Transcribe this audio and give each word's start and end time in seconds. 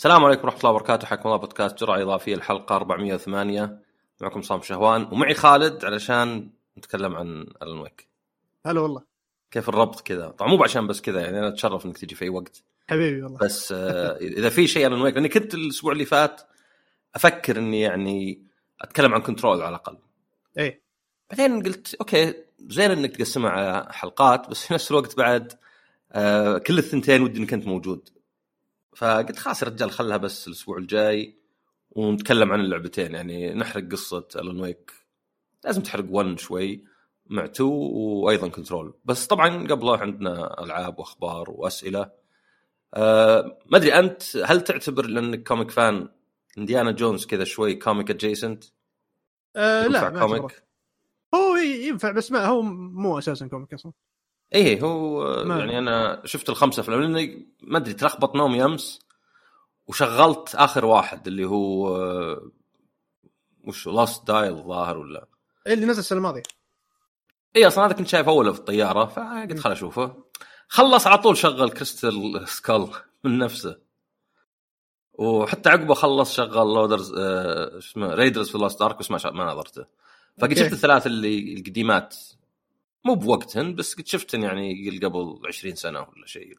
السلام 0.00 0.24
عليكم 0.24 0.44
ورحمة 0.44 0.60
الله 0.60 0.70
وبركاته. 0.70 1.06
حياكم 1.06 1.28
الله 1.28 1.36
بودكاست 1.36 1.78
جرعة 1.78 2.02
إضافية 2.02 2.34
الحلقة 2.34 2.76
408 2.76 3.82
معكم 4.20 4.42
عصام 4.42 4.62
شهوان 4.62 5.08
ومعي 5.12 5.34
خالد 5.34 5.84
علشان 5.84 6.50
نتكلم 6.78 7.16
عن 7.16 7.46
ألان 7.62 7.78
ويك 7.78 8.08
هلا 8.66 8.80
والله. 8.80 9.02
كيف 9.50 9.68
الربط 9.68 10.00
كذا؟ 10.00 10.28
طبعا 10.28 10.50
مو 10.50 10.64
عشان 10.64 10.86
بس 10.86 11.00
كذا 11.00 11.20
يعني 11.20 11.38
أنا 11.38 11.48
أتشرف 11.48 11.86
إنك 11.86 11.98
تجي 11.98 12.14
في 12.14 12.24
أي 12.24 12.28
وقت. 12.28 12.62
حبيبي 12.90 13.22
والله. 13.22 13.38
بس 13.38 13.72
آه، 13.72 14.16
إذا 14.16 14.48
في 14.48 14.66
شيء 14.66 14.86
ألان 14.86 15.00
ويك 15.00 15.14
لأني 15.14 15.28
كنت 15.28 15.54
الأسبوع 15.54 15.92
اللي 15.92 16.04
فات 16.04 16.40
أفكر 17.14 17.58
إني 17.58 17.80
يعني 17.80 18.42
أتكلم 18.80 19.14
عن 19.14 19.20
كنترول 19.20 19.62
على 19.62 19.68
الأقل. 19.68 19.98
إيه. 20.58 20.82
بعدين 21.30 21.62
قلت 21.62 21.94
أوكي 21.94 22.34
زين 22.58 22.90
إنك 22.90 23.16
تقسمها 23.16 23.50
على 23.50 23.92
حلقات 23.92 24.50
بس 24.50 24.66
في 24.66 24.74
نفس 24.74 24.90
الوقت 24.90 25.16
بعد 25.16 25.52
آه، 26.12 26.58
كل 26.58 26.78
الثنتين 26.78 27.22
ودي 27.22 27.38
إنك 27.40 27.52
أنت 27.52 27.66
موجود. 27.66 28.19
فقلت 28.96 29.38
خلاص 29.38 29.62
يا 29.62 29.68
رجال 29.68 29.90
خلها 29.90 30.16
بس 30.16 30.48
الأسبوع 30.48 30.78
الجاي 30.78 31.38
ونتكلم 31.90 32.52
عن 32.52 32.60
اللعبتين. 32.60 33.14
يعني 33.14 33.54
نحرق 33.54 33.88
قصة 33.92 34.28
الون 34.36 34.60
ويك 34.60 34.92
لازم 35.64 35.82
تحرق 35.82 36.06
1 36.10 36.38
شوي 36.38 36.84
مع 37.26 37.44
2 37.44 37.70
وأيضا 37.70 38.48
كنترول 38.48 38.94
بس 39.04 39.26
طبعا 39.26 39.66
قبله 39.68 39.96
عندنا 39.98 40.62
ألعاب 40.64 40.98
وأخبار 40.98 41.50
وأسئلة. 41.50 42.10
أه 42.94 43.58
ما 43.66 43.78
أدري 43.78 43.94
أنت 43.94 44.36
هل 44.36 44.60
تعتبر 44.60 45.06
لأنك 45.06 45.48
comic 45.48 45.70
fan 45.70 46.08
انديانا 46.58 46.90
جونز 46.90 47.26
كذا 47.26 47.44
شوي 47.44 47.74
comic 47.74 48.10
adjacent 48.10 48.64
آه 49.56 49.86
لا 49.86 50.10
ما 50.10 50.20
أعتبره. 50.20 50.50
هو 51.34 51.56
ينفع 51.56 52.10
بس 52.10 52.32
ما 52.32 52.46
هو 52.46 52.62
مو 52.62 53.18
أساسا 53.18 53.46
comic 53.46 53.74
أصلا. 53.74 53.92
إيه 54.54 54.80
هو 54.82 55.24
ما- 55.44 55.58
يعني 55.58 55.78
أنا 55.78 56.22
شفت 56.24 56.50
الخمسة 56.50 56.80
افلام 56.80 57.00
لأني 57.02 57.48
ما 57.62 57.78
أدري 57.78 57.94
تلخبط 57.94 58.34
نومي 58.36 58.64
امس 58.64 58.98
وشغلت 59.86 60.54
آخر 60.54 60.84
واحد 60.84 61.26
اللي 61.26 61.44
هو 61.44 61.88
وش 63.64 63.86
Last 63.86 64.26
Dial 64.26 64.52
الظاهر 64.52 64.98
ولا؟ 64.98 65.26
إيه 65.66 65.74
اللي 65.74 65.86
نزل 65.86 65.98
السنة 65.98 66.18
الماضية. 66.18 66.42
اي 67.56 67.66
أصلا 67.66 67.86
هذا 67.86 67.92
كنت 67.92 68.08
شايف 68.08 68.28
اوله 68.28 68.52
في 68.52 68.58
الطيارة 68.58 69.04
فقلت 69.04 69.58
خل 69.60 69.72
أشوفه. 69.72 70.24
خلص 70.68 71.06
على 71.06 71.18
طول 71.18 71.36
شغل 71.36 71.70
Crystal 71.70 72.48
Skull 72.48 72.88
من 73.24 73.38
نفسه. 73.38 73.78
وحتى 75.12 75.68
عقبه 75.68 75.94
خلص 75.94 76.34
شغل 76.34 76.74
Raiders 76.74 77.14
آه 77.18 77.78
اسمه 77.78 78.14
Raiders 78.14 78.50
of 78.50 78.58
the 78.58 78.68
Lost 78.68 78.82
Ark 78.82 78.98
بس 78.98 79.10
ما 79.10 79.16
نطرته. 79.52 79.82
فقد 80.38 80.48
أوكي. 80.50 80.54
شفت 80.64 80.72
الثلاث 80.72 81.06
اللي 81.06 81.54
القديمات. 81.54 82.16
مو 83.04 83.14
بوقتهن 83.14 83.74
بس 83.74 83.94
قد 83.94 84.06
شفتن 84.06 84.42
يعني 84.42 84.98
قبل 85.02 85.40
20 85.48 85.74
سنة 85.74 86.00
ولا 86.00 86.26
شيء. 86.26 86.54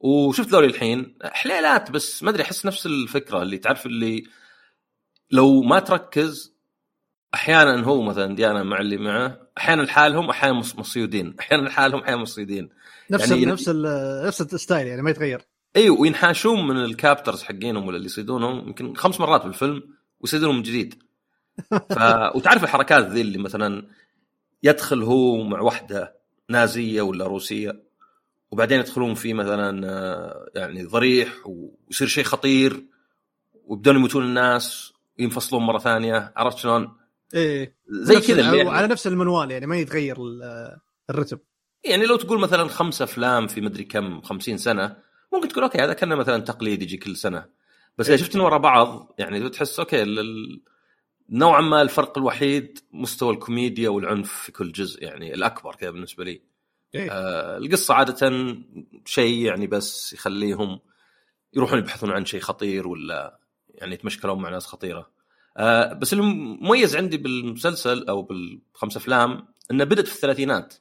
وشفت 0.00 0.48
ذولي 0.48 0.66
الحين 0.66 1.18
حليلات 1.24 1.90
بس 1.90 2.22
ما 2.22 2.30
أدري 2.30 2.42
أحس 2.42 2.66
نفس 2.66 2.86
الفكرة 2.86 3.42
اللي 3.42 3.58
تعرف 3.58 3.86
اللي 3.86 4.24
لو 5.30 5.62
ما 5.62 5.80
تركز 5.80 6.54
أحيانا 7.34 7.80
هو 7.84 8.02
مثلا 8.02 8.34
إنديانا 8.36 8.62
مع 8.62 8.80
اللي 8.80 8.96
معه 8.96 9.40
أحيانا 9.58 9.82
لحالهم 9.82 10.30
أحيانا 10.30 10.54
مص- 10.58 10.76
مصيودين. 10.76 11.34
أحيانا 11.40 11.68
لحالهم 11.68 12.00
أحيانا 12.00 12.22
مصيودين. 12.22 12.68
نفس 13.10 13.30
يعني- 13.30 13.44
نفس 13.46 13.68
نفس 14.26 14.40
ال 14.40 14.48
style 14.48 14.86
يعني 14.86 15.02
ما 15.02 15.10
يتغير. 15.10 15.40
أيوه 15.76 16.00
وينحاشون 16.00 16.66
من 16.68 16.76
ال 16.76 16.84
captors 16.84 17.42
حقينهم 17.42 17.86
ولا 17.86 17.96
اللي 17.96 18.06
يصيدونهم 18.06 18.58
يمكن 18.68 18.94
خمس 18.94 19.20
مرات 19.20 19.44
بالفيلم 19.44 19.82
ويصيدونهم 20.20 20.56
من 20.56 20.62
جديد. 20.62 21.02
ف... 21.70 21.98
وتعرف 22.36 22.64
الحركات 22.64 23.04
ذي 23.04 23.20
اللي 23.20 23.38
مثلا 23.38 23.86
يدخل 24.62 25.02
هو 25.02 25.42
مع 25.42 25.60
وحدة 25.60 26.16
نازية 26.48 27.02
ولا 27.02 27.26
روسية 27.26 27.82
وبعدين 28.50 28.80
يدخلون 28.80 29.14
في 29.14 29.34
مثلا 29.34 29.86
آه، 29.90 30.50
يعني 30.54 30.84
ضريح 30.84 31.34
ويصير 31.46 32.08
شيء 32.08 32.24
خطير 32.24 32.84
ويبدون 33.64 33.96
يموتون 33.96 34.24
الناس 34.24 34.92
وينفصلون 35.18 35.62
مرة 35.62 35.78
ثانية 35.78 36.32
عرفت 36.36 36.58
شلون؟ 36.58 36.96
إيه. 37.34 37.74
زي 37.88 38.20
كذا 38.20 38.40
يعني, 38.54 38.70
على 38.70 38.86
نفس 38.86 39.06
المنوال 39.06 39.50
يعني 39.50 39.66
ما 39.66 39.76
يتغير 39.78 40.16
ال- 40.22 40.76
الرتم. 41.10 41.38
يعني 41.84 42.06
لو 42.06 42.16
تقول 42.16 42.40
مثلا 42.40 42.68
خمسة 42.68 43.02
أفلام 43.04 43.46
في 43.46 43.60
مدري 43.60 43.84
كم 43.84 44.20
50 44.20 44.58
سنة 44.58 44.96
ممكن 45.32 45.48
تقول 45.48 45.64
أوكي 45.64 45.78
هذا 45.78 45.92
كان 45.92 46.08
مثلا 46.16 46.38
تقليد 46.38 46.82
يجي 46.82 46.96
كل 46.96 47.16
سنة. 47.16 47.46
بس 47.98 48.08
إذا 48.08 48.16
شفتهم 48.16 48.42
ورا 48.42 48.58
بعض 48.58 49.14
يعني 49.18 49.48
تحس 49.48 49.78
أوكي 49.80 50.02
ال- 50.02 50.60
نوعا 51.30 51.60
ما 51.60 51.82
الفرق 51.82 52.18
الوحيد 52.18 52.78
مستوى 52.92 53.34
الكوميديا 53.34 53.88
والعنف 53.88 54.32
في 54.32 54.52
كل 54.52 54.72
جزء 54.72 55.02
يعني 55.02 55.34
الأكبر 55.34 55.74
كذا 55.74 55.90
بالنسبة 55.90 56.24
لي. 56.24 56.40
إيه. 56.94 57.10
آه 57.12 57.56
القصة 57.56 57.94
عادة 57.94 58.56
شيء 59.04 59.46
يعني 59.46 59.66
بس 59.66 60.12
يخليهم 60.12 60.80
يروحون 61.54 61.78
يبحثون 61.78 62.10
عن 62.10 62.24
شيء 62.24 62.40
خطير 62.40 62.88
ولا 62.88 63.38
يعني 63.74 63.94
يتمشكلون 63.94 64.42
مع 64.42 64.48
ناس 64.48 64.66
خطيرة. 64.66 65.10
آه 65.56 65.92
بس 65.92 66.12
المميز 66.12 66.96
عندي 66.96 67.16
بالمسلسل 67.16 68.08
أو 68.08 68.22
بالخمس 68.22 68.96
أفلام 68.96 69.48
إنه 69.70 69.84
بدت 69.84 70.06
في 70.08 70.14
الثلاثينات. 70.14 70.74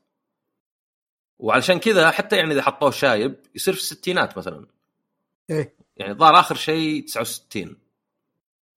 وعلشان 1.39 1.79
كذا 1.79 2.11
حتى 2.11 2.35
يعني 2.35 2.53
إذا 2.53 2.61
حطوه 2.61 2.91
شايب 2.91 3.35
يصير 3.55 3.73
في 3.73 3.79
الستينات 3.79 4.37
مثلا. 4.37 4.67
إيه. 5.49 5.75
يعني 5.97 6.11
الظاهر 6.11 6.39
آخر 6.39 6.55
شيء 6.55 7.05
69 7.05 7.86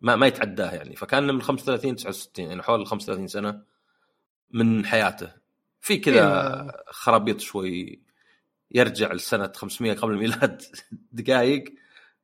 ما 0.01 0.17
ما 0.17 0.27
يتعداه 0.27 0.71
يعني. 0.71 0.97
فكان 0.97 1.35
من 1.35 1.43
35 1.43 1.97
69 1.97 2.49
يعني 2.49 2.63
حول 2.63 2.87
35 2.87 3.29
سنة 3.29 3.63
من 4.51 4.87
حياته. 4.87 5.33
في 5.81 5.97
كذا 5.97 6.53
إيه. 6.63 6.85
خرابيط 6.91 7.41
شوي 7.41 8.03
يرجع 8.71 9.13
لسنة 9.13 9.53
500 9.57 9.93
قبل 9.93 10.13
الميلاد 10.13 10.63
دقائق 11.13 11.65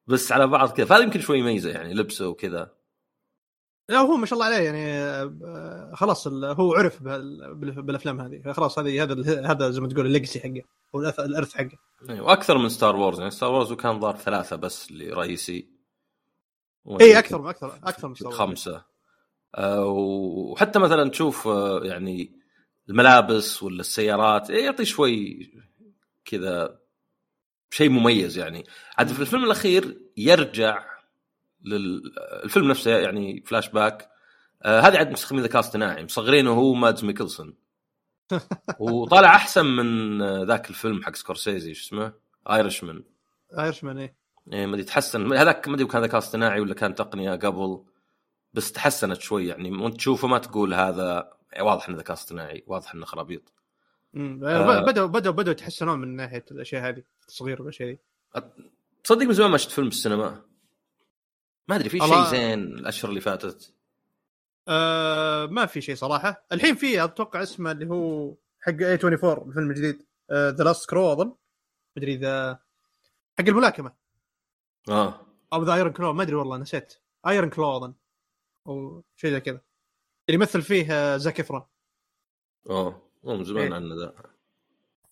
بس 0.06 0.32
على 0.32 0.46
بعض 0.46 0.70
كذا. 0.70 0.86
فهذا 0.86 1.02
يمكن 1.02 1.20
شوي 1.20 1.38
يميزه 1.38 1.70
يعني 1.70 1.94
لبسه 1.94 2.28
وكذا. 2.28 2.72
لا 3.88 3.98
هو 3.98 4.16
ما 4.16 4.26
شاء 4.26 4.38
الله 4.38 4.46
عليه 4.46 4.64
يعني 4.64 5.96
خلاص 5.96 6.28
هو 6.28 6.74
عرف 6.74 7.02
بالأفلام 7.02 8.20
هذه. 8.20 8.52
خلاص 8.52 8.78
هذه 8.78 9.02
هذا 9.02 9.50
هذا 9.50 9.70
زي 9.70 9.80
ما 9.80 9.88
تقول 9.88 10.06
الليجسي 10.06 10.40
حقه 10.40 10.62
أو 10.94 11.00
الإرث 11.24 11.54
حقه. 11.54 11.78
يعني 12.02 12.20
وأكثر 12.20 12.58
من 12.58 12.68
ستار 12.68 12.96
وورز 12.96 13.18
يعني. 13.18 13.30
ستار 13.30 13.52
وورز 13.52 13.72
كان 13.72 14.00
ظهر 14.00 14.16
ثلاثة 14.16 14.56
بس 14.56 14.90
اللي 14.90 15.10
رئيسي 15.10 15.75
اي 17.00 17.18
أكثر 17.18 17.50
أكثر 17.50 17.78
أكثر 17.84 18.08
من. 18.08 18.14
خمسة. 18.14 18.84
آه، 19.54 19.84
وحتى 19.84 20.78
مثلا 20.78 21.10
تشوف 21.10 21.48
آه، 21.48 21.80
يعني 21.84 22.40
الملابس 22.88 23.62
ولا 23.62 23.80
السيارات 23.80 24.50
إيه، 24.50 24.64
يعطي 24.64 24.84
شوي 24.84 25.50
كذا 26.24 26.78
شيء 27.70 27.90
مميز 27.90 28.38
يعني. 28.38 28.64
عاد 28.98 29.08
في 29.08 29.20
الفيلم 29.20 29.44
الأخير 29.44 30.00
يرجع 30.16 30.84
للفيلم 31.64 32.68
نفسه 32.68 32.90
يعني 32.98 33.42
فلاش 33.46 33.68
باك 33.68 34.10
آه 34.62 34.80
هذه 34.80 34.98
عاد 34.98 35.10
مستخدمين 35.10 35.44
ذكاء 35.44 35.60
اصطناعي 35.60 36.04
مصغرينه 36.04 36.50
هو 36.50 36.74
مادز 36.74 37.04
ميكلسون. 37.04 37.54
وطالع 38.80 39.36
أحسن 39.36 39.66
من 39.66 40.22
آه، 40.22 40.44
ذاك 40.44 40.70
الفيلم 40.70 41.02
حق 41.02 41.14
سكورسيزي 41.14 41.74
شو 41.74 41.86
اسمه؟ 41.86 42.12
ايرشمان 42.50 43.04
ايرشمان 43.58 43.98
إيه. 43.98 44.25
يعني 44.46 44.66
ما 44.66 44.74
أدري 44.74 44.84
تحسن. 44.84 45.32
هذاك 45.32 45.68
ما 45.68 45.74
أدري 45.74 45.86
كان 45.86 46.02
ذكاء 46.02 46.18
اصطناعي 46.18 46.60
ولا 46.60 46.74
كان 46.74 46.94
تقنية 46.94 47.30
قبل 47.30 47.84
بس 48.52 48.72
تحسنت 48.72 49.20
شوي 49.20 49.46
يعني. 49.46 49.70
وانت 49.70 49.96
تشوفه 49.96 50.28
ما 50.28 50.38
تقول 50.38 50.74
هذا 50.74 51.32
واضح 51.60 51.88
انه 51.88 51.98
ذكاء 51.98 52.12
اصطناعي 52.12 52.64
واضح 52.66 52.94
إنه 52.94 53.06
خرابيط. 53.06 53.52
آه. 54.16 54.80
بدأوا 54.80 55.06
بدأوا 55.06 55.34
بدأوا 55.34 55.52
يتحسنون 55.52 55.98
من 55.98 56.16
ناحية 56.16 56.44
الأشياء 56.50 56.88
هذه 56.88 57.02
التصغير 57.22 57.62
والأشياء 57.62 57.88
ذي 57.88 57.98
تصدق 59.04 59.26
من 59.26 59.32
زمان 59.32 59.50
ما 59.50 59.56
شفت 59.56 59.70
فيلم 59.70 59.88
بالسينما 59.88 60.42
ما 61.68 61.76
أدري 61.76 61.88
في 61.88 61.98
شيء. 62.00 62.24
زين 62.24 62.62
الأشهر 62.62 63.08
اللي 63.08 63.20
فاتت؟ 63.20 63.74
آه 64.68 65.46
ما 65.46 65.66
في 65.66 65.80
شيء 65.80 65.94
صراحة. 65.94 66.46
الحين 66.52 66.74
في 66.74 67.04
أتوقع 67.04 67.42
اسمه 67.42 67.70
اللي 67.70 67.86
هو 67.86 68.34
حق 68.60 68.72
A24 68.72 69.48
الفيلم 69.48 69.70
الجديد. 69.70 70.06
The 70.32 70.64
Last 70.64 70.90
Crow 70.90 71.12
أظن. 71.12 71.34
مدري 71.96 72.14
اذا 72.14 72.58
حق 73.38 73.44
الملاكمة. 73.48 74.05
آه. 74.88 75.20
أو 75.52 75.62
The 75.62 75.74
Iron 75.74 75.92
Claw 75.92 76.12
ما 76.12 76.22
أدري 76.22 76.34
والله 76.34 76.56
نسيت. 76.56 76.94
Iron 77.26 77.50
Claw 77.50 77.76
أظن. 77.76 77.94
أو 78.66 79.04
شيء 79.16 79.30
زي 79.30 79.40
كذا. 79.40 79.60
اللي 80.28 80.40
يمثل 80.40 80.62
فيه 80.62 80.92
آه، 80.92 81.16
زاك 81.16 81.40
افرون 81.40 81.62
آه. 82.70 83.02
من 83.24 83.44
زمان 83.44 83.66
إيه. 83.66 83.74
عنه 83.74 83.94
ذا. 83.94 84.14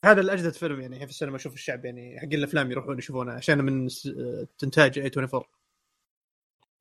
هذا 0.04 0.20
الأجدد 0.20 0.52
فيلم 0.52 0.80
يعني 0.80 0.98
في 0.98 1.04
السينما 1.04 1.36
أشوف 1.36 1.54
الشعب 1.54 1.84
يعني 1.84 2.20
حق 2.20 2.24
الأفلام 2.32 2.70
يروحون 2.70 2.98
يشوفونه 2.98 3.32
عشان 3.32 3.64
من 3.64 3.88
آه، 4.18 4.46
إنتاج 4.64 4.98
A24 4.98 5.44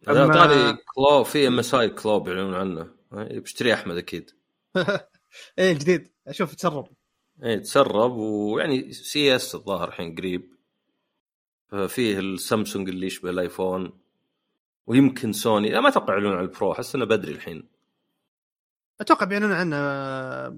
هذا 0.08 0.28
أما- 0.28 0.34
طاري 0.34 0.78
Claw 0.96 1.24
في 1.24 1.48
MSI 1.48 1.74
Claw 1.76 2.20
بيعلنون 2.20 2.54
عنه. 2.56 2.96
آه، 3.14 3.40
بيشتري 3.40 3.74
أحمد 3.74 3.98
أكيد. 3.98 4.32
إيه 5.60 5.72
الجديد 5.72 6.12
أشوف 6.28 6.56
تسرب. 6.56 6.88
إيه 7.44 7.58
تسرب 7.58 8.12
ويعني 8.12 8.94
CES 8.94 9.56
الظاهر 9.56 9.88
الحين 9.88 10.16
قريب. 10.16 10.53
فيه 11.88 12.20
السامسونج 12.20 12.90
اللي 12.90 13.08
يشبه 13.08 13.30
ال 13.30 13.40
iPhone 13.40 14.00
ويمكن 14.88 15.34
سوني 15.34 15.70
لا 15.70 15.82
ما 15.82 15.90
أتوقع 15.90 16.14
يعلنون 16.14 16.34
عن 16.34 16.44
ال 16.44 16.51
Pro 16.51 16.72
أحس 16.72 16.96
إنه 16.96 17.06
بدري 17.06 17.32
الحين. 17.32 17.68
أتوقع 19.02 19.26
بيعلنون 19.26 19.52
عنه 19.52 19.76
آه، 19.76 20.58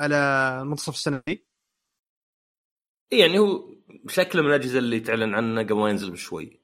على 0.00 0.60
منتصف 0.64 0.94
السنة 0.94 1.22
دي. 1.26 1.44
إيه 3.12 3.20
يعني 3.20 3.38
هو 3.38 3.74
شكله 4.08 4.42
من 4.42 4.48
الأجهزة 4.48 4.78
اللي 4.78 5.00
تعلن 5.00 5.34
عنه 5.34 5.62
قبل 5.62 5.74
ما 5.74 5.90
ينزل 5.90 6.10
بشوي. 6.10 6.60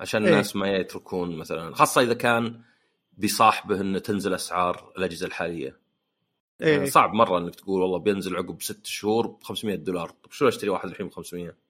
عشان 0.00 0.22
إيه. 0.22 0.30
الناس 0.30 0.56
ما 0.56 0.68
يتركون 0.68 1.36
مثلا 1.36 1.74
خاصة 1.74 2.00
إذا 2.00 2.14
كان 2.14 2.60
بصاحبه 3.18 3.80
إنه 3.80 3.98
تنزل 3.98 4.34
أسعار 4.34 4.92
الأجهزة 4.98 5.26
الحالية. 5.26 5.80
يعني 6.60 6.82
إيه. 6.82 6.90
صعب 6.90 7.12
مرة 7.12 7.38
إنك 7.38 7.54
تقول 7.54 7.82
والله 7.82 7.98
بينزل 7.98 8.36
عقب 8.36 8.62
ست 8.62 8.86
شهور 8.86 9.26
ب 9.26 9.42
500 9.42 9.76
دولار. 9.76 10.10
طيب 10.10 10.32
شو 10.32 10.48
أشتري 10.48 10.70
واحد 10.70 10.88
الحين 10.88 11.08
ب 11.08 11.12
500 11.12 11.67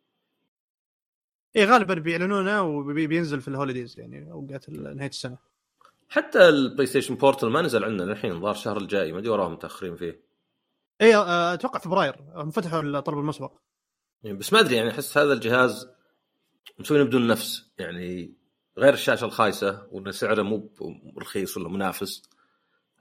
إيه 1.58 1.64
غالبا 1.64 1.94
بيعلنونه 1.94 2.62
وبينزل 2.62 3.40
في 3.40 3.48
ال 3.48 3.54
holidays 3.54 4.00
يعني 4.00 4.32
اوقات 4.32 4.70
نهاية 4.70 5.08
السنة. 5.08 5.38
حتى 6.08 6.48
ال 6.48 6.86
PlayStation 6.86 7.14
Portal 7.14 7.46
ما 7.46 7.62
نزل 7.62 7.84
عندنا 7.84 8.12
الحين 8.12 8.32
الظاهر 8.32 8.54
الشهر 8.54 8.76
الجاي 8.76 9.12
ما 9.12 9.18
أدري 9.18 9.28
وراهم 9.28 9.52
متاخرين 9.52 9.96
فيه. 9.96 10.20
إيه 11.00 11.22
آه، 11.22 11.54
أتوقع 11.54 11.78
فبراير 11.78 12.16
هم 12.34 12.50
فتحوا 12.50 12.80
الطلب 12.80 13.18
المسبق. 13.18 13.52
يعني 14.22 14.38
بس 14.38 14.52
ما 14.52 14.60
أدري 14.60 14.76
يعني 14.76 14.90
أحس 14.90 15.18
هذا 15.18 15.32
الجهاز 15.32 15.88
مسوينه 16.78 17.04
بدون 17.04 17.26
نفس 17.26 17.70
يعني 17.78 18.34
غير 18.78 18.94
الشاشة 18.94 19.24
الخايسة 19.24 19.86
وإن 19.92 20.12
سعره 20.12 20.42
مو 20.42 20.70
رخيص 21.18 21.56
ولا 21.56 21.68
منافس. 21.68 22.22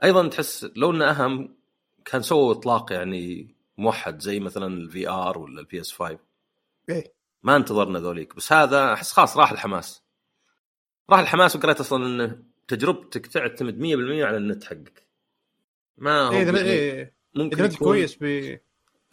أيضا 0.04 0.28
تحس 0.28 0.68
لو 0.76 0.92
إنه 0.92 1.10
أهم 1.10 1.56
كان 2.06 2.22
سووا 2.22 2.52
إطلاق 2.52 2.94
يعني 2.94 3.56
موحد 3.78 4.22
زي 4.22 4.40
مثلا 4.40 4.68
ال 4.68 5.10
VR 5.10 5.38
ولا 5.38 5.60
ال 5.60 5.82
PS 5.82 5.92
5 5.92 6.20
إيه. 6.90 7.17
ما 7.44 7.56
انتظرنا 7.56 8.00
ذوليك. 8.00 8.36
بس 8.36 8.54
هذا 8.54 8.94
أحس 8.94 9.12
خلاص 9.12 9.38
راح 9.38 9.52
الحماس. 9.52 10.04
راح 11.10 11.20
الحماس 11.20 11.56
وقريت 11.56 11.80
أصلا 11.80 12.06
انه 12.06 12.44
تجربتك 12.68 13.28
تعتمد 13.28 13.80
100% 13.80 14.26
على 14.26 14.38
النت 14.38 14.64
حقك. 14.64 15.08
ما 15.98 16.22
هو 16.28 16.52
بي- 16.52 16.62
إيه 16.62 17.14
ممكن 17.36 17.66
يكون- 17.66 17.78
كويس 17.78 18.16
ب 18.22 18.24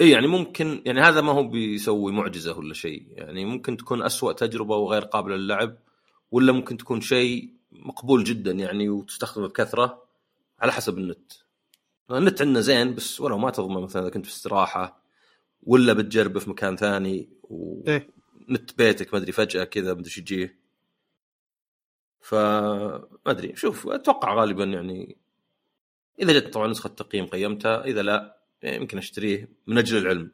اي 0.00 0.10
يعني 0.10 0.26
ممكن 0.26 0.82
يعني 0.86 1.00
هذا 1.00 1.20
ما 1.20 1.32
هو 1.32 1.48
بيسوي 1.48 2.12
معجزة 2.12 2.58
ولا 2.58 2.74
شيء. 2.74 3.06
يعني 3.10 3.44
ممكن 3.44 3.76
تكون 3.76 4.02
أسوأ 4.02 4.32
تجربة 4.32 4.76
وغير 4.76 5.02
قابلة 5.04 5.36
للعب 5.36 5.76
ولا 6.30 6.52
ممكن 6.52 6.76
تكون 6.76 7.00
شيء 7.00 7.50
مقبول 7.72 8.24
جدا 8.24 8.52
يعني 8.52 8.88
وتستخدمه 8.88 9.48
بكثرة 9.48 10.04
على 10.60 10.72
حسب 10.72 10.98
النت. 10.98 11.32
النت 12.10 12.42
عندنا 12.42 12.60
زين 12.60 12.94
بس 12.94 13.20
ولو 13.20 13.38
ما 13.38 13.50
تضمن 13.50 13.82
مثلا 13.82 14.02
إذا 14.02 14.10
كنت 14.10 14.26
في 14.26 14.32
استراحة 14.32 15.02
ولا 15.62 15.92
بتجربه 15.92 16.40
في 16.40 16.50
مكان 16.50 16.76
ثاني 16.76 17.28
ونت 17.42 18.06
إيه 18.50 18.66
بيتك 18.78 19.14
ما 19.14 19.20
أدري 19.20 19.32
فجأة 19.32 19.64
كذا 19.64 19.86
ما 19.86 19.92
أدري 19.92 20.04
إيش 20.04 20.18
يجيه 20.18 20.58
فما 22.20 23.08
أدري 23.26 23.56
شوف 23.56 23.88
أتوقع 23.88 24.34
غالبا 24.34 24.64
يعني 24.64 25.16
إذا 26.20 26.32
جت 26.32 26.54
طبعا 26.54 26.66
نسخة 26.68 26.88
تقييم 26.88 27.26
قيمتها 27.26 27.84
إذا 27.84 28.02
لا 28.02 28.36
يمكن 28.62 28.98
أشتريه 28.98 29.48
من 29.66 29.78
أجل 29.78 29.98
العلم. 29.98 30.30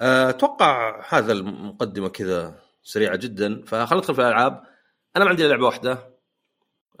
أتوقع 0.00 1.02
هذا 1.08 1.32
المقدمة 1.32 2.08
كذا 2.08 2.62
سريعة 2.82 3.16
جدا. 3.16 3.62
فخلينا 3.66 3.96
ندخل 3.96 4.14
في 4.14 4.20
الألعاب. 4.20 4.64
أنا 5.16 5.24
ما 5.24 5.30
عندي 5.30 5.48
لعبة 5.48 5.66
واحدة. 5.66 6.10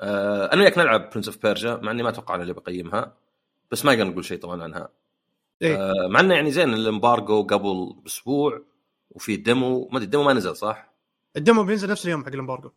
آه، 0.00 0.52
أنا 0.52 0.62
وياك 0.62 0.78
نلعب 0.78 1.10
Prince 1.10 1.28
of 1.28 1.42
Persia 1.42 1.76
مع 1.76 1.90
إني 1.90 2.02
ما 2.02 2.08
أتوقع 2.08 2.34
أنا 2.34 2.42
اللي 2.42 2.54
بقيمها. 2.54 3.16
بس 3.70 3.84
ما 3.84 3.92
يقدر 3.92 4.04
نقول 4.04 4.24
شيء 4.24 4.38
طبعا 4.38 4.62
عنها. 4.62 4.88
إيه. 5.62 5.76
آه، 5.76 6.08
مع 6.08 6.20
إنه 6.20 6.34
يعني 6.34 6.50
زين 6.50 6.74
ال 6.74 6.83
embargo 6.83 7.42
قبل 7.42 7.94
باسبوع 8.02 8.62
وفي 9.10 9.36
demo 9.36 9.88
ما 9.88 9.96
أدري 9.96 10.04
ال 10.04 10.08
demo 10.08 10.24
ما 10.24 10.32
نزل 10.32 10.56
صح؟ 10.56 10.94
ال 11.36 11.42
demo 11.42 11.64
بينزل 11.64 11.90
نفس 11.90 12.04
اليوم 12.04 12.24
حق 12.24 12.32
ال 12.32 12.36
embargo. 12.36 12.70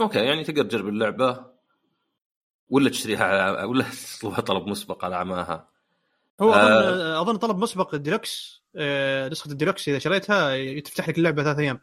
okay 0.00 0.18
يعني 0.18 0.44
تقدر 0.44 0.62
تجرب 0.62 0.88
اللعبة. 0.88 1.52
ولا 2.68 2.90
تشتريها 2.90 3.24
على 3.24 3.64
ولا 3.64 3.84
تطلبها 4.18 4.40
طلب 4.40 4.66
مسبق 4.66 5.04
على 5.04 5.16
عماها. 5.16 5.68
هو 6.40 6.54
آه. 6.54 7.22
أظن 7.22 7.36
طلب 7.36 7.58
مسبق 7.58 7.94
الديلكس 7.94 8.62
آه، 8.76 9.28
نسخة 9.28 9.50
الديلكس 9.50 9.88
إذا 9.88 9.98
شريتها 9.98 10.80
تفتح 10.80 11.08
لك 11.08 11.18
اللعبة 11.18 11.42
ثلاث 11.42 11.58
أيام 11.58 11.80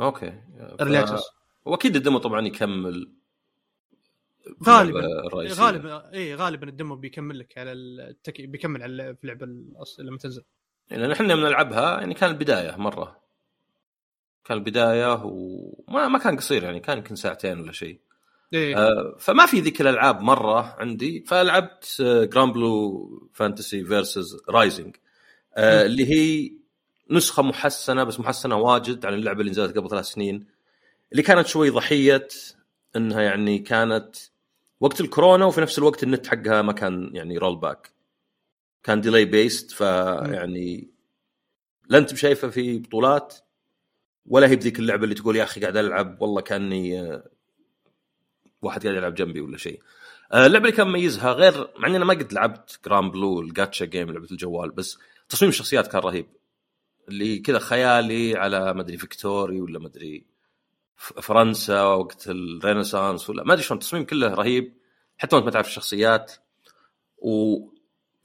okay. 0.00 0.42
early 0.80 1.00
access 1.00 1.24
وأكيد 1.64 1.96
ال 1.96 2.00
demo 2.00 2.18
طبعا 2.18 2.46
يكمل. 2.46 3.12
غالبا. 4.66 5.28
غالبا 5.34 6.12
اي 6.12 6.34
غالبا 6.34 6.68
ال 6.68 6.74
demo 6.74 6.96
بيكمل 6.96 7.38
لك 7.38 7.58
على 7.58 7.72
التك... 7.72 8.40
بيكمل 8.40 8.82
على 8.82 9.14
في 9.14 9.24
اللعبة 9.24 9.46
لما 9.98 10.18
تنزل. 10.18 10.44
لأن 10.90 11.10
إحنا 11.10 11.34
بنلعبها 11.34 12.00
يعني 12.00 12.14
كان 12.14 12.30
البداية 12.30 12.76
مرة. 12.76 13.20
كان 14.44 14.58
البداية 14.58 15.22
وما 15.24 16.08
ما 16.08 16.18
كان 16.18 16.36
قصير 16.36 16.62
يعني 16.64 16.80
كان 16.80 16.98
يمكن 16.98 17.16
ساعتين 17.16 17.60
ولا 17.60 17.72
شيء. 17.72 17.98
إيه. 18.52 18.76
آه، 18.76 19.16
فما 19.18 19.46
في 19.46 19.60
ذيك 19.60 19.80
الألعاب 19.80 20.20
مرة 20.20 20.76
عندي 20.78 21.24
فلعبت 21.26 21.96
Granblue 22.02 23.30
Fantasy 23.32 23.84
Versus 23.84 24.36
Rising 24.48 24.96
اللي 25.58 26.10
هي 26.10 26.52
نسخة 27.10 27.42
محسنة 27.42 28.04
بس 28.04 28.20
محسنة 28.20 28.56
واجد 28.56 29.06
عن 29.06 29.14
اللعبة 29.14 29.40
اللي 29.40 29.50
نزلت 29.50 29.78
قبل 29.78 29.90
ثلاث 29.90 30.04
سنين. 30.04 30.46
اللي 31.12 31.22
كانت 31.22 31.46
شوي 31.46 31.70
ضحية 31.70 32.28
إنها 32.96 33.22
يعني 33.22 33.58
كانت 33.58 34.16
وقت 34.80 35.00
الكورونا 35.00 35.44
وفي 35.44 35.60
نفس 35.60 35.78
الوقت 35.78 36.02
النت 36.02 36.26
حقها 36.26 36.62
ما 36.62 36.72
كان 36.72 37.10
يعني 37.12 37.38
rollback 37.38 37.90
كان 38.88 39.00
delay 39.00 39.24
based 39.24 39.70
فيعني 39.70 40.90
لا 41.88 41.98
أنت 41.98 42.12
بشايفه 42.12 42.48
في 42.48 42.78
بطولات؟ 42.78 43.34
ولا 44.26 44.48
هي 44.48 44.56
بذيك 44.56 44.78
اللعبة 44.78 45.04
اللي 45.04 45.14
تقول 45.14 45.36
يا 45.36 45.42
أخي 45.42 45.60
قاعد 45.60 45.76
ألعب 45.76 46.22
والله 46.22 46.40
كأني 46.40 47.00
آه، 47.00 47.30
واحد 48.62 48.82
قاعد 48.82 48.96
يلعب 48.96 49.14
جنبي 49.14 49.40
ولا 49.40 49.56
شيء. 49.56 49.82
آه، 50.32 50.46
اللعبة 50.46 50.64
اللي 50.64 50.76
كان 50.76 50.86
مميزها 50.86 51.32
غير 51.32 51.70
مع 51.78 51.88
إني 51.88 51.96
أنا 51.96 52.04
ما 52.04 52.14
قد 52.14 52.32
لعبت 52.32 52.80
Granblue 52.86 53.40
الجاتشا 53.40 53.84
جيم 53.84 54.10
لعبة 54.10 54.28
الجوال 54.30 54.70
بس 54.70 54.98
تصميم 55.28 55.48
الشخصيات 55.48 55.86
كان 55.86 56.00
رهيب. 56.00 56.26
اللي 57.08 57.38
كذا 57.38 57.58
خيالي 57.58 58.36
على 58.36 58.74
ما 58.74 58.80
أدري 58.80 58.96
فيكتوري 58.96 59.60
ولا 59.60 59.78
ما 59.78 59.86
أدري 59.86 60.24
فرنسا 60.96 61.82
وقت 61.82 62.28
ال 62.28 62.37
Renaissance 62.37 63.30
ولا 63.30 63.44
ما 63.44 63.52
أدري 63.52 63.64
شلون 63.64 63.78
التصميم 63.78 64.04
كله 64.04 64.34
رهيب 64.34 64.72
حتى 65.18 65.36
وأنت 65.36 65.46
ما 65.46 65.50
تعرف 65.50 65.66
الشخصيات. 65.66 66.32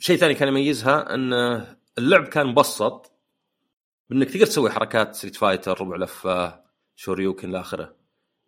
وشيء 0.03 0.17
ثاني 0.17 0.33
كان 0.33 0.47
يميزها 0.47 1.13
أن 1.13 1.33
اللعب 1.97 2.23
كان 2.23 2.47
مبسط 2.47 3.11
بأنك 4.09 4.29
تقدر 4.29 4.45
تسوي 4.45 4.71
حركات 4.71 5.15
Street 5.15 5.35
Fighter 5.35 5.81
ربع 5.81 5.95
لفة 5.95 6.63
Shoryuken 6.95 7.51
لاخره 7.51 7.95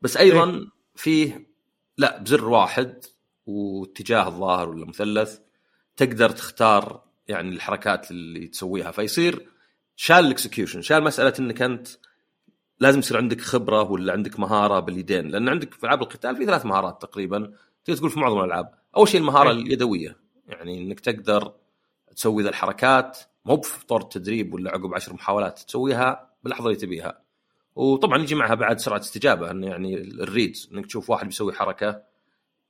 بس 0.01 0.17
أيضا 0.17 0.67
فيه 0.95 1.47
لا 1.97 2.19
بزر 2.19 2.49
واحد 2.49 3.05
واتجاه 3.45 4.27
الظاهر 4.27 4.69
ولا 4.69 4.85
مثلث 4.85 5.39
تقدر 5.95 6.29
تختار 6.29 7.03
يعني 7.27 7.49
الحركات 7.49 8.11
اللي 8.11 8.47
تسويها. 8.47 8.91
فيصير 8.91 9.49
شال 9.95 10.25
ال 10.25 10.31
execution 10.31 10.81
شال 10.81 11.03
مسألة 11.03 11.33
إنك 11.39 11.61
أنت 11.61 11.87
لازم 12.79 12.99
يصير 12.99 13.17
عندك 13.17 13.41
خبرة 13.41 13.91
ولا 13.91 14.13
عندك 14.13 14.39
مهارة 14.39 14.79
باليدين. 14.79 15.27
لأن 15.27 15.49
عندك 15.49 15.73
في 15.73 15.83
ألعاب 15.83 16.01
القتال 16.01 16.35
في 16.35 16.45
ثلاث 16.45 16.65
مهارات 16.65 17.01
تقريبا 17.01 17.53
تقدر 17.85 17.97
تقول 17.97 18.09
في 18.09 18.19
معظم 18.19 18.39
الألعاب. 18.39 18.73
أول 18.97 19.07
شيء 19.07 19.21
المهارة 19.21 19.49
أي. 19.49 19.55
اليدوية. 19.55 20.24
يعني 20.47 20.77
إنك 20.77 20.99
تقدر 20.99 21.53
تسوي 22.15 22.43
ذا 22.43 22.49
الحركات 22.49 23.19
مو 23.45 23.55
بفي 23.55 23.78
طور 23.78 24.01
التدريب 24.01 24.53
ولا 24.53 24.71
عقب 24.71 24.93
عشر 24.93 25.13
محاولات 25.13 25.59
تسويها 25.59 26.29
باللحظة 26.43 26.65
اللي 26.65 26.79
تبيها. 26.79 27.21
وطبعا 27.75 28.21
يجي 28.21 28.35
معها 28.35 28.55
بعد 28.55 28.79
سرعة 28.79 28.99
استجابة 28.99 29.51
إنه 29.51 29.67
يعني 29.67 29.95
ال 30.01 30.12
reads 30.12 30.69
إنك 30.73 30.85
تشوف 30.85 31.09
واحد 31.09 31.25
بيسوي 31.25 31.53
حركة 31.53 32.01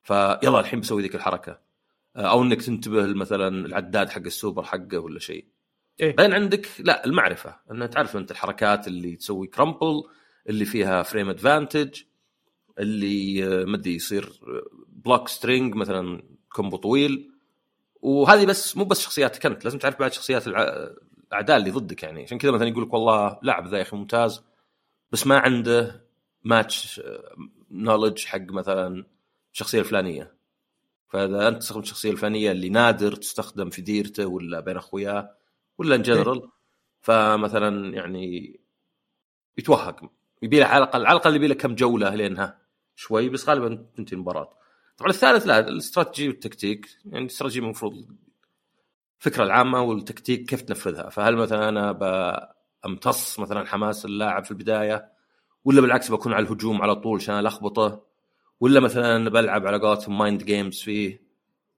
فيلا 0.03 0.59
الحين 0.59 0.79
بسوي 0.79 1.01
ذيك 1.01 1.15
الحركة. 1.15 1.59
أو 2.15 2.43
إنك 2.43 2.61
تنتبه 2.61 3.05
مثلا 3.05 3.65
العداد 3.65 4.09
حق 4.09 4.21
السوبر 4.21 4.63
حقه 4.63 4.99
ولا 4.99 5.19
شيء. 5.19 5.45
إيه. 5.99 6.15
بعدين 6.15 6.33
عندك 6.33 6.67
لا 6.79 7.05
المعرفة. 7.05 7.55
إن 7.71 7.89
تعرف 7.89 8.17
أنت 8.17 8.31
الحركات 8.31 8.87
اللي 8.87 9.15
تسوي 9.15 9.47
crumple 9.47 10.03
اللي 10.49 10.65
فيها 10.65 11.03
frame 11.03 11.29
advantage 11.29 12.01
اللي 12.79 13.45
آه، 13.45 13.65
ما 13.65 13.75
أدري 13.75 13.95
يصير 13.95 14.29
block 14.87 15.27
string 15.27 15.75
مثلا 15.75 16.23
combo 16.49 16.77
طويل. 16.77 17.34
وهذه 18.05 18.45
بس 18.45 18.77
مو 18.77 18.85
بس 18.85 19.01
شخصياتك 19.01 19.45
انت 19.45 19.65
لازم 19.65 19.79
تعرف 19.79 19.99
بعد 19.99 20.13
شخصيات 20.13 20.47
الأعداء 20.47 21.57
اللي 21.57 21.71
ضدك 21.71 22.03
يعني. 22.03 22.23
عشان 22.23 22.37
كذا 22.37 22.51
مثلا 22.51 22.67
يقول 22.67 22.83
لك 22.83 22.93
والله 22.93 23.39
لاعب 23.41 23.67
ذا 23.67 23.77
يا 23.77 23.81
أخي 23.81 23.97
ممتاز 23.97 24.43
بس 25.11 25.27
ما 25.27 25.39
عنده 25.39 26.05
match 26.43 27.01
knowledge 27.71 28.25
حق 28.25 28.51
مثلا 28.51 29.05
الشخصية 29.53 29.79
الفلانية. 29.79 30.35
فإذا 31.09 31.47
أنت 31.47 31.57
تستخدم 31.57 31.81
الشخصية 31.81 32.11
الفلانية 32.11 32.51
اللي 32.51 32.69
نادر 32.69 33.15
تستخدم 33.15 33.69
في 33.69 33.81
ديرته 33.81 34.25
ولا 34.25 34.59
بين 34.59 34.77
أخوياه 34.77 35.35
ولا 35.77 35.95
ان 35.95 36.01
جنرال 36.01 36.49
فمثلا 37.01 37.93
يعني 37.93 38.59
يتوهق. 39.57 40.11
يبي 40.41 40.59
له 40.59 40.65
على 40.65 40.83
الأقل 40.83 41.05
على 41.05 41.17
الأقل 41.17 41.35
يبي 41.35 41.47
له 41.47 41.55
كم 41.55 41.75
جولة 41.75 42.15
لينها 42.15 42.57
شوي 42.95 43.29
بس 43.29 43.49
غالبا 43.49 43.85
تنتهي 43.95 44.15
المباراة. 44.15 44.64
طبعا 44.97 45.09
الثالث 45.09 45.47
لا 45.47 45.59
الاستراتيجي 45.59 46.27
والتكتيك. 46.27 46.87
يعني 47.05 47.25
الاستراتيجي 47.25 47.59
المفروض 47.59 48.05
الفكرة 49.19 49.43
العامة 49.43 49.81
والتكتيك 49.81 50.49
كيف 50.49 50.61
تنفذها. 50.61 51.09
فهل 51.09 51.35
مثلا 51.35 51.69
أنا 51.69 51.91
بأمتص 52.83 53.39
مثلا 53.39 53.65
حماس 53.65 54.05
اللاعب 54.05 54.45
في 54.45 54.51
البداية 54.51 55.09
ولا 55.65 55.81
بالعكس 55.81 56.11
بكون 56.11 56.33
على 56.33 56.45
الهجوم 56.45 56.81
على 56.81 56.95
طول 56.95 57.19
عشان 57.19 57.39
ألخبطه 57.39 58.05
ولا 58.59 58.79
مثلا 58.79 59.29
بلعب 59.29 59.67
على 59.67 59.77
قولتهم 59.77 60.17
mind 60.17 60.43
games 60.43 60.81
فيه 60.81 61.25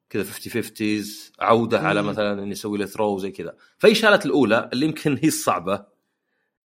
كذا 0.10 0.24
50 0.24 0.64
50 0.64 1.04
عوده 1.40 1.80
على. 1.80 2.02
مثلا 2.02 2.44
إني 2.44 2.52
أسوي 2.52 2.78
له 2.78 2.86
throw 2.86 3.18
زي 3.18 3.32
كذا. 3.32 3.56
فهي 3.78 3.96
شالت 3.96 4.26
الأولى 4.26 4.70
اللي 4.74 4.86
يمكن 4.86 5.18
هي 5.18 5.28
الصعبة 5.28 5.86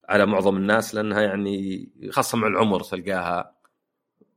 على 0.10 0.26
معظم 0.26 0.58
الناس 0.58 0.96
لأنها 0.96 1.22
يعني 1.22 1.90
خاصة 2.10 2.38
مع 2.38 2.48
العمر 2.48 2.84
تلقاها 2.84 3.56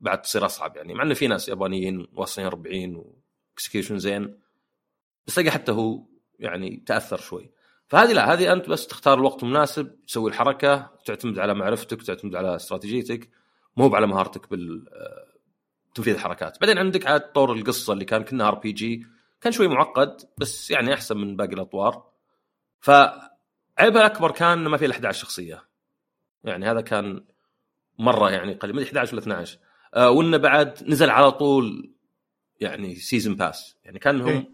بعد 0.04 0.22
تصير 0.22 0.46
أصعب 0.46 0.76
يعني 0.76 0.94
مع 0.94 1.02
إنه 1.02 1.14
في 1.14 1.26
ناس 1.26 1.48
يابانيين 1.48 2.06
واصلين 2.12 2.46
40 2.46 3.04
و 3.50 3.55
execution 3.55 3.98
زين 3.98 4.38
بس 5.26 5.34
تلقى 5.34 5.50
حتى 5.50 5.72
هو 5.72 6.02
يعني 6.38 6.82
تأثر 6.86 7.16
شوي. 7.16 7.50
فهذه 7.86 8.12
لا 8.12 8.32
هذه 8.32 8.52
أنت 8.52 8.68
بس 8.68 8.86
تختار 8.86 9.18
الوقت 9.18 9.42
المناسب 9.42 10.04
تسوي 10.06 10.30
الحركة 10.30 10.90
تعتمد 11.04 11.38
على 11.38 11.54
معرفتك 11.54 12.02
تعتمد 12.02 12.34
على 12.34 12.56
استراتيجيتك 12.56 13.30
مو 13.76 13.94
على 13.94 14.06
مهارتك 14.06 14.50
بال 14.50 14.84
تنفيذ 15.94 16.14
الحركات. 16.14 16.60
بعدين 16.60 16.78
عندك 16.78 17.06
عاد 17.06 17.32
طور 17.32 17.52
القصة 17.52 17.92
اللي 17.92 18.04
كان 18.04 18.24
كنا 18.24 18.48
RPG 18.48 19.06
كان 19.40 19.52
شوي 19.52 19.68
معقد 19.68 20.16
بس 20.38 20.70
يعني 20.70 20.94
أحسن 20.94 21.16
من 21.16 21.36
باقي 21.36 21.52
الأطوار. 21.52 22.10
فعيبها 22.80 23.26
الأكبر 23.78 24.30
كان 24.30 24.58
ما 24.58 24.76
في 24.76 24.84
إلا 24.84 24.94
11 24.94 25.20
شخصية. 25.20 25.64
يعني 26.44 26.70
هذا 26.70 26.80
كان 26.80 27.24
مرة 27.98 28.30
يعني 28.30 28.54
قليل 28.54 28.82
11 28.82 29.12
ولا 29.12 29.22
12 29.22 29.58
آه 29.94 30.10
وإنه 30.10 30.36
بعد 30.36 30.84
نزل 30.88 31.10
على 31.10 31.32
طول 31.32 31.94
يعني 32.60 32.94
season 32.94 33.36
pass 33.36 33.76
يعني 33.84 33.98
كانهم 33.98 34.28
إيه. 34.28 34.50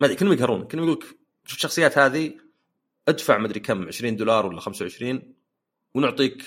ما 0.00 0.06
أدري 0.06 0.16
كانهم 0.16 0.34
يقهرون. 0.34 0.66
كانهم 0.66 0.88
يقول 0.88 0.98
لك 1.00 1.04
شوف 1.44 1.56
الشخصيات 1.56 1.98
هذه 1.98 2.34
ادفع 3.08 3.38
ما 3.38 3.46
أدري 3.46 3.60
كم 3.60 3.86
20 3.86 4.16
دولار 4.16 4.46
ولا 4.46 4.60
25 4.60 5.34
ونعطيك 5.94 6.42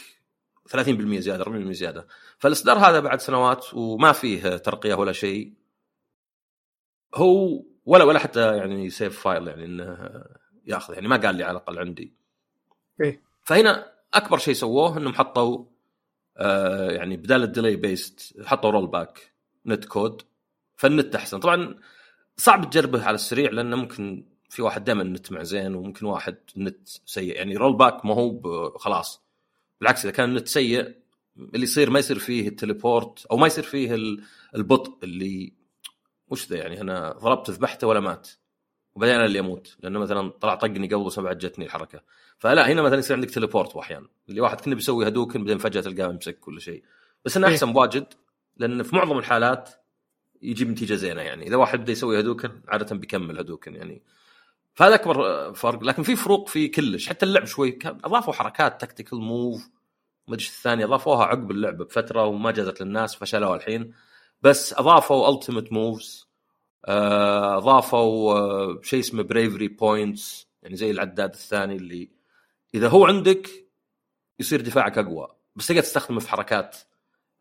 30% 0.70 1.20
زيادة 1.20 1.44
40% 1.44 1.72
زيادة. 1.72 2.08
فالإصدار 2.40 2.78
هذا 2.78 3.00
بعد 3.00 3.22
سنوات 3.22 3.74
وما 3.74 4.12
فيه 4.12 4.58
ترقية 4.58 4.94
ولا 4.94 5.12
شيء. 5.12 5.54
هو 7.16 7.64
ولا 7.86 8.04
ولا 8.04 8.20
حتى 8.20 8.58
يعني 8.58 8.90
save 8.90 9.20
file 9.22 9.48
يعني 9.48 9.66
إنه 9.66 10.24
ياخذ. 10.66 10.94
يعني 10.94 11.08
ما 11.08 11.18
قال 11.18 11.36
لي 11.36 11.44
على 11.44 11.52
الأقل 11.52 11.80
عندي. 11.80 12.14
إيه. 13.02 13.24
فهنا 13.44 13.94
أكبر 14.14 14.38
شيء 14.38 14.54
سووه 14.54 14.98
إنهم 14.98 15.14
حطوا 15.14 15.66
آه 16.38 16.92
يعني 16.92 17.18
بدال 17.18 17.44
ال 17.44 17.76
delay-based 17.76 18.42
حطوا 18.46 18.70
rollback 18.72 19.34
netcode 19.66 20.22
فالنت 20.76 21.16
أحسن. 21.16 21.40
طبعا 21.40 21.76
صعب 22.38 22.70
تجربه 22.70 23.06
على 23.06 23.16
السريع 23.16 23.52
لأنه 23.52 23.76
ممكن 23.76 24.26
في 24.50 24.62
واحد 24.62 24.84
دائما 24.84 25.02
النت 25.02 25.32
مع 25.32 25.44
زين 25.44 25.76
وممكن 25.76 26.06
واحد 26.06 26.38
النت 26.58 26.88
سيء. 27.06 27.36
يعني 27.36 27.58
rollback 27.58 28.06
ما 28.06 28.14
هو 28.14 28.70
خلاص. 28.78 29.24
بالعكس 29.82 30.06
إذا 30.06 30.12
كان 30.12 30.30
النت 30.30 30.48
سيء 30.48 30.96
اللي 31.38 31.64
يصير 31.64 31.90
ما 31.90 32.00
يصير 32.00 32.20
فيه 32.20 32.48
ال 32.48 32.56
teleport 32.56 33.26
أو 33.26 33.38
ما 33.38 33.48
يصير 33.48 33.64
فيه 33.64 33.96
ال- 33.96 34.24
البطء 34.56 35.04
اللي 35.04 35.54
وش 36.28 36.48
ذا 36.50 36.58
يعني 36.58 36.82
أنا 36.82 37.12
ضربت 37.12 37.50
ذبحته 37.50 37.88
ولا 37.88 38.00
مات. 38.00 38.30
وبعدين 38.96 39.16
أنا 39.16 39.26
اللي 39.26 39.40
أموت 39.40 39.78
لأنه 39.80 40.00
مثلا 40.00 40.30
طلع 40.30 40.56
طقني 40.56 40.88
قبل 40.88 41.04
بس 41.04 41.20
بعد 41.20 41.38
جتني 41.38 41.66
الحركة. 41.66 42.02
فلا 42.44 42.72
هنا 42.72 42.82
مثلا 42.82 43.00
يصير 43.00 43.16
عندك 43.16 43.30
teleport 43.30 43.76
واحيانا 43.76 44.08
اللي 44.30 44.42
واحد 44.42 44.62
كنا 44.62 44.76
بيسوي 44.76 45.08
Hadouken 45.08 45.40
بعدين 45.40 45.58
فجأة 45.58 45.82
تلقاه 45.82 46.10
يمسك 46.10 46.40
كل 46.40 46.62
شيء. 46.62 46.84
بس 47.26 47.38
إنه 47.38 47.48
إيه. 47.48 47.54
أحسن 47.54 47.74
بواجد 47.74 48.06
لأن 48.58 48.84
في 48.84 48.96
معظم 48.96 49.18
الحالات 49.18 49.70
يجيب 50.42 50.70
نتيجة 50.70 50.94
زينة 50.94 51.22
يعني. 51.22 51.48
إذا 51.48 51.56
واحد 51.56 51.80
بدا 51.80 51.92
يسوي 51.92 52.20
Hadouken 52.20 52.62
عادة 52.68 52.96
بيكمل 52.96 53.40
Hadouken 53.40 53.76
يعني. 53.76 54.02
فهذا 54.74 54.96
أكبر 54.96 55.26
آه، 55.26 55.52
فرق. 55.52 55.84
لكن 55.84 56.04
في 56.04 56.16
فروق 56.16 56.48
في 56.48 56.68
كلش. 56.68 57.10
حتى 57.10 57.26
اللعب 57.26 57.46
شوي 57.46 57.80
أضافوا 57.86 58.34
حركات 58.34 58.82
tactical 58.82 59.20
move 59.20 59.70
ما 60.28 60.36
أدري 60.36 60.46
الثانية 60.46 60.86
أضافوها 60.86 61.26
عقب 61.26 61.52
اللعبه 61.52 61.86
بفترة 61.86 62.26
وما 62.26 62.52
جازت 62.52 62.82
للناس 62.82 63.16
فشلوها 63.16 63.56
الحين. 63.56 63.94
بس 64.42 64.74
أضافوا 64.74 65.30
ultimate 65.30 65.72
moves 65.72 66.28
أضافوا 66.86 68.34
آه، 68.34 68.80
شيء 68.82 69.00
اسمه 69.00 69.24
bravery 69.24 69.68
points 69.68 70.48
يعني 70.64 70.76
زي 70.76 70.92
العداد 70.92 71.34
الثاني 71.34 71.76
اللي 71.76 72.13
إذا 72.76 72.88
هو 72.88 73.06
عندك 73.06 73.50
يصير 74.40 74.62
دفاعك 74.62 74.98
أقوى. 74.98 75.28
بس 75.56 75.68
تقدر 75.68 75.82
تستخدمه 75.82 76.20
في 76.20 76.30
حركات 76.30 76.78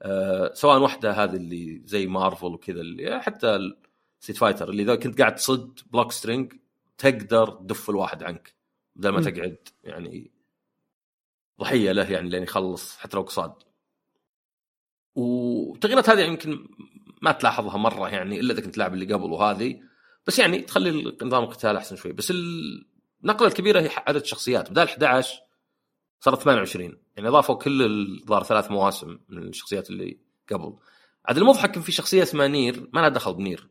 آه، 0.03 0.53
سواء 0.55 0.79
واحدة 0.79 1.13
هذه 1.13 1.37
اللي 1.37 1.83
زي 1.85 2.07
مارفل 2.07 2.47
وكذا 2.47 2.81
اللي 2.81 3.21
حتى 3.21 3.59
Street 4.21 4.37
Fighter 4.37 4.71
اللي 4.71 4.83
إذا 4.83 4.95
كنت 4.95 5.21
قاعد 5.21 5.35
تصد 5.35 5.81
block 5.91 6.13
string 6.13 6.53
تقدر 6.99 7.51
تدف 7.51 7.91
الواحد 7.91 8.23
عنك 8.23 8.55
بدل 8.97 9.09
ما. 9.09 9.21
تقعد 9.21 9.69
يعني 9.85 10.31
ضحية 11.61 11.93
له 11.93 12.13
يعني 12.13 12.29
لين 12.29 12.43
يخلص 12.43 12.97
حتى 12.97 13.17
لو 13.17 13.23
قصاد. 13.23 13.53
والتغييرات 15.15 16.11
هذه 16.11 16.21
يمكن 16.21 16.69
ما 17.23 17.33
تلاحظها 17.33 17.77
مرة 17.77 18.09
يعني 18.09 18.41
إلا 18.41 18.55
إذا 18.55 18.63
كنت 18.63 18.79
لاعب 18.79 18.95
اللي 18.95 19.15
قبل 19.15 19.33
وهذه. 19.33 19.81
بس 20.27 20.39
يعني 20.39 20.59
تخلي 20.59 21.17
نظام 21.23 21.45
القتال 21.45 21.77
أحسن 21.77 21.97
شوي. 21.97 22.13
بس 22.13 22.33
النقله 23.23 23.49
الكبيره 23.49 23.81
هي 23.81 23.91
عدد 24.07 24.21
الشخصيات. 24.21 24.71
بدال 24.71 24.89
11 24.89 25.43
صارت 26.21 26.43
28 26.43 26.99
يعني 27.17 27.29
إضافوا 27.29 27.55
كل 27.55 27.83
الظاهر 27.83 28.45
ثلاث 28.45 28.71
مواسم 28.71 29.19
من 29.29 29.49
الشخصيات 29.49 29.91
اللي 29.91 30.19
قبل. 30.51 30.77
عاد 31.27 31.39
المضحك 31.39 31.79
في 31.79 31.93
شخصية 31.93 32.23
اسمها 32.23 32.47
نير 32.47 32.89
ما 32.93 33.01
لها 33.01 33.09
دخل 33.09 33.35
بنير. 33.35 33.69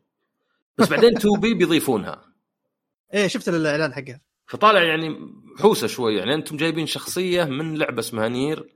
بس 0.78 0.88
بعدين 0.88 1.14
توبي 1.14 1.54
بيضيفونها. 1.54 2.22
إيه 3.14 3.26
شفت 3.26 3.48
الإعلان 3.48 3.92
حقها. 3.92 4.20
فطالع 4.46 4.82
يعني 4.82 5.32
حوسة 5.58 5.86
شوي 5.86 6.16
يعني 6.16 6.34
أنتم 6.34 6.56
جايبين 6.56 6.86
شخصية 6.86 7.44
من 7.44 7.78
لعبة 7.78 8.00
اسمها 8.00 8.28
نير. 8.28 8.68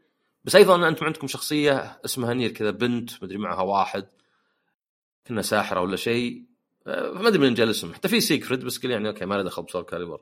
بس 0.45 0.57
أيضا 0.57 0.89
أنتم 0.89 1.07
عندكم 1.07 1.27
شخصية 1.27 2.01
اسمها 2.05 2.35
نير 2.35 2.51
كذا 2.51 2.71
بنت 2.71 3.23
مدري 3.23 3.39
معها 3.39 3.63
واحد. 3.63 4.09
كنا 5.27 5.43
ساحرة 5.43 5.81
ولا 5.81 5.97
شيء. 5.97 6.45
آه، 6.87 7.13
ما 7.13 7.29
أدري 7.29 7.39
من 7.39 7.63
الاسم. 7.63 7.95
حتى 7.95 8.09
في 8.09 8.21
سيكفريد 8.21 8.65
بس 8.65 8.79
قال 8.79 8.91
يعني 8.91 9.09
أوكي 9.09 9.27
ما 9.27 9.35
له 9.35 9.43
دخل 9.43 9.63
بسول 9.63 9.83
كاليبر. 9.83 10.21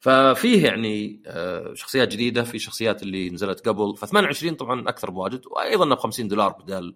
ففيه 0.00 0.64
يعني 0.66 1.22
آه، 1.26 1.74
شخصيات 1.74 2.08
جديدة 2.08 2.42
في 2.42 2.58
شخصيات 2.58 3.02
اللي 3.02 3.30
نزلت 3.30 3.68
قبل. 3.68 3.96
ف 3.96 4.04
28 4.04 4.54
طبعا 4.54 4.88
أكثر 4.88 5.10
بواجد 5.10 5.46
وأيضا 5.46 5.94
ب 5.94 5.98
50 5.98 6.28
دولار 6.28 6.52
بدال. 6.52 6.94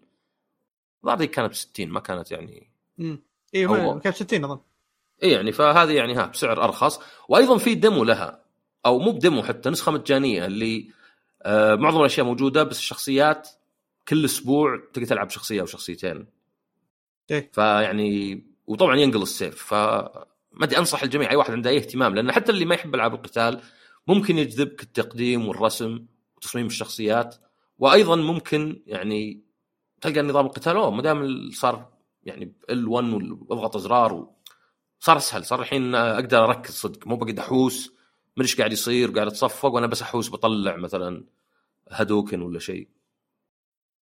الظاهر 1.05 1.25
كانت 1.25 1.51
ب 1.51 1.55
60 1.55 1.89
ما 1.89 2.01
كانت 2.01 2.31
يعني 2.33 2.71
امم 3.01 3.23
إيه 3.55 3.67
هو- 3.67 3.95
ما- 3.95 4.01
كانت 4.01 4.17
60 4.17 4.45
أظن. 4.45 4.61
اي 5.23 5.31
يعني 5.31 5.53
فهذه 5.53 5.93
يعني 5.93 6.15
ها 6.15 6.27
بسعر 6.27 6.65
أرخص. 6.65 7.01
وأيضا 7.29 7.59
في 7.59 7.75
ديمو 7.75 8.05
لها 8.05 8.45
أو 8.87 8.99
مو 8.99 9.13
بديمو 9.13 9.43
حتى 9.43 9.71
نسخة 9.71 9.93
مجانية 9.93 10.47
اللي 10.47 10.91
آه 11.43 11.75
معظم 11.75 12.01
الأشياء 12.01 12.27
موجودة 12.27 12.63
بس 12.63 12.79
الشخصيات 12.79 13.49
كل 14.09 14.25
أسبوع 14.25 14.81
تقدر 14.93 15.07
تلعب 15.07 15.31
شخصية 15.31 15.61
أو 15.61 15.67
شخصيتين. 15.67 16.27
إيه. 17.31 17.51
فيعني 17.53 18.43
وطبعا 18.67 18.97
ينقل 18.97 19.23
السيف. 19.23 19.63
ف 19.75 19.75
ما 20.53 20.65
أدري 20.65 20.79
أنصح 20.79 21.03
الجميع 21.03 21.31
أي 21.31 21.37
واحد 21.37 21.53
عنده 21.53 21.71
أي 21.71 21.77
اهتمام 21.77 22.15
لأن 22.15 22.33
حتى 22.33 22.53
اللي 22.53 22.65
ما 22.65 22.75
يحب 22.75 22.95
ألعاب 22.95 23.15
القتال 23.15 23.61
ممكن 24.07 24.39
يجذبك 24.39 24.83
التقديم 24.83 25.49
والرسم 25.49 26.07
وتصميم 26.37 26.67
الشخصيات 26.67 27.37
وأيضا 27.79 28.17
ممكن 28.17 28.83
يعني 28.87 29.45
تلقى 30.01 30.23
نظام 30.23 30.47
القتال 30.47 30.77
أوه 30.77 30.91
ما 30.91 31.03
دام 31.03 31.51
صار 31.51 31.93
يعني 32.23 32.53
ال 32.71 32.89
1 32.89 33.13
واضغط 33.49 33.77
أزرار. 33.77 34.31
صار 35.01 35.17
أسهل 35.17 35.45
صار 35.45 35.61
الحين 35.61 35.95
أقدر 35.95 36.45
أركز 36.45 36.71
صدق 36.75 37.07
مو 37.07 37.17
بقعد 37.17 37.39
أحوس 37.39 37.93
من 38.37 38.43
إيش 38.45 38.57
قاعد 38.57 38.73
يصير 38.73 39.11
قاعد 39.11 39.27
أتصفق 39.27 39.69
وأنا 39.69 39.87
بس 39.87 40.03
أحوس 40.03 40.31
بطلع 40.31 40.77
مثلا 40.77 41.25
هدوكن 41.91 42.43
ولا 42.43 42.59
شيء 42.59 42.89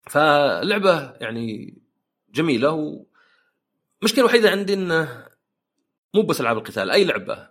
فاللعبه 0.10 1.12
يعني 1.12 1.78
جميلة 2.30 2.72
والمشكلة 2.72 4.20
الوحيده 4.20 4.52
عندي 4.52 4.74
إنه 4.74 5.28
مو 6.14 6.22
بس 6.22 6.42
ألعاب 6.42 6.58
القتال 6.58 6.92
أي 6.92 7.04
لعبة. 7.04 7.50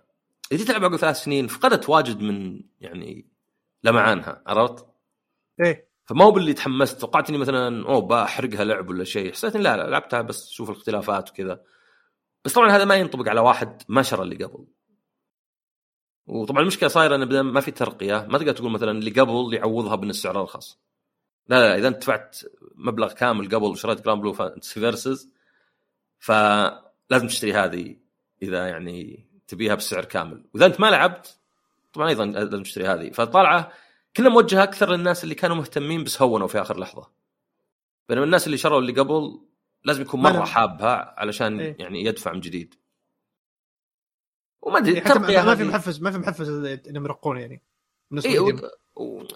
إذا 0.51 0.65
تلعب 0.65 0.83
عقب 0.83 0.95
ثلاث 0.95 1.23
سنين 1.23 1.47
فقدت 1.47 1.89
واجد 1.89 2.21
من 2.21 2.61
يعني 2.79 3.31
لمعانها 3.83 4.43
عرفت؟ 4.47 4.85
إيه. 5.63 5.91
فما 6.05 6.25
هو 6.25 6.31
باللي 6.31 6.53
تحمست. 6.53 7.01
توقعت 7.01 7.29
اني 7.29 7.37
مثلا 7.37 7.85
أوه 7.87 8.01
بحرقها 8.01 8.63
لعب 8.63 8.89
ولا 8.89 9.03
شيء. 9.03 9.31
حسيت 9.31 9.57
لا 9.57 9.77
لا 9.77 9.89
لعبتها 9.89 10.21
بس 10.21 10.49
شوف 10.49 10.69
الاختلافات 10.69 11.29
وكذا. 11.29 11.63
بس 12.45 12.53
طبعا 12.53 12.71
هذا 12.71 12.85
ما 12.85 12.95
ينطبق 12.95 13.29
على 13.29 13.39
واحد 13.39 13.81
ما 13.89 14.01
شرى 14.01 14.21
اللي 14.21 14.43
قبل. 14.45 14.67
وطبعا 16.27 16.61
المشكلة 16.61 16.89
صايرة 16.89 17.15
انه 17.15 17.41
ما 17.41 17.61
في 17.61 17.71
ترقية 17.71 18.27
ما 18.29 18.37
تقدر 18.37 18.51
تقول 18.51 18.71
مثلا 18.71 18.91
اللي 18.91 19.11
قبل 19.11 19.53
يعوضها 19.53 19.95
بان 19.95 20.09
السعر 20.09 20.41
ارخص 20.41 20.79
لا 21.47 21.55
لا 21.55 21.77
إذا 21.77 21.87
أنت 21.87 21.97
دفعت 22.01 22.39
مبلغ 22.75 23.13
كامل 23.13 23.45
قبل 23.45 23.63
وشريت 23.63 24.05
Granblue 24.05 24.33
Fantasy 24.33 24.79
Versus 24.79 25.33
فلازم 26.19 27.27
تشتري 27.27 27.53
هذه. 27.53 28.00
إذا 28.41 28.67
يعني 28.67 29.27
تبيها 29.47 29.75
بسعر 29.75 30.05
كامل. 30.05 30.45
وإذا 30.53 30.65
أنت 30.65 30.79
ما 30.79 30.87
لعبت 30.87 31.37
طبعا 31.93 32.09
أيضا 32.09 32.25
لازم 32.25 32.63
تشتري 32.63 32.87
هذه. 32.87 33.11
فطالعه 33.11 33.71
كلها 34.15 34.29
موجهة 34.29 34.63
أكثر 34.63 34.91
للناس 34.91 35.23
اللي 35.23 35.35
كانوا 35.35 35.55
مهتمين 35.55 36.03
بس 36.03 36.21
هونوا 36.21 36.47
في 36.47 36.61
آخر 36.61 36.79
لحظة. 36.79 37.09
بينما 38.09 38.25
الناس 38.25 38.45
اللي 38.45 38.57
شروا 38.57 38.79
اللي 38.79 38.91
قبل 38.91 39.41
لازم 39.83 40.01
يكون 40.01 40.21
مرة 40.21 40.45
حابها 40.45 41.15
علشان 41.17 41.59
إيه. 41.59 41.75
يعني 41.79 42.05
يدفع 42.05 42.33
من 42.33 42.39
جديد. 42.39 42.75
وما 44.61 44.77
أدري 44.77 44.93
يعني 45.33 45.45
ما 45.45 45.55
في 45.55 45.63
محفز 45.63 46.01
ما 46.01 46.11
في 46.11 46.17
محفز 46.17 46.49
إنهم 46.87 47.05
يرقون 47.05 47.37
يعني. 47.37 47.61
بالنسبة 48.11 48.29
للقديم. 48.29 48.69
و... 48.95 49.03
و... 49.03 49.27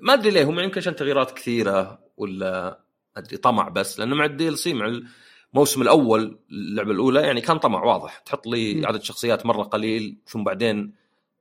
ما 0.00 0.14
أدري 0.14 0.30
ليه 0.30 0.44
هم 0.44 0.60
يمكن 0.60 0.80
عشان 0.80 0.96
تغييرات 0.96 1.30
كثيرة 1.30 2.04
ولا 2.16 2.80
أدري 3.16 3.36
طمع 3.36 3.68
بس 3.68 3.98
لأنه 3.98 4.16
مع 4.16 4.24
ال 4.24 4.58
DLC 4.58 4.74
مع 4.74 5.00
الموسم 5.54 5.82
الأول 5.82 6.38
اللعبة 6.50 6.90
الأولى 6.90 7.20
يعني 7.20 7.40
كان 7.40 7.58
طمع 7.58 7.84
واضح. 7.84 8.18
تحط 8.18 8.46
لي. 8.46 8.86
عدد 8.86 9.02
شخصيات 9.02 9.46
مرة 9.46 9.62
قليل 9.62 10.18
ثم 10.26 10.44
بعدين 10.44 10.94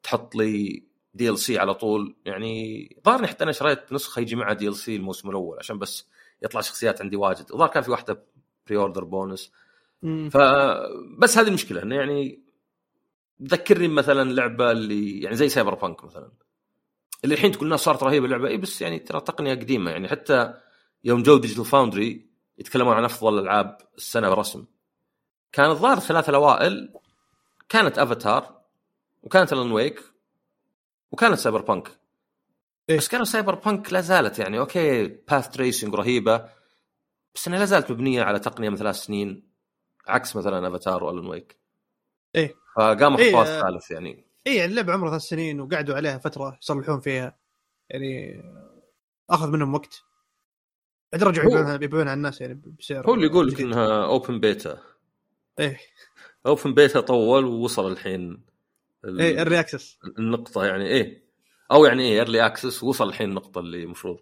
تحط 0.04 0.36
لي 0.36 0.84
DLC 1.14 1.58
على 1.58 1.74
طول. 1.74 2.16
يعني 2.26 2.90
ظهرني 3.06 3.28
حتى 3.28 3.44
أنا 3.44 3.52
شريت 3.52 3.94
نسخة 3.94 4.20
يجي 4.20 4.36
معها 4.36 4.54
DLC 4.54 4.96
الموسم 4.96 5.30
الأول 5.30 5.58
عشان 5.60 5.80
بس 5.80 6.08
يطلع 6.44 6.62
شخصيات 6.62 7.02
عندي 7.02 7.16
واجد. 7.16 7.46
الظاهر 7.52 7.70
كان 7.70 7.84
في 7.84 7.92
واحدة 7.92 8.24
pre-order 8.68 9.04
bonus. 9.04 9.52
فبس 10.32 11.38
هذه 11.38 11.48
المشكلة 11.48 11.84
إنه 11.84 11.96
يعني 11.96 12.40
تذكرني 13.40 13.88
مثلا 13.88 14.34
لعبة 14.34 14.72
اللي 14.72 15.22
يعني 15.22 15.36
زي 15.36 15.50
Cyberpunk 15.50 16.04
مثلا. 16.04 16.32
اللي 17.24 17.36
الحين 17.36 17.52
تقول 17.52 17.66
الناس 17.66 17.80
صارت 17.80 18.04
رهيبة 18.04 18.26
اللعبة. 18.26 18.48
إي 18.48 18.58
بس 18.58 18.82
يعني 18.82 19.00
ترى 19.00 19.22
تقنية 19.22 19.54
قديمة. 19.56 19.92
يعني 19.92 20.08
حتى 20.08 20.54
يوم 21.04 21.24
جو 21.24 21.38
Digital 21.38 21.66
Foundry 21.66 22.27
يتكلمون 22.58 22.94
عن 22.94 23.04
أفضل 23.04 23.40
ألعاب 23.40 23.78
السنة 23.98 24.30
برسم 24.30 24.66
كان 25.52 25.70
الظاهر 25.70 25.98
الثلاثه 25.98 26.30
الأوائل 26.30 26.94
كانت 27.70 28.00
أفاتار 28.00 28.62
وكانت 29.24 29.54
Alan 29.54 29.72
Wake 29.72 30.04
وكانت 31.12 31.40
Cyberpunk 31.40 31.92
إيه. 32.90 32.98
بس 32.98 33.08
كانت 33.08 33.28
Cyberpunk 33.28 33.94
لا 33.94 34.02
زالت 34.02 34.40
يعني 34.40 34.60
أوكي 34.60 35.08
path 35.08 35.50
tracing 35.50 35.96
رهيبة 35.96 36.50
بس 37.36 37.48
إنها 37.48 37.60
لا 37.60 37.66
زالت 37.66 37.92
مبنية 37.92 38.24
على 38.24 38.40
تقنية 38.40 38.70
من 38.70 38.76
ثلاث 38.76 38.96
سنين 38.96 39.50
عكس 40.08 40.36
مثلا 40.36 40.68
Avatar 40.68 41.04
و 41.04 41.09
Alan 41.09 41.28
Wake 41.28 41.58
إيه. 42.36 42.56
فقاموا 42.76 43.20
إيه، 43.20 43.32
خطوه 43.32 43.48
آه. 43.48 43.58
الثالث 43.58 43.92
يعني 43.92 44.26
اي 44.48 44.56
يعني 44.56 44.72
اللعبه 44.72 44.94
عمرها 44.94 45.10
ثلاث 45.10 45.22
سنين 45.22 45.62
وقعدوا 45.62 45.96
عليها 45.96 46.18
فترة 46.18 46.58
يصلحون 46.62 47.00
فيها 47.00 47.38
يعني 47.90 48.42
أخذ 49.30 49.50
منهم 49.50 49.74
وقت 49.74 50.04
بعدين 51.14 51.28
رجعوا 51.28 51.46
يبيعونها 51.48 51.76
يبيعونها 51.76 52.12
على 52.12 52.18
الناس 52.18 52.42
يعني 52.42 52.62
بسعر 52.80 53.08
هو 53.10 53.14
اللي 53.14 53.26
يقول 53.26 53.48
لك. 53.48 53.62
إنها 53.62 54.06
open 54.06 54.40
beta 54.40 54.78
إيه. 55.60 55.80
open 56.46 56.74
beta 56.74 57.00
طول 57.02 57.46
ووصل 57.46 57.92
الحين 57.92 58.44
ال- 59.06 59.22
إيه 59.22 59.42
early 59.42 59.60
access 59.60 60.00
النقطة 60.20 60.66
يعني 60.66 60.86
إيه. 60.88 61.24
أو 61.72 61.86
يعني 61.86 62.04
إيه 62.04 62.14
early 62.20 62.46
access 62.46 62.84
وصل 62.84 63.08
الحين 63.10 63.30
النقطة 63.30 63.60
اللي 63.60 63.84
المفروض 63.84 64.20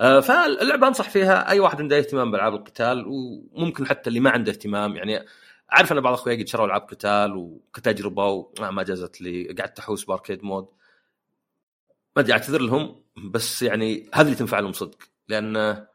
آه 0.00 0.20
فاللعبة 0.20 0.88
أنصح 0.88 1.10
فيها 1.10 1.48
أي 1.50 1.60
واحد 1.60 1.80
عنده 1.80 1.98
اهتمام 1.98 2.30
بألعاب 2.30 2.54
القتال 2.54 3.04
وممكن 3.08 3.86
حتى 3.86 4.08
اللي 4.08 4.20
ما 4.20 4.30
عنده 4.30 4.52
اهتمام 4.52 4.96
يعني 4.96 5.24
عارف 5.70 5.92
أن 5.92 6.00
بعض 6.00 6.12
اخوياي 6.14 6.42
قد 6.42 6.48
شروا 6.48 6.66
ألعاب 6.66 6.80
قتال 6.80 7.36
وكتجربة 7.36 8.26
وما 8.28 8.70
ما 8.70 8.82
جازت 8.82 9.20
لي 9.20 9.52
قعدت 9.58 9.78
أحوس 9.78 10.04
ب 10.04 10.10
arcade 10.10 10.44
mode. 10.44 10.68
ما 12.16 12.22
أدري 12.22 12.32
أعتذر 12.32 12.60
لهم 12.62 13.02
بس 13.30 13.62
يعني 13.62 14.10
هذه 14.14 14.24
اللي 14.26 14.36
تنفع 14.36 14.58
لهم 14.60 14.72
صدق. 14.72 14.98
لأن 15.28 15.86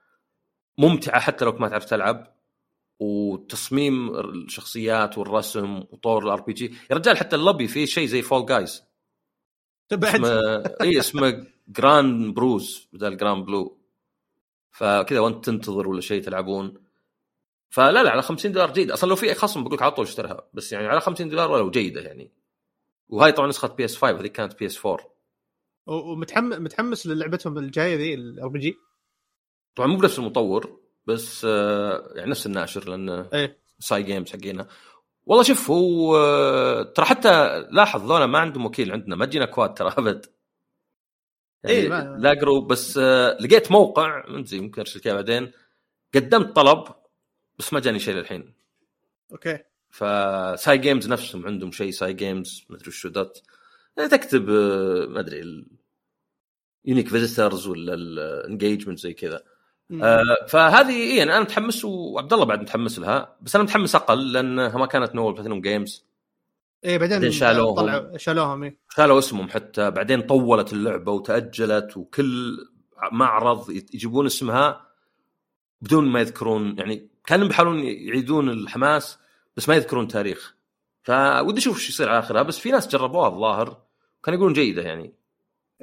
ممتعة 0.78 1.20
حتى 1.20 1.46
لو 1.46 1.52
ما 1.52 1.70
تعرف 1.70 1.86
تلعب 1.86 2.38
وتصميم 3.00 4.16
الشخصيات 4.20 5.18
والرسم 5.18 5.76
وطور 5.76 6.24
ال 6.24 6.42
RPG 6.42 6.74
يا 6.92 6.96
رجال 6.96 7.18
حتى 7.18 7.36
اللوبي 7.36 7.68
فيه 7.68 7.86
شيء 7.86 8.08
زي 8.08 8.22
Fall 8.22 8.46
Guys 8.46 8.84
بعد. 9.92 10.16
اسمه 10.16 10.64
اي 10.82 11.00
اسمه 11.00 11.46
Grand 11.68 12.34
Bruise 12.34 12.88
بدل 12.94 13.18
Granblue 13.18 13.78
فكذا 14.72 15.20
وانت 15.20 15.46
تنتظر 15.46 15.88
ولا 15.88 16.02
شيء 16.02 16.24
تلعبون. 16.24 16.74
فلا 17.70 18.04
لا 18.04 18.10
على 18.10 18.22
50 18.22 18.52
دولار 18.52 18.74
جيد 18.74 18.92
أصلا 18.92 19.10
لو 19.10 19.16
في 19.16 19.30
أي 19.30 19.34
خصم 19.34 19.64
بقول 19.64 19.76
لك 19.76 19.82
على 19.82 19.92
طول 19.92 20.06
اشتريها 20.06 20.48
بس 20.54 20.72
يعني 20.72 20.88
على 20.88 21.02
50 21.02 21.30
دولار 21.30 21.52
ولو 21.52 21.70
جيدة 21.72 22.02
يعني. 22.02 22.32
وهاي 23.10 23.32
طبعا 23.32 23.48
نسخة 23.48 23.68
PS5 23.68 24.20
هذيك 24.20 24.32
كانت 24.32 24.60
PS4 24.60 25.18
ومتحمس 25.86 26.58
متحمس 26.58 27.08
للعبتهم 27.08 27.58
الجاية 27.58 27.96
ذي 27.96 28.14
ال 28.14 28.48
RPG 28.48 28.78
طبعا 29.78 29.88
مو 29.88 29.98
بنفس 29.98 30.20
المطور 30.20 30.80
بس 31.06 31.46
آه، 31.50 32.12
يعني 32.16 32.32
نفس 32.32 32.46
الناشر 32.46 32.90
لأنه 32.90 33.30
إيه. 33.34 33.60
ساي 33.80 34.04
جيمز 34.04 34.32
حقينا. 34.32 34.68
والله 35.26 35.44
شوف 35.44 35.72
هو 35.72 36.18
آه، 36.18 36.84
ترى 36.84 37.06
حتى 37.06 37.60
لاحظ 37.72 38.12
ذولا 38.12 38.26
ما 38.26 38.40
عندهم 38.40 38.66
وكيل 38.66 38.92
عندنا 38.92 39.16
ما 39.16 39.26
تجينا 39.26 39.46
كواد 39.46 39.74
ترى 39.74 39.94
أبد. 39.98 40.26
يعني 41.64 41.76
إيه، 41.76 41.90
ما- 41.90 42.18
لا 42.20 42.34
group 42.34 42.68
بس 42.72 42.98
آه، 42.98 43.38
لقيت 43.42 43.72
موقع 43.72 44.24
من 44.30 44.44
زي 44.44 44.60
ممكن 44.60 44.82
أرسل 44.82 45.14
بعدين 45.14 45.52
قدمت 46.16 46.56
طلب 46.56 46.84
بس 47.60 47.74
ما 47.74 47.80
جاني 47.80 48.00
شيء 48.00 48.14
للحين. 48.16 48.54
okay. 49.32 49.60
فساي 49.90 50.78
جيمز 50.78 51.08
نفسهم 51.08 51.46
عندهم 51.48 51.72
شيء 51.72 51.92
ساي 51.92 52.14
جيمز 52.14 52.66
ما 52.70 52.76
أدري 52.76 52.88
وشو 52.88 53.10
دوت 53.10 53.42
يعني 53.98 54.10
تكتب 54.10 54.50
ما 55.10 55.20
أدري 55.20 55.66
unique 56.86 57.08
visitors 57.08 57.68
ولا 57.68 57.94
ال 57.94 58.04
engagement 58.04 59.00
زي 59.00 59.14
كذا. 59.14 59.44
آه، 59.92 60.46
فهذه 60.48 60.90
إيه 60.90 61.18
يعني 61.18 61.32
أنا 61.32 61.40
متحمس 61.40 61.86
وعبد 61.86 62.34
الله 62.34 62.46
بعد 62.46 62.62
متحمس 62.62 63.00
لها 63.00 63.36
بس 63.42 63.56
أنا 63.56 63.64
متحمس 63.64 63.96
أقل 63.96 64.32
لانها 64.32 64.78
ما 64.78 64.86
كانت 64.86 65.16
نول 65.16 65.34
PlatinumGames 65.34 66.06
إيه 66.84 66.98
بعدين 66.98 67.18
بعدين 67.18 67.32
شالوهم. 67.32 67.76
طلعوا 67.76 68.18
شالوهم 68.18 68.64
إيه. 68.64 68.78
شالوا 68.90 69.20
اسمهم 69.20 69.50
حتى 69.50 69.92
بعدين 69.92 70.22
طولت 70.22 70.74
اللعبة 70.74 71.12
وتأجلت 71.12 71.98
وكل 71.98 72.58
معرض 73.12 73.70
يجيبون 73.70 74.26
اسمها 74.26 74.88
بدون 75.82 76.06
ما 76.06 76.20
يذكرون 76.20 76.78
يعني 76.80 77.08
كانوا 77.26 77.48
بيحاولون 77.48 77.80
يعيدون 77.80 78.50
الحماس 78.50 79.20
بس 79.58 79.70
ما 79.70 79.76
يذكرون 79.76 80.08
تاريخ. 80.08 80.56
فودي 81.04 81.60
أشوف 81.60 81.78
إيش 81.78 81.90
يصير 81.90 82.10
على 82.10 82.20
آخرها 82.20 82.42
بس 82.42 82.60
في 82.60 82.72
ناس 82.72 82.88
جربوها 82.88 83.28
الظاهر 83.28 83.82
كانوا 84.24 84.38
يقولون 84.38 84.54
جيدة 84.54 84.82
يعني. 84.82 85.14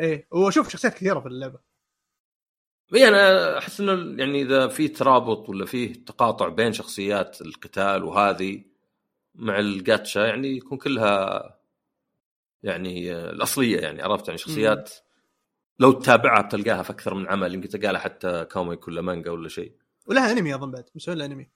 إيه 0.00 0.26
وأشوف 0.30 0.68
شخصيات 0.68 0.94
كثيرة 0.94 1.20
في 1.20 1.26
اللعبة. 1.26 1.58
إي 2.94 3.09
أنا 3.09 3.59
أحس 3.59 3.81
إنه 3.81 4.20
يعني 4.20 4.42
إذا 4.42 4.68
في 4.68 4.88
ترابط 4.88 5.49
ولا 5.49 5.66
فيه 5.66 5.92
تقاطع 5.92 6.49
بين 6.49 6.73
شخصيات 6.73 7.40
القتال 7.40 8.05
وهذه 8.05 8.64
مع 9.35 9.59
الجاتشا 9.59 10.20
يعني 10.20 10.57
يكون 10.57 10.79
كلها 10.79 11.55
يعني 12.62 13.14
آه، 13.14 13.31
الأصلية 13.31 13.81
يعني 13.81 14.03
عرفت؟ 14.03 14.29
يعني 14.29 14.38
شخصيات 14.38 14.90
لو 15.79 15.92
تتابعها 15.92 16.42
بتلقاها 16.42 16.83
في 16.83 16.90
أكثر 16.90 17.14
من 17.14 17.29
عمل 17.29 17.55
يمكن 17.55 17.68
تلقى 17.68 17.92
لها 17.92 18.01
حتى 18.01 18.44
comic 18.44 18.88
ولا 18.88 19.03
مانجا 19.03 19.31
ولا 19.31 19.49
شيء. 19.49 19.73
ولها 20.07 20.33
أنمي 20.33 20.55
أظن 20.55 20.70
بعد 20.70 20.85
مسوين 20.94 21.18
لها 21.18 21.27
انمي 21.27 21.49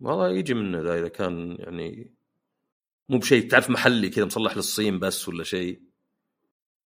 والله 0.00 0.28
يجي 0.28 0.54
منه 0.54 0.80
ذا 0.80 0.98
إذا 0.98 1.08
كان 1.08 1.56
يعني 1.58 2.14
مو 3.08 3.18
بشيء 3.18 3.48
تعرف 3.48 3.70
محلي 3.70 4.10
كذا 4.10 4.24
مصلح 4.24 4.56
للصين 4.56 4.98
بس 4.98 5.28
ولا 5.28 5.44
شيء. 5.44 5.89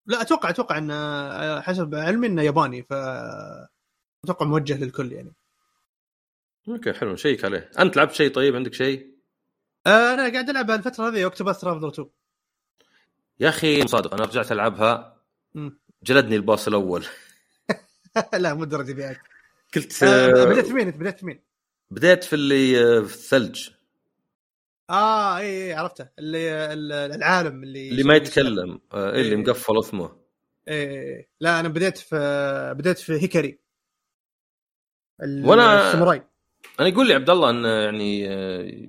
لا 0.06 0.20
أتوقع 0.20 0.50
أتوقع 0.50 0.78
انه 0.78 1.60
حسب 1.60 1.94
علمي 1.94 2.26
إنه 2.26 2.42
ياباني 2.42 2.82
ف 2.82 2.92
أتوقع 4.24 4.46
موجه 4.46 4.84
للكل 4.84 5.12
يعني. 5.12 5.32
okay 6.68 6.92
حلو 6.92 7.12
نشيك 7.12 7.44
عليه. 7.44 7.70
أنت 7.78 7.96
لعبت 7.96 8.12
شيء 8.12 8.34
طيب؟ 8.34 8.56
عندك 8.56 8.74
شيء؟ 8.74 9.10
آه، 9.86 10.14
أنا 10.14 10.32
قاعد 10.32 10.50
ألعب 10.50 10.70
الفترة 10.70 11.08
هذه 11.08 11.24
Octopath 11.24 11.60
Traveler 11.60 11.88
2 11.88 12.08
يا 13.40 13.48
أخي 13.48 13.86
صادق 13.86 14.14
أنا 14.14 14.24
رجعت 14.24 14.52
ألعبها. 14.52 15.22
جلدني 16.02 16.36
البوس 16.36 16.68
الأول. 16.68 17.06
لا 18.38 18.54
مو 18.54 18.62
الدرجة 18.62 18.92
ذي 18.92 19.04
عاد 19.04 19.16
قلت 19.74 20.02
آه، 20.02 20.44
بديت 20.44 20.66
في 20.66 20.72
مين 20.72 20.86
انت 20.86 20.96
بديت 20.96 21.24
مين؟ 21.24 21.40
بديت 21.90 22.24
في 22.24 22.32
اللي 22.32 22.80
آه، 22.84 23.00
في 23.00 23.14
الثلج. 23.14 23.70
آه 24.90 25.38
اي 25.38 25.66
اي 25.66 25.72
عرفته 25.74 26.08
اللي 26.18 26.72
ال- 26.72 26.92
العالم 26.92 27.62
اللي 27.62 27.88
اللي 27.90 28.02
ما 28.02 28.14
يتكلم. 28.14 28.80
آه، 28.92 29.12
إيه 29.12 29.20
اللي 29.20 29.30
إيه. 29.30 29.36
مقفل 29.36 29.78
فمه 29.78 30.16
إيه 30.68 31.28
لا 31.40 31.60
أنا 31.60 31.68
بديت 31.68 31.98
في 31.98 32.74
بديت 32.78 32.98
في 32.98 33.12
هيكاري. 33.12 33.58
ال- 35.22 35.44
وأنا- 35.46 35.58
الساموراي. 35.86 36.22
أنا 36.80 36.88
يقول 36.88 37.08
لي 37.08 37.14
عبد 37.14 37.30
الله 37.30 37.50
انه 37.50 37.68
يعني 37.68 38.28
آه، 38.28 38.88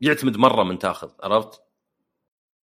يعتمد 0.00 0.36
مرة 0.36 0.62
من 0.64 0.78
تاخذ 0.78 1.10
عرفت؟ 1.22 1.62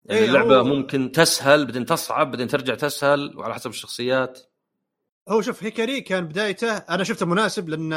يعني 0.04 0.20
إيه، 0.20 0.26
اللعبة 0.28 0.58
هو- 0.58 0.64
ممكن 0.64 1.12
تسهل 1.12 1.64
بعدين 1.66 1.84
تصعب 1.86 2.30
بعدين 2.30 2.48
ترجع 2.48 2.74
تسهل 2.74 3.32
وعلى 3.36 3.54
حسب 3.54 3.70
الشخصيات. 3.70 4.40
هو 5.28 5.42
شوف 5.42 5.64
هيكاري 5.64 6.00
كان 6.00 6.26
بدايته 6.28 6.76
أنا 6.76 7.04
شفته 7.04 7.26
مناسب 7.26 7.68
لأن 7.68 7.92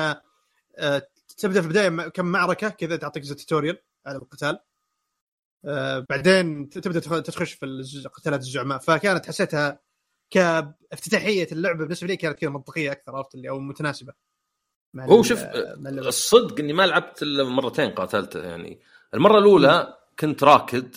آه، 0.78 1.08
تبدأ 1.38 1.62
في 1.62 1.68
البداية 1.68 2.10
كم 2.10 2.26
معركة 2.26 2.70
كذا 2.70 2.96
تعطيك 2.96 3.24
زي 3.24 3.36
توتوريال 3.36 3.78
على 4.08 4.18
القتال. 4.18 4.60
آه، 5.66 6.06
بعدين 6.10 6.70
تبدأ 6.70 7.00
تخ- 7.00 7.22
تخش 7.22 7.54
في 7.54 8.04
قتالات 8.14 8.40
الزعماء. 8.40 8.78
فكانت 8.78 9.26
حسيتها 9.26 9.80
كافتتاحية 10.30 11.48
اللعبة 11.52 11.80
بالنسبة 11.80 12.08
لي 12.08 12.18
كانت 12.18 12.40
كذا 12.40 12.50
منطقية 12.50 12.92
أكثر 12.92 13.16
عرفت 13.16 13.36
اللي؟ 13.36 13.50
أو 13.50 13.60
متناسبة. 13.60 14.14
هو 14.98 15.24
شوف. 15.24 15.44
الصدق 15.44 16.60
إني 16.60 16.74
ما 16.74 16.88
لعبت 16.88 17.22
إلا 17.22 17.44
مرتين 17.44 17.92
قاتلته 17.92 18.44
يعني. 18.44 18.80
المرة 19.14 19.40
الأولى 19.40 19.98
كنت 20.20 20.44
راكد 20.44 20.96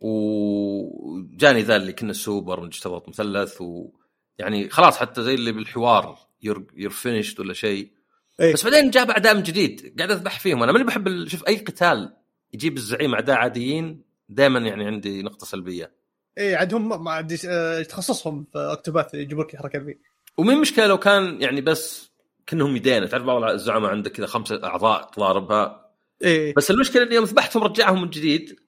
وجاني 0.00 1.62
ذا 1.62 1.76
اللي 1.76 1.92
كنا 1.92 2.12
سوبر 2.12 2.70
مثلث 3.08 3.60
ويعني 3.60 4.68
خلاص 4.68 4.98
حتى 4.98 5.22
زي 5.22 5.34
اللي 5.34 5.52
بالحوار 5.52 6.18
you're 6.42 6.90
finished 6.90 7.40
ولا 7.40 7.54
شيء. 7.54 7.97
إيه. 8.40 8.52
بس 8.52 8.64
بعدين 8.64 8.90
جاب 8.90 9.10
أعداء 9.10 9.34
من 9.34 9.42
جديد. 9.42 9.94
قاعد 9.98 10.10
أذبح 10.10 10.40
فيهم. 10.40 10.62
أنا 10.62 10.72
ماني 10.72 10.84
بحب 10.84 11.28
شوف 11.28 11.48
أي 11.48 11.56
قتال 11.56 12.16
يجيب 12.54 12.76
الزعيم 12.76 13.14
أعداء 13.14 13.36
عاديين 13.36 14.02
دائما 14.28 14.58
يعني 14.58 14.86
عندي 14.86 15.22
نقطة 15.22 15.46
سلبية. 15.46 15.92
إيه 16.38 16.56
عاد 16.56 16.74
هم 16.74 17.04
ما 17.04 17.10
عاد 17.10 17.32
يس- 17.32 17.46
آه، 17.50 17.82
تخصصهم 17.82 18.46
في 18.52 18.58
Octopath 18.58 19.14
يجيبوا 19.14 19.44
لك 19.44 19.54
الحركه 19.54 19.78
ذي 19.78 19.98
ومين 20.36 20.58
مشكلة 20.60 20.86
لو 20.86 20.98
كان 20.98 21.42
يعني 21.42 21.60
بس 21.60 22.10
كأنهم 22.46 22.76
يدين 22.76 23.08
تعرف 23.08 23.24
بعض 23.24 23.42
الزعماء 23.44 23.90
عندك 23.90 24.12
كذا 24.12 24.26
خمسة 24.26 24.64
أعضاء 24.64 25.10
تضاربها 25.10 25.90
إيه. 26.22 26.54
بس 26.54 26.70
المشكلة 26.70 27.02
إني 27.02 27.14
يوم 27.14 27.24
ذبحتهم 27.24 27.62
رجعهم 27.62 28.02
من 28.02 28.10
جديد. 28.10 28.60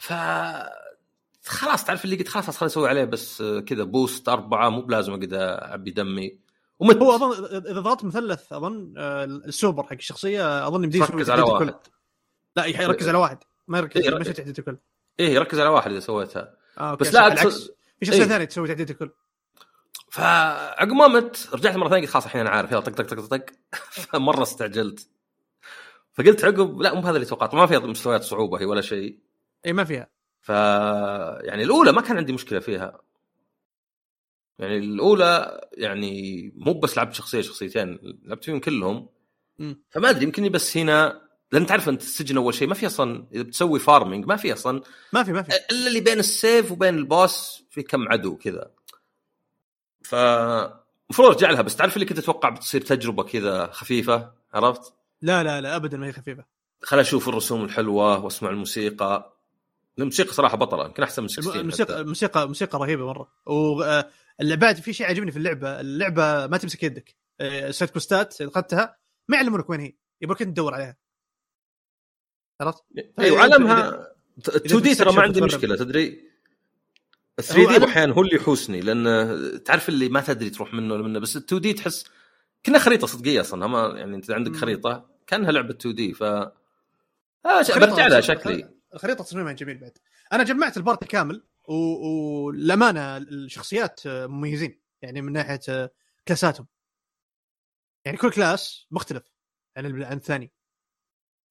ف 0.00 0.12
خلاص 1.44 1.84
تعرف 1.84 2.04
اللي 2.04 2.16
قلت 2.16 2.28
خلاص 2.28 2.50
خليني 2.50 2.70
أسوي 2.72 2.88
عليه. 2.88 3.04
بس 3.04 3.42
كذا 3.66 3.84
boost 3.84 4.28
أربعة 4.28 4.68
مو 4.68 4.80
بلازم 4.80 5.12
أقعد 5.12 5.32
أعبي 5.34 5.90
دمي. 5.90 6.43
ومت 6.78 6.96
هو 6.96 7.14
أظن 7.14 7.44
اذا 7.56 7.80
ضغطت 7.80 8.04
مثلث 8.04 8.52
أظن 8.52 8.94
آه، 8.98 9.24
السوبر 9.24 9.82
حق 9.82 9.92
الشخصية 9.92 10.66
أظن 10.68 10.84
يمديه 10.84 11.02
يسوي 11.02 11.16
ركز 11.16 11.30
على 11.30 11.42
واحد. 11.42 11.62
الكل. 11.62 11.78
لا 12.56 12.66
يركز 12.66 13.08
على 13.08 13.18
واحد. 13.18 13.38
ما 13.68 13.78
يركز 13.78 14.00
إيه، 14.00 14.10
ما 14.14 14.20
يسوي 14.20 14.32
تحديد 14.32 14.58
الكل 14.58 14.76
إيه 15.20 15.38
ركز 15.38 15.60
على 15.60 15.68
واحد 15.68 15.90
إذا 15.90 16.00
سويتها. 16.00 16.54
آه، 16.78 16.94
بس 16.94 17.14
لا 17.14 17.28
بالعكس. 17.28 17.42
أقصد- 17.66 17.70
في 18.00 18.06
شخصية 18.06 18.22
إيه. 18.22 18.28
ثانية 18.28 18.44
تسوي 18.44 18.68
تحديد 18.68 18.90
الكل 18.90 19.10
فعقب 20.10 20.88
ما 20.92 21.08
مت 21.08 21.48
رجعت 21.54 21.76
مرة 21.76 21.88
ثانية 21.88 22.02
قلت 22.02 22.10
خلاص 22.10 22.24
الحين 22.24 22.40
أنا 22.40 22.50
عارف. 22.50 22.72
يلا 22.72 22.80
طق 22.80 22.92
طق 22.92 23.04
طق 23.14 23.26
طق 23.26 23.44
فمرة 24.12 24.42
استعجلت. 24.42 25.08
فقلت 26.12 26.44
عقب 26.44 26.80
لا 26.80 26.94
مو 26.94 27.00
بهذا 27.00 27.14
اللي 27.16 27.26
توقعته 27.26 27.56
ما 27.56 27.66
فيها 27.66 27.78
مستويات 27.78 28.22
صعوبة 28.22 28.60
هي 28.60 28.64
ولا 28.64 28.80
شيء. 28.80 29.18
اي 29.66 29.72
ما 29.72 29.84
فيها. 29.84 30.08
ف 30.40 30.48
يعني 30.48 31.62
الأولى 31.62 31.92
ما 31.92 32.00
كان 32.00 32.16
عندي 32.16 32.32
مشكلة 32.32 32.58
فيها. 32.60 33.00
يعني 34.58 34.76
الأولى 34.78 35.60
يعني 35.72 36.52
مو 36.56 36.72
بس 36.72 36.96
لعبت 36.96 37.14
شخصية 37.14 37.40
شخصيتين 37.40 37.98
لعبت 38.24 38.44
فيهم 38.44 38.60
كلهم. 38.60 39.08
فما 39.90 40.10
أدري 40.10 40.24
يمكن 40.24 40.48
بس 40.48 40.76
هنا 40.76 41.24
لأن 41.52 41.66
تعرف 41.66 41.88
أنت 41.88 42.02
السجن 42.02 42.36
أول 42.36 42.54
شيء 42.54 42.68
ما 42.68 42.74
في 42.74 42.86
أصلا 42.86 43.26
إذا 43.32 43.42
بتسوي 43.42 43.78
فارمنج 43.78 44.26
ما 44.26 44.36
في 44.36 44.52
أصلا 44.52 44.82
ما 45.12 45.22
في 45.22 45.32
ما 45.32 45.42
في. 45.42 45.52
إلا 45.70 45.86
اللي 45.88 46.00
بين 46.00 46.18
السيف 46.18 46.72
وبين 46.72 46.94
البوس 46.94 47.64
في 47.70 47.82
كم 47.82 48.08
عدو 48.08 48.36
كذا. 48.36 48.70
ف 50.02 50.14
المفروض 50.14 51.28
أرجع 51.28 51.50
لها 51.50 51.62
بس 51.62 51.76
تعرف 51.76 51.94
اللي 51.94 52.06
كنت 52.06 52.18
أتوقع 52.18 52.48
بتصير 52.48 52.80
تجربة 52.80 53.22
كذا 53.22 53.66
خفيفة؟ 53.72 54.32
عرفت؟ 54.54 54.94
لا 55.22 55.42
لا 55.42 55.60
لا 55.60 55.76
ابدا 55.76 55.96
ما 55.96 56.06
هي 56.06 56.12
خفيفة. 56.12 56.44
خل 56.82 56.98
أشوف 56.98 57.28
الرسوم 57.28 57.64
الحلوة 57.64 58.24
وأسمع 58.24 58.50
الموسيقى. 58.50 59.36
الموسيقى 59.98 60.32
صراحة 60.32 60.56
بطلة 60.56 60.84
يمكن 60.84 61.02
أحسن 61.02 61.22
من 61.22 61.28
16 61.28 61.60
الموسيقى. 61.60 62.00
الموسيقى 62.00 62.48
موسيقى 62.48 62.78
رهيبة 62.78 63.06
مرة. 63.06 63.28
واللعبات 64.38 64.78
في 64.78 64.92
شيء 64.92 65.06
عجبني 65.06 65.30
في 65.30 65.36
اللعبة 65.36 65.80
اللعبة 65.80 66.46
ما 66.46 66.56
تمسك 66.56 66.82
يدك. 66.82 67.16
آه، 67.40 67.68
السايد 67.68 67.90
كوستات 67.90 68.40
إذا 68.40 68.50
أخذتها 68.50 68.96
ما 69.28 69.36
يعلمونك 69.36 69.70
وين 69.70 69.80
هي 69.80 69.92
يبغاك 70.22 70.42
أنت 70.42 70.50
تدور 70.50 70.74
عليها. 70.74 70.96
عرفت؟ 72.60 72.84
اي 73.20 73.30
وعلمها 73.30 74.08
2 74.48 74.82
دي 74.82 74.94
ترى 74.94 75.12
ما 75.12 75.22
عندي 75.22 75.40
مشكلة 75.40 75.76
تدري؟ 75.76 76.06
ال 77.38 77.44
هو 77.44 77.66
3 77.66 77.78
دي 77.78 77.84
أحيانا 77.84 78.14
هو 78.14 78.22
اللي 78.22 78.36
يحوسني 78.36 78.80
لأن 78.80 79.62
تعرف 79.64 79.88
اللي 79.88 80.08
ما 80.08 80.20
تدري 80.20 80.50
تروح 80.50 80.74
منه 80.74 80.94
ولا 80.94 81.02
منه 81.02 81.18
بس 81.18 81.36
ال 81.36 81.44
2 81.44 81.60
دي 81.62 81.72
تحس 81.72 82.04
كنا 82.66 82.78
خريطة 82.78 83.06
صدقية 83.06 83.40
أصلا 83.40 83.66
ما 83.66 83.98
يعني 83.98 84.16
إنت 84.16 84.30
عندك. 84.30 84.56
خريطة 84.56 85.10
كأنها 85.26 85.52
لعبة 85.52 85.70
2 85.70 85.94
دي 85.94 86.12
ف 86.14 86.22
آه 86.22 86.52
برجع 87.76 88.06
لها 88.06 88.20
شكلي. 88.20 88.68
الخريطه 88.94 89.24
تصميمها 89.24 89.52
جميل 89.52 89.78
بعد. 89.78 89.98
أنا 90.32 90.42
جمعت 90.42 90.76
ال 90.76 90.81
party 90.81 91.06
كامل 91.06 91.42
و- 91.68 92.44
والامانه 92.46 93.16
الشخصيات 93.16 94.06
آه، 94.06 94.26
مميزين 94.26 94.80
يعني 95.02 95.22
من 95.22 95.32
ناحية 95.32 95.60
آه، 95.68 95.90
كلاساتهم. 96.28 96.66
يعني 98.06 98.18
كل 98.18 98.30
كلاس 98.30 98.86
مختلف 98.90 99.32
عن 99.76 100.02
عن 100.04 100.16
الثاني. 100.16 100.52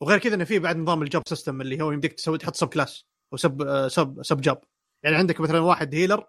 وغير 0.01 0.19
كذا 0.19 0.35
انه 0.35 0.43
في 0.43 0.59
بعد 0.59 0.77
نظام 0.77 1.01
ال 1.03 1.08
job 1.08 1.23
system 1.27 1.61
اللي 1.61 1.81
هو 1.81 1.91
يمديك 1.91 2.13
تسوي 2.13 2.37
تحط 2.37 2.55
sub 2.55 2.67
class 2.69 3.05
و 3.31 3.39
sub 3.39 3.61
آه، 3.61 3.87
sub 3.87 4.19
sub 4.23 4.41
job. 4.41 4.57
يعني 5.03 5.15
عندك 5.15 5.41
مثلا 5.41 5.59
واحد 5.59 5.95
healer 5.95 6.27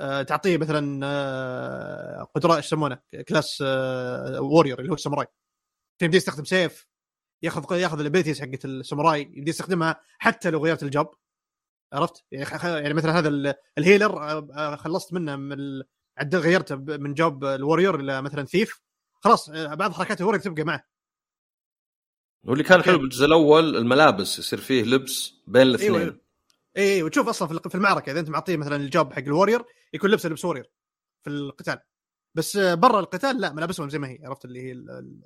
آه، 0.00 0.22
تعطيه 0.22 0.56
مثلا 0.58 1.00
آه، 1.06 2.22
قدرات 2.34 2.56
إيش 2.56 2.66
يسمونه؟ 2.66 2.98
class 3.28 3.60
warrior 4.40 4.78
اللي 4.78 4.90
هو 4.90 4.94
الساموراي. 4.94 5.26
فيمدي 5.98 6.16
يستخدم 6.16 6.44
سيف 6.44 6.86
ياخذ 7.42 7.76
ياخذ 7.78 8.00
ال 8.00 8.04
abilities 8.04 8.40
حقت 8.40 8.64
الساموراي 8.64 9.20
يبدي 9.22 9.50
يستخدمها 9.50 10.00
حتى 10.18 10.50
لو 10.50 10.64
غيرت 10.64 10.82
ال 10.82 10.88
job. 10.88 11.14
عرفت؟ 11.92 12.24
يعني 12.32 12.46
يعني 12.82 12.94
مثلا 12.94 13.18
هذا 13.18 13.28
ال- 13.28 13.54
healer 13.78 14.22
آه، 14.22 14.48
آه، 14.54 14.76
خلصت 14.76 15.12
منه 15.12 15.36
من. 15.36 15.82
عدل 16.18 16.38
غيرته 16.38 16.76
من 16.76 17.14
job 17.14 17.44
ال 17.44 17.51
warrior 17.51 18.00
إلى 18.00 18.22
مثلا 18.22 18.44
thief 18.44 18.80
خلاص 19.20 19.48
آه، 19.50 19.74
بعض 19.74 19.92
حركات 19.92 20.20
ال 20.20 20.23
warrior 20.23 20.42
تبقى 20.42 20.64
معه 20.64 20.84
واللي 22.44 22.64
كان. 22.64 22.82
حلو 22.82 22.98
بالجزء 22.98 23.24
الأول 23.26 23.76
الملابس 23.76 24.38
يصير 24.38 24.60
فيه 24.60 24.82
لبس 24.82 25.34
بين 25.46 25.62
الاثنين 25.62 25.94
أيوه 25.94 26.20
اي 26.76 26.94
اي 26.94 27.02
وتشوف 27.02 27.28
أصلا 27.28 27.48
في 27.68 27.74
المعركة 27.74 28.12
إذا 28.12 28.20
أنت 28.20 28.28
معطيه 28.30 28.56
مثلا 28.56 28.76
ال 28.76 28.85
job 28.85 29.12
حق 29.12 29.18
ال 29.22 29.27
warrior 29.27 29.64
يكون 29.92 30.10
لبسه 30.10 30.28
لبس 30.28 30.44
warrior 30.44 30.66
في 31.24 31.30
القتال 31.30 31.78
بس 32.34 32.56
برا 32.56 33.00
القتال 33.00 33.40
لا 33.40 33.52
ملابسهم 33.52 33.88
زي 33.88 33.98
ما 33.98 34.08
هي 34.08 34.18
عرفت 34.24 34.44
اللي 34.44 34.60
هي 34.62 34.72
ال- 34.72 34.90
ال- 34.90 35.24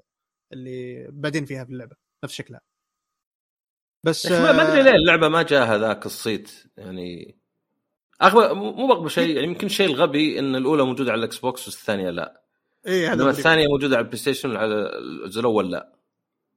اللي 0.52 1.06
بعدين 1.10 1.44
فيها 1.44 1.64
في 1.64 1.70
اللعبة 1.72 1.96
نفس 2.24 2.34
شكلها 2.34 2.60
بس 4.04 4.26
ما 4.26 4.62
أدري 4.62 4.80
آه، 4.80 4.82
ليه 4.82 4.94
اللعبة 4.94 5.28
ما 5.28 5.42
جاها 5.42 5.78
ذاك 5.78 6.06
الصيت 6.06 6.50
يعني 6.76 7.38
اغبى 8.22 8.54
مو 8.54 8.92
اغبى 8.92 9.08
شيء 9.08 9.34
يعني 9.34 9.46
يمكن 9.46 9.66
الشيء 9.66 9.86
الغبي 9.86 10.38
إن 10.38 10.56
الأولى 10.56 10.84
موجودة 10.84 11.12
على 11.12 11.18
ال 11.18 11.38
Xbox 11.38 11.68
والثانية 11.68 12.10
لا. 12.10 12.44
اي 12.86 13.06
هذا. 13.06 13.30
الثانية 13.30 13.66
موجودة 13.68 13.96
على 13.96 14.04
ال 14.04 14.18
PlayStation 14.18 14.56
على 14.56 14.74
الجزء 14.98 15.40
الأول 15.40 15.70
لا. 15.70 15.96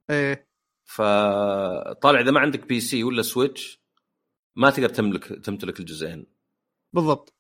إيه. 0.09 0.47
فطالع 0.83 2.19
إذا 2.19 2.31
ما 2.31 2.39
عندك 2.39 2.67
PC 2.67 3.03
ولا 3.03 3.21
Switch 3.21 3.83
ما 4.55 4.69
تقدر 4.69 4.89
تملك 4.89 5.23
تمتلك 5.23 5.79
الجزئين. 5.79 6.25
بالضبط. 6.93 7.33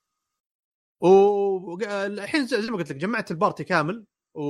والحين 1.01 2.45
زي 2.45 2.71
ما 2.71 2.77
قلت 2.77 2.89
لك 2.89 2.95
جمعت 2.95 3.31
ال 3.31 3.36
party 3.36 3.63
كامل 3.63 4.05
و... 4.33 4.41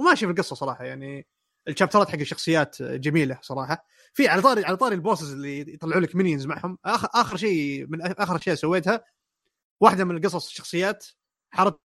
وماشي 0.00 0.26
في 0.26 0.32
القصة 0.32 0.56
صراحة 0.56 0.84
يعني 0.84 1.26
الشابترات 1.68 2.08
حق 2.10 2.18
الشخصيات 2.18 2.82
جميلة 2.82 3.38
صراحة. 3.42 3.86
في 4.14 4.28
على 4.28 4.42
طاري 4.42 4.64
على 4.64 4.76
طاري 4.76 4.94
ال 4.94 4.99
bosses 4.99 5.32
اللي 5.32 5.74
يطلعوا 5.74 6.00
لك 6.00 6.16
minions 6.16 6.46
معهم. 6.46 6.78
اخر 6.84 7.08
آخر 7.14 7.36
شيء 7.36 7.86
من 7.86 8.02
آخر 8.02 8.36
أشياء 8.36 8.56
سويتها 8.56 9.04
واحدة 9.80 10.04
من 10.04 10.16
القصص 10.16 10.46
الشخصيات 10.46 11.06
حارب 11.50 11.78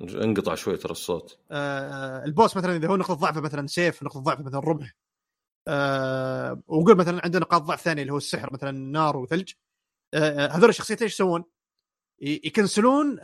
انقطع 0.00 0.54
شوي 0.54 0.76
ترى 0.76 0.92
الصوت. 0.92 1.38
آه 1.50 2.24
ال 2.24 2.30
boss 2.30 2.56
مثلا 2.56 2.76
إذا 2.76 2.88
هو 2.88 2.96
نقطة 2.96 3.14
ضعفه 3.14 3.40
مثلا 3.40 3.66
سيف 3.66 4.02
نقطة 4.02 4.20
ضعفه 4.20 4.42
مثلا 4.42 4.60
رمح 4.60 4.94
آه 5.68 6.62
وقول 6.66 6.96
مثلا 6.96 7.20
عنده 7.24 7.38
نقاط 7.38 7.62
ضعف 7.62 7.82
ثانية 7.82 8.02
اللي 8.02 8.12
هو 8.12 8.16
السحر 8.16 8.52
مثلا 8.52 8.70
نار 8.70 9.16
وثلج. 9.16 9.52
آه 10.14 10.46
هذول 10.46 10.68
الشخصيتين 10.68 11.04
إيش 11.04 11.14
يسوون؟ 11.14 11.44
يكنسلون 12.20 13.14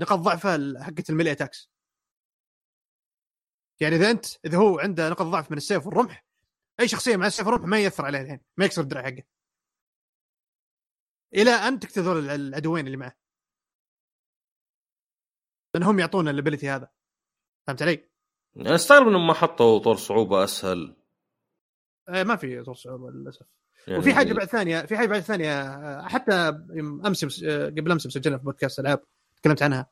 نقاط 0.00 0.18
ضعفه 0.18 0.50
حقت 0.82 1.10
ال 1.10 1.14
melee 1.14 1.32
attacks. 1.32 1.70
يعني 3.80 3.96
إذا 3.96 4.10
انت 4.10 4.26
إذا 4.44 4.58
هو 4.58 4.78
عنده 4.78 5.08
نقاط 5.08 5.26
ضعف 5.26 5.50
من 5.50 5.56
السيف 5.56 5.86
والرمح 5.86 6.26
أي 6.80 6.88
شخصية 6.88 7.16
مع 7.16 7.26
السيف 7.26 7.46
والرمح 7.46 7.66
ما 7.68 7.80
يأثر 7.80 8.04
عليه 8.04 8.20
الحين 8.20 8.40
ما 8.56 8.64
يكسر 8.64 8.82
الدرع 8.82 9.02
حقه. 9.02 9.22
إلى 11.34 11.50
أن 11.50 11.80
الع- 11.98 12.34
العدوين 12.34 12.86
اللي 12.86 12.96
معه. 12.96 13.18
لأنهم 15.74 15.98
يعطونا 15.98 16.30
ال 16.30 16.35
ability 16.35 16.68
هذا. 16.68 16.92
فهمت 17.66 17.82
علي؟ 17.82 18.10
أنا 18.56 18.74
أستغرب 18.74 19.08
إنهم 19.08 19.26
ما 19.26 19.34
حطوا 19.34 19.78
طور 19.78 19.96
صعوبة 19.96 20.44
أسهل. 20.44 20.96
آه، 22.08 22.22
ما 22.22 22.36
في 22.36 22.62
طور 22.62 22.74
صعوبة 22.74 23.10
للأسف. 23.10 23.46
يعني 23.86 23.98
وفي 24.00 24.14
حاجة 24.14 24.32
بعد 24.32 24.46
ثانية 24.46 24.80
في 24.86 24.96
حاجة 24.96 25.06
بعد 25.08 25.20
ثانية 25.20 25.62
آه، 25.62 26.08
حتى 26.08 26.32
أمس 27.06 27.24
مس- 27.24 27.42
آه، 27.44 27.66
قبل 27.66 27.92
أمس 27.92 28.06
مسجلها 28.06 28.38
في 28.38 28.44
بودكاست 28.44 28.78
ألعاب 28.80 29.02
تكلمت 29.36 29.62
عنها. 29.62 29.90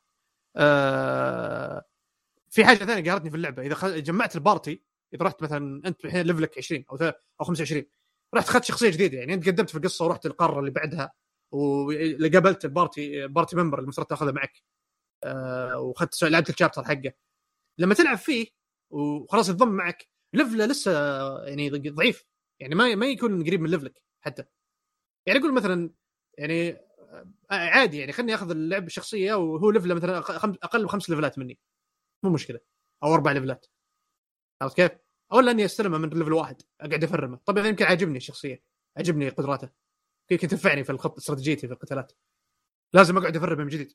آه، 0.56 1.84
في 2.50 2.64
حاجة 2.64 2.76
ثانية 2.76 3.10
قهرتني 3.10 3.30
في 3.30 3.36
اللعبة. 3.36 3.62
إذا 3.62 3.98
جمعت 3.98 4.36
ال 4.36 4.44
party 4.44 4.82
إذا 5.14 5.24
رحت 5.24 5.42
مثلا 5.42 5.82
أنت 5.86 6.04
الحين 6.04 6.26
level 6.26 6.53
ك 6.53 6.58
20 6.58 6.84
أو 6.90 6.96
أو 7.40 7.44
25 7.44 7.84
رحت 8.34 8.48
اخذت 8.48 8.64
شخصية 8.64 8.90
جديدة 8.90 9.18
يعني. 9.18 9.34
أنت 9.34 9.46
قدمت 9.48 9.70
في 9.70 9.76
القصة 9.78 10.04
ورحت 10.04 10.26
القارة 10.26 10.60
اللي 10.60 10.70
بعدها 10.70 11.12
وقابلت 11.52 12.64
ال 12.64 12.75
party 12.75 13.26
party 13.26 13.56
member 13.56 13.78
اللي 13.78 13.84
المفترض 13.84 14.06
تاخذه 14.06 14.32
معك. 14.32 14.62
واخذت 15.76 16.22
لعبت 16.24 16.50
ال 16.50 16.55
chapter 16.55 16.84
حقه. 16.84 17.12
لما 17.78 17.94
تلعب 17.94 18.18
فيه 18.18 18.46
وخلاص 18.90 19.48
يتضم 19.48 19.68
معك 19.68 20.08
level 20.32 20.61
ه 20.61 20.66
لسه 20.66 20.92
يعني 21.44 21.70
ضعيف. 21.70 22.24
يعني 22.60 22.74
ما 22.74 22.94
ما 22.94 23.06
يكون 23.06 23.44
قريب 23.44 23.60
من 23.60 23.70
level 23.70 23.97
ك 23.97 24.02
حتى. 24.20 24.44
يعني 25.26 25.40
أقول 25.40 25.54
مثلا 25.54 25.90
يعني 26.38 26.70
آه، 26.70 27.26
عادي 27.50 27.98
يعني 27.98 28.12
خليني 28.12 28.34
أخذ 28.34 28.50
اللعب 28.50 28.86
الشخصيه 28.86 29.34
وهو 29.34 29.70
level 29.70 29.90
ه 29.90 29.94
مثلا 29.94 30.18
أقل 30.62 30.84
بخمس 30.84 31.10
level 31.10 31.34
ات 31.34 31.38
مني. 31.38 31.58
مو 32.22 32.30
مشكلة. 32.30 32.60
أو 33.04 33.14
أربع 33.14 33.32
ليفلات 33.32 33.66
عرفت 34.62 34.76
كيف؟ 34.76 34.90
ولا 35.32 35.50
اني 35.50 35.64
أستلمه 35.64 35.98
من 35.98 36.08
level 36.08 36.32
واحد 36.32 36.62
أقعد 36.80 37.04
أفرمه. 37.04 37.40
طبعا 37.46 37.66
يمكن 37.66 37.84
عاجبني 37.84 38.16
الشخصية 38.16 38.62
عجبني 38.96 39.28
قدراته. 39.28 39.70
يمكن 40.30 40.48
تنفعني 40.48 40.84
في 40.84 40.92
الخط 40.92 41.16
استراتيجيتي 41.18 41.66
في 41.66 41.72
القتالات. 41.72 42.12
لازم 42.94 43.18
أقعد 43.18 43.36
أفرمه 43.36 43.64
من 43.64 43.68
جديد. 43.68 43.92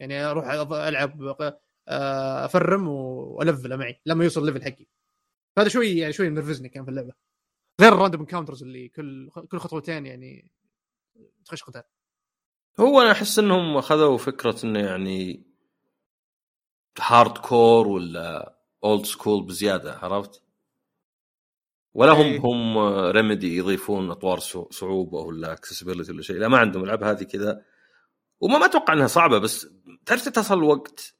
يعني 0.00 0.24
أروح 0.24 0.46
ألعب 0.72 1.22
آه، 1.88 2.44
أفرم 2.44 2.88
وألفله 2.88 3.76
معي 3.76 4.00
لما 4.06 4.24
يوصل 4.24 4.40
ال 4.40 4.44
level 4.44 4.64
حقي. 4.64 4.86
هذا 5.58 5.68
شوي 5.68 5.98
يعني 5.98 6.12
شوي 6.12 6.30
منرفزني 6.30 6.68
كان 6.68 6.84
في 6.84 6.90
اللعبة. 6.90 7.12
غير 7.80 7.92
ال 7.92 7.96
random 7.96 8.20
encounters 8.20 8.62
اللي 8.62 8.88
كل 8.88 9.30
كل 9.50 9.58
خطوتين 9.58 10.06
يعني 10.06 10.50
تخش 11.44 11.62
قتال 11.62 11.82
هو 12.80 13.00
أنا 13.00 13.12
أحس 13.12 13.38
إنهم 13.38 13.76
أخذوا 13.76 14.18
فكرة 14.18 14.56
إنه 14.64 14.78
يعني 14.80 15.46
hardcore 17.00 17.88
ولا 17.88 18.56
old 18.84 19.04
school 19.04 19.44
بزيادة 19.46 19.94
عرفت؟ 19.98 20.42
ولا 21.94 22.12
هم 22.12 22.20
إيه. 22.20 22.40
هم 22.40 22.78
ريميدي 23.10 23.56
يضيفون 23.56 24.10
أطوار 24.10 24.38
صع- 24.38 24.70
صعوبة 24.70 25.18
ولا 25.18 25.52
accessibility 25.52 26.12
ولا 26.12 26.22
شيء 26.22 26.36
لا 26.36 26.48
ما 26.48 26.58
عندهم 26.58 26.84
العاب 26.84 27.04
هذه 27.04 27.22
كذا 27.24 27.64
وما 28.40 28.58
ما 28.58 28.66
أتوقع 28.66 28.92
إنها 28.94 29.06
صعبة 29.06 29.38
بس 29.38 29.68
تعرف 30.06 30.28
تصل 30.28 30.58
الوقت 30.58 31.14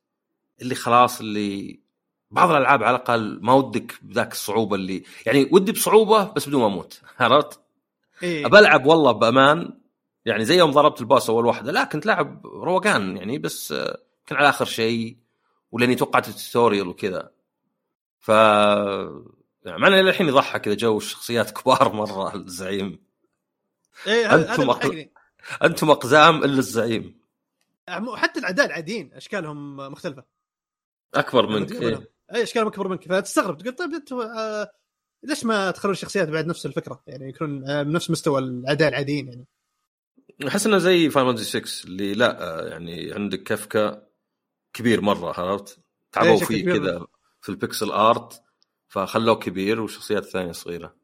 اللي 0.62 0.74
خلاص 0.74 1.20
اللي 1.20 1.80
بعض 2.30 2.50
الألعاب 2.50 2.82
على 2.82 2.96
الأقل 2.96 3.38
ما 3.42 3.52
ودك 3.52 3.98
بذاك 4.02 4.32
الصعوبة 4.32 4.76
اللي 4.76 5.02
يعني 5.26 5.48
ودي 5.52 5.72
بصعوبة 5.72 6.24
بس 6.24 6.48
بدون 6.48 6.60
ما 6.60 6.66
أموت 6.66 7.00
عرفت؟ 7.20 7.60
ابى 8.22 8.58
العب 8.58 8.86
والله 8.86 9.12
بأمان 9.12 9.78
يعني 10.24 10.44
زي 10.44 10.58
يوم 10.58 10.70
ضربت 10.70 11.00
الباص 11.00 11.30
أول 11.30 11.46
واحدة 11.46 11.72
لا 11.72 11.84
كنت 11.84 12.06
لاعب 12.06 12.46
روقان 12.46 13.16
يعني 13.16 13.38
بس 13.38 13.72
آه، 13.72 13.98
كان 14.26 14.38
على 14.38 14.48
آخر 14.48 14.64
شيء 14.64 15.16
ولأني 15.72 15.94
توقعت 15.94 16.28
التوتوريال 16.28 16.88
وكذا 16.88 17.30
ف 18.18 18.28
يعني 18.28 19.78
مع 19.78 19.86
انه 19.86 20.00
للحين 20.00 20.28
يضحك 20.28 20.60
كذا 20.60 20.74
جو 20.74 20.98
الشخصيات 20.98 21.50
كبار 21.58 21.92
مرة 21.92 22.34
الزعيم 22.34 23.06
إيه 24.06 24.34
هذا 24.34 24.72
أقل-. 24.72 25.08
أنتم 25.62 25.90
أقزام 25.90 26.44
إلا 26.44 26.58
الزعيم 26.58 27.20
حتى 28.14 28.40
الأعداء 28.40 28.66
العاديين 28.66 29.14
أشكالهم 29.14 29.76
مختلفة 29.76 30.24
أكبر 31.14 31.46
منك. 31.46 31.72
إيه. 31.72 32.15
أي 32.34 32.42
اشكالهم 32.42 32.68
أكبر 32.68 32.88
منك 32.88 33.08
فتستغرب 33.08 33.58
تقول 33.58 33.74
طيب 33.74 33.94
أنتم 33.94 34.20
آه 34.20 34.72
ليش 35.22 35.44
ما 35.44 35.70
تخلون 35.70 35.92
الشخصيات 35.92 36.28
بعد 36.28 36.46
نفس 36.46 36.66
الفكرة 36.66 37.02
يعني 37.06 37.28
يكونون 37.28 37.70
آه 37.70 37.82
بنفس 37.82 38.10
مستوى 38.10 38.38
الاعداء 38.38 38.88
العاديين 38.88 39.28
يعني 39.28 39.46
أحس 40.48 40.66
إنه 40.66 40.78
زي 40.78 41.10
Final 41.10 41.38
6 41.38 41.86
اللي 41.86 42.14
لا 42.14 42.42
آه، 42.42 42.68
يعني 42.68 43.12
عندك 43.12 43.42
Kefka 43.42 44.06
كبير 44.72 45.00
مرة 45.00 45.40
عرفت؟ 45.40 45.78
تعبوا 46.12 46.30
إيه، 46.30 46.44
فيه 46.44 46.64
كذا 46.64 47.06
في 47.40 47.48
ال 47.48 47.55
pixel 47.55 47.90
art 47.90 48.42
فخلوه 48.88 49.34
كبير 49.34 49.80
والشخصيات 49.80 50.22
الثانية 50.22 50.52
صغيرة. 50.52 50.96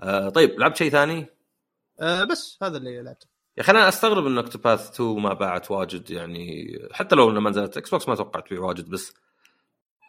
آه 0.00 0.28
طيب 0.28 0.60
لعبت 0.60 0.76
شيء 0.76 0.90
ثاني؟ 0.90 1.26
آه 2.00 2.24
بس 2.24 2.58
هذا 2.62 2.76
اللي 2.76 3.02
لعبته 3.02 3.26
يا 3.56 3.62
أخي 3.62 3.72
أنا 3.72 3.88
أستغرب 3.88 4.26
إن 4.26 4.38
Octopath 4.38 4.90
2 4.90 5.20
ما 5.20 5.34
باعت 5.34 5.70
واجد 5.70 6.10
يعني 6.10 6.78
حتى 6.92 7.16
لو 7.16 7.30
انها 7.30 7.40
ما 7.40 7.50
نزلت 7.50 7.76
Xbox 7.76 8.08
ما 8.08 8.14
توقعت 8.14 8.46
تبيع 8.46 8.60
واجد 8.60 8.90
بس 8.90 9.14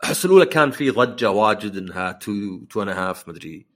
أحس 0.03 0.25
الأولى 0.25 0.45
كان 0.45 0.71
في 0.71 0.89
ضجة 0.89 1.29
واجد 1.29 1.77
إنها 1.77 2.09
2 2.09 2.67
2 2.71 2.89
and 2.89 2.97
half 2.97 3.27
مدري 3.29 3.67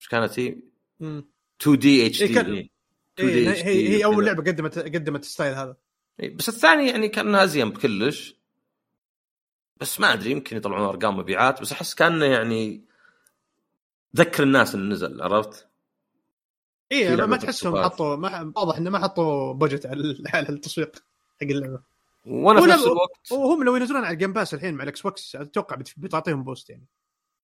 إيش 0.00 0.08
كانت 0.08 0.38
هي؟ 0.38 0.56
مم. 1.00 1.28
2 1.62 1.78
D 1.78 2.22
HD 2.22 2.70
هي, 3.18 3.88
هي 3.88 4.04
أول. 4.04 4.26
لعبة 4.26 4.42
قدمت 4.42 4.78
قدمت 4.78 5.22
الستايل 5.22 5.54
هذا 5.54 5.76
إيه، 6.20 6.36
بس 6.36 6.48
الثاني 6.48 6.88
يعني 6.88 7.08
كان 7.08 7.34
ازين 7.34 7.70
بكلش 7.70 8.36
بس 9.76 10.00
ما 10.00 10.12
أدري 10.12 10.30
يمكن 10.30 10.56
يطلعون 10.56 10.88
أرقام 10.88 11.16
مبيعات 11.16 11.60
بس 11.60 11.72
أحس 11.72 11.94
كأنه 11.94 12.24
يعني 12.24 12.84
ذكر 14.16 14.42
الناس 14.42 14.74
إنه 14.74 14.92
نزل 14.92 15.22
عرفت؟ 15.22 15.68
اي 16.92 17.16
ما, 17.16 17.36
تحسهم. 17.36 17.84
حطوا 17.84 18.16
ما 18.16 18.52
واضح 18.56 18.76
إنه 18.76 18.90
ما 18.90 18.98
حطوا 18.98 19.52
budget 19.52 19.86
على 19.86 20.48
التسويق 20.48 20.96
حق 21.40 21.46
اللعبة 21.46 21.82
وأنا 22.28 22.60
في 22.60 22.66
نفس 22.66 22.86
الوقت. 22.86 23.32
وهم 23.32 23.64
لو 23.64 23.76
ينزلون 23.76 24.04
على 24.04 24.14
ال 24.14 24.18
Game 24.18 24.32
Pass 24.32 24.54
الحين 24.54 24.74
مع 24.74 24.82
ال 24.82 25.00
Xbox 25.02 25.36
أتوقع 25.36 25.76
بت- 25.76 25.94
بتعطيهم 25.96 26.44
boost 26.44 26.70
يعني. 26.70 26.86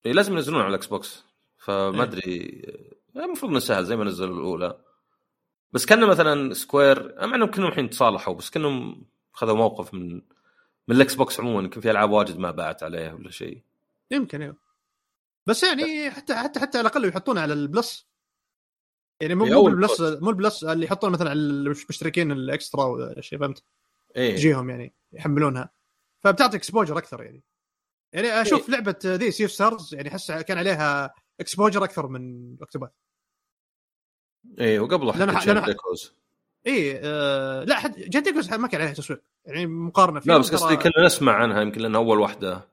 إيه، 0.05 0.11
لازم 0.13 0.33
ينزلون 0.33 0.59
على 0.61 0.69
ال 0.69 0.87
Xbox 0.87 1.23
فما 1.57 1.95
إيه. 1.95 2.03
أدري 2.03 2.21
إيه، 2.23 2.91
المفروض 3.15 3.51
إنه 3.51 3.59
سهل 3.59 3.85
زي 3.85 3.95
ما 3.95 4.03
نزلوا 4.03 4.37
الأولى. 4.37 4.77
بس 5.71 5.85
كان 5.85 6.07
مثلا 6.07 6.53
Square 6.53 7.15
مع 7.27 7.35
إنهم 7.35 7.51
كلهم 7.51 7.67
الحين 7.67 7.89
تصالحوا 7.89 8.33
بس 8.33 8.49
كأنهم 8.49 9.05
خذوا 9.31 9.55
موقف 9.55 9.93
من 9.93 10.21
من 10.87 10.95
ال 10.95 11.15
Xbox 11.15 11.39
عموما 11.39 11.63
يمكن 11.63 11.81
في 11.81 11.91
ألعاب 11.91 12.11
واجد 12.11 12.37
ما 12.37 12.51
باعت 12.51 12.83
عليه 12.83 13.13
ولا 13.13 13.31
شيء. 13.31 13.61
يمكن 14.11 14.41
أيوه 14.41 14.55
بس 15.45 15.63
يعني 15.63 16.11
حتى 16.11 16.35
حتى 16.35 16.59
حتى 16.59 16.77
على 16.77 16.87
الأقل 16.87 17.05
يحطونه 17.05 17.41
على 17.41 17.53
ال 17.53 17.62
Plus. 17.62 18.07
يعني 19.21 19.35
مو 19.35 19.45
مو 19.45 19.67
ال 19.67 19.73
Plus. 19.73 20.01
مو 20.01 20.29
ال 20.29 20.36
Plus 20.36 20.63
اللي 20.63 20.85
يحطون 20.85 21.11
مثلا 21.11 21.29
على 21.29 21.39
المشتركين 21.39 22.31
ال 22.31 22.40
Extra 22.40 22.85
ولا 22.85 23.21
شيء 23.21 23.39
فهمت؟ 23.39 23.63
إيه. 24.15 24.35
تجيهم 24.35 24.69
يعني 24.69 24.93
يحملونها. 25.13 25.69
فبتعطي 26.23 26.57
exposure 26.57 26.97
أكثر 26.97 27.23
يعني. 27.23 27.43
يعني 28.13 28.27
أشوف 28.27 28.69
لعبة 28.69 28.95
ذي 29.05 29.31
Sea 29.31 29.43
of 29.43 29.51
Stars 29.51 29.93
يعني 29.95 30.09
أحس 30.09 30.31
كان 30.31 30.57
عليها 30.57 31.13
exposure 31.39 31.83
أكثر 31.83 32.07
من 32.07 32.55
Octopath 32.61 32.89
إيه 34.59 34.79
وقبله 34.79 35.11
لأن- 35.13 35.35
حتى 35.35 35.53
Chained 35.61 35.65
Echoes 35.65 36.13
اي 36.67 36.99
آه 37.03 37.63
لا 37.63 37.75
حتى 37.75 37.95
Chained 37.99 38.28
Echoes 38.28 38.53
ما 38.53 38.67
كان 38.67 38.81
عليها 38.81 38.93
تسويق. 38.93 39.21
يعني 39.45 39.67
مقارنة 39.67 40.19
فيه 40.19 40.31
لا 40.31 40.37
بس 40.37 40.51
قصدي 40.55 40.75
كنا 40.75 41.05
نسمع 41.05 41.33
عنها 41.33 41.61
يمكن 41.61 41.81
لانها 41.81 41.99
أول 41.99 42.19
واحدة. 42.19 42.67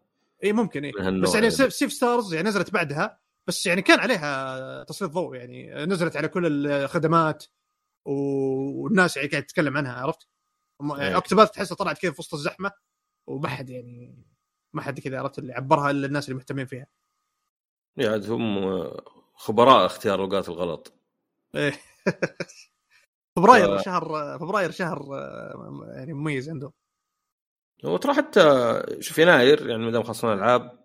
اي 0.45 0.53
ممكن 0.53 0.85
اي 0.85 0.93
بس 1.23 1.35
يعني. 1.35 1.51
Sea 1.51 1.62
of, 1.62 1.73
Sea 1.73 1.85
of 1.85 1.93
Stars 1.93 2.35
يعني 2.35 2.49
نزلت 2.49 2.71
بعدها 2.71 3.19
بس 3.47 3.67
يعني 3.67 3.83
كان 3.83 4.01
عليها 4.01 4.85
تسليط 4.85 5.11
ضوء 5.11 5.37
يعني. 5.37 5.85
نزلت 5.87 6.17
على 6.17 6.29
كل 6.29 6.67
الخدمات 6.67 7.45
والناس 8.05 9.17
يعني 9.17 9.29
قاعد 9.29 9.43
تتكلم 9.43 9.77
عنها 9.77 9.93
عرفت؟ 9.93 10.29
يعني 10.81 11.03
إيه. 11.03 11.15
Octopath 11.15 11.51
تحسها 11.51 11.77
طلعت 11.77 11.99
كذا 11.99 12.11
في 12.11 12.21
وسط 12.21 12.35
الزحمة 12.35 12.73
وما 13.27 13.49
حد 13.49 13.71
يعني 13.71 14.25
ما 14.73 14.83
حد 14.83 15.01
كذا 15.01 15.19
عرفت 15.19 15.39
اللي 15.39 15.53
عبرها 15.53 15.91
إلا 15.91 16.07
الناس 16.07 16.25
اللي 16.25 16.37
مهتمين 16.37 16.67
فيها. 16.67 16.87
يعني 17.97 18.27
هم 18.27 18.81
خبراء 19.35 19.87
اختيار 19.87 20.21
اوقات 20.23 20.49
الغلط 20.49 20.93
إيه. 21.55 21.73
فبراير 23.37 23.79
ف- 23.79 23.83
شهر 23.85 24.39
فبراير 24.39 24.71
شهر 24.71 25.07
يعني 25.95 26.13
مميز 26.13 26.49
عندهم. 26.49 26.73
وترى 27.85 28.15
حتى 28.15 28.43
شوف 29.01 29.19
يناير 29.19 29.69
يعني 29.69 29.85
ما 29.85 29.91
دام 29.91 30.03
خلصنا 30.03 30.35
العاب 30.35 30.79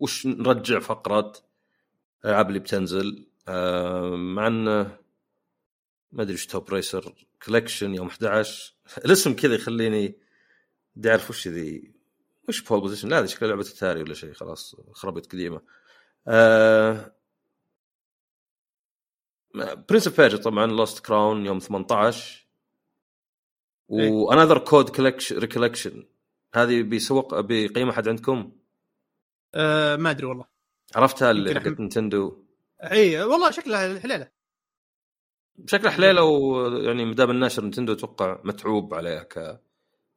وش 0.00 0.26
نرجع 0.26 0.78
فقره 0.78 1.32
الالعاب 2.24 2.48
اللي 2.48 2.58
بتنزل 2.58 3.26
آه، 3.48 4.10
مع 4.10 4.46
إنه 4.46 4.96
ما 6.12 6.22
أدري 6.22 6.32
إيش 6.32 6.46
Top 6.46 6.70
Racer 6.70 7.14
Collection 7.44 7.94
يوم 7.94 8.06
11 8.06 8.74
الاسم 9.04 9.34
كذا 9.36 9.54
يخليني 9.54 10.18
بدي 10.96 11.10
اعرف 11.10 11.30
وش 11.30 11.48
ذي. 11.48 11.94
وش 12.48 12.60
Pole 12.60 12.80
Position 12.80 13.08
لا 13.08 13.18
هذه 13.18 13.26
شكلها 13.26 13.50
لعبة 13.50 13.62
أتاري 13.62 14.02
ولا 14.02 14.14
شيء 14.14 14.32
خلاص 14.32 14.76
خربت 14.92 15.32
قديمة. 15.32 15.62
آه 16.28 17.14
Prince 19.54 20.06
of 20.06 20.20
Persia 20.20 20.36
طبعا 20.36 20.66
Lost 20.66 21.06
Crown 21.06 21.46
يوم 21.46 21.58
18 21.58 22.48
إيه. 23.92 24.10
و 24.10 24.16
Another 24.16 24.58
Code 24.58 24.96
Collection 24.96 25.38
Recollection 25.38 26.08
هذه 26.54 26.82
بيسوق 26.82 27.40
بقيمه 27.40 27.92
حد 27.92 28.08
عندكم؟ 28.08 28.52
آه 29.54 29.96
ما 29.96 30.10
أدري 30.10 30.26
والله. 30.26 30.46
عرفتها 30.96 31.30
اللي 31.30 31.54
حقت 31.54 31.80
Nintendo؟ 31.80 32.44
اي 32.82 33.22
والله 33.22 33.50
شكلها 33.50 33.98
حليله. 33.98 34.37
بشكل 35.58 35.90
حليله 35.90 36.22
ويعني 36.22 37.04
مدام 37.04 37.30
الناشر 37.30 37.62
Nintendo 37.62 37.92
أتوقع 37.92 38.38
متعوب 38.44 38.94
عليها 38.94 39.26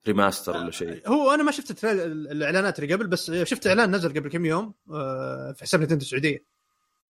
ك 0.05 0.11
remaster 0.11 0.57
ولا 0.58 0.71
شيء. 0.71 1.10
هو 1.10 1.32
أنا 1.32 1.43
ما 1.43 1.51
شفت 1.51 1.86
الإعلانات 1.86 2.80
اللي 2.80 2.93
قبل 2.93 3.08
بس 3.08 3.32
شفت 3.32 3.67
إعلان 3.67 3.95
نزل 3.95 4.10
قبل 4.10 4.30
كم 4.30 4.45
يوم 4.45 4.73
آه، 4.91 5.51
في 5.51 5.63
حساب 5.63 5.80
Nintendo 5.79 6.01
السعودية. 6.01 6.45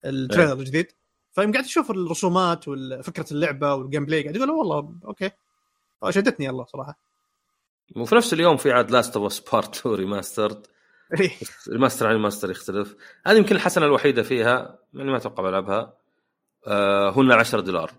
ال 0.06 0.12
trailer 0.12 0.54
الجديد. 0.54 0.88
فيوم 1.32 1.52
قاعد 1.52 1.66
أشوف 1.66 1.92
الرسومات 1.92 2.68
وفكره 2.68 3.26
اللعبة 3.32 3.74
وال 3.74 4.06
gameplay 4.06 4.22
قاعد 4.22 4.38
أقول 4.38 4.50
والله 4.50 4.96
okay. 5.06 5.32
شدتني 6.10 6.50
الله 6.50 6.66
صراحة. 6.66 7.00
وفي 7.96 8.16
نفس 8.16 8.34
اليوم 8.34 8.58
في 8.58 8.72
عاد 8.72 8.92
Last 8.92 9.18
of 9.18 9.26
Us 9.26 9.40
Part 9.40 9.78
2 9.78 9.96
Remastered 9.96 10.68
إيه. 11.20 11.32
remaster 11.70 12.08
عن 12.08 12.14
remaster 12.14 12.52
يختلف. 12.52 12.96
هذه 13.26 13.38
يمكن 13.38 13.56
الحسنة 13.56 13.86
الوحيدة 13.86 14.24
فيها 14.24 14.80
يعني 14.94 15.12
ما 15.12 15.18
أتوقع 15.18 15.44
بلعبها 15.44 15.94
آه 16.68 17.10
هن 17.10 17.32
10 17.32 17.60
دولار. 17.60 17.92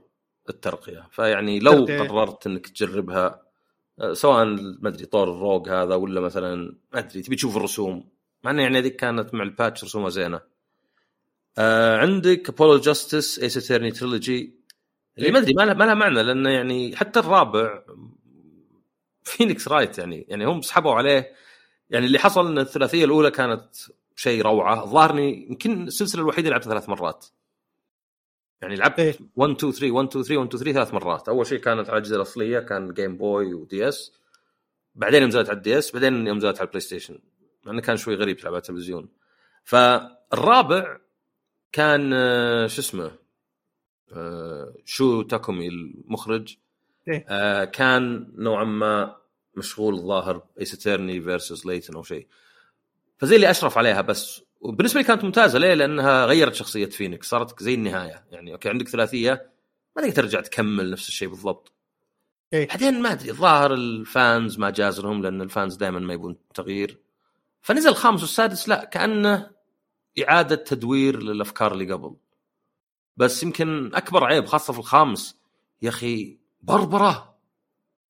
الترقية. 0.49 1.09
فيعني 1.11 1.59
لو. 1.59 1.85
قررت 1.85 2.47
إنك 2.47 2.67
تجربها 2.69 3.43
آه 4.01 4.13
سواء 4.13 4.45
ما 4.81 4.89
أدري 4.89 5.07
طور 5.07 5.31
ال 5.31 5.37
rogue 5.37 5.69
هذا 5.69 5.95
ولا 5.95 6.21
مثلا 6.21 6.77
ما 6.93 6.99
أدري 6.99 7.23
تبي 7.23 7.37
تشوف 7.37 7.57
الرسوم؟ 7.57 8.09
مع 8.45 8.51
إنه 8.51 8.63
يعني 8.63 8.79
هذيك 8.79 8.97
كانت 8.97 9.35
مع 9.35 9.43
ال 9.43 9.50
patch 9.50 9.85
رسومها 9.85 10.09
زينة. 10.09 10.41
آه 11.59 11.97
عندك 11.97 12.49
Apollo 12.49 12.79
Justice 12.79 13.39
Ace 13.39 13.57
Attorney 13.57 13.91
Trilogy 13.91 14.55
اللي. 15.19 15.31
ما 15.31 15.39
أدري 15.39 15.55
ما 15.55 15.63
لها 15.63 15.75
ما 15.75 15.85
لها 15.85 15.95
معنى 15.95 16.23
لأنه 16.23 16.51
يعني 16.51 16.97
حتى 16.97 17.21
الرابع 17.21 17.83
Phoenix 19.25 19.69
Wright 19.69 19.99
يعني 19.99 20.27
يعني 20.29 20.47
هم 20.47 20.63
سحبوا 20.63 20.95
عليه. 20.95 21.33
يعني 21.91 22.07
اللي 22.07 22.19
حصل 22.19 22.47
إن 22.47 22.59
الثلاثية 22.59 23.05
الأولى 23.05 23.31
كانت 23.31 23.65
شيء 24.17 24.43
روعة. 24.43 24.85
ظهرني 24.85 25.47
يمكن 25.51 25.87
السلسلة 25.87 26.23
الوحيدة 26.23 26.49
اللي 26.49 26.51
لعبتها 26.51 26.71
ثلاث 26.71 26.89
مرات. 26.89 27.27
يعني 28.63 28.77
لعبت 28.77 28.99
إيه. 28.99 29.17
1 29.37 29.55
2 29.55 29.73
3 29.73 29.91
1 29.91 30.09
2 30.09 30.25
3 30.25 30.37
1 30.37 30.49
2 30.49 30.65
3 30.65 30.73
ثلاث 30.73 30.95
مرات. 30.95 31.29
أول 31.29 31.47
شيء 31.47 31.59
كانت 31.59 31.89
على 31.91 31.99
الاجهزه 31.99 32.17
الأصلية 32.17 32.59
كان 32.59 32.95
Game 32.95 33.17
Boy 33.17 33.55
و 33.55 33.89
DS 33.89 34.13
بعدين 34.95 35.21
يوم 35.21 35.29
نزلت 35.29 35.49
على 35.49 35.57
ال 35.57 35.79
DS 35.79 35.93
بعدين 35.93 36.27
يوم 36.27 36.37
نزلت 36.37 36.59
على 36.59 36.67
ال 36.67 36.81
PlayStation 36.81 37.19
مع 37.65 37.73
إنه 37.73 37.81
كان 37.81 37.97
شوي 37.97 38.15
غريب 38.15 38.37
تلعب 38.37 38.53
على 38.53 38.61
التلفزيون. 38.61 39.09
فالرابع 39.65 40.99
كان 41.73 42.13
آه، 42.13 42.67
شو 42.67 42.81
اسمه؟ 42.81 43.13
آه، 44.13 44.75
Shu 44.85 45.23
Takumi 45.23 45.69
المخرج. 45.69 46.57
إيه. 47.09 47.27
آه، 47.29 47.65
كان 47.65 48.33
نوعا 48.37 48.65
ما 48.65 49.17
مشغول 49.57 49.95
الظاهر 49.95 50.43
Ace 50.61 50.75
Attorney 50.75 51.21
versus 51.21 51.67
Layton 51.67 51.95
أو 51.95 52.03
شيء. 52.03 52.27
فزي 53.19 53.37
اللي 53.37 53.51
أشرف 53.51 53.79
عليها 53.79 54.01
بس 54.01 54.43
وبالنسبة 54.61 55.01
لي 55.01 55.07
كانت 55.07 55.25
ممتازة. 55.25 55.59
ليه؟ 55.59 55.75
لأنها 55.75 56.27
غيرت 56.27 56.55
شخصية 56.55 56.87
فينيكس. 56.87 57.29
صارت 57.29 57.63
زي 57.63 57.75
النهاية. 57.75 58.25
يعني 58.31 58.53
okay 58.53 58.69
عندك 58.69 58.89
ثلاثية 58.89 59.51
ما 59.97 60.03
تقدر 60.03 60.15
ترجع 60.15 60.41
تكمل 60.41 60.91
نفس 60.91 61.09
الشيء 61.09 61.29
بالضبط. 61.29 61.73
إيه. 62.53 62.69
بعدين 62.69 63.03
ما 63.03 63.13
أدري 63.13 63.31
الظاهر 63.31 63.75
ال 63.75 63.91
fans 63.91 64.59
ما 64.59 64.71
جاز 64.71 65.01
لهم 65.01 65.23
لأن 65.23 65.41
ال 65.41 65.47
fans 65.47 65.75
دائما 65.77 65.99
ما 65.99 66.15
يبون 66.15 66.37
تغيير. 66.55 66.99
فنزل 67.63 67.89
الخامس 67.89 68.21
والسادس 68.21 68.69
لا 68.69 68.85
كأنه 68.85 69.51
إعادة 70.23 70.57
تدوير 70.57 71.23
للأفكار 71.23 71.73
اللي 71.73 71.93
قبل. 71.93 72.17
بس 73.17 73.43
يمكن 73.43 73.95
أكبر 73.95 74.25
عيب 74.25 74.47
خاصة 74.47 74.73
في 74.73 74.79
الخامس 74.79 75.37
يا 75.83 75.89
أخي 75.89 76.39
بربرة. 76.63 77.35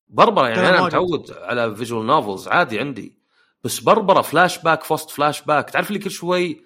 بربرة 0.08 0.48
يعني 0.48 0.68
أنا. 0.68 0.84
متعود 0.84 1.30
على 1.30 1.76
visual 1.76 2.06
novels 2.06 2.48
عادي 2.48 2.80
عندي. 2.80 3.19
بس 3.64 3.80
بربرة 3.80 4.22
فلاش 4.22 4.58
باك 4.58 4.82
في 4.82 4.92
وسط 4.92 5.10
فلاش 5.10 5.42
باك 5.42 5.70
تعرف 5.70 5.90
لي 5.90 5.98
كل 5.98 6.10
شوي 6.10 6.64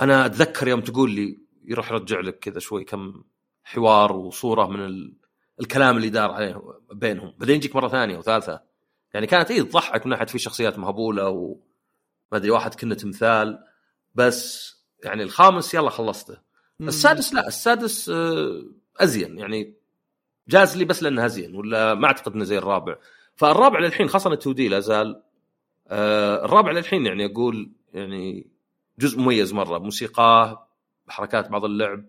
أنا 0.00 0.26
أتذكر 0.26 0.68
يوم 0.68 0.80
تقول 0.80 1.10
لي 1.10 1.38
يروح 1.64 1.90
يرجع 1.90 2.20
لك 2.20 2.38
كذا 2.38 2.58
شوي 2.58 2.84
كم 2.84 3.24
حوار 3.64 4.12
وصورة 4.12 4.66
من 4.66 4.80
ال... 4.80 5.14
الكلام 5.60 5.96
اللي 5.96 6.08
دار 6.08 6.30
عليه 6.30 6.62
بينهم. 6.92 7.34
بعدين 7.38 7.56
يجيك 7.56 7.76
مرة 7.76 7.88
ثانية 7.88 8.18
وثالثة. 8.18 8.60
يعني 9.14 9.26
كانت 9.26 9.50
إيه 9.50 9.62
تضحك 9.62 10.06
من 10.06 10.10
ناحية 10.10 10.26
في 10.26 10.38
شخصيات 10.38 10.78
مهبولة 10.78 11.28
وما 11.28 11.56
أدري 12.32 12.50
واحد 12.50 12.74
كنا 12.74 12.94
تمثال. 12.94 13.58
بس 14.14 14.74
يعني 15.04 15.22
الخامس 15.22 15.74
يلا 15.74 15.90
خلصته. 15.90 16.38
السادس 16.80 17.34
لا 17.34 17.48
السادس 17.48 18.08
آه، 18.08 18.64
أزين. 18.96 19.38
يعني 19.38 19.74
جاز 20.48 20.76
لي 20.76 20.84
بس 20.84 21.02
لأنه 21.02 21.26
أزين 21.26 21.56
ولا 21.56 21.94
ما 21.94 22.06
أعتقد 22.06 22.32
إنه 22.34 22.44
زي 22.44 22.58
الرابع. 22.58 22.96
فالرابع 23.36 23.78
للحين 23.78 24.08
خاصة 24.08 24.32
2 24.32 24.54
دي 24.54 24.68
لا 24.68 24.80
زال 24.80 25.22
آه، 25.88 26.44
الرابع 26.44 26.70
للحين 26.70 27.06
يعني 27.06 27.24
أقول 27.26 27.72
يعني 27.94 28.46
جزء 28.98 29.18
مميز 29.18 29.52
مرة 29.52 29.78
موسيقاه 29.78 30.68
بحركات 31.06 31.48
بعض 31.48 31.64
اللعب 31.64 32.04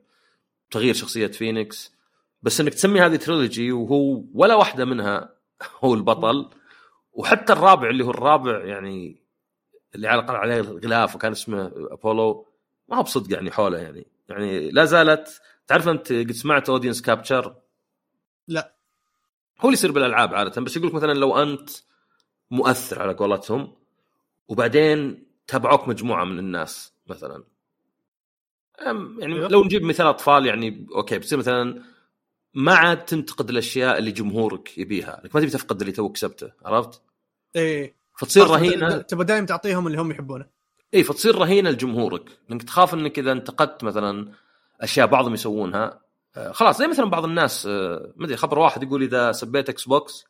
تغيير 0.71 0.93
شخصية 0.93 1.27
فينيكس. 1.27 1.95
بس 2.41 2.61
إنك 2.61 2.73
تسمي 2.73 3.01
هذه 3.01 3.15
trilogy 3.15 3.71
وهو 3.71 4.23
ولا 4.33 4.55
واحدة 4.55 4.85
منها 4.85 5.35
هو 5.83 5.93
البطل 5.93 6.49
وحتى 7.13 7.53
الرابع 7.53 7.89
اللي 7.89 8.05
هو 8.05 8.09
الرابع 8.09 8.65
يعني 8.65 9.21
اللي 9.95 10.07
على 10.07 10.19
الاقل 10.21 10.35
عليه 10.35 10.59
الغلاف 10.59 11.15
وكان 11.15 11.31
اسمه 11.31 11.71
أبولو 11.75 12.47
ما 12.89 12.97
هو 12.97 13.03
بصدق 13.03 13.33
يعني 13.33 13.51
حوله 13.51 13.77
يعني. 13.77 14.07
يعني 14.29 14.71
لا 14.71 14.85
زالت. 14.85 15.41
تعرف 15.67 15.87
أنت 15.87 16.13
قد 16.13 16.31
سمعت 16.31 16.69
audience 16.69 17.01
capture 17.01 17.55
لا. 18.47 18.75
هو 19.59 19.65
اللي 19.69 19.73
يصير 19.73 19.91
بالألعاب 19.91 20.35
عادة. 20.35 20.61
بس 20.61 20.77
يقول 20.77 20.89
لك 20.89 20.95
مثلا 20.95 21.13
لو 21.13 21.37
أنت 21.37 21.69
مؤثر 22.51 23.01
على 23.01 23.13
قولتهم 23.13 23.75
وبعدين 24.47 25.25
تابعوك 25.47 25.87
مجموعة 25.87 26.25
من 26.25 26.39
الناس 26.39 26.93
مثلا. 27.07 27.43
يعني 28.79 29.35
أيوه. 29.35 29.47
لو 29.47 29.63
نجيب 29.63 29.83
مثال 29.83 30.07
أطفال 30.07 30.45
يعني 30.45 30.87
أوكي 30.95 31.17
بتصير 31.17 31.37
مثلا 31.37 31.83
ما 32.53 32.75
عاد 32.75 33.05
تنتقد 33.05 33.49
الأشياء 33.49 33.97
اللي 33.97 34.11
جمهورك 34.11 34.77
يبيها، 34.77 35.21
لك 35.23 35.35
ما 35.35 35.41
تبي 35.41 35.49
تفقد 35.51 35.81
اللي 35.81 35.91
توك 35.91 36.13
كسبته، 36.13 36.51
عرفت؟ 36.65 37.01
إيه. 37.55 37.95
فتصير 38.17 38.47
رهينة. 38.47 38.97
تبغى 38.97 39.25
دائما 39.25 39.45
تعطيهم 39.45 39.87
اللي 39.87 39.97
هم 40.01 40.11
يحبونه. 40.11 40.45
اي 40.93 41.03
فتصير 41.03 41.35
رهينة 41.35 41.69
لجمهورك 41.69 42.29
لانك 42.49 42.63
تخاف 42.63 42.93
إنك 42.93 43.19
إذا 43.19 43.31
انتقدت 43.31 43.83
مثلا 43.83 44.31
أشياء 44.81 45.07
بعضهم 45.07 45.33
يسوونها. 45.33 46.01
آه، 46.37 46.51
خلاص 46.51 46.77
زي 46.77 46.87
مثلا 46.87 47.05
بعض 47.05 47.25
الناس 47.25 47.65
آه، 47.65 48.13
ما 48.15 48.25
أدري 48.25 48.37
خبر 48.37 48.59
واحد 48.59 48.83
يقول 48.83 49.03
إذا 49.03 49.31
سبيت 49.31 49.69
إكس 49.69 49.87
بوكس 49.87 50.25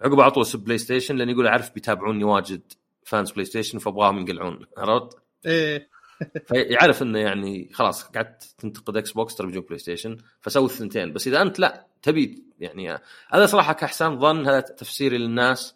عقب 0.00 0.20
على 0.20 0.30
طول 0.30 0.46
سب 0.46 0.58
بلاي 0.58 0.78
ستيشن 0.78 1.16
لأن 1.16 1.30
يقول 1.30 1.46
أعرف 1.46 1.74
بيتابعوني 1.74 2.24
واجد 2.24 2.72
fans 3.02 3.30
بلاي 3.30 3.44
ستيشن 3.44 3.78
فأبغاهم 3.78 4.18
ينقلعون. 4.18 4.66
عرفت؟ 4.76 5.18
إيه. 5.46 5.88
فيعرف 6.48 7.02
إنه 7.02 7.18
يعني 7.18 7.70
خلاص 7.72 8.04
قعدت 8.04 8.54
تنتقد 8.58 8.96
إكس 8.96 9.12
بوكس 9.12 9.34
ترى 9.34 9.46
بيجون 9.46 9.62
بلاي 9.62 9.78
ستيشن 9.78 10.16
فسوي 10.40 10.64
الثنتين. 10.64 11.12
بس 11.12 11.26
إذا 11.26 11.42
أنت 11.42 11.58
لا 11.58 11.86
تبي 12.02 12.44
يعني 12.60 12.98
هذا 13.28 13.46
صراحة 13.46 13.72
كاحسان 13.72 14.20
ظن 14.20 14.46
هذا 14.46 14.60
تفسيري 14.60 15.18
للناس 15.18 15.74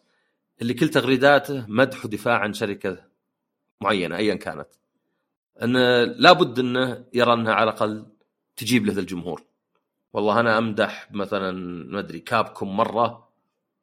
اللي 0.63 0.75
كل 0.75 0.89
تغريداته 0.89 1.67
مدح 1.69 2.05
ودفاع 2.05 2.39
عن 2.39 2.53
شركة 2.53 2.99
معينة 3.81 4.17
ايا 4.17 4.35
كانت. 4.35 4.69
انه 5.63 6.05
لابد 6.05 6.59
إنه 6.59 7.05
يرى 7.13 7.33
إنها 7.33 7.55
على 7.55 7.71
الأقل 7.71 8.07
تجيب 8.57 8.87
له 8.87 8.99
الجمهور. 8.99 9.45
والله 10.13 10.41
أنا 10.41 10.59
أمدح 10.59 11.09
مثلا 11.13 11.53
ما 11.93 11.99
أدري 11.99 12.21
كابكم 12.21 12.77
مرة 12.77 13.30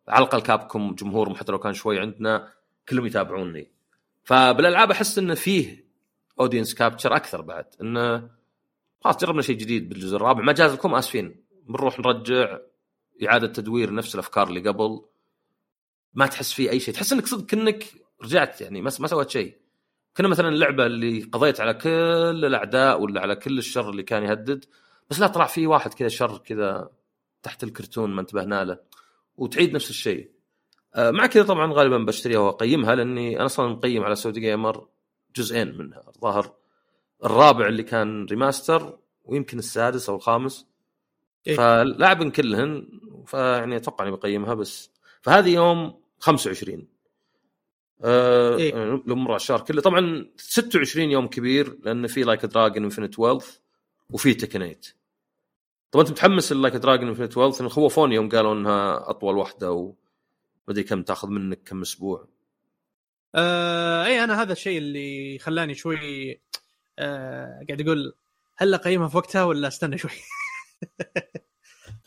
على 0.09 0.23
الأقل 0.23 0.41
كابكم 0.41 0.95
جمهورهم 0.95 1.35
حتى 1.35 1.51
لو 1.51 1.59
كان 1.59 1.73
شوي 1.73 1.99
عندنا 1.99 2.53
كلهم 2.89 3.05
يتابعوني. 3.05 3.71
فبالألعاب 4.23 4.91
أحس 4.91 5.17
انه 5.17 5.33
فيه 5.33 5.87
audience 6.39 6.73
capture 6.73 7.15
أكثر 7.15 7.41
بعد. 7.41 7.65
انه 7.81 8.29
خلاص 9.01 9.17
جربنا 9.17 9.41
شيء 9.41 9.57
جديد 9.57 9.89
بالجزء 9.89 10.15
الرابع. 10.15 10.43
ما 10.43 10.53
جاز 10.53 10.73
لكم 10.73 10.95
آسفين. 10.95 11.43
بنروح 11.67 11.99
نرجع. 11.99 12.57
إعادة 13.23 13.47
تدوير 13.47 13.93
نفس 13.93 14.15
الأفكار 14.15 14.47
اللي 14.47 14.69
قبل. 14.69 15.01
ما 16.13 16.27
تحس 16.27 16.53
فيه 16.53 16.69
أي 16.69 16.79
شيء. 16.79 16.93
تحس 16.93 17.13
إنك 17.13 17.25
صدق 17.25 17.45
كانك 17.45 17.85
رجعت 18.23 18.61
يعني 18.61 18.81
ما 18.81 18.89
سويت 18.89 19.29
شيء. 19.29 19.57
كنا 20.17 20.27
مثلا 20.27 20.49
اللعبة 20.49 20.85
اللي 20.85 21.21
قضيت 21.21 21.61
على 21.61 21.73
كل 21.73 22.45
الأعداء 22.45 23.01
ولا 23.01 23.21
على 23.21 23.35
كل 23.35 23.57
الشر 23.57 23.89
اللي 23.89 24.03
كان 24.03 24.23
يهدد. 24.23 24.65
بس 25.09 25.19
لا 25.19 25.27
طلع 25.27 25.45
فيه 25.45 25.67
واحد 25.67 25.93
كذا 25.93 26.07
شر 26.07 26.37
كذا 26.37 26.89
تحت 27.43 27.63
الكرتون 27.63 28.09
ما 28.09 28.21
انتبهنا 28.21 28.63
له. 28.63 28.79
وتعيد 29.37 29.73
نفس 29.73 29.89
الشيء. 29.89 30.31
آه، 30.95 31.11
مع 31.11 31.25
كذا 31.25 31.43
طبعا 31.43 31.73
غالبا 31.73 31.97
بشتريها 31.97 32.39
وأقيمها 32.39 32.95
لأني 32.95 33.35
أنا 33.35 33.45
أصلا 33.45 33.67
مقيم 33.67 34.03
على 34.03 34.15
سعودي 34.15 34.39
جيمر 34.39 34.87
جزئين 35.35 35.77
منها. 35.77 36.03
الظاهر 36.15 36.53
الرابع 37.25 37.67
اللي 37.67 37.83
كان 37.83 38.25
remaster 38.25 38.99
ويمكن 39.25 39.59
السادس 39.59 40.09
أو 40.09 40.15
الخامس. 40.15 40.67
إيه. 41.47 41.55
فلعب 41.55 42.31
كلهن 42.31 42.87
فيعني 43.25 43.75
أتوقع 43.75 44.07
إني 44.07 44.15
بقيمها 44.15 44.53
بس 44.53 44.91
فهذه 45.21 45.49
يوم 45.53 46.01
25 46.19 46.87
آه 48.03 48.55
إيه. 48.57 48.73
لو 49.05 49.15
مر 49.15 49.31
على 49.31 49.35
الشهر 49.35 49.61
كله. 49.61 49.81
طبعا 49.81 50.29
26 50.37 51.11
يوم 51.11 51.27
كبير 51.27 51.77
لأن 51.83 52.07
في 52.07 52.23
لايك 52.23 52.45
دراجون 52.45 52.83
انفنت 52.83 53.19
ويلث 53.19 53.57
وفي 54.09 54.33
Tekken 54.33 54.74
ايت 54.74 54.87
طبعا 55.91 56.03
أنت 56.05 56.11
متحمس 56.11 56.51
لايك 56.51 56.75
دراجون 56.75 57.07
انفنت 57.07 57.37
ويلث 57.37 57.61
خوفوني 57.61 58.15
يوم 58.15 58.29
قالوا 58.29 58.53
إنها 58.53 59.09
أطول 59.09 59.37
واحدة 59.37 59.71
ومدري 59.71 60.83
كم 60.83 61.03
تأخذ 61.03 61.27
منك 61.29 61.59
كم 61.65 61.81
أسبوع 61.81 62.27
آه 63.35 64.05
اي 64.05 64.23
أنا 64.23 64.41
هذا 64.41 64.51
الشيء 64.53 64.77
اللي 64.77 65.39
خلاني 65.39 65.73
شوي 65.75 66.41
آه 66.99 67.65
قاعد 67.67 67.81
أقول 67.81 68.13
هل 68.55 68.73
أقيمها 68.73 69.07
في 69.07 69.17
وقتها 69.17 69.43
ولا 69.43 69.67
أستنى 69.67 69.97
شوي؟ 69.97 70.11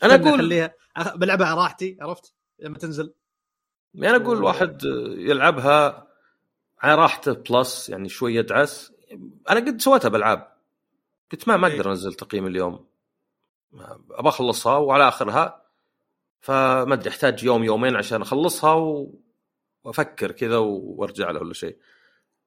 أنا 0.03 0.15
أقول 0.15 0.33
اخليها 0.33 0.73
أخ- 0.99 1.17
بلعبها 1.17 1.47
على 1.47 1.57
راحتي 1.61 1.97
عرفت؟ 2.01 2.33
لما 2.59 2.77
تنزل 2.77 3.13
يعني 3.93 4.15
أنا 4.15 4.25
أقول 4.25 4.43
واحد 4.43 4.83
يلعبها 5.17 6.07
على 6.79 6.95
راحته 6.95 7.33
بلس 7.33 7.89
يعني 7.89 8.09
شوي 8.09 8.35
يدعس 8.35 8.91
أنا 9.49 9.59
قد 9.59 9.81
سويتها 9.81 10.09
بألعاب 10.09 10.51
قلت 11.31 11.47
ما 11.47 11.57
ما 11.57 11.67
إيه. 11.67 11.73
أقدر 11.73 11.89
أنزل 11.91 12.13
تقييم 12.13 12.47
اليوم 12.47 12.85
ابى 14.11 14.29
أخلصها 14.29 14.77
وعلى 14.77 15.07
آخرها 15.07 15.65
فما 16.39 16.93
أدري 16.93 17.09
أحتاج 17.09 17.43
يوم 17.43 17.63
يومين 17.63 17.95
عشان 17.95 18.21
أخلصها 18.21 18.73
و... 18.73 19.15
وأفكر 19.83 20.31
كذا 20.31 20.57
وأرجع 20.57 21.31
له 21.31 21.39
ولا 21.39 21.53
شيء. 21.53 21.77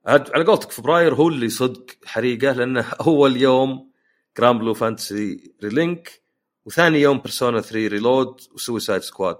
عاد 0.06 0.30
على 0.30 0.44
قولتك 0.44 0.70
فبراير 0.70 1.14
هو 1.14 1.28
اللي 1.28 1.48
صدق 1.48 1.86
حريقة 2.04 2.52
لأنه 2.52 2.88
أول 3.06 3.36
يوم 3.36 3.90
جرام 4.38 4.58
بلو 4.58 4.74
فانتسي 4.74 5.54
ريلينك 5.64 6.22
وثاني 6.64 7.00
يوم 7.00 7.18
بيرسونا 7.18 7.60
3 7.60 7.88
ريلود 7.88 8.40
وسويسايد 8.54 9.00
سكواد. 9.02 9.38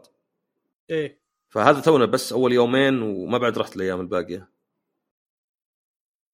إيه. 0.91 1.21
فهذا 1.49 1.81
تونا 1.81 2.05
بس 2.05 2.33
أول 2.33 2.53
يومين 2.53 3.03
وما 3.03 3.39
بعد 3.39 3.59
رحت 3.59 3.77
الأيام 3.77 4.01
الباقية. 4.01 4.51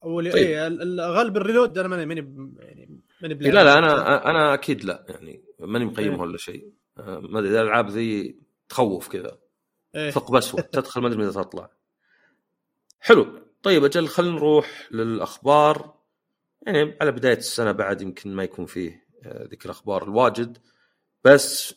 اول 0.05 0.33
طيب. 0.33 0.37
إيه 0.43 0.67
ال- 0.67 0.83
ال- 0.83 1.01
غالب 1.01 1.37
الريلود 1.37 1.79
أنا 1.79 1.89
ماني 1.89 2.07
ماني 2.07 2.21
يعني 2.59 3.00
ماني 3.23 3.35
إيه. 3.47 3.51
لا 3.51 3.65
لا 3.65 3.79
أنا 3.79 4.31
أنا 4.31 4.55
أكيد 4.55 4.85
لا 4.85 5.05
يعني 5.09 5.45
ماني 5.59 5.85
إيه. 5.85 5.91
مقيمها 5.91 6.21
ولا 6.23 6.37
شيء. 6.37 6.73
ما 6.97 7.39
أدري 7.39 7.61
الألعاب 7.61 7.91
ذي 7.91 8.41
تخوف 8.69 9.09
كذا. 9.09 9.39
إيه. 9.95 10.11
ثقب 10.11 10.35
اسود 10.35 10.63
تدخل 10.63 11.01
ما 11.01 11.09
أدري 11.09 11.19
متى 11.19 11.33
تطلع. 11.33 11.71
حلو. 13.01 13.27
طيب 13.63 13.85
أجل 13.85 14.09
خلينا 14.09 14.35
نروح 14.35 14.89
للأخبار. 14.91 15.95
يعني 16.67 16.97
على 17.01 17.13
بداية 17.13 17.37
السنة 17.37 17.73
بعد 17.73 18.03
يمكن 18.03 18.35
ما 18.35 18.43
يكون 18.43 18.67
فيه 18.67 19.07
ذيك 19.27 19.65
الأخبار 19.65 20.03
الواجد. 20.03 20.59
بس 21.25 21.75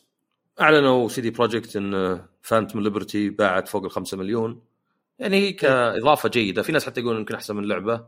أعلنوا 0.60 1.08
سي 1.08 1.20
دي 1.20 1.30
بروجكت 1.30 1.76
إن 1.76 2.20
فانتوم 2.42 2.82
ليبرتي 2.82 3.30
باعت 3.30 3.68
فوق 3.68 3.84
ال 3.84 3.90
5 3.90 4.16
مليون. 4.16 4.62
يعني 5.18 5.36
هي 5.36 5.52
كإضافة 5.52 6.28
جيدة. 6.28 6.62
في 6.62 6.72
ناس 6.72 6.86
حتى 6.86 7.00
يقولون 7.00 7.18
يمكن 7.18 7.34
أحسن 7.34 7.56
من 7.56 7.64
لعبه 7.64 8.06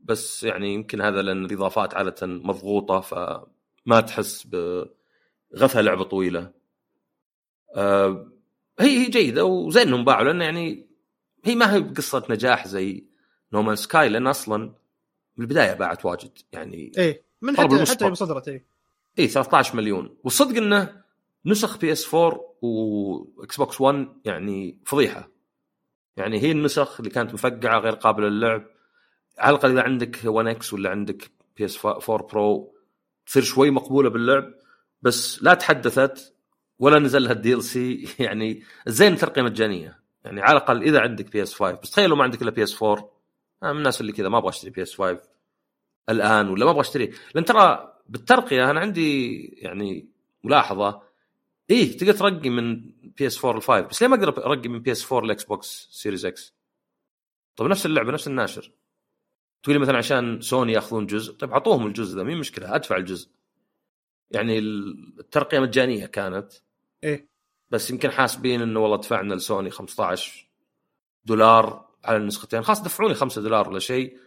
بس 0.00 0.44
يعني 0.44 0.74
يمكن 0.74 1.00
هذا 1.00 1.22
لأن 1.22 1.44
الإضافات 1.44 1.94
عادة 1.94 2.26
مضغوطة 2.26 3.00
فما 3.00 4.00
تحس 4.00 4.46
بغثى 4.46 5.82
لعبة 5.82 6.04
طويلة. 6.04 6.52
آه، 7.76 8.32
هي 8.80 8.98
هي 8.98 9.08
جيدة 9.08 9.44
وزين 9.44 9.88
إنهم 9.88 10.04
باعوا 10.04 10.24
لأن 10.24 10.40
يعني 10.40 10.86
هي 11.44 11.54
ما 11.54 11.74
هي 11.74 11.80
بقصة 11.80 12.26
نجاح 12.30 12.68
زي 12.68 13.04
نومان 13.52 13.76
سكاي 13.76 14.08
لأن 14.08 14.26
أصلا 14.26 14.74
من 15.36 15.44
البداية 15.44 15.72
باعت 15.72 16.04
واجد 16.04 16.30
يعني 16.52 16.92
إيه 16.98 17.22
من 17.42 17.56
حتى 17.56 17.84
حتى. 17.84 18.04
يوم 18.04 18.14
صدرت 18.14 18.48
إيه 18.48 18.66
اي 19.18 19.28
13 19.28 19.76
مليون. 19.76 20.16
والصدق 20.24 20.56
إنه 20.56 21.02
نسخ 21.46 21.78
بي 21.78 21.92
إس 21.92 22.14
4 22.14 22.54
وإكس 22.62 23.56
بوكس 23.56 23.80
1 23.80 24.08
يعني 24.24 24.78
فضيحة. 24.84 25.28
يعني 26.16 26.42
هي 26.42 26.50
النسخ 26.50 27.00
اللي 27.00 27.10
كانت 27.10 27.34
مفقعة 27.34 27.78
غير 27.78 27.94
قابلة 27.94 28.28
للعب. 28.28 28.64
على 29.38 29.56
الاقل 29.56 29.70
إذا 29.70 29.82
عندك 29.82 30.20
1 30.24 30.46
إكس 30.46 30.72
ولا 30.72 30.90
عندك 30.90 31.30
بي 31.56 31.64
اس 31.64 31.84
4 31.86 32.26
برو 32.26 32.74
تصير 33.26 33.42
شوي 33.42 33.70
مقبولة 33.70 34.10
باللعب 34.10 34.54
بس 35.02 35.42
لا 35.42 35.54
تحدثت 35.54 36.34
ولا 36.78 36.98
نزل 36.98 37.22
لها 37.22 37.32
ال 37.32 37.62
DLC 37.62 38.08
يعني 38.24 38.62
زين 38.86 39.16
ترقية 39.16 39.42
مجانية. 39.42 40.00
يعني 40.24 40.40
على 40.40 40.58
الأقل 40.58 40.82
إذا 40.82 41.00
عندك 41.00 41.32
بي 41.32 41.42
اس 41.42 41.54
5 41.54 41.80
بس 41.82 41.90
تخيل 41.90 42.10
لو 42.10 42.16
ما 42.16 42.24
عندك 42.24 42.42
إلا 42.42 42.50
بي 42.50 42.62
اس 42.62 42.82
4 42.82 43.10
أنا 43.62 43.72
من 43.72 43.78
الناس 43.78 44.00
اللي 44.00 44.12
كذا 44.12 44.28
ما 44.28 44.38
أبغى 44.38 44.48
أشتري 44.48 44.70
بي 44.70 44.82
اس 44.82 44.94
5 44.94 45.20
الآن 46.08 46.48
ولا 46.48 46.64
ما 46.64 46.70
أبغى 46.70 46.80
أشتري. 46.80 47.12
لأن 47.34 47.44
ترى 47.44 47.94
بالترقية 48.08 48.70
أنا 48.70 48.80
عندي 48.80 49.36
يعني 49.58 50.08
ملاحظة. 50.44 51.02
إيه 51.70 51.96
تقدر 51.98 52.12
ترقي 52.12 52.50
من 52.50 52.90
بي 53.02 53.26
اس 53.26 53.44
4 53.44 53.58
ل 53.58 53.62
5 53.62 53.80
بس 53.80 54.02
ليه 54.02 54.08
ما 54.08 54.16
أقدر 54.16 54.46
أرقي 54.46 54.68
من 54.68 54.78
بي 54.78 54.92
اس 54.92 55.12
4 55.12 55.26
لاكس 55.26 55.44
بوكس 55.44 55.88
سيريز 55.90 56.26
إكس؟ 56.26 56.54
طيب 57.56 57.68
نفس 57.68 57.86
اللعبة 57.86 58.12
نفس 58.12 58.28
الناشر. 58.28 58.72
تقول 59.62 59.76
لي 59.76 59.82
مثلا 59.82 59.98
عشان 59.98 60.40
سوني 60.40 60.72
يأخذون 60.72 61.06
جزء 61.06 61.32
طيب 61.32 61.52
أعطوهم 61.52 61.86
الجزء 61.86 62.16
ذا 62.16 62.22
مين 62.22 62.38
مشكلة 62.38 62.74
أدفع 62.74 62.96
الجزء. 62.96 63.28
يعني 64.30 64.58
الترقية 64.58 65.58
مجانية 65.58 66.06
كانت. 66.06 66.52
إيه. 67.04 67.28
بس 67.70 67.90
يمكن 67.90 68.10
حاسبين 68.10 68.62
إنه 68.62 68.80
والله 68.80 68.96
دفعنا 68.96 69.34
لسوني 69.34 69.70
15 69.70 70.48
دولار 71.24 71.88
على 72.04 72.16
النسختين. 72.16 72.62
خلاص 72.62 72.82
دفعوني 72.82 73.14
5 73.14 73.42
دولار 73.42 73.68
ولا 73.68 73.78
شيء 73.78 74.18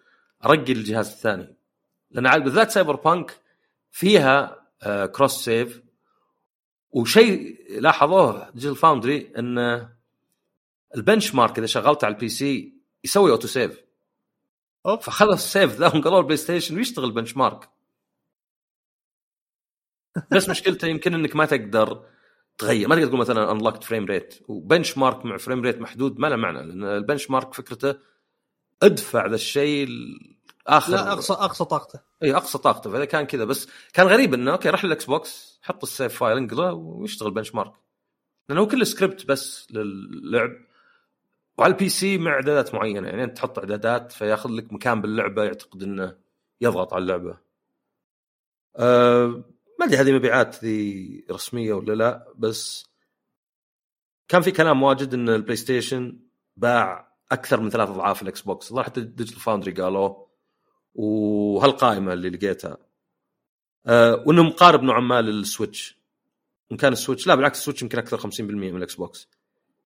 أرقي 0.46 0.74
الجهاز 0.74 1.10
الثاني. 1.12 1.56
لأن 2.12 2.28
عاد 2.28 2.44
بالذات 2.44 2.72
سايبر 2.72 2.96
بانك 2.96 3.40
فيها 3.92 4.62
آه 4.84 5.06
cross 5.06 5.45
save 5.45 5.82
وشيء 6.92 7.58
لاحظوه 7.80 8.50
ديجيتال 8.50 8.76
فاوندري 8.76 9.32
إن 9.38 9.88
ال 10.95 11.36
benchmark 11.36 11.58
إذا 11.58 11.68
شغلته 11.68 12.06
على 12.06 12.16
ال 12.16 12.30
PC 12.30 12.74
يسوي 13.04 13.32
auto 13.32 13.47
save 13.47 13.82
اوف 14.86 15.06
فخلص 15.06 15.44
ال 15.43 15.50
save 15.50 15.76
ذا 15.76 15.96
ونقلوه 15.96 16.20
البلاي 16.20 16.38
ستيشن 16.38 16.76
ويشتغل 16.76 17.12
benchmark 17.12 17.70
بس 20.32 20.50
مشكلته 20.50 20.88
يمكن 20.88 21.14
إنك 21.14 21.36
ما 21.36 21.46
تقدر 21.46 22.06
تغير. 22.58 22.88
ما 22.88 22.96
تقدر 22.96 23.08
تقول 23.08 23.20
مثلا 23.20 23.52
unlocked 23.52 23.84
frame 23.84 24.06
rate 24.06 24.39
و 24.47 24.97
benchmark 24.97 25.26
مع 25.26 25.38
frame 25.38 25.62
rate 25.62 25.82
محدود 25.82 26.20
ما 26.20 26.28
له 26.28 26.36
معنى 26.36 26.64
لأن 26.64 26.84
ال 26.84 27.30
benchmark 27.30 27.54
فكرته 27.54 27.96
أدفع 28.84 29.26
ذا 29.26 29.36
الشيء 29.36 29.88
آخر 30.68 30.92
لا 30.92 31.12
اقصى 31.12 31.34
أقصى 31.34 31.66
طاقته. 31.66 32.00
إي 32.24 32.36
أقصى 32.36 32.58
طاقته. 32.58 32.92
فإذا 32.92 33.06
كان 33.06 33.26
كذا. 33.26 33.46
بس 33.46 33.68
كان 33.94 34.08
غريب 34.08 34.34
إنه 34.34 34.52
أوكي 34.52 34.70
راح 34.70 34.86
للإكس 34.86 35.06
بوكس 35.06 35.60
حط 35.62 35.84
ال 35.84 35.90
save 35.90 36.16
file 36.16 36.38
انقله 36.38 36.74
ويشتغل 36.74 37.32
benchmark 37.32 37.74
لأنه 38.50 38.62
هو 38.62 38.68
كله 38.68 38.84
سكريبت 38.84 39.26
بس 39.26 39.68
للعب. 39.72 40.52
وعلى 41.62 41.74
ال 41.74 41.89
PC 41.89 42.18
مع 42.18 42.32
إعدادات 42.32 42.76
معينة 42.76 43.07
يعني 43.07 43.24
أنت 43.24 43.38
تحط 43.38 43.59
إعدادات 43.59 44.12
فياخذ 44.12 44.49
لك 44.49 44.74
مكان 44.74 45.01
باللعبة 45.01 45.43
يعتقد 45.43 45.84
إنه 45.84 46.18
يضغط 46.62 46.93
على 46.93 47.01
اللعبة. 47.01 47.38
أه 48.76 49.26
ما 49.80 49.86
أدري 49.86 49.97
هذه 49.97 50.12
مبيعات 50.12 50.64
ذي 50.64 51.26
رسمية 51.32 51.74
ولا 51.74 51.93
لا 51.93 52.34
بس 52.38 52.89
كان 54.28 54.41
في 54.41 54.51
كلام 54.51 54.84
واجد 54.84 55.14
إن 55.14 55.30
البلاي 55.30 55.55
ستيشن 55.55 56.20
باع 56.57 57.16
أكثر 57.32 57.59
من 57.59 57.70
ثلاث 57.70 57.89
أضعاف 57.89 58.22
الاكس 58.22 58.41
بوكس 58.41 58.70
الظاهر 58.70 58.86
حتى 58.86 59.01
ديجيتال 59.01 59.39
فاوندري 59.39 59.72
قالوه 59.72 60.28
وهالقائمة 60.93 62.14
اللي 62.14 62.30
لقيتها. 62.30 62.78
أه 63.86 64.24
وإنه 64.28 64.43
مقارب 64.43 64.84
نوعا 64.84 65.01
ما 65.01 65.22
لل 65.22 65.39
Switch. 65.39 66.02
إن 66.72 66.78
كان 66.78 66.93
ال 66.93 66.98
Switch 66.98 67.28
لا 67.28 67.36
بالعكس 67.36 67.59
ال 67.60 67.63
Switch 67.63 67.82
يمكن 67.82 67.97
أكثر 67.97 68.18
50% 68.18 68.41
من 68.41 68.78
ال 68.78 68.95
Xbox 68.95 69.41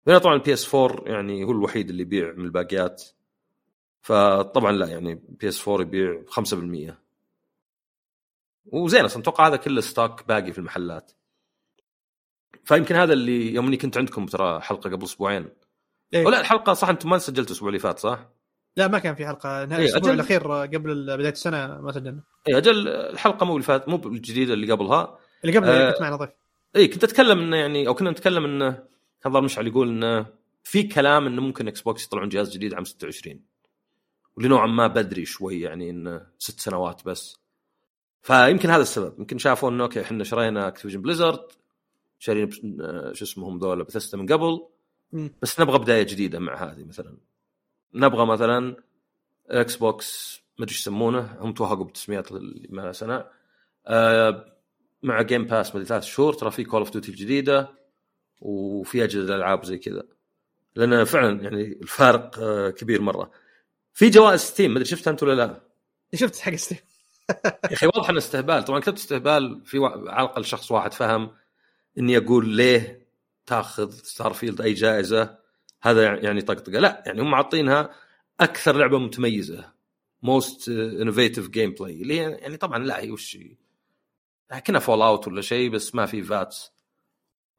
هنا 0.07 0.19
طبعا 0.19 0.35
ال 0.35 0.53
PS 0.53 0.75
4 0.75 1.09
يعني 1.09 1.45
هو 1.45 1.51
الوحيد 1.51 1.91
اللي 1.91 2.03
يبيع 2.03 2.33
من 2.33 2.45
الباقيات 2.45 3.05
فطبعا 4.03 4.73
لا 4.73 4.87
يعني 4.87 5.23
PS 5.29 5.69
4 5.69 5.83
يبيع 5.83 6.23
5% 6.91 6.95
وزين 8.67 9.05
أصلا 9.05 9.23
أتوقع 9.23 9.47
هذا 9.47 9.57
كله 9.57 9.81
stock 9.81 10.29
باقي 10.29 10.53
في 10.53 10.59
المحلات 10.59 11.13
فيمكن 12.65 12.95
هذا 12.95 13.13
اللي 13.13 13.55
يوم 13.55 13.67
إني 13.67 13.77
كنت 13.77 13.99
عندكم 13.99 14.27
ترى 14.27 14.61
حلقة 14.61 14.91
قبل 14.91 15.05
أسبوعين 15.05 15.49
إيه. 16.15 16.27
ولا 16.27 16.41
الحلقة 16.41 16.73
صح 16.73 16.89
أنتم 16.89 17.11
ما 17.11 17.19
سجلتوا 17.19 17.45
الأسبوع 17.45 17.69
اللي 17.69 17.79
فات 17.79 17.99
صح؟ 17.99 18.29
لا 18.77 18.89
ما 18.89 18.99
كان 18.99 19.15
في 19.15 19.27
حلقة 19.27 19.59
إيه، 19.59 19.65
الأسبوع 19.65 20.01
أجل. 20.01 20.15
الأخير 20.15 20.53
قبل 20.53 21.17
بداية 21.17 21.33
السنة 21.33 21.81
ما 21.81 21.93
سجلنا 21.93 22.23
اي 22.49 22.59
أجل 22.59 22.89
الحلقة 22.89 23.47
مو 23.47 23.53
اللي 23.53 23.63
فات 23.63 23.89
مو 23.89 23.97
الجديدة 23.97 24.55
اللي 24.55 24.73
قبلها 24.73 25.19
اللي 25.45 25.59
قبل 25.59 25.69
آه. 25.69 25.91
كنت 25.91 26.03
معنا 26.03 26.17
ضيف 26.17 26.31
اي 26.77 26.89
كنت 26.89 27.05
أتكلم 27.05 27.39
إنه 27.39 27.57
يعني 27.57 27.89
أو 27.89 27.95
كنا 27.95 28.11
نتكلم 28.11 28.45
إنه 28.45 28.83
هذا 29.27 29.41
مشعل 29.41 29.67
يقول 29.67 29.89
إنه 29.89 30.27
في 30.63 30.83
كلام 30.83 31.27
إنه 31.27 31.43
ممكن 31.43 31.69
Xbox 31.69 32.07
يطلعون 32.07 32.29
جهاز 32.29 32.53
جديد 32.53 32.75
عام 32.75 32.85
26 32.85 33.41
واللي 34.37 34.49
نوعا 34.49 34.67
ما 34.67 34.87
بدري 34.87 35.25
شوي 35.25 35.61
يعني 35.61 35.91
إنه 35.91 36.27
ست 36.39 36.61
سنوات 36.61 37.05
بس. 37.05 37.39
فيمكن 38.23 38.71
هذا 38.71 38.83
السبب. 38.83 39.19
يمكن 39.19 39.39
شافوا 39.39 39.71
إنه 39.71 39.85
okay 39.85 40.01
إحنا 40.01 40.25
شرينا 40.25 40.69
Activision 40.69 41.03
Blizzard 41.03 41.41
شارين 42.19 42.51
آه، 42.81 43.13
شو 43.13 43.25
اسمهم 43.25 43.59
ذولا 43.59 43.85
بثستا 43.85 44.17
من 44.17 44.27
قبل. 44.33 44.67
بس 45.43 45.61
نبغى 45.61 45.79
بداية 45.79 46.03
جديدة 46.03 46.39
مع 46.39 46.55
هذه 46.55 46.85
مثلا. 46.85 47.17
نبغى 47.95 48.27
مثلا 48.27 48.77
Xbox 49.49 50.41
ما 50.59 50.65
أدري 50.65 50.75
يسمونه 50.75 51.37
هم 51.41 51.53
توهقوا 51.53 51.85
بالتسميات 51.85 52.33
اللي 52.33 52.69
ما 52.71 52.93
سنة. 52.93 53.25
آه، 53.87 54.55
مع 55.03 55.23
Game 55.23 55.45
Pass 55.45 55.71
مدري 55.71 55.85
ثلاث 55.85 56.05
شهور 56.05 56.33
ترى 56.33 56.51
في 56.51 56.65
Call 56.65 56.81
of 56.81 56.91
Duty 56.91 57.11
الجديدة. 57.11 57.84
وفي 58.45 59.05
أجهزة 59.05 59.35
العاب 59.35 59.65
زي 59.65 59.79
كذا. 59.79 60.03
لأن 60.77 61.05
فعلا 61.05 61.43
يعني 61.43 61.63
الفارق 61.63 62.39
آه، 62.39 62.71
كبير 62.71 63.03
مرة. 63.03 63.31
في 63.95 64.11
جوائز 64.11 64.41
Steam 64.41 64.71
ما 64.71 64.77
أدري 64.77 64.89
شفتها 64.89 65.11
أنت 65.11 65.23
ولا 65.23 65.35
لا؟ 65.35 65.61
شفت 66.15 66.39
حق 66.39 66.55
Steam 66.55 66.83
يا 67.45 67.73
أخي 67.73 67.87
واضح 67.87 68.09
انه 68.09 68.19
استهبال. 68.19 68.65
طبعا 68.65 68.81
كتبت 68.81 68.99
استهبال 68.99 69.61
في. 69.65 69.79
على 69.79 70.25
الأقل 70.27 70.45
شخص 70.45 70.71
واحد 70.71 70.93
فهم 70.93 71.31
إني 71.99 72.17
أقول 72.17 72.49
ليه 72.49 73.07
تاخذ 73.47 73.91
Starfield 73.91 74.61
أي 74.61 74.73
جائزة؟ 74.73 75.39
هذا 75.83 76.03
يعني 76.03 76.43
طقطقة. 76.43 76.79
لا 76.79 77.03
يعني 77.07 77.23
هم 77.23 77.35
عاطينها 77.35 77.91
أكثر 78.41 78.77
لعبة 78.77 78.99
متميزة. 78.99 79.73
most 80.23 80.69
innovative 80.69 81.49
gameplay 81.49 82.03
اللي 82.03 82.17
يعني 82.17 82.57
طبعا 82.57 82.79
لا 82.79 83.01
هي 83.01 83.11
وش؟ 83.11 83.39
كنا 84.67 84.79
Fallout 84.79 85.29
ولا 85.29 85.41
شيء 85.41 85.71
بس 85.71 85.95
ما 85.95 86.07
في 86.07 86.23
VATS 86.23 86.74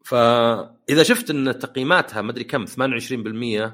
فإذا 0.05 1.03
شفت 1.03 1.29
إن 1.29 1.59
تقييماتها 1.59 2.21
ما 2.21 2.31
أدري 2.31 2.43
كم 2.43 2.65
28% 2.65 3.71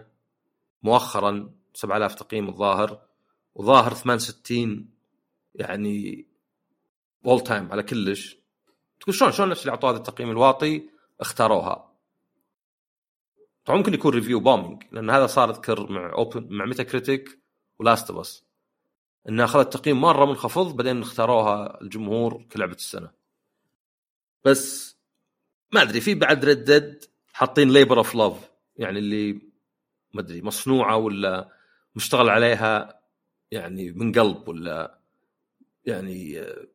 مؤخرا 0.84 1.54
7000 1.74 2.16
تقييم 2.16 2.50
الظاهر 2.50 3.02
وظاهر 3.56 3.94
68 3.94 4.90
يعني 5.56 6.26
all 7.26 7.42
time 7.42 7.72
على 7.72 7.84
كلش. 7.84 8.38
تقول 9.00 9.16
شلون 9.16 9.32
شلون 9.32 9.50
نفس 9.50 9.62
اللي 9.62 9.72
أعطوها 9.72 9.92
هذا 9.92 9.98
التقييم 10.00 10.30
الواطي؟ 10.30 10.90
اختاروها. 11.20 11.92
طبعا 13.66 13.78
ممكن 13.78 13.94
يكون 13.94 14.14
review 14.14 14.40
bombing 14.40 14.84
لأن 14.92 15.10
هذا 15.10 15.28
صار 15.28 15.50
أذكر 15.50 15.92
مع 15.92 16.14
أوبن 16.14 16.58
مع 16.58 16.66
Metacritic 16.66 17.40
و 17.80 17.86
Last 17.86 18.10
of 18.10 18.20
Us 18.20 18.46
انها 19.30 19.46
أخذت 19.46 19.74
تقييم 19.74 20.02
مرة 20.02 20.26
منخفض 20.26 20.76
بعدين 20.76 21.02
اختاروها 21.02 21.82
الجمهور 21.82 22.44
كلعبة 22.52 22.74
السنة. 22.74 23.12
بس 24.46 24.98
ما 25.72 25.82
أدري 25.82 26.02
في 26.02 26.16
بعد 26.16 26.46
Red 26.46 26.64
Dead 26.64 27.06
حاطين 27.34 27.70
labor 27.70 27.98
of 27.98 28.16
love 28.16 28.52
يعني 28.78 29.00
اللي 29.00 29.34
ما 30.14 30.22
أدري 30.22 30.42
مصنوعة 30.42 30.98
ولا 30.98 31.50
مشتغل 31.96 32.30
عليها 32.30 33.02
يعني 33.52 33.92
من 33.92 34.12
قلب 34.12 34.48
ولا 34.48 35.00
يعني 35.86 36.40
آه، 36.40 36.68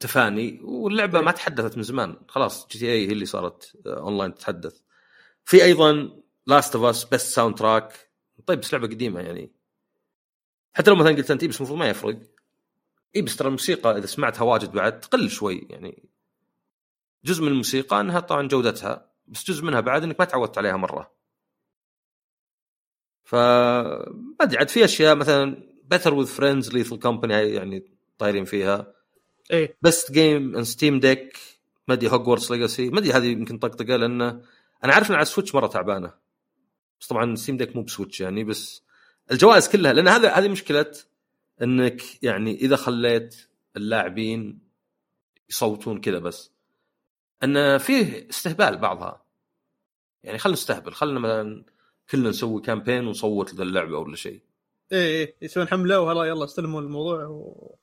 تفاني 0.00 0.60
واللعبة 0.62 1.20
ما 1.20 1.30
تحدثت 1.30 1.76
من 1.76 1.82
زمان 1.82 2.16
خلاص 2.28 2.68
GTA 2.68 3.08
هي 3.08 3.12
اللي 3.12 3.26
صارت 3.26 3.76
آه، 3.86 4.00
اونلاين 4.00 4.34
تتحدث 4.34 4.80
في 5.44 5.64
أيضا 5.64 6.10
Last 6.46 6.76
of 6.76 6.84
Us 6.84 7.04
best 7.04 7.26
soundtrack 7.26 8.08
طيب 8.46 8.60
بس 8.60 8.72
لعبة 8.72 8.86
قديمة 8.86 9.20
يعني. 9.20 9.52
حتى 10.74 10.90
لو 10.90 10.96
مثلا 10.96 11.16
قلت 11.16 11.30
أنت 11.30 11.44
بس 11.44 11.56
المفروض 11.56 11.78
ما 11.78 11.88
يفرق. 11.88 12.18
إي 13.16 13.22
بس 13.22 13.36
ترى 13.36 13.48
الموسيقى 13.48 13.98
إذا 13.98 14.06
سمعتها 14.06 14.42
واجد 14.44 14.72
بعد 14.72 15.00
تقل 15.00 15.30
شوي 15.30 15.66
يعني. 15.70 16.08
جزء 17.24 17.42
من 17.42 17.48
الموسيقى 17.48 18.00
أنها 18.00 18.20
طبعا 18.20 18.48
جودتها 18.48 19.12
بس 19.28 19.44
جزء 19.50 19.64
منها 19.64 19.80
بعد 19.80 20.02
إنك 20.02 20.20
ما 20.20 20.24
تعودت 20.24 20.58
عليها 20.58 20.76
مرة. 20.76 21.12
ف 23.24 23.34
ما 23.34 24.36
أدري 24.40 24.58
عاد 24.58 24.68
في 24.68 24.84
أشياء 24.84 25.14
مثلا 25.14 25.68
better 25.84 26.14
with 26.14 26.26
friends 26.26 26.72
Lethal 26.72 26.98
Company 26.98 27.34
يعني 27.34 27.92
طايرين 28.18 28.44
فيها. 28.44 28.94
إيه. 29.50 29.76
best 29.82 30.12
game 30.12 30.56
on 30.56 30.64
Steam 30.64 31.00
Deck 31.00 31.38
ما 31.88 31.94
أدري 31.94 32.10
Hogwarts 32.10 32.50
Legacy 32.50 32.90
ما 32.90 32.98
أدري 32.98 33.12
هذه 33.12 33.26
يمكن 33.26 33.58
طقطقة 33.58 33.96
لأنه 33.96 34.42
أنا 34.84 34.94
عارف 34.94 35.10
إن 35.10 35.14
على 35.14 35.22
ال 35.22 35.27
Switch 35.27 35.54
مرة 35.54 35.66
تعبانة. 35.66 36.14
بس 37.00 37.06
طبعا 37.06 37.34
Steam 37.34 37.56
Deck 37.56 37.76
مو 37.76 37.82
ب 37.82 37.87
Switch 37.87 38.20
يعني 38.20 38.44
بس 38.44 38.82
الجوائز 39.30 39.68
كلها 39.68 39.92
لأن 39.92 40.08
هذا 40.08 40.32
هذه 40.32 40.48
مشكلة 40.48 40.92
إنك 41.62 42.24
يعني 42.24 42.54
إذا 42.54 42.76
خليت 42.76 43.48
اللاعبين 43.76 44.58
يصوتون 45.50 46.00
كذا 46.00 46.18
بس. 46.18 46.57
أن 47.44 47.78
فيه 47.78 48.28
استهبال 48.30 48.78
بعضها. 48.78 49.28
يعني 50.24 50.38
خلينا 50.38 50.52
نستهبل 50.54 50.92
خلينا 50.92 51.20
مثلا 51.20 51.64
كلنا 52.10 52.28
نسوي 52.28 52.62
كامبين 52.62 53.06
ونصوت 53.06 53.54
للعبه 53.54 53.98
ولا 53.98 54.16
شيء 54.16 54.40
إيه 54.92 55.06
إيه 55.06 55.36
يسوون 55.42 55.68
حملة 55.68 56.00
وهلا 56.00 56.24
يلا 56.24 56.44
استلموا 56.44 56.80
الموضوع 56.80 57.24
و 57.24 57.74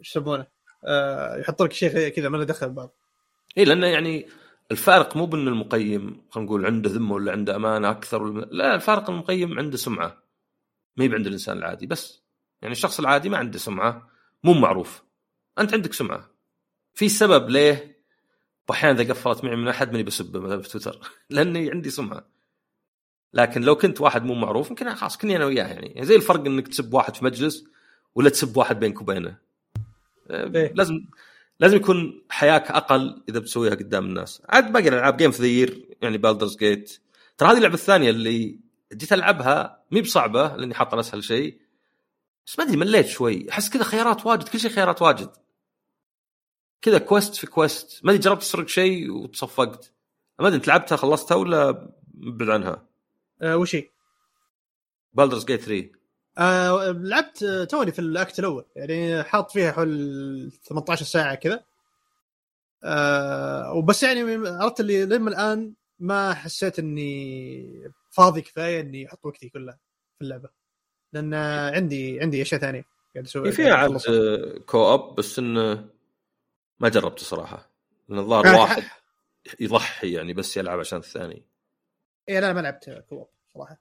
إيش 0.00 0.10
يسمونه؟ 0.10 0.46
آه 0.84 1.36
يحط 1.36 1.62
لك 1.62 1.72
شيء 1.72 2.08
كذا 2.08 2.28
ما 2.28 2.36
له 2.36 2.44
دخل 2.44 2.68
ببعض 2.68 2.94
اي 3.58 3.64
لأنه 3.64 3.86
يعني 3.86 4.28
الفارق 4.70 5.16
مو 5.16 5.26
بأن 5.26 5.48
المقيم 5.48 6.22
خلينا 6.30 6.48
نقول 6.48 6.66
عنده 6.66 6.90
ذمة 6.90 7.14
ولا 7.14 7.32
عنده 7.32 7.56
أمانة 7.56 7.90
أكثر 7.90 8.22
ولا 8.22 8.46
لا 8.50 8.74
الفارق 8.74 9.10
المقيم 9.10 9.58
عنده 9.58 9.76
سمعة. 9.76 10.22
ما 10.96 11.04
هي 11.04 11.14
عند 11.14 11.26
الإنسان 11.26 11.58
العادي 11.58 11.86
بس. 11.86 12.22
يعني 12.62 12.72
الشخص 12.72 13.00
العادي 13.00 13.28
ما 13.28 13.38
عنده 13.38 13.58
سمعة 13.58 14.10
مو 14.44 14.52
معروف. 14.52 15.02
أنت 15.58 15.74
عندك 15.74 15.92
سمعة. 15.92 16.30
في 16.94 17.08
سبب 17.08 17.50
ليه 17.50 17.93
وأحيانا 18.68 19.00
إذا 19.00 19.12
قفلت 19.12 19.44
معي 19.44 19.56
من 19.56 19.68
أحد 19.68 19.90
ماني 19.92 20.02
بسبه 20.02 20.40
مثلا 20.40 20.62
في 20.62 20.68
تويتر 20.68 20.98
لأني 21.30 21.70
عندي 21.70 21.90
سمعة. 21.90 22.26
لكن 23.34 23.62
لو 23.62 23.76
كنت 23.76 24.00
واحد 24.00 24.24
مو 24.24 24.34
معروف 24.34 24.70
يمكن 24.70 24.94
خلاص 24.94 25.16
كني 25.16 25.36
أنا 25.36 25.44
وياه 25.44 25.64
يعني. 25.66 25.86
يعني 25.86 26.06
زي 26.06 26.16
الفرق 26.16 26.46
إنك 26.46 26.68
تسب 26.68 26.94
واحد 26.94 27.16
في 27.16 27.24
مجلس 27.24 27.64
ولا 28.14 28.30
تسب 28.30 28.56
واحد 28.56 28.80
بينك 28.80 29.00
وبينه. 29.00 29.36
إيه. 30.30 30.72
لازم 30.74 31.04
لازم 31.60 31.76
يكون 31.76 32.22
حياك 32.28 32.70
أقل 32.70 33.22
إذا 33.28 33.38
بتسويها 33.38 33.74
قدام 33.74 34.04
الناس. 34.04 34.42
عاد 34.48 34.72
باقي 34.72 34.88
الألعاب 34.88 35.16
game 35.16 35.30
of 35.30 35.40
the 35.40 35.46
year 35.46 35.96
يعني 36.02 36.18
Baldur's 36.18 36.56
Gate 36.56 36.98
ترى 37.38 37.48
هذه 37.48 37.56
اللعبة 37.56 37.74
الثانية 37.74 38.10
اللي 38.10 38.58
جيت 38.92 39.12
ألعبها 39.12 39.84
مي 39.90 40.00
بصعبة 40.00 40.56
لأني 40.56 40.74
حاط 40.74 40.94
اسهل 40.94 41.24
شيء 41.24 41.58
بس 42.46 42.58
ما 42.58 42.64
أدري 42.64 42.76
مليت 42.76 43.06
شوي. 43.06 43.50
أحس 43.50 43.70
كذا 43.70 43.82
خيارات 43.82 44.26
واجد 44.26 44.48
كل 44.48 44.60
شيء 44.60 44.70
خيارات 44.70 45.02
واجد. 45.02 45.30
كذا 46.84 46.98
كويست 46.98 47.34
في 47.34 47.46
كويست 47.46 48.04
ما 48.04 48.10
أدري 48.10 48.22
جربت 48.22 48.40
تسرق 48.42 48.68
شيء 48.68 49.10
وتصفقت. 49.10 49.92
ما 50.40 50.46
أدري 50.46 50.56
أنت 50.56 50.68
لعبتها 50.68 50.96
خلصتها 50.96 51.34
ولا 51.34 51.88
مبعد 52.14 52.48
عنها؟ 52.48 52.86
آه 53.42 53.56
وش 53.56 53.74
هي؟ 53.74 53.90
بالدرز 55.12 55.44
جيت 55.44 55.60
3 55.60 55.90
آه 56.38 56.90
لعبت 56.90 57.42
آه، 57.42 57.64
توني 57.64 57.92
في 57.92 57.98
الأكت 57.98 58.38
الأول. 58.38 58.64
يعني 58.76 59.22
حاط 59.22 59.50
فيها 59.50 59.72
حول 59.72 60.52
18 60.62 61.04
ساعة 61.04 61.34
كذا. 61.34 61.64
آه 62.84 63.72
وبس 63.72 64.02
يعني 64.02 64.48
عرفت 64.48 64.80
اللي 64.80 65.04
لما 65.04 65.30
الآن 65.30 65.74
ما 65.98 66.34
حسيت 66.34 66.78
إني 66.78 67.90
فاضي 68.10 68.40
كفاية 68.40 68.80
إني 68.80 69.06
أحط 69.06 69.26
وقتي 69.26 69.48
كله 69.48 69.72
في 70.18 70.24
اللعبة. 70.24 70.48
لأن 71.12 71.34
عندي 71.74 72.20
عندي 72.20 72.42
أشياء 72.42 72.60
ثانية 72.60 72.84
قاعد 73.14 73.26
أسوي 73.26 73.48
هي 73.48 73.52
فيها 73.52 73.74
عاد 73.74 74.00
co-op 74.66 75.14
بس 75.14 75.38
إنه 75.38 75.93
ما 76.80 76.88
جربت 76.88 77.18
صراحة. 77.18 77.70
لأن 78.08 78.18
الظاهر 78.18 78.46
آه، 78.46 78.60
واحد 78.60 78.82
يضحي 79.60 80.12
يعني 80.12 80.32
بس 80.32 80.56
يلعب 80.56 80.78
عشان 80.78 80.98
الثاني. 80.98 81.46
اي 82.28 82.40
لا 82.40 82.52
ما 82.52 82.60
لعبت 82.60 83.04
co-op 83.08 83.28
صراحة. 83.54 83.78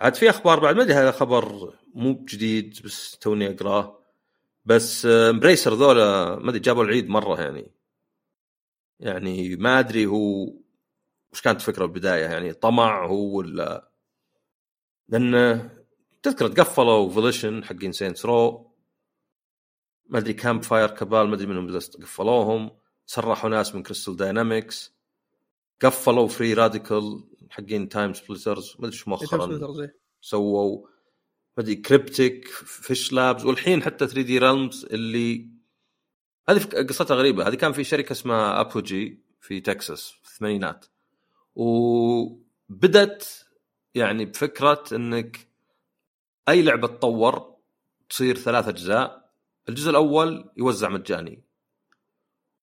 عاد 0.00 0.14
في 0.14 0.30
أخبار 0.30 0.60
بعد 0.60 0.76
ما 0.76 0.82
أدري 0.82 0.94
هذا 0.94 1.10
خبر 1.10 1.74
مو 1.94 2.24
جديد 2.24 2.80
بس 2.84 3.18
توني 3.18 3.50
أقراه. 3.50 4.04
بس 4.64 5.06
Embracer 5.06 5.74
ذولا 5.74 6.36
ما 6.36 6.50
أدري 6.50 6.60
جابوا 6.60 6.84
العيد 6.84 7.08
مرة 7.08 7.40
يعني. 7.40 7.70
يعني 9.00 9.56
ما 9.56 9.78
أدري 9.78 10.06
هو 10.06 10.44
وش 11.32 11.40
كانت 11.40 11.60
فكرة 11.60 11.84
البدايه 11.84 12.24
يعني 12.24 12.52
طمع 12.52 13.06
هو 13.06 13.38
ولا؟ 13.38 13.88
لأن 15.08 15.70
تذكر 16.22 16.48
تقفلوا 16.48 17.10
Volition 17.10 17.64
حقين 17.64 17.92
Saints 17.92 18.26
Row 18.26 18.73
ما 20.06 20.18
أدري 20.18 20.32
Campfire 20.32 20.90
Cabal 20.90 21.28
ما 21.28 21.34
أدري 21.34 21.46
منهم 21.46 21.78
قفلوهم. 21.78 22.70
سرحوا 23.06 23.50
ناس 23.50 23.74
من 23.74 23.82
Crystal 23.82 24.16
Dynamics 24.16 24.94
قفلوا 25.82 26.28
Free 26.28 26.54
Radical 26.54 27.24
حقين 27.50 27.88
TimeSplitters 27.88 28.76
ما 28.78 28.86
أدري 28.86 28.96
إيش 28.96 29.08
مؤخرا 29.08 29.88
سووا. 30.20 30.86
ما 31.56 31.62
أدري 31.62 31.74
Cryptic 31.74 32.48
Fishlabs 32.48 33.44
والحين 33.44 33.82
حتى 33.82 34.06
3D 34.06 34.38
Realms 34.38 34.84
اللي 34.84 35.48
هذه 36.48 36.64
قصتها 36.88 37.14
غريبة. 37.14 37.48
هذه 37.48 37.54
كان 37.54 37.72
في 37.72 37.84
شركة 37.84 38.12
اسمها 38.12 38.60
Apogee 38.60 39.24
في 39.40 39.60
تكساس 39.60 40.10
في 40.22 40.30
الثمانينات. 40.30 40.86
وبدت 41.54 43.46
يعني 43.94 44.24
بفكرة 44.24 44.84
إنك 44.92 45.48
أي 46.48 46.62
لعبة 46.62 46.88
تطور 46.88 47.54
تصير 48.08 48.36
ثلاث 48.36 48.68
أجزاء. 48.68 49.23
الجزء 49.68 49.90
الأول 49.90 50.50
يوزع 50.56 50.88
مجاني. 50.88 51.42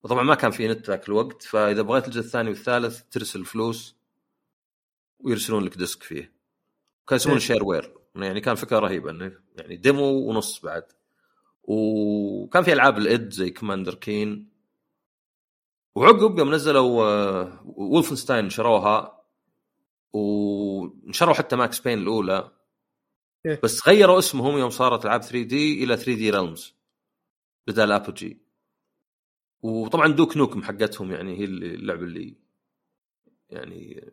وطبعا 0.03 0.23
ما 0.23 0.35
كان 0.35 0.51
في 0.51 0.67
نت 0.67 0.87
ذاك 0.87 1.07
الوقت 1.07 1.43
فإذا 1.43 1.81
بغيت 1.81 2.05
الجزء 2.05 2.19
الثاني 2.19 2.49
والثالث 2.49 3.01
ترسل 3.11 3.45
فلوس 3.45 3.95
ويرسلون 5.19 5.63
لك 5.63 5.77
disk 5.77 6.03
فيه. 6.03 6.33
كان 7.07 7.15
يسمونه 7.15 7.39
shareware 7.39 7.93
يعني 8.15 8.41
كان 8.41 8.55
فكرة 8.55 8.79
رهيبة 8.79 9.11
إنه 9.11 9.39
يعني 9.55 9.75
demo 9.75 10.29
ونص 10.29 10.59
بعد. 10.59 10.83
وكان 11.63 12.63
في 12.63 12.73
ألعاب 12.73 12.97
ال 12.97 13.09
id 13.09 13.33
زي 13.33 13.49
Commander 13.49 13.93
Keen 13.93 14.49
وعقب 15.95 16.39
يوم 16.39 16.53
نزلوا 16.53 17.03
Wolfenstein 17.65 18.49
شروها. 18.49 19.21
ونشروا 20.13 21.33
حتى 21.33 21.55
Max 21.55 21.79
Payne 21.79 21.99
الأولى. 21.99 22.51
إيه. 23.45 23.59
بس 23.63 23.87
غيروا 23.87 24.19
اسمهم 24.19 24.57
يوم 24.57 24.69
صارت 24.69 25.05
ألعاب 25.05 25.21
3D 25.21 25.83
إلى 25.83 25.97
3D 25.97 26.29
Realms 26.29 26.80
بدل 27.67 27.91
Apogee 27.91 28.41
وطبعا 29.61 30.07
Duke 30.07 30.37
Nukem 30.37 30.63
حقتهم 30.63 31.11
يعني 31.11 31.39
هي 31.39 31.43
اللعبة 31.43 32.03
اللي 32.03 32.37
يعني 33.49 34.11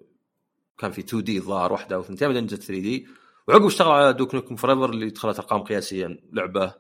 كان 0.79 0.91
في 0.91 1.01
2D 1.01 1.39
الظاهر 1.39 1.73
واحدة 1.73 1.97
أو 1.97 2.03
ثنتين 2.03 2.29
بعدين 2.29 2.47
جت 2.47 2.63
3D 2.63 3.09
وعقب 3.49 3.65
اشتغل 3.67 3.91
على 3.91 4.13
Duke 4.13 4.35
Nukem 4.35 4.57
Forever 4.57 4.91
اللي 4.91 5.11
دخلت 5.11 5.39
أرقام 5.39 5.63
قياسية. 5.63 6.21
لعبة 6.33 6.75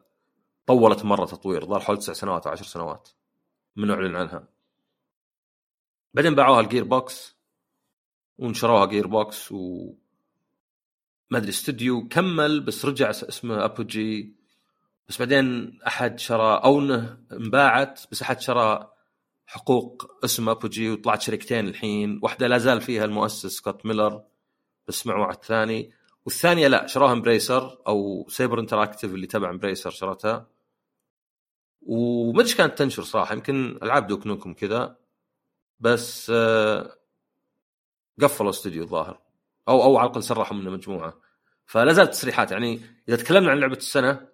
طولت 0.66 1.04
مرة 1.04 1.26
تطوير 1.26 1.64
ظهر 1.64 1.80
حول 1.80 1.98
تسع 1.98 2.12
سنوات 2.12 2.46
أو 2.46 2.52
عشر 2.52 2.64
سنوات 2.64 3.08
من 3.76 3.90
أعلن 3.90 4.16
عنها. 4.16 4.48
بعدين 6.14 6.34
باعوها 6.34 6.60
ال 6.60 6.84
Gearbox 6.84 7.36
ونشروها 8.38 8.86
Gearbox 8.86 9.52
و 9.52 9.92
ما 11.30 11.38
أدري 11.38 11.48
استوديو 11.48 12.08
كمل 12.08 12.60
بس 12.60 12.84
رجع 12.84 13.10
اسمه 13.10 13.64
Apogee 13.64 14.37
بس 15.08 15.18
بعدين 15.18 15.78
أحد 15.86 16.18
شرى 16.18 16.60
أو 16.64 16.80
انه 16.80 17.18
انباعت 17.32 18.00
بس 18.12 18.22
أحد 18.22 18.40
شرى 18.40 18.90
حقوق 19.46 20.18
اسم 20.24 20.48
Apogee 20.48 20.90
وطلعت 20.90 21.22
شركتين 21.22 21.68
الحين. 21.68 22.20
واحدة 22.22 22.46
لا 22.46 22.58
زال 22.58 22.80
فيها 22.80 23.04
المؤسس 23.04 23.46
سكوت 23.46 23.86
ميلر 23.86 24.22
بس 24.88 25.06
مع 25.06 25.16
واحد 25.16 25.44
ثاني. 25.44 25.92
والثانية 26.24 26.68
لا 26.68 26.86
شراها 26.86 27.12
Embracer 27.12 27.78
أو 27.86 28.26
Saber 28.28 28.60
Interactive 28.60 29.14
اللي 29.14 29.26
تبع 29.26 29.50
Embracer 29.50 29.90
شرتها. 29.90 30.46
وما 31.82 32.40
أدري 32.40 32.54
كانت 32.54 32.78
تنشر 32.78 33.02
صراحة 33.02 33.34
يمكن 33.34 33.78
ألعاب 33.82 34.06
Duke 34.06 34.26
Nukem 34.26 34.54
كذا. 34.54 34.96
بس 35.80 36.32
آه، 36.34 36.98
قفلوا 38.20 38.50
استوديو 38.50 38.82
الظاهر. 38.82 39.20
أو 39.68 39.82
أو 39.82 39.96
على 39.96 40.06
الأقل 40.06 40.22
سرحوا 40.22 40.56
منه 40.56 40.70
مجموعة. 40.70 41.14
فلا 41.66 41.92
زالت 41.92 42.10
تسريحات 42.10 42.52
يعني 42.52 42.80
إذا 43.08 43.16
تكلمنا 43.16 43.50
عن 43.50 43.60
لعبة 43.60 43.76
السنة 43.76 44.28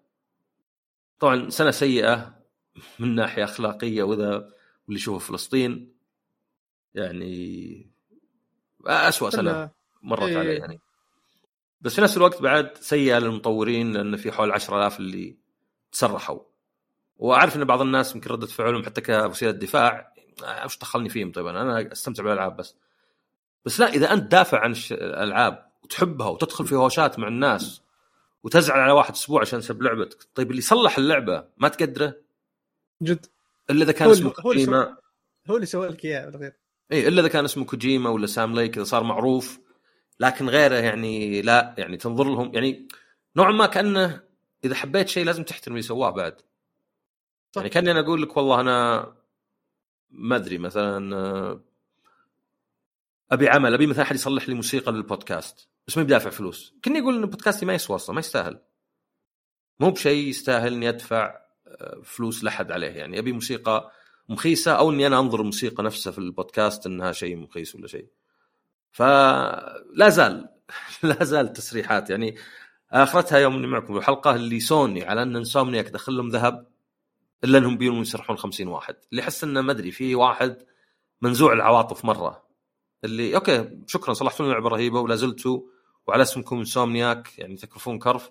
طبعا 1.19 1.51
سنة 1.51 1.71
سيئة 1.71 2.35
من 2.99 3.15
ناحية 3.15 3.45
أخلاقية 3.45 4.03
وإذا 4.03 4.51
واللي 4.87 5.01
يشوفه 5.01 5.27
فلسطين 5.27 5.95
يعني 6.95 7.87
اسوء 8.87 9.31
سنة 9.31 9.71
مرت 10.03 10.23
إيه. 10.23 10.39
عليه 10.39 10.59
يعني. 10.59 10.81
بس 11.81 11.95
في 11.95 12.01
نفس 12.01 12.17
الوقت 12.17 12.43
بعد 12.43 12.77
سيئة 12.79 13.19
للمطورين 13.19 13.93
لأن 13.93 14.17
في 14.17 14.33
حول 14.33 14.53
10000 14.53 14.99
اللي 14.99 15.37
تسرحوا. 15.93 16.41
وأعرف 17.17 17.57
إن 17.57 17.65
بعض 17.65 17.81
الناس 17.81 18.15
يمكن 18.15 18.31
ردة 18.31 18.47
فعلهم 18.47 18.85
حتى 18.85 19.01
كوسيلة 19.01 19.51
دفاع 19.51 20.15
آه، 20.45 20.65
وش 20.65 20.79
دخلني 20.79 21.09
فيهم؟ 21.09 21.33
طيب 21.33 21.47
أنا 21.47 21.93
أستمتع 21.93 22.23
بالألعاب 22.23 22.57
بس. 22.57 22.77
بس 23.65 23.81
لا 23.81 23.89
إذا 23.89 24.13
أنت 24.13 24.33
دافع 24.33 24.61
عن 24.61 24.75
الألعاب 24.91 25.71
وتحبها 25.83 26.29
وتدخل 26.29 26.67
في 26.67 26.75
هوشات 26.75 27.19
مع 27.19 27.29
الناس 27.29 27.84
وتزعل 28.45 28.81
على 28.81 28.93
واحد 28.93 29.13
أسبوع 29.13 29.41
عشان 29.41 29.61
سب 29.61 29.83
لعبتك 29.83 30.29
طيب 30.35 30.51
اللي 30.51 30.63
صلح 30.63 30.99
اللعبة 30.99 31.49
ما 31.57 31.69
تقدره؟ 31.69 32.15
جد. 33.03 33.27
إلا 33.71 33.85
إذا 33.85 33.93
كان 33.93 34.11
اسمه 34.11 34.31
كوجيما. 34.31 34.97
هو 35.51 35.55
اللي 35.57 35.67
سوى 35.67 35.89
لك 35.89 36.05
إياه 36.05 36.31
بالغير. 36.31 36.53
اي 36.93 37.09
إلا 37.09 37.21
إذا 37.21 37.29
كان 37.29 37.45
اسمه 37.45 37.65
كوجيما 37.65 38.11
ولا 38.11 38.27
سام 38.27 38.55
ليك 38.55 38.77
إذا 38.77 38.85
صار 38.85 39.05
معروف. 39.05 39.61
لكن 40.21 40.49
غيره 40.49 40.75
يعني 40.75 41.43
لا 41.43 41.75
يعني 41.79 41.97
تنظر 41.97 42.25
لهم. 42.25 42.55
يعني 42.55 42.89
نوعا 43.37 43.53
ما 43.53 43.67
كأنه 43.67 44.23
إذا 44.65 44.75
حبيت 44.75 45.09
شيء 45.09 45.25
لازم 45.25 45.43
تحترم 45.43 45.75
اللي 45.75 45.83
سواه 45.83 46.11
بعد. 46.11 46.41
صح. 47.53 47.57
يعني 47.57 47.69
كأني 47.69 47.91
أنا 47.91 48.01
أقول 48.01 48.23
لك 48.23 48.37
والله 48.37 48.61
أنا 48.61 49.07
ما 50.11 50.37
أدري 50.37 50.59
مثلا 50.59 51.17
آه، 51.17 51.61
أبي 53.31 53.49
عمل 53.49 53.75
أبي 53.75 53.87
مثلا 53.87 54.03
أحد 54.03 54.15
يصلح 54.15 54.49
لي 54.49 54.55
موسيقى 54.55 54.93
للبودكاست. 54.93 55.69
بس 55.89 55.99
ما 55.99 56.03
بدافع 56.03 56.31
فلوس. 56.31 56.75
كني 56.85 57.01
أقول 57.01 57.17
إن 57.17 57.27
بودكاستي 57.27 57.67
ما 57.67 57.75
يسوى 57.75 57.97
أصلا 57.97 58.15
ما 58.15 58.21
يستاهل. 58.21 58.61
مو 59.81 59.91
بشيء 59.91 60.29
يستاهل 60.29 60.73
إني 60.73 60.89
أدفع 60.89 61.35
آه، 61.67 62.01
فلوس 62.05 62.45
لحد 62.45 62.73
عليه. 62.73 62.87
يعني 62.87 63.19
أبي 63.19 63.33
موسيقى 63.33 63.93
مخيسة 64.29 64.73
أو 64.73 64.91
إني 64.91 65.07
أنا 65.07 65.19
أنظر 65.19 65.41
الموسيقى 65.41 65.83
نفسها 65.83 66.11
في 66.11 66.19
البودكاست 66.19 66.87
إنها 66.87 67.13
شيء 67.13 67.37
مخيس 67.37 67.75
ولا 67.75 67.87
شيء. 67.87 68.07
فلا 68.93 70.09
زال 70.09 70.49
لا 71.03 71.25
زال 71.25 71.53
تسريحات. 71.53 72.11
يعني 72.11 72.37
آخرتها 72.93 73.39
يوم 73.39 73.57
إني 73.57 73.67
معكم 73.67 73.97
الحلقة 73.97 74.35
اللي 74.35 74.61
سوني 74.61 75.05
على 75.05 75.23
أن 75.23 75.37
Insomniac 75.37 75.89
دخل 75.89 76.17
لهم 76.17 76.29
ذهب 76.29 76.67
إلا 77.45 77.59
أنهم 77.59 77.77
بيقولون 77.79 78.03
يسرحون 78.03 78.37
50 78.37 78.69
واحد. 78.69 78.97
اللي 79.11 79.23
احس 79.23 79.45
إنه 79.45 79.61
ما 79.61 79.73
أدري 79.73 79.91
في 79.91 80.15
واحد 80.15 80.63
منزوع 81.23 81.53
العواطف 81.53 82.05
مرة. 82.05 82.45
اللي 83.05 83.37
أوكي 83.37 83.71
شكرا 83.87 84.15
صلحتوا 84.15 84.47
لنا 84.47 84.53
لعبة 84.55 84.69
رهيبة 84.69 85.01
ولا 85.01 85.17
زلتوا 85.17 85.74
وعلى 86.07 86.23
اسمكم 86.23 86.59
انسومنياك 86.59 87.39
يعني 87.39 87.57
تكرفون 87.57 87.99
كرف. 87.99 88.31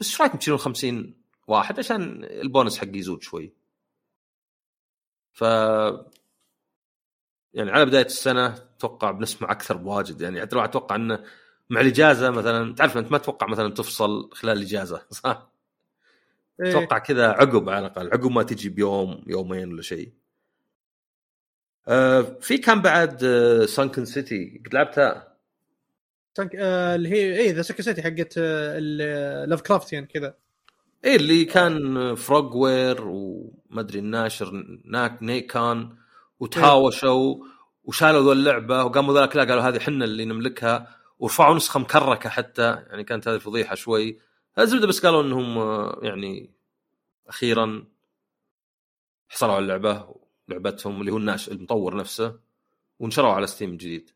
بس 0.00 0.06
إيش 0.06 0.20
رأيكم 0.20 0.38
تشيلون 0.38 0.58
50 0.58 1.14
واحد؟ 1.46 1.78
عشان 1.78 2.24
البونس 2.24 2.78
حقي 2.78 2.98
يزود 2.98 3.22
شوي. 3.22 3.52
ف 5.32 5.44
يعني 7.54 7.70
على 7.70 7.84
بداية 7.86 8.04
السنة 8.06 8.46
أتوقع 8.46 9.10
بنسمع 9.10 9.50
أكثر 9.50 9.76
بواجد. 9.76 10.20
يعني 10.20 10.40
حتى 10.42 10.56
لو 10.56 10.64
أتوقع 10.64 10.96
إنه 10.96 11.24
مع 11.70 11.80
الإجازة 11.80 12.30
مثلا 12.30 12.74
تعرف 12.74 12.96
انت 12.96 13.12
ما 13.12 13.18
تتوقع 13.18 13.46
مثلا 13.46 13.74
تفصل 13.74 14.30
خلال 14.32 14.56
الإجازة 14.58 15.02
صح؟ 15.10 15.52
إيه. 16.60 16.70
أتوقع 16.70 16.98
كذا 16.98 17.28
عقب 17.28 17.68
على 17.68 17.86
الأقل 17.86 18.06
عقب 18.06 18.30
ما 18.30 18.42
تجي 18.42 18.68
بيوم 18.68 19.24
يومين 19.26 19.72
ولا 19.72 19.82
شيء. 19.82 20.12
آه 21.88 22.20
في 22.40 22.58
كان 22.58 22.82
بعد 22.82 23.24
آه 23.24 23.66
Sinking 23.66 24.04
City 24.04 24.62
قد 24.66 24.74
لعبتها. 24.74 25.31
سانك... 26.36 26.56
آه 26.56 26.94
اللي 26.94 27.08
هي 27.08 27.38
اي 27.40 27.52
The 27.52 27.62
Sinking 27.62 27.82
City 27.82 28.02
حقت 28.02 28.34
آه 28.38 28.78
Lovecraftian 29.44 30.06
كذا. 30.06 30.34
إيه 31.04 31.16
اللي 31.16 31.44
كان 31.44 32.14
Frogwares 32.14 33.04
وما 33.04 33.80
ادري 33.80 33.98
الناشر 33.98 34.78
Nacon 34.84 35.96
وتهاوشوا 36.40 37.36
وشالوا 37.84 38.20
ذو 38.20 38.32
اللعبة 38.32 38.84
وقاموا 38.84 39.14
ذاك 39.14 39.36
لا 39.36 39.44
قالوا 39.44 39.62
هذه 39.62 39.78
حنا 39.78 40.04
اللي 40.04 40.24
نملكها 40.24 40.96
ورفعوا 41.18 41.54
نسخة 41.54 41.80
مكركة 41.80 42.28
حتى 42.30 42.62
يعني 42.62 43.04
كانت 43.04 43.28
هذه 43.28 43.38
فضيحة 43.38 43.74
شوي. 43.74 44.18
الزبده 44.58 44.86
بس 44.86 45.06
قالوا 45.06 45.22
إنهم 45.22 45.58
آه، 45.58 46.00
يعني 46.02 46.50
أخيرا 47.28 47.84
حصلوا 49.28 49.52
على 49.54 49.62
اللعبة 49.62 50.14
لعبتهم 50.48 51.00
اللي 51.00 51.12
هو 51.12 51.16
الناش 51.16 51.48
المطور 51.48 51.96
نفسه 51.96 52.38
ونشروها 53.00 53.32
على 53.32 53.46
Steam 53.46 53.76
جديد. 53.76 54.10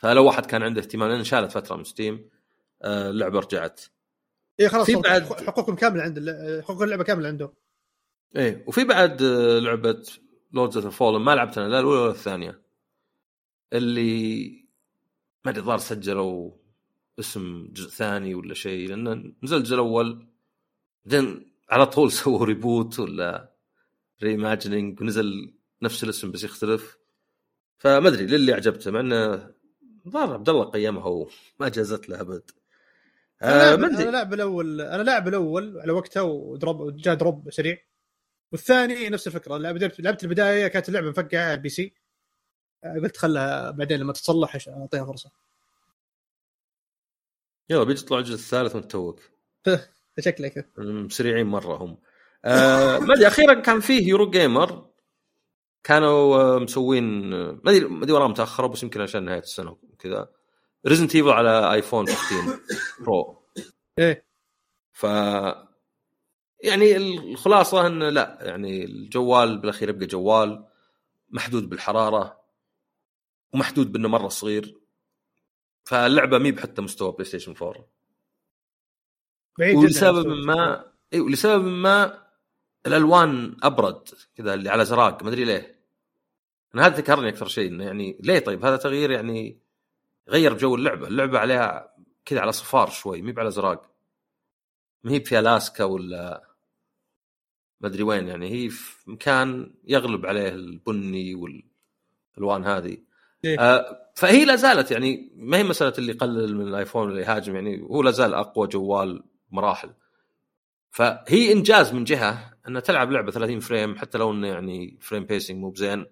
فلو 0.00 0.24
واحد 0.26 0.46
كان 0.46 0.62
عنده 0.62 0.80
اهتمام 0.80 1.10
لأن 1.10 1.24
شالت 1.24 1.52
فترة 1.52 1.76
من 1.76 1.84
Steam 1.84 2.28
آه، 2.82 3.10
اللعبة 3.10 3.38
رجعت. 3.40 3.80
اي 4.60 4.68
خلاص 4.68 4.86
في 4.86 4.94
بعد- 4.96 5.22
حقوق- 5.22 5.42
حقوقهم 5.42 5.76
كامله 5.76 6.02
عند 6.02 6.30
حقوق 6.64 6.82
اللعبة 6.82 7.04
كامله 7.04 7.28
عنده. 7.28 7.52
إيه 8.36 8.64
وفي 8.66 8.84
بعد 8.84 9.22
آه، 9.22 9.58
لعبة 9.58 10.02
Lords 10.52 10.76
of 10.84 10.96
Fallen 10.96 11.22
ما 11.22 11.34
لعبت 11.34 11.58
أنا 11.58 11.68
لا 11.68 11.80
الأولى 11.80 12.00
ولا 12.00 12.10
الثانية 12.10 12.60
اللي 13.72 14.50
ما 15.44 15.50
أدري 15.50 15.60
الظاهر 15.60 15.78
سجلوا 15.78 16.50
اسم 17.18 17.68
جزء 17.72 17.88
ثاني 17.88 18.34
ولا 18.34 18.54
شيء 18.54 18.88
لأن 18.88 19.34
نزل 19.42 19.56
الجزء 19.56 19.74
الأول 19.74 20.26
بعدين 21.04 21.52
على 21.70 21.86
طول 21.86 22.12
سووا 22.22 22.44
reboot 22.46 22.98
ولا 23.00 23.52
reimagining 24.22 25.00
ونزل 25.00 25.54
نفس 25.82 26.04
الاسم 26.04 26.30
بس 26.30 26.44
يختلف. 26.44 26.98
فما 27.78 28.08
أدري 28.08 28.26
للي 28.26 28.52
عجبته 28.52 28.90
مع 28.90 29.00
إنه 29.00 29.50
ظهر 30.08 30.32
عبد 30.34 30.48
الله 30.48 30.64
قيمها 30.64 31.06
وما 31.06 31.68
جازت 31.68 32.08
له 32.08 32.20
أبد. 32.20 32.50
أنا 33.42 33.72
آه 33.72 33.76
ما 33.76 33.86
لاعب 33.86 34.00
أنا 34.00 34.10
لاعب 34.10 34.34
الأول 34.34 34.80
أنا 34.80 35.02
لاعب 35.02 35.28
الأول 35.28 35.80
على 35.80 35.92
وقته 35.92 36.22
و 36.22 36.37
drop 36.37 36.96
جاء 36.96 37.14
drop 37.14 37.50
سريع. 37.50 37.78
والثاني 38.52 39.08
نفس 39.08 39.26
الفكرة 39.26 39.56
لعبت 39.56 40.00
لعبت 40.00 40.24
البداية 40.24 40.68
كانت 40.68 40.88
اللعبة 40.88 41.08
مفقعة 41.08 41.44
على 41.44 41.54
ال 41.54 41.68
PC. 41.68 41.94
آه، 42.84 42.94
قلت 42.94 43.16
خلها 43.16 43.70
بعدين 43.70 44.00
لما 44.00 44.12
تتصلح 44.12 44.68
أعطيها 44.68 45.04
فرصة. 45.04 45.30
يلا 47.70 47.84
بيجي 47.84 48.00
يطلع 48.00 48.18
الجزء 48.18 48.34
الثالث 48.34 48.74
وأنت 48.74 48.90
توك. 48.90 49.20
شكله 50.20 50.48
كذا 50.48 50.64
سريعين 51.08 51.46
مرة 51.46 51.76
هم. 51.76 51.98
آه 52.44 52.98
ما 52.98 53.14
أدري 53.14 53.26
أخيرا 53.26 53.54
كان 53.54 53.80
فيه 53.80 54.08
Eurogamer 54.08 54.90
كانوا 55.84 56.36
آه، 56.36 56.58
مسوين 56.58 57.30
ما 57.30 57.70
ادري 57.70 57.84
ما 57.84 58.04
أدري 58.04 58.12
وراهم 58.12 58.34
تاخروا 58.34 58.68
بس 58.68 58.82
يمكن 58.82 59.00
عشان 59.00 59.24
نهاية 59.24 59.38
السنة. 59.38 59.76
وكذا 60.00 60.28
Resident 60.86 61.16
Evil 61.16 61.28
على 61.28 61.72
iPhone 61.72 62.06
15 62.06 62.60
Pro 63.00 63.42
إيه. 63.98 64.26
ف 64.92 65.02
يعني 66.64 66.96
الخلاصة 66.96 67.86
انه 67.86 68.08
لا 68.08 68.38
يعني 68.40 68.84
الجوال 68.84 69.58
بالأخير 69.58 69.88
يبقى 69.88 70.06
جوال 70.06 70.66
محدود 71.28 71.68
بالحرارة 71.68 72.40
ومحدود 73.52 73.92
بأنه 73.92 74.08
مرة 74.08 74.28
صغير. 74.28 74.80
فاللعبة 75.84 76.38
مي 76.38 76.52
بحتى 76.52 76.82
مستوى 76.82 77.12
بلاي 77.12 77.24
ستيشن 77.24 77.54
4 77.62 77.86
بعيد 79.58 79.74
جداً 79.74 80.08
عن 80.08 80.14
ولسبب 80.14 80.26
ما 80.26 80.92
اي 81.12 81.20
ولسبب 81.20 81.64
ما 81.64 82.26
الألوان 82.86 83.56
أبرد 83.62 84.08
كذا 84.36 84.54
اللي 84.54 84.68
على 84.68 84.84
زراق 84.84 85.22
ما 85.22 85.28
أدري 85.28 85.44
ليه. 85.44 85.80
أنا 86.74 86.86
هذا 86.86 86.96
ذكرني 86.96 87.28
أكثر 87.28 87.46
شيء 87.46 87.70
إنه 87.70 87.84
يعني 87.84 88.18
ليه 88.20 88.38
طيب؟ 88.38 88.64
هذا 88.64 88.76
تغيير 88.76 89.10
يعني 89.10 89.60
غير 90.28 90.56
جو 90.56 90.74
اللعبة. 90.74 91.08
اللعبة 91.08 91.38
عليها 91.38 91.94
كذا 92.24 92.40
على 92.40 92.52
صفار 92.52 92.90
شوي 92.90 93.22
مي 93.22 93.34
على 93.38 93.50
زراق. 93.50 93.90
ما 95.04 95.12
هي 95.12 95.20
في 95.20 95.38
ألاسكا 95.38 95.84
ولا 95.84 96.50
ما 97.80 97.88
أدري 97.88 98.02
وين 98.02 98.28
يعني 98.28 98.50
هي 98.50 98.68
في 98.68 99.10
مكان 99.10 99.74
يغلب 99.84 100.26
عليه 100.26 100.48
البني 100.48 101.34
والألوان 101.34 102.64
هذه. 102.64 102.98
إيه. 103.44 103.60
آه 103.60 104.10
فهي 104.14 104.44
لا 104.44 104.56
زالت 104.56 104.90
يعني 104.90 105.32
ما 105.36 105.56
هي 105.56 105.62
مسألة 105.62 105.92
اللي 105.98 106.12
يقلل 106.12 106.56
من 106.56 106.68
الآيفون 106.68 107.08
ولا 107.08 107.20
يهاجم 107.20 107.54
يعني 107.54 107.82
هو 107.82 108.02
لا 108.02 108.10
زال 108.10 108.34
أقوى 108.34 108.66
جوال 108.66 109.22
مراحل. 109.50 109.90
فهي 110.90 111.52
إنجاز 111.52 111.92
من 111.94 112.04
جهة 112.04 112.54
أنها 112.68 112.80
تلعب 112.80 113.10
لعبة 113.10 113.30
30 113.30 113.60
frame 113.60 113.98
حتى 113.98 114.18
لو 114.18 114.32
إنه 114.32 114.48
يعني 114.48 114.98
frame 115.00 115.24
pacing 115.24 115.56
مو 115.56 115.70
بزين. 115.70 116.06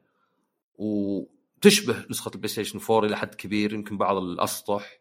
وتشبه 1.58 2.04
نسخة 2.10 2.28
البلاي 2.28 2.48
ستيشن 2.48 2.78
4 2.90 3.06
إلى 3.08 3.16
حد 3.16 3.34
كبير 3.34 3.72
يمكن 3.74 3.98
بعض 3.98 4.16
الأسطح 4.16 5.00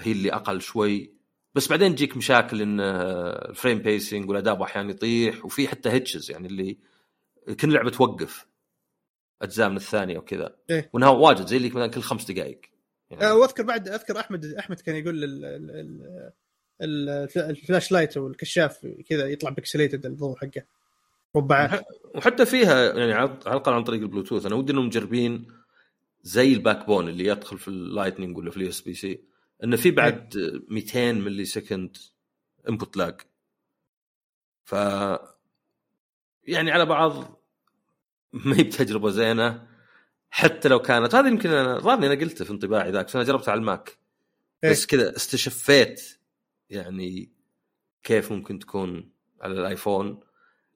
هي 0.00 0.12
اللي 0.12 0.32
أقل 0.32 0.60
شوي. 0.60 1.14
بس 1.54 1.68
بعدين 1.68 1.94
تجيك 1.94 2.16
مشاكل 2.16 2.62
إن 2.62 2.80
آه، 2.80 3.48
ال 3.50 3.55
frame 3.55 3.78
pacing 3.78 4.28
والأداء 4.28 4.62
أحيانا 4.62 4.90
يطيح 4.90 5.44
وفي 5.44 5.68
حتى 5.68 5.90
hitches 5.90 6.30
يعني 6.30 6.46
اللي 6.48 6.78
كل 7.60 7.72
لعبة 7.72 7.90
توقف 7.90 8.46
أجزاء 9.42 9.68
من 9.68 9.76
الثانية 9.76 10.18
وكذا. 10.18 10.56
إيه. 10.70 10.90
وإنها 10.92 11.08
واجد 11.08 11.46
زي 11.46 11.56
اللي 11.56 11.68
مثلا 11.68 11.86
كل 11.86 12.00
خمس 12.00 12.30
دقائق. 12.30 12.60
يعني 13.10 13.24
آه، 13.24 13.34
وأذكر 13.36 13.62
بعد 13.62 13.88
أذكر 13.88 14.20
أحمد 14.20 14.44
أحمد 14.44 14.80
كان 14.80 14.96
يقول 14.96 15.24
ال- 15.24 15.44
ال- 15.44 15.70
ال- 15.70 16.32
ال- 16.82 17.50
ال 17.50 17.92
flashlight 17.92 18.16
أو 18.16 18.28
الكشاف 18.28 18.86
كذا 19.08 19.26
يطلع 19.26 19.50
pixelated 19.50 20.06
الضوء 20.06 20.36
حقه. 20.36 20.62
ربعات 21.36 21.84
وحتى 22.14 22.46
فيها 22.46 22.98
يعني 22.98 23.12
على 23.12 23.30
الاقل 23.30 23.72
عن 23.72 23.84
طريق 23.84 24.00
البلوتوث. 24.00 24.46
أنا 24.46 24.54
ودي 24.54 24.72
إنهم 24.72 24.86
مجربين 24.86 25.52
زي 26.22 26.52
ال 26.52 26.86
Backbone 26.86 27.08
اللي 27.08 27.24
يدخل 27.24 27.58
في 27.58 27.68
ال 27.68 27.75
Lightning 27.75 28.36
ولا 28.36 28.50
في 28.50 28.56
ال 28.56 28.68
USB-C. 28.68 29.24
إنه 29.64 29.76
في 29.76 29.90
بعد 29.90 30.34
200 30.68 31.12
millisecond 31.12 31.96
input 32.68 32.96
lag 32.96 33.20
ف 34.64 34.72
يعني 36.44 36.70
على 36.70 36.86
بعض 36.86 37.44
ما 38.32 38.58
هي 38.58 38.62
بتجربة 38.62 39.10
زينة 39.10 39.68
حتى 40.30 40.68
لو 40.68 40.78
كانت. 40.78 41.14
هذا 41.14 41.28
يمكن 41.28 41.50
أنا 41.50 41.78
ظهرني 41.78 42.06
أنا 42.06 42.14
قلته 42.14 42.44
في 42.44 42.50
انطباعي 42.50 42.90
ذاك 42.90 43.06
بس 43.06 43.16
أنا 43.16 43.24
جربتها 43.24 43.52
على 43.52 43.58
الماك. 43.58 43.98
إيه. 44.64 44.70
بس 44.70 44.86
كذا 44.86 45.16
استشفيت 45.16 46.18
يعني 46.70 47.32
كيف 48.02 48.32
ممكن 48.32 48.58
تكون 48.58 49.10
على 49.40 49.52
الآيفون. 49.52 50.20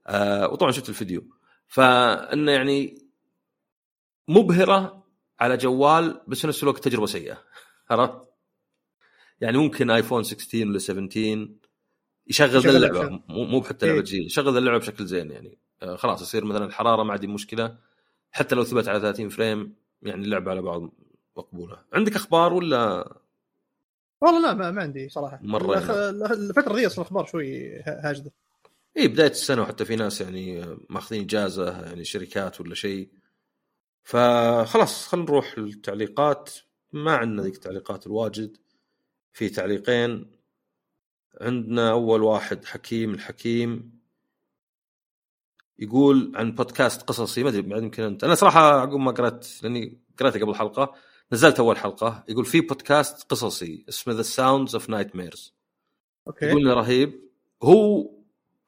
آه 0.09 0.48
وطبعا 0.48 0.70
شفت 0.72 0.88
الفيديو. 0.88 1.24
فانه 1.66 2.52
يعني 2.52 3.09
مبهرة 4.28 5.04
على 5.40 5.56
جوال 5.56 6.20
بس 6.28 6.40
في 6.40 6.46
نفس 6.46 6.62
الوقت 6.62 6.84
تجربة 6.84 7.06
سيئة. 7.06 7.38
عرفت؟ 7.90 8.22
يعني 9.40 9.59
ممكن 9.59 9.90
آيفون 9.90 10.22
16 10.22 10.66
ولا 10.68 10.78
17 10.78 11.48
يشغل 12.26 12.48
ذا 12.61 12.70
اللعبة. 12.76 13.22
مو 13.28 13.61
بحتى 13.61 13.86
لعبة 13.86 13.98
إيه. 13.98 14.04
جديده 14.04 14.24
يشغل 14.24 14.52
ذا 14.52 14.59
اللعبة 14.59 14.78
بشكل 14.78 15.06
زين 15.06 15.30
يعني. 15.30 15.59
آه 15.82 15.96
خلاص 15.96 16.22
يصير 16.22 16.44
مثلا 16.44 16.64
الحرارة 16.64 17.02
ما 17.02 17.12
عندي 17.12 17.26
مشكلة. 17.26 17.78
حتى 18.32 18.54
لو 18.54 18.64
ثبت 18.64 18.88
على 18.88 19.00
30 19.00 19.28
frame 19.28 19.74
يعني 20.02 20.24
اللعبة 20.24 20.50
على 20.50 20.62
بعض 20.62 20.90
مقبولة. 21.36 21.82
عندك 21.92 22.16
أخبار 22.16 22.52
ولا؟ 22.52 23.12
والله 24.20 24.40
لا 24.40 24.54
ما, 24.54 24.70
ما 24.70 24.82
عندي 24.82 25.09
صراحة. 25.09 25.38
مرة 25.42 25.80
الأخ- 25.80 26.30
الفترة 26.32 26.74
ذي 26.76 26.86
أصلا 26.86 27.02
الاخبار 27.04 27.26
شوي 27.26 27.76
ها- 27.80 28.11
هاجدة. 28.11 28.32
اي 28.99 29.09
بداية 29.09 29.30
السنة 29.30 29.62
وحتى 29.62 29.84
في 29.84 29.96
ناس 29.96 30.20
يعني 30.20 30.76
ماخذين 30.90 31.22
إجازة 31.22 31.80
يعني 31.86 32.05
شركات 32.05 32.61
ولا 32.61 32.74
شيء. 32.74 33.09
فخلاص 34.03 35.07
خلينا 35.07 35.26
نروح 35.26 35.59
للتعليقات. 35.59 36.51
ما 36.92 37.16
عندنا 37.16 37.42
ذيك 37.42 37.55
التعليقات 37.55 38.07
الواجد. 38.07 38.57
في 39.32 39.49
تعليقين. 39.49 40.30
عندنا 41.40 41.90
أول 41.90 42.22
واحد 42.22 42.64
حكيم 42.64 43.14
الحكيم. 43.14 43.99
يقول 45.78 46.32
عن 46.34 46.53
بودكاست 46.53 47.03
قصصي 47.03 47.42
ما 47.42 47.49
أدري 47.49 47.62
بعد 47.62 47.82
يمكن 47.82 48.03
أنت. 48.03 48.24
أنا 48.24 48.34
صراحة 48.34 48.80
عقب 48.80 48.96
ما 48.96 49.11
قرأت 49.11 49.46
لأني 49.62 50.01
قرأته 50.18 50.40
قبل 50.40 50.55
حلقه 50.55 50.94
نزلت 51.32 51.59
أول 51.59 51.76
حلقة. 51.76 52.24
يقول 52.28 52.44
في 52.44 52.61
بودكاست 52.61 53.30
قصصي 53.30 53.84
اسمه 53.88 54.14
The 54.14 54.22
Sounds 54.22 54.74
of 54.74 54.90
Nightmares 54.90 55.55
أوكي. 56.26 56.46
يقول 56.46 56.66
رهيب. 56.66 57.28
هو 57.62 58.11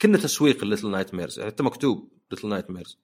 كنا 0.02 0.18
تسويق 0.18 0.64
Little 0.64 0.90
Nightmares 0.90 1.38
يعني 1.38 1.50
حتى 1.50 1.62
مكتوب 1.62 2.08
Little 2.30 2.48
Nightmares 2.48 2.98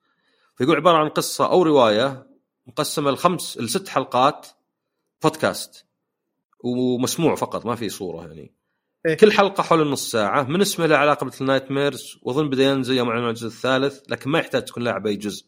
فيقول 0.56 0.76
عبارة 0.76 0.96
عن 0.96 1.08
قصة 1.08 1.46
أو 1.50 1.62
رواية 1.62 2.26
مقسمة 2.66 3.10
لخمس 3.10 3.58
لست 3.58 3.88
حلقات 3.88 4.46
بودكاست 5.22 5.86
ومسموع 6.64 7.34
فقط 7.34 7.66
ما 7.66 7.74
في 7.74 7.88
صورة 7.88 8.20
يعني 8.26 8.52
إيه. 9.06 9.14
كل 9.16 9.32
حلقة 9.32 9.62
حول 9.62 9.82
النص 9.82 10.10
ساعة 10.10 10.42
من 10.42 10.60
اسمه 10.60 10.86
له 10.86 10.96
علاقة 10.96 11.24
ب 11.24 11.44
Little 11.44 11.70
Nightmares 11.70 12.18
وأظن 12.22 12.50
بدأ 12.50 12.64
ينزل 12.64 12.96
يوم 12.96 13.08
اعلنوا 13.08 13.28
الجزء 13.30 13.46
الثالث 13.46 14.00
لكن 14.08 14.30
ما 14.30 14.38
يحتاج 14.38 14.64
تكون 14.64 14.82
لاعب 14.82 15.06
أي 15.06 15.16
جزء 15.16 15.46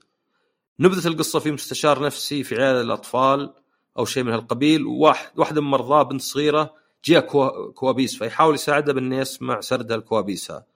نبذة 0.81 1.09
القصة 1.09 1.39
في 1.39 1.51
مستشار 1.53 2.03
نفسي 2.05 2.43
في 2.45 2.55
عيادة 2.55 2.81
الأطفال 2.81 3.55
أو 3.99 4.05
شيء 4.05 4.23
من 4.23 4.33
هالقبيل 4.33 4.87
وواحد 4.87 5.39
واحدة 5.39 5.61
من 5.61 5.69
مرضاه 5.69 6.03
بنت 6.03 6.21
صغيرة 6.21 6.75
جيها 7.05 7.21
كوا- 7.21 7.73
كوابيس 7.73 8.19
فيحاول 8.19 8.55
يساعدها 8.55 8.95
بأنه 8.95 9.17
يسمع 9.17 9.61
سردها 9.61 9.97
لكوابيسها. 9.97 10.67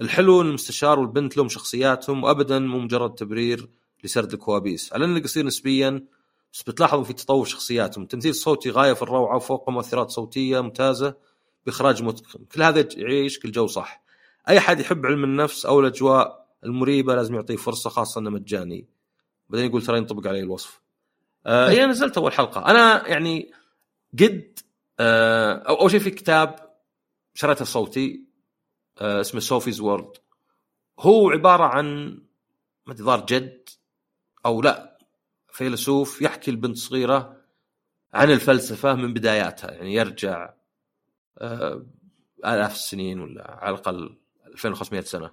الحلو 0.00 0.40
ان 0.40 0.46
المستشار 0.46 0.98
والبنت 0.98 1.36
لهم 1.36 1.48
شخصياتهم 1.48 2.24
وابدا 2.24 2.58
مو 2.58 2.78
مجرد 2.78 3.14
تبرير 3.14 3.68
لسرد 4.04 4.32
الكوابيس، 4.32 4.92
على 4.92 5.04
انه 5.04 5.20
قصير 5.20 5.46
نسبيا 5.46 6.04
بس 6.52 6.62
بتلاحظوا 6.62 7.04
في 7.04 7.12
تطور 7.12 7.44
شخصياتهم، 7.44 8.06
تمثيل 8.06 8.34
صوتي 8.34 8.70
غاية 8.70 8.92
في 8.92 9.02
الروعة 9.02 9.36
وفوق 9.36 9.70
مؤثرات 9.70 10.10
صوتية 10.10 10.60
ممتازة 10.60 11.14
بإخراج 11.66 12.02
متقن، 12.02 12.44
كل 12.44 12.62
هذا 12.62 12.88
يعيش 12.96 13.38
كل 13.38 13.50
جو 13.50 13.66
صح. 13.66 14.02
أي 14.48 14.58
احد 14.58 14.80
يحب 14.80 15.06
علم 15.06 15.24
النفس 15.24 15.66
أو 15.66 15.80
الأجواء 15.80 16.48
المريبة 16.64 17.14
لازم 17.14 17.34
يعطيه 17.34 17.56
فرصة 17.56 17.90
خاصة 17.90 18.18
إنه 18.18 18.30
مجاني. 18.30 18.86
بعدين 19.48 19.66
يقول 19.66 19.82
ترى 19.82 19.98
ينطبق 19.98 20.26
عليه 20.26 20.42
الوصف. 20.42 20.80
آه 21.46 21.70
هي 21.70 21.86
نزلت 21.86 22.18
أول 22.18 22.32
حلقة، 22.32 22.66
أنا 22.66 23.08
يعني 23.08 23.50
قد 24.20 24.58
آه 25.00 25.52
أول 25.52 25.90
شيء 25.90 26.00
في 26.00 26.10
كتاب 26.10 26.56
شريته 27.34 27.64
صوتي 27.64 28.27
اسمه 28.98 29.40
Sophie's 29.40 29.80
World 29.80 30.16
هو 31.00 31.30
عبارة 31.30 31.64
عن 31.64 32.18
ما 32.86 32.94
ظهر 32.94 33.26
جد 33.26 33.68
أو 34.46 34.62
لا 34.62 34.98
فيلسوف 35.48 36.22
يحكي 36.22 36.50
لبنت 36.50 36.76
صغيرة 36.76 37.36
عن 38.14 38.30
الفلسفة 38.30 38.94
من 38.94 39.14
بداياتها 39.14 39.70
يعني 39.70 39.94
يرجع 39.94 40.50
آه 41.38 41.86
آلاف 42.44 42.72
السنين 42.72 43.20
ولا 43.20 43.58
على 43.62 43.74
الأقل 43.74 44.16
2500 44.46 45.02
سنة. 45.02 45.30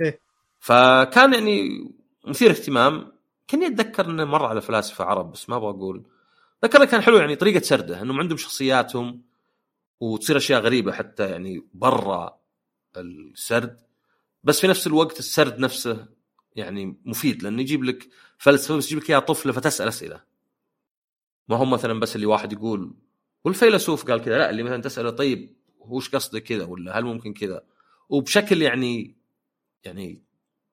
إيه. 0.00 0.20
فكان 0.58 1.34
يعني 1.34 1.90
مثير 2.24 2.50
اهتمام 2.50 3.12
كاني 3.48 3.66
أتذكر 3.66 4.06
إنه 4.06 4.24
مر 4.24 4.46
على 4.46 4.60
فلاسفة 4.60 5.04
عرب 5.04 5.32
بس 5.32 5.50
ما 5.50 5.56
أبغى 5.56 5.70
أقول 5.70 6.06
ذكر 6.64 6.84
كان 6.84 7.00
حلو 7.00 7.16
يعني 7.16 7.36
طريقة 7.36 7.60
سرده 7.62 8.02
إنهم 8.02 8.20
عندهم 8.20 8.36
شخصياتهم 8.36 9.22
وتصير 10.00 10.36
أشياء 10.36 10.60
غريبة 10.60 10.92
حتى 10.92 11.30
يعني 11.30 11.66
برا 11.74 12.37
السرد 13.00 13.80
بس 14.44 14.60
في 14.60 14.66
نفس 14.66 14.86
الوقت 14.86 15.18
السرد 15.18 15.58
نفسه 15.58 16.06
يعني 16.56 17.00
مفيد 17.04 17.42
لأنه 17.42 17.60
يجيب 17.60 17.84
لك 17.84 18.08
فلسفه 18.38 18.76
بس 18.76 18.86
يجيب 18.86 18.98
لك 18.98 19.10
اياها 19.10 19.20
طفله 19.20 19.52
فتسأل 19.52 19.88
أسئلة. 19.88 20.24
ما 21.48 21.56
هو 21.56 21.64
مثلا 21.64 22.00
بس 22.00 22.16
اللي 22.16 22.26
واحد 22.26 22.52
يقول 22.52 22.94
والفيلسوف 23.44 24.04
قال 24.04 24.20
كذا 24.20 24.38
لا 24.38 24.50
اللي 24.50 24.62
مثلا 24.62 24.82
تسأله 24.82 25.10
طيب 25.10 25.56
وش 25.78 26.08
قصدك 26.08 26.42
كذا؟ 26.42 26.64
ولا 26.64 26.98
هل 26.98 27.04
ممكن 27.04 27.34
كذا؟ 27.34 27.64
وبشكل 28.08 28.62
يعني 28.62 29.16
يعني 29.84 30.22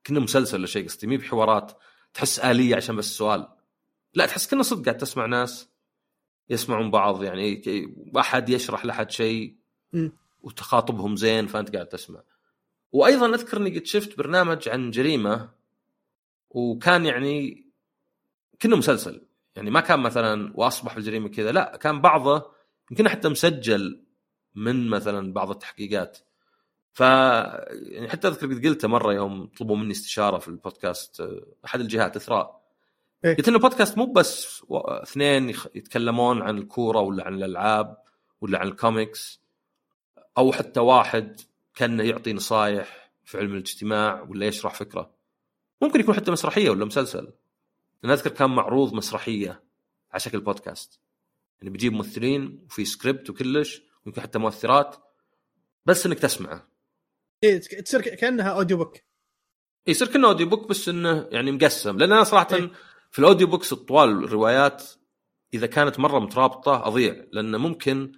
كنا 0.07 0.19
مسلسل 0.19 0.57
ولا 0.57 0.67
شيء 0.67 0.87
قصدي 0.87 1.07
مي 1.07 1.17
بحوارات 1.17 1.71
تحس 2.13 2.39
آلية 2.39 2.75
عشان 2.75 2.95
بس 2.95 3.17
سؤال. 3.17 3.47
لا 4.13 4.25
تحس 4.25 4.47
كنا 4.47 4.63
صدق 4.63 4.85
قاعد 4.85 4.97
تسمع 4.97 5.25
ناس 5.25 5.69
يسمعون 6.49 6.91
بعض 6.91 7.23
يعني 7.23 7.61
أحد 8.17 8.49
يشرح 8.49 8.85
لأحد 8.85 9.11
شيء. 9.11 9.55
وتخاطبهم 10.45 11.15
زين 11.15 11.47
فأنت 11.47 11.75
قاعد 11.75 11.87
تسمع. 11.87 12.21
وأيضا 12.91 13.35
أذكر 13.35 13.57
إني 13.57 13.79
قد 13.79 13.85
شفت 13.85 14.17
برنامج 14.17 14.69
عن 14.69 14.91
جريمة 14.91 15.49
وكان 16.49 17.05
يعني 17.05 17.65
كنا 18.61 18.75
مسلسل. 18.75 19.21
يعني 19.55 19.69
ما 19.69 19.79
كان 19.79 19.99
مثلا 19.99 20.53
وأصبح 20.55 20.95
الجريمة 20.95 21.29
كذا 21.29 21.51
لا 21.51 21.77
كان 21.77 22.01
بعضه 22.01 22.51
يمكن 22.91 23.09
حتى 23.09 23.29
مسجل 23.29 24.03
من 24.55 24.87
مثلا 24.87 25.33
بعض 25.33 25.49
التحقيقات. 25.49 26.17
ف 26.91 26.99
يعني 26.99 28.09
حتى 28.09 28.27
أذكر 28.27 28.47
قد 28.47 28.65
قلته 28.65 28.87
مرة 28.87 29.13
يوم 29.13 29.45
طلبوا 29.47 29.77
مني 29.77 29.91
استشارة 29.91 30.37
في 30.37 30.47
البودكاست 30.47 31.29
أحد 31.65 31.79
الجهات 31.79 32.15
إثراء. 32.15 32.65
إيه. 33.25 33.37
قلت 33.37 33.47
إنه 33.47 33.59
بودكاست 33.59 33.97
مو 33.97 34.05
بس 34.05 34.63
اثنين 34.71 35.49
يتكلمون 35.49 36.41
عن 36.41 36.57
الكورة 36.57 36.99
ولا 36.99 37.23
عن 37.25 37.33
الألعاب 37.33 37.97
ولا 38.41 38.59
عن 38.59 38.67
الكوميكس. 38.67 39.44
أو 40.37 40.51
حتى 40.51 40.79
واحد 40.79 41.41
كأنه 41.75 42.03
يعطي 42.03 42.33
نصايح 42.33 43.11
في 43.25 43.37
علم 43.37 43.53
الاجتماع 43.53 44.21
ولا 44.21 44.45
يشرح 44.45 44.73
فكرة. 44.73 45.15
ممكن 45.81 45.99
يكون 45.99 46.15
حتى 46.15 46.31
مسرحية 46.31 46.69
ولا 46.69 46.85
مسلسل. 46.85 47.33
لأن 48.03 48.11
أذكر 48.11 48.29
كان 48.29 48.49
معروض 48.49 48.93
مسرحية 48.93 49.63
على 50.11 50.19
شكل 50.19 50.39
بودكاست 50.39 50.99
يعني 51.59 51.69
بيجيب 51.69 51.93
ممثلين 51.93 52.65
وفي 52.65 52.85
سكريبت 52.85 53.29
وكلش 53.29 53.81
ويمكن 54.05 54.21
حتى 54.21 54.39
مؤثرات 54.39 54.95
بس 55.85 56.05
إنك 56.05 56.19
تسمعه. 56.19 56.67
إيه 57.43 57.57
تصير 57.59 58.01
كأنها 58.01 58.49
audiobook 58.49 58.97
يصير 59.87 60.07
كأنه 60.07 60.27
audiobook 60.27 60.69
بس 60.69 60.89
إنه 60.89 61.27
يعني 61.31 61.51
مقسم. 61.51 61.97
لأن 61.97 62.11
أنا 62.11 62.23
صراحة 62.23 62.47
إيه. 62.55 62.71
في 63.11 63.19
ال 63.19 63.47
audiobooks 63.47 63.73
الطوال 63.73 64.23
الروايات 64.23 64.83
إذا 65.53 65.67
كانت 65.67 65.99
مرة 65.99 66.19
مترابطة 66.19 66.87
أضيع. 66.87 67.25
لأن 67.31 67.55
ممكن 67.55 68.11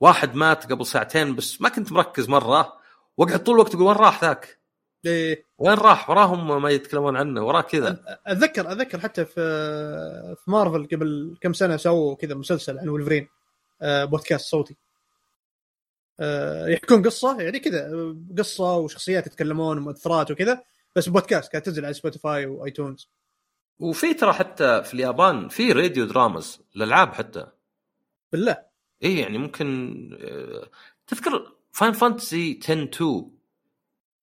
واحد 0.00 0.34
مات 0.34 0.72
قبل 0.72 0.86
ساعتين 0.86 1.36
بس 1.36 1.60
ما 1.60 1.68
كنت 1.68 1.92
مركز 1.92 2.28
مرة. 2.28 2.72
واقعد 3.16 3.44
طول 3.44 3.54
الوقت 3.54 3.74
أقول 3.74 3.86
وين 3.86 3.96
راح 3.96 4.24
ذاك؟ 4.24 4.58
إيه. 5.06 5.46
وين 5.58 5.74
راح؟ 5.74 6.10
وراهم 6.10 6.62
ما 6.62 6.70
يتكلمون 6.70 7.16
عنه 7.16 7.42
وراه 7.46 7.60
كذا. 7.60 8.18
أتذكر 8.26 8.72
أتذكر 8.72 9.00
حتى 9.00 9.24
في 9.24 9.34
في 10.44 10.50
مارفل 10.50 10.88
قبل 10.92 11.36
كم 11.40 11.52
سنة 11.52 11.76
سووا 11.76 12.14
كذا 12.14 12.34
مسلسل 12.34 12.78
عن 12.78 12.88
ولفرين 12.88 13.28
آه، 13.82 14.04
بودكاست 14.04 14.50
صوتي. 14.50 14.76
آه، 16.20 16.66
يحكون 16.68 17.02
قصة 17.02 17.40
يعني 17.40 17.58
كذا 17.60 17.90
قصة 18.38 18.76
وشخصيات 18.76 19.26
يتكلمون 19.26 19.78
ومؤثرات 19.78 20.30
وكذا 20.30 20.62
بس 20.96 21.08
بودكاست 21.08 21.52
كانت 21.52 21.66
تنزل 21.66 21.84
على 21.84 21.94
سبوتيفاي 21.94 22.46
وايتونز 22.46 23.08
وفي 23.80 24.14
ترى 24.14 24.32
حتى 24.32 24.82
في 24.82 24.94
اليابان 24.94 25.48
في 25.48 25.72
radio 25.72 26.04
dramas 26.04 26.60
الالعاب 26.76 27.14
حتى. 27.14 27.46
بالله. 28.32 28.67
إيه 29.02 29.20
يعني 29.20 29.38
ممكن 29.38 29.68
آه، 30.20 30.70
تذكر 31.06 31.52
Final 31.72 31.92
Fantasy 31.92 32.60
10 32.62 32.84
2 32.84 33.30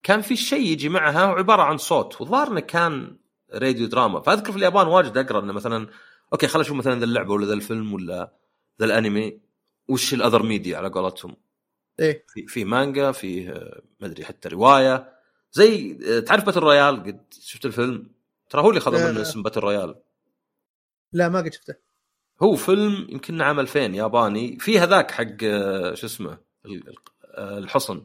كان 0.04 0.22
في 0.22 0.36
شيء 0.36 0.68
يجي 0.68 0.90
معها 0.90 1.26
وعباره 1.26 1.62
عن 1.62 1.78
صوت 1.78 2.22
والظاهر 2.22 2.52
إنه 2.52 2.60
كان 2.60 3.18
radio 3.54 3.88
drama 3.88 4.22
فأذكر 4.22 4.52
في 4.52 4.58
اليابان 4.58 4.88
واجد 4.88 5.18
أقرأ 5.18 5.44
إنه 5.44 5.54
مثلا 5.54 5.88
أوكي 6.34 6.48
خلينا 6.48 6.66
نشوف 6.66 6.78
مثلا 6.78 7.00
ذا 7.00 7.06
اللعبة 7.06 7.34
ولا 7.34 7.46
ذا 7.46 7.54
الفيلم 7.54 7.94
ولا 7.94 8.34
ذا 8.80 8.86
الأنمي 8.86 9.42
وش 9.88 10.14
ال 10.14 10.19
other 10.19 10.44
media 10.44 10.78
على 10.78 10.90
قولتهم؟ 10.90 11.36
إيه. 12.00 12.26
في 12.28 12.48
في 12.48 12.66
مانجا 12.66 13.12
في 13.12 13.46
ما 14.00 14.08
أدري 14.08 14.26
حتى 14.26 14.50
رواية. 14.50 15.16
زي 15.52 15.98
آه، 16.08 16.20
تعرف 16.20 16.46
Battle 16.46 16.60
Royale 16.60 17.04
قد 17.04 17.34
شفت 17.40 17.66
الفيلم؟ 17.66 18.12
ترى 18.50 18.62
هو 18.62 18.70
اللي 18.70 18.80
خذ 18.80 19.12
منه. 19.12 19.22
اسم 19.22 19.44
Battle 19.44 19.60
Royale 19.60 19.96
لا 21.14 21.30
ما 21.30 21.40
قد 21.40 21.54
شفته. 21.54 21.85
هو 22.42 22.56
فيلم 22.56 23.08
يمكن 23.10 23.42
عام 23.42 23.60
2000 23.60 23.80
ياباني 23.80 24.60
في 24.60 24.80
هذاك 24.80 25.12
حق 25.12 25.44
آه، 25.44 25.94
شو 25.94 26.08
اسمه 26.08 26.38
آه، 27.26 27.58
الحصن. 27.58 28.02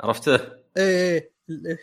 عرفته؟ 0.00 0.38
إيه 0.76 1.30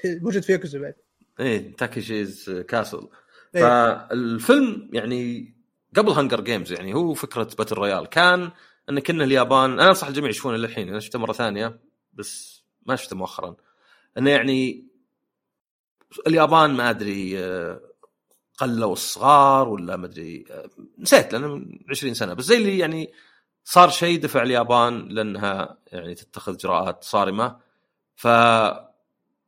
إيه 0.06 0.20
موجود 0.22 0.44
في 0.44 0.52
ياكوزا 0.52 0.80
بعد. 0.80 0.96
إيه 1.40 1.76
Takeshi's 1.76 2.50
Castle. 2.68 3.08
إيه. 3.56 3.62
فالفيلم 3.62 4.90
يعني 4.94 5.54
قبل 5.96 6.12
Hunger 6.12 6.42
Games 6.42 6.72
يعني 6.72 6.94
هو 6.94 7.14
فكرة 7.14 7.50
Battle 7.58 7.76
Royale 7.76 8.06
كان 8.10 8.52
إن 8.90 9.00
كنا 9.00 9.24
اليابان 9.24 9.72
أنا 9.72 9.90
أنصح 9.90 10.08
الجميع 10.08 10.30
يشوفونه 10.30 10.58
للحين 10.58 10.90
أنا 10.90 11.00
شفته 11.00 11.20
مرة 11.20 11.34
ثانية 11.34 11.80
بس 12.14 12.64
ما 12.86 12.96
شفته 12.96 13.16
مؤخرا. 13.16 13.56
إنه 14.18 14.30
يعني 14.30 14.86
اليابان 16.28 16.74
ما 16.74 16.90
أدري 16.90 17.40
آه، 17.40 17.82
قلوا 18.58 18.94
الصغار 18.94 19.70
ولا 19.70 19.96
ما 19.96 20.06
أدري 20.06 20.46
نسيت 21.00 21.34
لأنه 21.34 21.48
من 21.48 21.80
20 21.90 22.14
سنة 22.14 22.34
بس 22.34 22.46
زي 22.46 22.58
اللي 22.58 22.78
يعني 22.78 23.12
صار 23.64 23.90
شيء 23.90 24.20
دفع 24.20 24.44
اليابان 24.44 25.08
لأنها 25.08 25.78
يعني 25.88 26.16
تتخذ 26.16 26.54
إجراءات 26.54 27.04
صارمة. 27.04 27.60
ف 28.16 28.28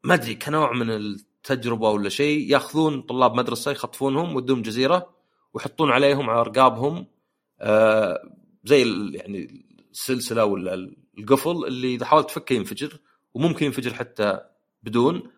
ما 0.03 0.14
أدري 0.14 0.36
كنوع 0.36 0.74
من 0.74 0.89
التجربة 0.89 1.89
ولا 1.89 2.10
شيء 2.10 2.51
يأخذون 2.51 3.01
طلاب 3.01 3.34
مدرسة 3.34 3.72
يخطفونهم 3.72 4.36
ويدوهم 4.36 4.62
جزيرة 4.62 5.10
ويحطون 5.53 5.91
عليهم 5.91 6.30
على 6.30 6.43
رقابهم 6.43 7.05
آه، 7.60 8.22
زي 8.64 8.82
يعني 9.14 9.66
السلسلة 9.91 10.45
ولا 10.45 10.91
القفل 11.18 11.66
اللي 11.68 11.95
إذا 11.95 12.05
حاولت 12.05 12.30
تفكه 12.30 12.53
ينفجر 12.53 12.99
وممكن 13.34 13.66
ينفجر 13.66 13.93
حتى 13.93 14.39
بدون 14.84 15.32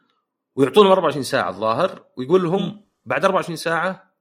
ويعطونهم 0.56 0.92
24 0.92 1.24
ساعة 1.24 1.50
الظاهر 1.50 2.06
ويقول 2.18 2.44
لهم 2.44 2.82
بعد 3.06 3.26
24 3.26 3.56
ساعة 3.56 4.14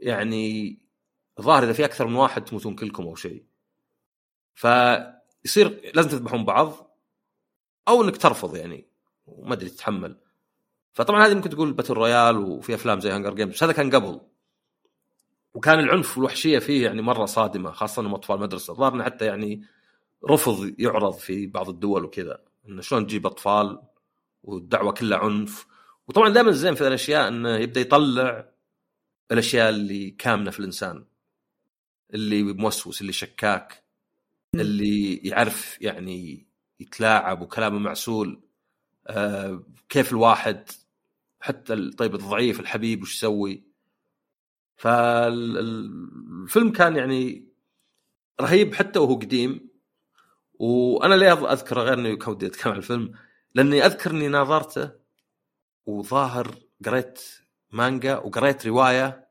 يعني 0.00 0.78
الظاهر 1.38 1.62
إذا 1.62 1.72
في 1.72 1.84
أكثر 1.84 2.06
من 2.06 2.14
واحد 2.14 2.44
تموتون 2.44 2.74
كلكم 2.74 3.02
أو 3.02 3.14
شيء. 3.14 3.44
فيصير 4.54 5.92
لازم 5.94 6.08
تذبحون 6.08 6.44
بعض 6.44 6.98
أو 7.88 8.02
إنك 8.02 8.16
ترفض 8.16 8.56
يعني 8.56 8.88
وما 9.26 9.54
أدري 9.54 9.70
تتحمل. 9.70 10.20
فطبعا 10.92 11.26
هذه 11.26 11.34
ممكن 11.34 11.50
تقول 11.50 11.72
Battle 11.72 11.94
Royale 11.94 12.36
وفي 12.36 12.74
أفلام 12.74 13.00
زي 13.00 13.10
Hunger 13.10 13.34
Games 13.34 13.62
هذا 13.62 13.72
كان 13.72 13.90
قبل. 13.90 14.20
وكان 15.54 15.78
العنف 15.78 16.18
والوحشية 16.18 16.58
فيه 16.58 16.84
يعني 16.84 17.02
مرة 17.02 17.24
صادمة 17.24 17.72
خاصة 17.72 18.00
انهم 18.02 18.14
أطفال 18.14 18.40
مدرسه 18.40 18.72
الظاهر 18.72 19.02
حتى 19.02 19.26
يعني 19.26 19.62
رفض 20.30 20.74
يعرض 20.78 21.12
في 21.12 21.46
بعض 21.46 21.68
الدول 21.68 22.04
وكذا 22.04 22.40
انه 22.68 22.82
شلون 22.82 23.06
تجيب 23.06 23.26
أطفال 23.26 23.82
والدعوة 24.42 24.92
كلها 24.92 25.18
عنف 25.18 25.66
وطبعا 26.08 26.28
دائما 26.28 26.50
الزين 26.50 26.74
في 26.74 26.88
الأشياء 26.88 27.28
إنه 27.28 27.56
يبدأ 27.56 27.80
يطلع 27.80 28.48
الأشياء 29.32 29.70
اللي 29.70 30.10
كامنة 30.10 30.50
في 30.50 30.60
الإنسان. 30.60 31.04
اللي 32.14 32.42
موسوس 32.42 33.00
اللي 33.00 33.12
شكاك 33.12 33.84
اللي 34.54 35.16
يعرف 35.16 35.82
يعني 35.82 36.46
يتلاعب 36.80 37.42
وكلامه 37.42 37.78
معسول. 37.78 38.42
آه 39.06 39.64
كيف 39.88 40.12
الواحد 40.12 40.70
حتى 41.40 41.90
طيب 41.90 42.14
الضعيف 42.14 42.60
الحبيب 42.60 43.02
وش 43.02 43.14
يسوي؟ 43.14 43.64
فالفيلم 44.76 46.72
كان 46.72 46.96
يعني 46.96 47.48
رهيب 48.40 48.74
حتى 48.74 48.98
وهو 48.98 49.14
قديم. 49.14 49.68
وأنا 50.54 51.14
ليه 51.14 51.52
أذكره 51.52 51.82
غير 51.82 51.94
إنه 51.94 52.14
كودي 52.14 52.46
أتكلم 52.46 52.72
عن 52.72 52.78
الفيلم؟ 52.78 53.12
لأني 53.54 53.86
أذكر 53.86 54.10
إني 54.10 54.28
ناظرته 54.28 55.05
وظاهر 55.86 56.54
قريت 56.84 57.20
مانجا 57.72 58.16
وقريت 58.16 58.66
رواية 58.66 59.26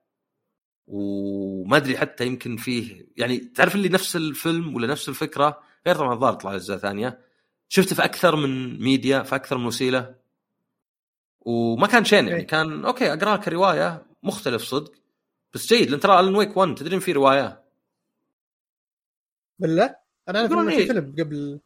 وما 0.87 1.77
أدري 1.77 1.97
حتى 1.97 2.25
يمكن 2.25 2.57
فيه 2.57 3.07
يعني 3.17 3.37
تعرف 3.37 3.75
اللي 3.75 3.89
نفس 3.89 4.15
الفيلم 4.15 4.75
ولا 4.75 4.87
نفس 4.87 5.09
الفكرة؟ 5.09 5.63
غير 5.87 5.95
طبعا 5.95 6.13
الظاهر 6.13 6.33
طلع 6.33 6.55
اجزاء 6.55 6.77
ثانية 6.77 7.19
شفته 7.69 7.95
في 7.95 8.05
أكثر 8.05 8.35
من 8.35 8.79
ميديا 8.83 9.23
في 9.23 9.35
أكثر 9.35 9.57
من 9.57 9.65
وسيلة. 9.65 10.15
وما 11.39 11.87
كان 11.87 12.05
شين 12.05 12.27
يعني 12.27 12.43
كان 12.43 12.85
أوكي 12.85 13.13
اقراه 13.13 13.37
كروايه 13.37 14.05
مختلف 14.23 14.63
صدق. 14.63 14.91
بس 15.53 15.67
جيد 15.67 15.89
لأن 15.89 15.99
ترى 15.99 16.19
Alan 16.19 16.35
Wake 16.35 16.57
1 16.57 16.75
تدرين 16.75 16.99
في 16.99 17.11
رواية؟ 17.11 17.63
بالله 19.59 19.95
أنا 20.29 20.39
أعرف 20.39 20.51
إنه 20.51 20.69
في 20.69 20.87
فيلم 20.87 21.15
قبل. 21.19 21.59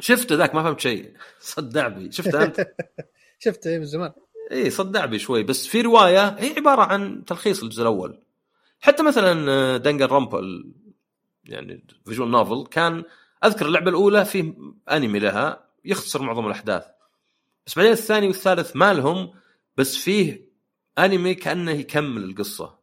شفته 0.00 0.34
ذاك 0.34 0.54
ما 0.54 0.62
فهمت 0.62 0.80
شيء. 0.80 1.16
صدع 1.40 1.88
بي. 1.88 2.12
شفته 2.12 2.44
أنت؟ 2.44 2.74
شفته 3.44 3.70
اي 3.70 3.78
من 3.78 3.84
زمان. 3.84 4.12
اي 4.50 4.70
صدع 4.70 5.04
بي 5.04 5.18
شوي. 5.18 5.42
بس 5.42 5.66
في 5.66 5.80
رواية 5.80 6.28
هي 6.28 6.54
عبارة 6.56 6.82
عن 6.82 7.24
تلخيص 7.24 7.62
الجزء 7.62 7.82
الأول. 7.82 8.22
حتى 8.80 9.02
مثلا 9.02 9.76
Danganronpa 9.76 10.72
يعني 11.44 11.86
visual 12.04 12.30
novel 12.30 12.66
كان 12.70 13.04
أذكر 13.44 13.66
اللعبة 13.66 13.90
الأولى 13.90 14.24
في 14.24 14.54
أنمي 14.90 15.18
لها 15.18 15.68
يختصر 15.84 16.22
معظم 16.22 16.46
الأحداث. 16.46 16.84
بس 17.66 17.76
بعدين 17.76 17.92
الثاني 17.92 18.26
والثالث 18.26 18.76
ما 18.76 18.94
لهم 18.94 19.34
بس 19.76 19.96
فيه 19.96 20.48
أنمي 20.98 21.34
كأنه 21.34 21.70
يكمل 21.70 22.24
القصة. 22.24 22.78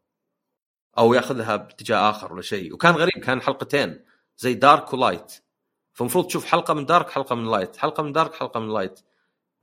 أو 0.98 1.14
يأخذها 1.14 1.56
باتجاه 1.56 2.10
آخر 2.10 2.34
ولا 2.34 2.42
شيء. 2.42 2.74
وكان 2.74 2.96
غريب 2.96 3.24
كان 3.24 3.42
حلقتين. 3.42 4.06
زي 4.38 4.54
dark 4.54 4.94
و 4.94 5.02
light 5.02 5.42
فالمفروض 5.94 6.28
تشوف 6.28 6.46
حلقة 6.46 6.74
من 6.74 6.86
dark 6.86 7.10
حلقة 7.10 7.36
من 7.36 7.52
light 7.52 7.78
حلقة 7.78 8.04
من 8.04 8.12
dark 8.12 8.34
حلقة 8.34 8.60
من 8.60 8.74
light 8.74 9.00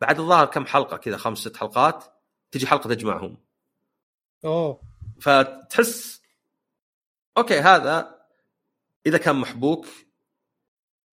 بعد 0.02 0.20
الظاهر 0.20 0.46
كم 0.46 0.66
حلقة 0.66 0.96
كذا 0.96 1.16
خمس 1.16 1.38
ست 1.38 1.56
حلقات 1.56 2.04
تجي 2.50 2.66
حلقة 2.66 2.88
تجمعهم. 2.88 3.36
أوه. 4.44 4.80
فتحس 5.20 6.22
أوكي 7.38 7.60
هذا 7.60 8.22
إذا 9.06 9.18
كان 9.18 9.36
محبوك 9.36 9.86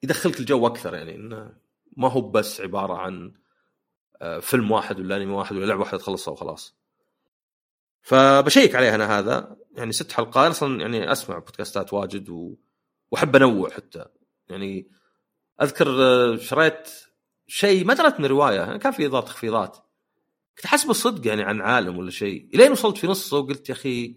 يدخلك 0.04 0.40
الجو 0.40 0.68
أكثر 0.68 0.96
يعني 0.96 1.16
إنه 1.16 1.54
ما 1.98 2.12
هو 2.12 2.22
بس 2.22 2.62
عبارة 2.62 2.94
عن 2.94 3.34
آه، 4.22 4.40
فيلم 4.40 4.72
واحد 4.72 5.00
ولا 5.00 5.16
أنمي 5.18 5.34
واحد 5.34 5.56
ولا 5.56 5.66
لعبة 5.66 5.82
واحدة 5.82 5.98
تخلصها 5.98 6.32
وخلاص. 6.32 6.76
فبشيك 8.02 8.76
عليها 8.76 8.96
أنا 8.96 9.20
هذا 9.20 9.58
يعني 9.76 9.92
ست 9.92 10.12
حلقات 10.12 10.50
أصلا 10.50 10.82
يعني 10.82 11.12
أسمع 11.12 11.40
بودكاستات 11.40 11.94
واجد 11.94 12.30
و... 12.30 12.56
وأحب 13.12 13.36
أنوع 13.36 13.70
حتى. 13.70 14.06
يعني 14.50 14.92
أذكر 15.62 15.88
آه، 16.04 16.38
شريت 16.38 17.09
شيء 17.50 17.86
ما 17.86 17.94
دريت 17.94 18.20
من 18.20 18.26
رواية 18.26 18.78
كان 18.78 18.92
في 18.92 19.06
اضافه 19.06 19.28
تخفيضات. 19.28 19.78
كنت 20.56 20.66
احسبه 20.66 20.94
صدق 20.94 21.28
يعني 21.28 21.44
عن 21.44 21.62
عالم 21.62 21.98
ولا 21.98 22.12
شيء. 22.12 22.50
إلين 22.54 22.72
وصلت 22.72 22.98
في 22.98 23.08
نصه 23.08 23.38
وقلت 23.38 23.70
يا 23.70 23.74
أخي 23.74 24.16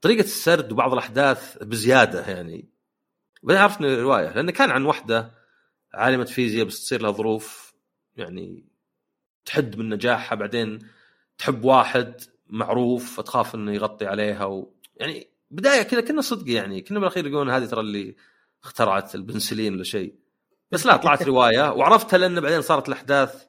طريقة 0.00 0.24
السرد 0.24 0.72
وبعض 0.72 0.92
الأحداث 0.92 1.58
بزيادة 1.62 2.26
يعني. 2.26 2.68
بعدين 3.42 3.62
عرفت 3.62 3.80
انه 3.80 4.02
روايه 4.02 4.34
لأنه 4.34 4.52
كان 4.52 4.70
عن 4.70 4.84
وحدة 4.84 5.34
عالمة 5.94 6.24
فيزياء 6.24 6.66
بس 6.66 6.84
تصير 6.84 7.02
لها 7.02 7.10
ظروف 7.10 7.74
يعني 8.16 8.64
تحد 9.44 9.76
من 9.76 9.88
نجاحها 9.88 10.36
بعدين 10.36 10.78
تحب 11.38 11.64
واحد 11.64 12.20
معروف 12.46 13.16
فتخاف 13.16 13.54
إنه 13.54 13.72
يغطي 13.72 14.06
عليها 14.06 14.44
و... 14.44 14.74
يعني 14.96 15.28
بداية 15.50 15.82
كذا 15.82 16.00
كنا 16.00 16.20
صدق 16.20 16.50
يعني. 16.50 16.80
كنا 16.80 16.98
بالأخير 16.98 17.26
يقولون 17.26 17.50
هذه 17.50 17.64
ترى 17.64 17.80
اللي 17.80 18.16
اخترعت 18.64 19.14
البنسلين 19.14 19.74
ولا 19.74 19.84
شيء. 19.84 20.21
بس 20.72 20.86
لا 20.86 20.96
طلعت 20.96 21.22
رواية 21.22 21.72
وعرفتها 21.72 22.18
لأن 22.18 22.40
بعدين 22.40 22.62
صارت 22.62 22.88
الأحداث 22.88 23.46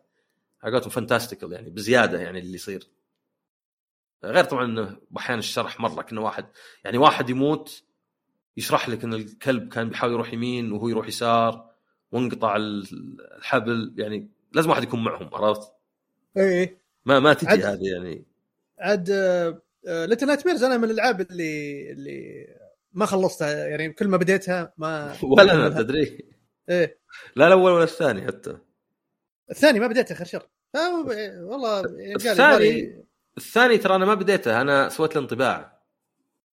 حقتهم 0.59 0.89
fantastical 0.89 1.51
يعني 1.51 1.69
بزيادة 1.69 2.21
يعني 2.21 2.39
اللي 2.39 2.55
يصير. 2.55 2.87
غير 4.23 4.43
طبعا 4.43 4.65
إنه 4.65 4.97
أحيانا 5.17 5.39
الشرح 5.39 5.79
مرة 5.79 6.01
كنا 6.01 6.21
واحد 6.21 6.45
يعني 6.83 6.97
واحد 6.97 7.29
يموت 7.29 7.83
يشرح 8.57 8.89
لك 8.89 9.03
إن 9.03 9.13
الكلب 9.13 9.73
كان 9.73 9.89
بيحاول 9.89 10.13
يروح 10.13 10.33
يمين 10.33 10.71
وهو 10.71 10.89
يروح 10.89 11.07
يسار 11.07 11.69
وانقطع 12.11 12.55
الحبل 12.55 13.93
يعني 13.97 14.29
لازم 14.53 14.69
واحد 14.69 14.83
يكون 14.83 15.03
معهم 15.03 15.29
عرفت؟ 15.35 15.71
إيه 16.37 16.77
ما 17.05 17.19
ما 17.19 17.33
تجي 17.33 17.63
هذه 17.63 17.93
يعني. 17.93 18.25
عاد 18.79 19.09
Little 19.85 20.27
Nightmares 20.27 20.63
أنا 20.63 20.77
من 20.77 20.83
الألعاب 20.83 21.21
اللي 21.21 21.91
اللي 21.91 22.47
ما 22.93 23.05
خلصتها 23.05 23.67
يعني 23.67 23.93
كل 23.93 24.07
ما 24.07 24.17
بديتها 24.17 24.73
ما 24.77 25.15
ولا 25.37 25.53
أنا 25.53 25.69
تدري. 25.69 26.32
إيه. 26.69 26.99
لا 27.35 27.47
الأول 27.47 27.71
ولا 27.71 27.83
الثاني 27.83 28.27
حتى. 28.27 28.57
الثاني 29.51 29.79
ما 29.79 29.87
بديته 29.87 30.13
آخر 30.13 30.25
شر. 30.25 30.47
والله 31.41 31.79
الثاني 32.15 33.03
الثاني 33.37 33.77
ترى 33.77 33.95
أنا 33.95 34.05
ما 34.05 34.13
بديته 34.13 34.61
أنا 34.61 34.89
سويت 34.89 35.15
له 35.15 35.21
انطباع. 35.21 35.81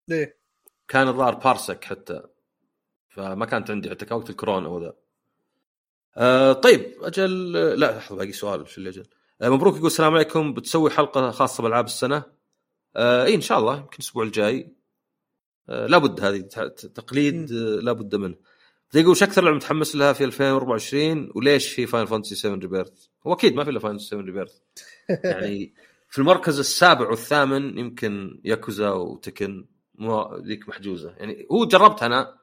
ليه؟ 0.08 0.38
كان 0.88 1.08
الظاهر 1.08 1.34
بارسك 1.34 1.84
حتى. 1.84 2.22
فما 3.08 3.46
كانت 3.46 3.70
عندي 3.70 3.90
حتى 3.90 4.04
كان 4.04 4.18
وقت 4.18 4.30
الكورونا 4.30 4.68
وذا. 4.68 4.94
آه 6.16 6.52
طيب 6.52 6.94
أجل 7.02 7.52
لا 7.52 7.98
لحظة 7.98 8.16
باقي 8.16 8.32
سؤال 8.32 8.68
شو 8.68 8.78
اللي 8.78 8.90
أجل؟ 8.90 9.06
آه 9.42 9.48
مبروك 9.48 9.74
يقول 9.74 9.86
السلام 9.86 10.14
عليكم. 10.14 10.54
بتسوي 10.54 10.90
حلقة 10.90 11.30
خاصة 11.30 11.62
بألعاب 11.62 11.84
السنة؟ 11.84 12.22
آه 12.96 13.24
اي 13.24 13.34
إن 13.34 13.40
شاء 13.40 13.58
الله 13.58 13.76
يمكن 13.76 13.96
الأسبوع 14.00 14.24
الجاي. 14.24 14.74
آه 15.68 15.86
لابد 15.86 16.20
هذه 16.20 16.40
تقليد 16.94 17.52
آه 17.52 17.56
لابد 17.56 18.14
منه. 18.14 18.36
يقول 18.94 19.10
وش 19.10 19.22
أكثر 19.22 19.42
لعبه 19.42 19.56
متحمس 19.56 19.96
لها 19.96 20.12
في 20.12 20.24
2024 20.24 21.32
وليش 21.34 21.72
في 21.72 21.86
Final 21.86 22.06
Fantasy 22.06 22.34
7 22.34 22.58
Rebirth؟ 22.58 23.06
هو 23.26 23.32
أكيد 23.32 23.54
ما 23.54 23.64
في 23.64 23.70
إلا 23.70 23.78
Final 23.78 23.92
Fantasy 23.92 24.08
7 24.08 24.24
Rebirth 24.24 24.52
يعني 25.24 25.74
في 26.08 26.18
المركز 26.18 26.58
السابع 26.58 27.08
والثامن 27.08 27.78
يمكن 27.78 28.40
Yakuza 28.44 28.90
و 28.90 29.01
Tekken 29.01 29.66
ذيك 30.44 30.68
محجوزة. 30.68 31.14
يعني 31.18 31.46
هو 31.52 31.64
جربتها 31.64 32.06
أنا 32.06 32.36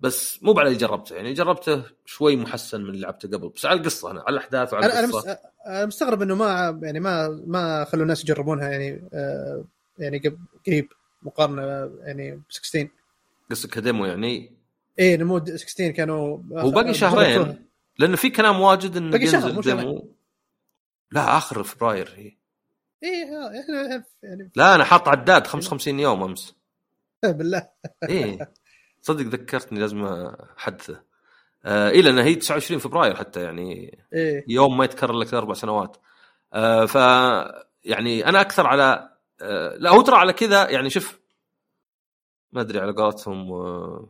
بس 0.00 0.42
مو 0.42 0.52
بعد 0.52 0.66
اللي 0.66 0.78
جربته. 0.78 1.16
يعني 1.16 1.32
جربته 1.32 1.82
شوي 2.04 2.36
محسن 2.36 2.82
من 2.82 2.90
اللي 2.90 3.00
لعبته 3.00 3.28
قبل 3.28 3.48
بس 3.48 3.66
على 3.66 3.80
القصة 3.80 4.10
أنا 4.10 4.20
على 4.20 4.34
الأحداث 4.34 4.72
وعلى 4.72 4.86
أنا 4.86 5.00
القصة. 5.00 5.38
أنا 5.66 5.86
مستغرب 5.86 6.22
إنه 6.22 6.34
ما 6.34 6.80
يعني 6.82 7.00
ما 7.00 7.42
ما 7.46 7.84
خلوا 7.84 8.02
الناس 8.02 8.24
يجربونها 8.24 8.68
يعني 8.68 9.08
آه 9.12 9.64
يعني 9.98 10.22
قريب 10.66 10.88
مقارنة 11.22 11.90
يعني 12.00 12.30
ب 12.36 12.42
16 12.48 12.88
قصدك 13.50 13.74
كديمو 13.74 14.06
يعني 14.06 14.63
إيه 14.98 15.16
نمو 15.16 15.44
16 15.44 15.90
كانوا 15.90 16.38
هو 16.52 16.70
باقي 16.70 16.94
شهرين. 16.94 17.66
لأنه 17.98 18.16
في 18.16 18.30
كلام 18.30 18.60
واجد 18.60 18.96
إنه 18.96 19.10
باقي 19.10 19.26
شهر 19.26 19.60
ديمو. 19.60 20.14
لا 21.12 21.36
آخر 21.36 21.62
فبراير 21.62 22.12
هي 22.16 22.36
إيه 23.02 23.60
إحنا 23.60 24.04
يعني 24.22 24.50
لا 24.56 24.74
أنا 24.74 24.84
حاط 24.84 25.08
عداد 25.08 25.46
55 25.46 26.00
يوم 26.00 26.22
أمس. 26.22 26.56
بالله. 27.24 27.68
إيه. 28.08 28.52
صدق 29.02 29.24
ذكرتني 29.24 29.80
لازم 29.80 30.04
أحدثه. 30.58 31.02
آه 31.64 31.90
إيه 31.90 32.02
لأن 32.02 32.18
هي 32.18 32.34
29 32.34 32.80
فبراير 32.80 33.16
حتى 33.16 33.42
يعني 33.42 33.98
إيه؟ 34.12 34.44
يوم 34.48 34.76
ما 34.76 34.84
يتكرر 34.84 35.12
لك 35.12 35.34
أربع 35.34 35.54
سنوات. 35.54 35.96
آه 36.52 36.86
ف 36.86 36.94
يعني 37.84 38.28
أنا 38.28 38.40
أكثر 38.40 38.66
على 38.66 39.10
آه 39.40 39.76
لا 39.76 39.90
هو 39.90 40.00
ترى 40.00 40.16
على 40.16 40.32
كذا 40.32 40.70
يعني 40.70 40.90
شوف 40.90 41.20
ما 42.52 42.60
أدري 42.60 42.80
على 42.80 42.92
قولتهم 42.92 43.52
آه 43.52 44.08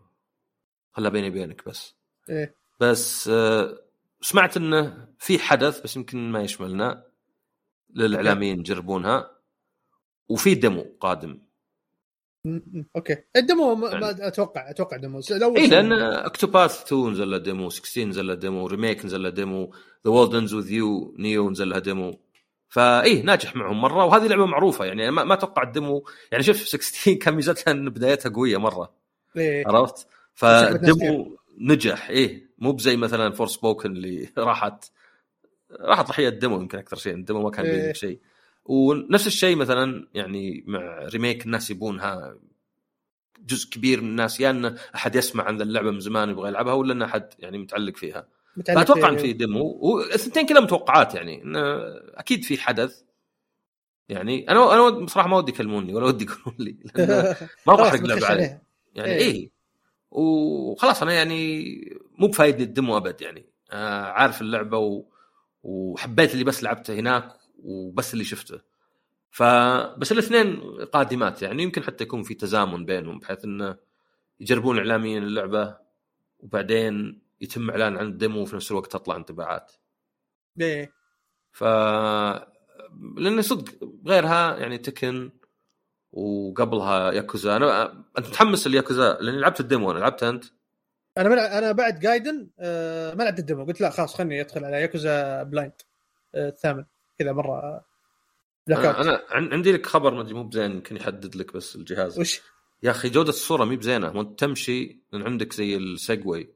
خلها 0.95 1.11
بيني 1.11 1.29
وبينك 1.29 1.69
بس. 1.69 1.95
إيه. 2.31 2.55
بس 2.81 3.29
آه، 3.29 3.79
سمعت 4.21 4.57
إنه 4.57 5.09
في 5.19 5.39
حدث 5.39 5.81
بس 5.81 5.97
يمكن 5.97 6.33
ما 6.33 6.43
يشملنا 6.43 7.05
للإعلاميين 7.95 8.59
يجربونها 8.59 9.31
وفي 10.29 10.55
ديمو 10.55 10.97
قادم. 11.01 11.39
Okay. 12.97 13.17
ال 13.37 13.44
demo 13.44 13.75
ما 13.75 13.89
يعني- 13.91 14.27
أتوقع 14.27 14.71
أتوقع 14.71 14.97
demo. 14.97 15.21
لو 15.31 15.57
اي 15.57 15.67
لأن 15.67 15.93
Octopath 15.93 16.83
2 16.87 17.11
نزل 17.11 17.31
له 17.31 17.39
demo 17.39 17.71
16 17.71 18.05
نزل 18.09 18.27
له 18.27 18.35
demo 18.35 18.67
Remake 18.67 19.05
نزل 19.05 19.23
له 19.23 19.29
demo 19.29 19.75
The 20.07 20.11
World 20.13 20.36
Ends 20.36 20.55
With 20.55 20.71
You 20.73 21.15
Neo 21.19 21.51
نزل 21.51 21.69
لها 21.69 21.79
demo 21.79 22.19
فايه 22.69 23.23
ناجح 23.23 23.57
معهم 23.57 23.81
مرة 23.81 24.05
وهذه 24.05 24.27
لعبة 24.27 24.47
معروفة 24.47 24.85
يعني 24.85 25.11
ما, 25.11 25.25
ما 25.25 25.35
أتوقع 25.35 25.63
ال 25.63 25.71
demo 25.71 26.05
يعني 26.33 26.45
شوف 26.45 26.57
16 26.57 27.13
كان 27.23 27.35
ميزتها 27.35 27.71
إن 27.71 27.91
بدايتها 27.91 28.31
قوية 28.31 28.57
مرة. 28.57 28.93
إيه. 29.37 29.69
عرفت؟ 29.69 30.07
فال 30.35 30.69
demo 30.69 31.39
نجح. 31.59 32.09
إيه 32.09 32.51
مو 32.59 32.73
بزي 32.73 32.97
مثلا 32.97 33.31
Forspoken 33.33 33.93
اللي 33.93 34.29
راحت 34.39 34.85
راحت 35.81 36.09
ضحية 36.09 36.29
ال 36.29 36.35
demo 36.35 36.61
يمكن 36.61 36.79
أكثر 36.79 36.97
شيء 36.97 37.15
ال 37.15 37.20
demo 37.20 37.43
ما 37.43 37.51
كان 37.51 37.67
إيه. 37.67 37.83
بيدك 37.83 37.97
شيء. 37.97 38.21
ونفس 38.65 39.27
الشيء 39.27 39.57
مثلا 39.57 40.09
يعني 40.15 40.65
مع 40.67 40.99
ريميك 41.09 41.47
الناس 41.47 41.71
يبونها 41.71 42.37
جزء 43.47 43.71
كبير 43.71 44.01
من 44.01 44.09
الناس 44.09 44.41
يا 44.41 44.51
انه 44.51 44.79
أحد 44.95 45.17
يسمع 45.17 45.45
عن 45.45 45.61
اللعبة 45.63 45.91
من 45.91 46.01
زمان 46.01 46.31
يبغى 46.31 46.49
يلعبها 46.49 46.73
ولا 46.73 46.93
انه 46.93 47.05
أحد 47.05 47.29
يعني 47.39 47.59
متعلق 47.59 47.97
فيها. 47.97 48.27
متعلق 48.57 48.79
فأتوقع 48.81 49.09
إن 49.09 49.17
في- 49.17 49.23
في 49.23 49.33
ديمو 49.33 49.63
والثنتين 49.83 50.47
كلها 50.47 50.61
متوقعات 50.61 51.15
يعني 51.15 51.43
أكيد 52.15 52.45
في 52.45 52.59
حدث. 52.59 53.01
يعني 54.09 54.49
أنا 54.51 54.75
أنا 54.75 54.91
بصراحه 55.05 55.29
ما 55.29 55.37
ودي 55.37 55.53
يكلموني 55.53 55.95
ولا 55.95 56.07
ودي 56.07 56.25
يقولون 56.25 56.55
لي 56.59 56.77
ما 57.67 57.75
أبغى 57.75 57.89
احرق 57.89 58.01
بتخش 58.01 58.11
لعبه 58.11 58.27
عليه. 58.27 58.63
يعني 58.95 59.15
إيه. 59.15 59.51
إيه 60.17 60.21
وخلاص 60.21 61.03
أنا 61.03 61.13
يعني 61.13 61.75
مو 62.19 62.27
بفايدني 62.27 62.63
الدمو 62.63 62.97
أبد 62.97 63.21
يعني. 63.21 63.47
آه 63.71 64.05
عارف 64.05 64.41
اللعبة 64.41 64.79
و... 64.79 65.05
وحبيت 65.63 66.33
اللي 66.33 66.45
بس 66.45 66.63
لعبته 66.63 66.95
هناك 66.95 67.37
وبس 67.59 68.13
اللي 68.13 68.25
شفته. 68.25 68.61
فبس 69.31 70.13
الاثنين 70.13 70.61
قادمات 70.93 71.43
يعني. 71.43 71.63
يمكن 71.63 71.83
حتى 71.83 72.05
يكون 72.05 72.23
في 72.23 72.35
تزامن 72.35 72.85
بينهم 72.85 73.19
بحيث 73.19 73.45
انه 73.45 73.77
يجربون 74.41 74.79
اعلاميا 74.79 75.19
اللعبة 75.19 75.77
وبعدين 76.39 77.23
يتم 77.41 77.71
إعلان 77.71 77.97
عن 77.97 78.07
ال 78.07 78.14
demo 78.14 78.43
وفي 78.43 78.57
نفس 78.57 78.71
الوقت 78.71 78.93
تطلع 78.93 79.17
انطباعات. 79.17 79.73
إيه. 80.61 80.93
ف 81.53 81.65
لأن 83.17 83.43
صدق 83.43 83.75
غيرها 84.07 84.57
يعني 84.57 84.79
Tekken 84.79 85.31
وقبلها 86.15 87.13
ياكوزا. 87.13 87.57
أنا 87.57 87.93
أنت 88.19 88.27
متحمس 88.27 88.67
لياكوزا 88.67 89.13
لأني 89.21 89.39
لعبت 89.41 89.61
ال 89.61 89.66
demo. 89.66 89.91
أنا 89.91 89.99
لعبت 89.99 90.23
أنت؟ 90.23 90.45
أنا 91.19 91.29
ملع... 91.29 91.59
أنا 91.59 91.73
بعد 91.73 91.99
Gaiden 92.01 92.49
آه 92.59 93.15
ما 93.15 93.23
لعبت 93.23 93.39
ال 93.39 93.44
demo 93.44 93.65
قلت 93.65 93.81
لا 93.81 93.91
خلاص 93.91 94.15
خلني 94.15 94.41
أدخل 94.41 94.65
على 94.65 94.81
Yakuza 94.81 95.43
blind 95.43 95.73
آه 96.35 96.49
الثامن. 96.49 96.85
كذا 97.19 97.33
مرة 97.33 97.59
آه، 97.61 97.85
أنا. 98.69 99.01
أنا 99.01 99.23
عن- 99.31 99.53
عندي 99.53 99.73
لك 99.73 99.87
خبر 99.87 100.15
ما 100.15 100.21
أدري 100.21 100.35
مو 100.35 100.43
بزين 100.45 100.71
يمكن 100.71 100.97
يحدد 100.97 101.37
لك 101.37 101.53
بس 101.57 101.77
الجهاز. 101.77 102.19
وش؟ 102.19 102.41
يا 102.83 102.91
أخي 102.91 103.09
جودة 103.09 103.29
الصورة 103.29 103.65
مي 103.65 103.77
بزينة. 103.77 104.17
وانت 104.17 104.39
تمشي 104.41 105.01
لأن 105.13 105.23
عندك 105.23 105.53
زي 105.53 105.77
ال 105.77 105.86
Segway. 105.86 106.49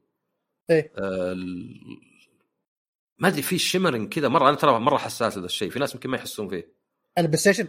إيه. 0.69 0.91
آه 0.97 1.31
ال- 1.31 1.79
ما 3.19 3.27
أدري 3.27 3.41
في 3.41 3.57
shimmering 3.57 4.13
كذا. 4.13 4.27
مرة 4.27 4.49
أنا 4.49 4.57
ترى 4.57 4.79
مرة 4.79 4.97
حساس 4.97 5.37
هذا 5.37 5.45
الشيء. 5.45 5.69
في 5.69 5.79
ناس 5.79 5.93
يمكن 5.93 6.09
ما 6.09 6.17
يحسون 6.17 6.49
فيه. 6.49 6.71
على 7.17 7.25
ال 7.25 7.37
PlayStation 7.37 7.67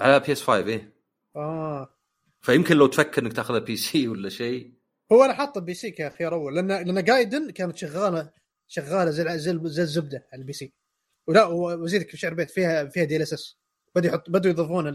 على 0.00 0.20
PS 0.20 0.42
5 0.42 0.66
إيه. 0.66 0.93
آه. 1.36 1.94
فيمكن 2.40 2.76
لو 2.76 2.86
تفكر 2.86 3.22
إنك 3.22 3.32
تاخذها 3.32 3.58
PC 3.58 4.08
ولا 4.08 4.28
شيء. 4.28 4.74
هو 5.12 5.24
أنا 5.24 5.34
حاطه 5.34 5.60
PC 5.60 5.90
كخيار 5.90 6.34
اول 6.34 6.54
لأن 6.56 6.68
لأن 6.68 7.04
Gaiden 7.04 7.50
كانت 7.50 7.76
شغاله 7.76 8.32
شغالة 8.68 9.10
زي 9.10 9.38
زي 9.38 9.58
زي 9.64 9.82
الزبدة 9.82 10.28
على 10.32 10.40
ال 10.42 10.52
PC 10.52 10.74
ولا 11.28 11.44
وزيدك 11.46 12.10
من 12.10 12.16
الشعر 12.16 12.34
بيت 12.34 12.50
فيها 12.50 12.84
فيها 12.84 13.04
DLSS 13.04 13.58
بدوا 13.94 14.10
يحط 14.10 14.30
بدوا 14.30 14.50
يضيفون 14.50 14.88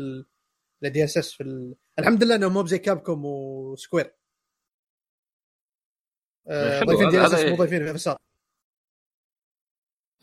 ال 0.84 1.04
DLSS 1.04 1.34
في 1.34 1.44
ال... 1.44 1.76
الحمد 2.00 2.24
لله 2.24 2.36
انه 2.36 2.50
مو 2.50 2.66
زي 2.66 2.78
Capcom 2.78 3.26
و 3.26 3.39
Square 3.39 4.16
آه، 6.48 6.84
ضايفين 6.84 7.10
DLSS 7.10 7.46
مو 7.46 7.56
ضايفين 7.56 7.88
FSR 7.88 8.18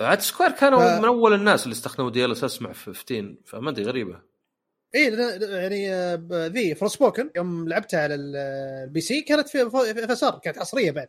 عاد 0.01 0.21
Square 0.21 0.51
كانوا 0.51 0.79
ف- 0.97 0.99
من 1.01 1.05
أول 1.05 1.33
الناس 1.35 1.63
اللي 1.65 1.73
استخدموا 1.73 2.11
DLSS 2.11 2.63
مع 2.63 2.73
15 2.73 3.37
فما 3.47 3.71
أدري 3.71 3.85
غريبة. 3.85 4.23
اي 4.97 5.13
يعني 5.53 5.95
آه، 5.95 6.47
ذي 6.47 6.75
Forspoken 6.75 7.31
يوم 7.37 7.69
لعبتها 7.69 8.01
على 8.03 8.15
ال- 8.15 8.37
ال 8.87 9.01
PC 9.01 9.23
كانت 9.23 9.49
في 9.49 9.63
FSR 9.63 10.39
كانت 10.39 10.59
حصريه 10.59 10.91
بعد. 10.91 11.09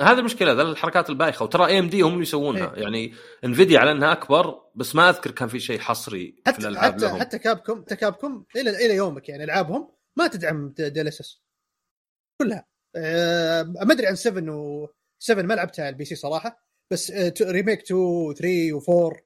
هذه 0.00 0.18
المشكلة 0.18 0.52
ذا 0.52 0.62
الحركات 0.62 1.10
البايخة. 1.10 1.44
وترى 1.44 1.66
AMD 1.66 2.00
هم 2.00 2.12
اللي 2.12 2.22
يسوونها. 2.22 2.74
إيه. 2.76 2.82
يعني 2.82 3.14
Nvidia 3.44 3.78
على 3.78 3.92
انها 3.92 4.12
أكبر 4.12 4.60
بس 4.74 4.94
ما 4.94 5.08
أذكر 5.10 5.30
كان 5.30 5.48
في 5.48 5.60
شيء 5.60 5.78
حصري 5.78 6.32
في 6.36 6.42
حتى 6.46 6.58
الألعاب 6.58 6.92
حتى 6.92 7.04
لهم. 7.04 7.20
حتى 7.20 7.38
Capcom 7.38 7.82
حتى 7.82 7.96
Capcom 7.96 8.46
إلى 8.56 8.70
إلى 8.86 8.94
يومك 8.94 9.28
يعني 9.28 9.44
ألعابهم 9.44 9.90
ما 10.16 10.26
تدعم 10.26 10.68
DLSS 10.78 11.42
كلها. 12.42 12.66
آه، 12.96 13.62
ما 13.62 13.92
أدري 13.92 14.06
عن 14.06 14.14
7 14.16 14.50
و 14.56 14.88
7 15.18 15.42
ما 15.42 15.54
لعبتها 15.54 15.82
على 15.84 15.92
ال 15.92 16.04
PC 16.04 16.14
صراحة 16.14 16.64
بس 16.92 17.10
آه، 17.10 17.34
remake 17.42 17.82
2 17.82 18.00
و 18.00 18.32
3 18.32 18.72
و 18.72 18.80
4 19.06 19.20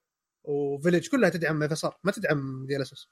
و 0.44 0.52
Village 0.52 1.08
كلها 1.08 1.30
تدعم 1.30 1.62
FSR 1.62 1.98
ما 2.04 2.12
تدعم 2.12 2.66
DLSS 2.66 3.08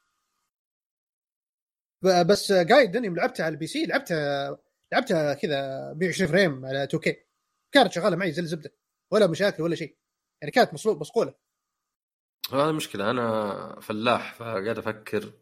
بس 2.02 2.52
Gaiden 2.52 3.04
يوم 3.04 3.16
لعبتها 3.16 3.44
على 3.44 3.52
ال 3.52 3.66
PC 3.66 3.86
لعبتها 3.86 4.58
لعبتها 4.92 5.34
كذا 5.34 5.92
120 5.94 6.30
frame 6.30 6.66
على 6.66 6.84
2K 6.84 7.16
كانت 7.72 7.92
شغالة 7.92 8.16
معي 8.16 8.32
زي 8.32 8.42
الزبده 8.42 8.72
ولا 9.10 9.26
مشاكل 9.26 9.62
ولا 9.62 9.74
شيء. 9.74 9.96
يعني 10.42 10.52
كانت 10.52 10.74
مصلو- 10.74 11.00
مصقوله 11.00 11.34
هذا 12.52 12.70
المشكلة 12.70 13.10
أنا 13.10 13.80
فلاح 13.80 14.34
فقاعد 14.34 14.78
أفكر. 14.78 15.32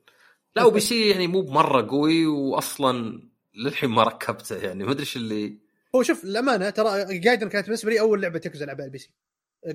لا 0.57 0.65
و 0.64 0.81
PC 0.81 1.11
يعني 1.11 1.27
مو 1.27 1.41
بمرة 1.41 1.89
قوي 1.91 2.27
واصلا 2.27 3.23
للحين 3.55 3.91
ما 3.91 4.03
ركبته 4.03 4.57
يعني. 4.57 4.85
ما 4.85 4.91
أدري 4.91 5.01
إيش 5.01 5.17
اللي 5.17 5.59
هو 5.95 6.03
شوف 6.03 6.25
الامانه 6.25 6.71
ترى 6.71 7.19
Gaiden 7.19 7.49
كانت 7.49 7.67
بالنسبة 7.67 7.91
لي 7.91 8.01
أول 8.01 8.23
لعبة 8.23 8.41
يكوزا 8.47 8.65
العبها 8.65 8.83
على 8.83 8.87
ال 8.89 8.99
PC. 8.99 9.11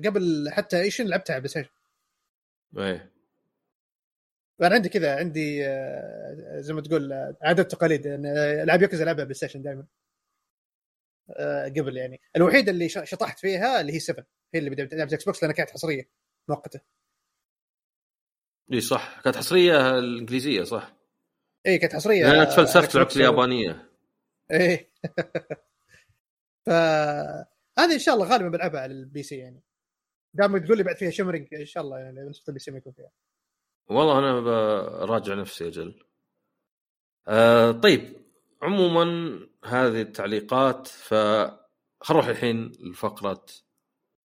قبل 0.04 0.48
حتى 0.52 0.80
Ishin 0.80 1.06
لعبتها 1.06 1.34
على 1.34 1.38
ال 1.38 1.50
PlayStation. 1.50 1.70
إيه. 2.78 3.13
أنا 4.62 4.74
عندي 4.74 4.88
كذا 4.88 5.16
عندي 5.16 5.66
آه، 5.66 6.60
زي 6.60 6.74
ما 6.74 6.80
تقول 6.80 7.12
آه، 7.12 7.36
عادات 7.42 7.70
تقاليد 7.70 8.06
آه، 8.06 8.62
العاب 8.62 8.82
يكوزا 8.82 9.04
ألعبها 9.04 9.24
PlayStation 9.24 9.62
دائما 9.62 9.86
قبل 11.76 11.96
يعني. 11.96 12.20
الوحيده 12.36 12.72
اللي 12.72 12.88
شطحت 12.88 13.38
فيها 13.38 13.80
اللي 13.80 13.92
هي 13.92 13.98
7 13.98 14.26
هي 14.54 14.58
اللي 14.58 14.70
بدأت 14.70 14.94
لعبه 14.94 15.14
Xbox 15.14 15.42
لأنها 15.42 15.56
كانت 15.56 15.70
حصرية 15.70 16.10
مؤقته 16.48 16.80
إي 18.72 18.80
صح. 18.80 19.20
كانت 19.24 19.36
حصرية 19.36 19.98
الإنجليزية 19.98 20.62
صح؟ 20.62 20.96
إي 21.66 21.78
كانت 21.78 21.94
حصرية 21.94 22.30
أنا 22.30 22.44
تفلسفت 22.44 22.94
لعبت 22.94 23.16
اليابانية. 23.16 23.90
إيه 24.50 24.92
ف 26.66 26.70
هذه 27.78 27.92
إن 27.92 27.98
شاء 27.98 28.14
الله 28.14 28.26
غالبا 28.26 28.48
بلعبها 28.48 28.80
على 28.80 28.92
ال 28.92 29.22
PC 29.22 29.36
يعني. 29.36 29.62
دام 30.34 30.58
تقول 30.58 30.78
لي 30.78 30.82
بعد 30.84 30.96
فيها 30.96 31.10
shimmering 31.10 31.54
إن 31.54 31.66
شاء 31.66 31.82
الله 31.82 31.98
يعني 31.98 32.20
نسخه 32.20 32.48
ال 32.48 32.60
PC 32.60 32.70
ما 32.70 32.78
يكون 32.78 32.92
فيها. 32.92 33.10
والله 33.88 34.18
أنا 34.18 34.40
براجع 34.40 35.34
نفسي 35.34 35.68
أجل 35.68 35.94
آه 37.28 37.70
طيب 37.70 38.16
عموما 38.62 39.38
هذه 39.64 40.00
التعليقات 40.00 40.86
ف 40.88 41.14
نروح 42.10 42.26
الحين 42.26 42.72
لفقرة 42.80 43.44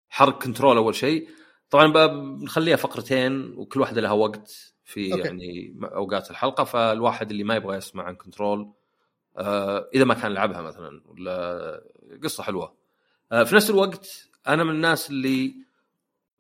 حرق 0.09 0.43
Control 0.43 0.77
أول 0.77 0.95
شيء. 0.95 1.29
طبعا 1.71 2.07
بنخليها 2.07 2.77
فقرتين 2.77 3.55
وكل 3.57 3.81
واحدة 3.81 4.01
لها 4.01 4.13
وقت 4.13 4.75
في 4.85 5.13
أوكي. 5.13 5.23
يعني 5.25 5.79
أوقات 5.83 6.31
الحلقة 6.31 6.65
فالواحد 6.65 7.31
اللي 7.31 7.45
ما 7.45 7.57
يبغى 7.57 7.77
يسمع 7.77 8.05
عن 8.05 8.15
Control 8.15 8.73
آه 9.39 9.89
إذا 9.95 10.05
ما 10.05 10.15
كان 10.15 10.33
لعبها 10.35 10.63
مثلا 10.63 11.03
ولا 11.07 11.83
قصة 12.25 12.43
حلوة. 12.43 12.75
آه 13.33 13.45
في 13.45 13.55
نفس 13.57 13.71
الوقت 13.71 14.29
أنا 14.49 14.65
من 14.65 14.71
الناس 14.71 15.11
اللي 15.11 15.55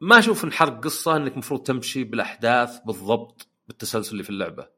ما 0.00 0.18
أشوف 0.18 0.44
إن 0.44 0.52
حرق 0.52 0.84
قصة 0.84 1.16
إنك 1.16 1.32
المفروض 1.32 1.62
تمشي 1.62 2.04
بالأحداث 2.04 2.78
بالضبط 2.86 3.48
بالتسلسل 3.66 4.12
اللي 4.12 4.22
في 4.22 4.30
اللعبة 4.30 4.68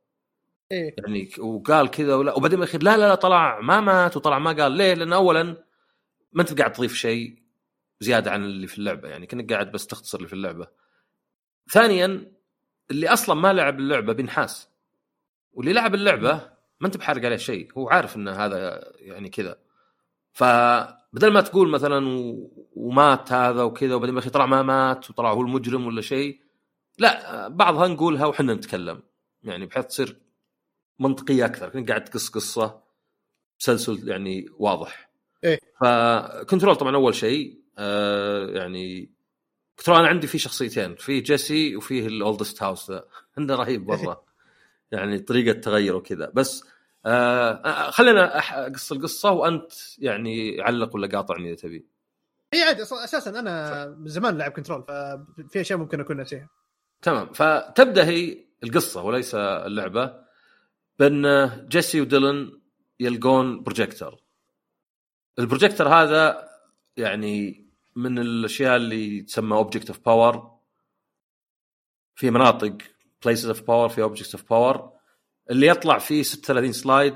إيه 0.72 0.94
يعني 0.98 1.30
وقال 1.38 1.90
كذا 1.90 2.14
ولا 2.14 2.36
وبعدين 2.36 2.58
بالاخير 2.58 2.82
لا 2.82 2.96
لا 2.96 3.08
لا 3.08 3.14
طلع 3.14 3.60
ما 3.60 3.80
مات 3.80 4.16
وطلع 4.16 4.38
ما 4.38 4.52
قال 4.52 4.72
ليه؟ 4.72 4.94
لأن 4.94 5.12
اولا 5.12 5.42
ما 6.32 6.42
أنت 6.42 6.58
قاعد 6.58 6.72
تضيف 6.72 6.94
شيء 6.94 7.42
زيادة 8.00 8.30
عن 8.30 8.44
اللي 8.44 8.66
في 8.66 8.78
اللعبة 8.78 9.08
يعني 9.08 9.26
كأنك 9.26 9.52
قاعد 9.52 9.72
بس 9.72 9.86
تختصر 9.86 10.18
اللي 10.18 10.28
في 10.28 10.34
اللعبة. 10.34 10.66
ثانيا 11.70 12.32
اللي 12.90 13.08
أصلا 13.08 13.34
ما 13.34 13.52
لعب 13.52 13.78
اللعبة 13.78 14.12
بينحاس 14.12 14.68
واللي 15.52 15.72
لعب 15.72 15.94
اللعبة 15.94 16.32
ما 16.80 16.86
أنت 16.86 16.96
بحارق 16.96 17.24
عليه 17.24 17.36
شيء 17.36 17.72
هو 17.78 17.88
عارف 17.88 18.16
إن 18.16 18.28
هذا 18.28 18.92
يعني 18.94 19.28
كذا 19.28 19.58
فبدل 20.33 21.33
ما 21.33 21.41
تقول 21.41 21.68
مثلا. 21.68 22.01
ومات 22.81 23.33
هذا 23.33 23.62
وكذا 23.62 23.95
وبعدين 23.95 24.14
بالاخير 24.14 24.33
طلع 24.33 24.47
ما 24.47 24.62
مات 24.62 25.11
وطلع 25.11 25.33
هو 25.33 25.41
المجرم 25.41 25.87
ولا 25.87 26.01
شيء 26.01 26.41
لا 26.99 27.49
بعضها 27.49 27.89
نقولها 27.89 28.26
وحنا 28.26 28.55
نتكلم 28.55 29.03
يعني 29.43 29.66
بحيث 29.66 29.87
تصير 29.87 30.20
منطقية 30.99 31.45
أكثر 31.45 31.68
كأنك 31.68 31.89
قاعد 31.89 32.05
تقص 32.05 32.28
قصة 32.28 32.83
تسلسل 33.59 34.09
يعني 34.09 34.47
واضح 34.59 35.11
إيه. 35.45 35.61
ف 35.80 35.92
Control 35.92 36.76
طبعا 36.76 36.97
أول 36.97 37.14
شيء 37.14 37.61
آه 37.78 38.47
يعني 38.47 39.12
Control 39.78 39.98
أنا 39.99 40.09
عندي 40.09 40.26
فيه 40.26 40.39
شخصيتين 40.39 40.95
في 40.95 41.20
جيسي 41.20 41.76
وفيه 41.76 42.07
ال 42.07 42.14
Oldest 42.14 42.62
House 42.62 42.90
ذا 42.91 43.05
عنده 43.39 43.55
رهيب 43.55 43.89
مره 43.89 44.24
يعني 44.93 45.18
طريقة 45.18 45.61
تغير 45.61 45.97
وكذا 45.97 46.31
بس 46.35 46.64
آه 47.07 47.51
آه، 47.51 47.90
خلينا 47.90 48.38
أقص 48.66 48.92
القصة 48.92 49.30
وأنت 49.30 49.72
يعني 49.98 50.61
علق 50.61 50.94
ولا 50.94 51.07
قاطعني 51.07 51.48
إذا 51.48 51.57
تبي. 51.57 51.86
هي 52.55 52.62
عادي 52.62 52.82
أساسا 52.82 53.30
أنا 53.40 53.86
من 53.86 54.09
زمان 54.09 54.38
لاعب 54.38 54.53
Control 54.53 54.82
ففي 54.82 55.61
أشياء 55.61 55.78
ممكن 55.78 56.01
أكون 56.01 56.16
ناسيها. 56.16 56.48
تمام 57.03 57.32
فتبدأ 57.32 58.05
هي 58.05 58.44
القصة 58.64 59.03
وليس 59.03 59.34
اللعبة 59.34 60.14
بأن 60.98 61.51
جيسي 61.68 62.01
وديلن 62.01 62.61
يلقون 63.01 63.62
projector 63.62 64.16
ال 65.38 65.43
projector 65.43 65.88
هذا 65.88 66.48
يعني 66.96 67.66
من 67.96 68.18
الأشياء 68.18 68.76
اللي 68.76 69.22
تسمى 69.22 69.57
object 69.57 69.88
of 69.88 70.01
power 70.07 70.59
في 72.14 72.30
مناطق 72.30 72.76
places 73.24 73.46
of 73.46 73.62
power 73.62 73.88
في 73.88 74.03
object 74.03 74.34
of 74.34 74.51
power 74.51 74.92
اللي 75.51 75.66
يطلع 75.66 75.99
فيه 75.99 76.22
36 76.22 76.72
slide 76.72 77.14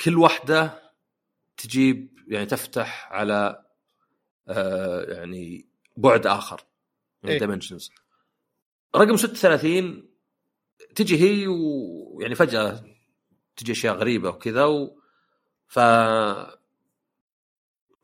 كل 0.00 0.18
واحدة 0.18 0.82
تجيب 1.56 2.18
يعني 2.28 2.46
تفتح 2.46 3.12
على 3.12 3.64
آه 4.48 5.02
يعني 5.02 5.66
بعد 5.96 6.26
آخر 6.26 6.60
يعني 7.22 7.34
إيه. 7.34 7.40
dimensions 7.40 7.90
رقم 8.96 9.16
36 9.16 10.08
تجي 10.94 11.20
هي 11.20 11.46
ويعني 11.46 12.34
فجأة 12.34 12.84
تجي 13.56 13.72
أشياء 13.72 13.94
غريبة 13.94 14.28
وكذا 14.28 14.64
و... 14.64 15.00
ف 15.66 15.78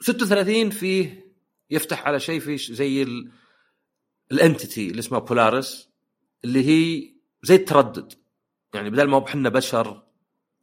36 0.00 0.70
فيه 0.70 1.30
يفتح 1.70 2.06
على 2.06 2.20
شيء 2.20 2.40
في 2.40 2.56
زي 2.56 3.02
ال... 3.02 3.32
ال 4.32 4.41
entity 4.41 4.90
اللي 4.90 4.98
اسمها 5.00 5.20
بولاريس 5.20 5.88
اللي 6.44 6.64
هي 6.64 7.14
زي 7.42 7.54
التردد 7.54 8.12
يعني 8.74 8.90
بدل 8.90 9.08
ما 9.08 9.16
هو 9.16 9.20
بحنا 9.20 9.48
بشر 9.48 10.02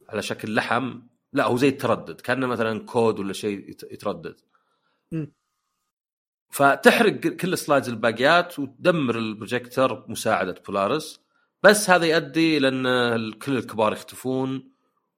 على 0.09 0.21
شكل 0.21 0.55
لحم 0.55 0.99
لا 1.33 1.45
هو 1.47 1.57
زي 1.57 1.67
التردد 1.69 2.21
كأنه 2.21 2.47
مثلا 2.47 2.79
كود 2.85 3.19
ولا 3.19 3.33
شيء 3.33 3.69
يت- 3.69 3.91
يتردد. 3.91 4.35
مم. 5.11 5.31
فتحرق 6.49 7.11
كل 7.19 7.53
ال 7.53 7.58
slides 7.58 7.89
الباقيات 7.89 8.59
وتدمر 8.59 9.17
البروجيكتور 9.17 9.93
بمساعده 9.93 10.55
بولاريس 10.67 11.19
بس 11.63 11.89
هذا 11.89 12.05
يؤدي 12.05 12.59
لأن 12.59 13.31
كل 13.33 13.57
الكبار 13.57 13.93
يختفون 13.93 14.71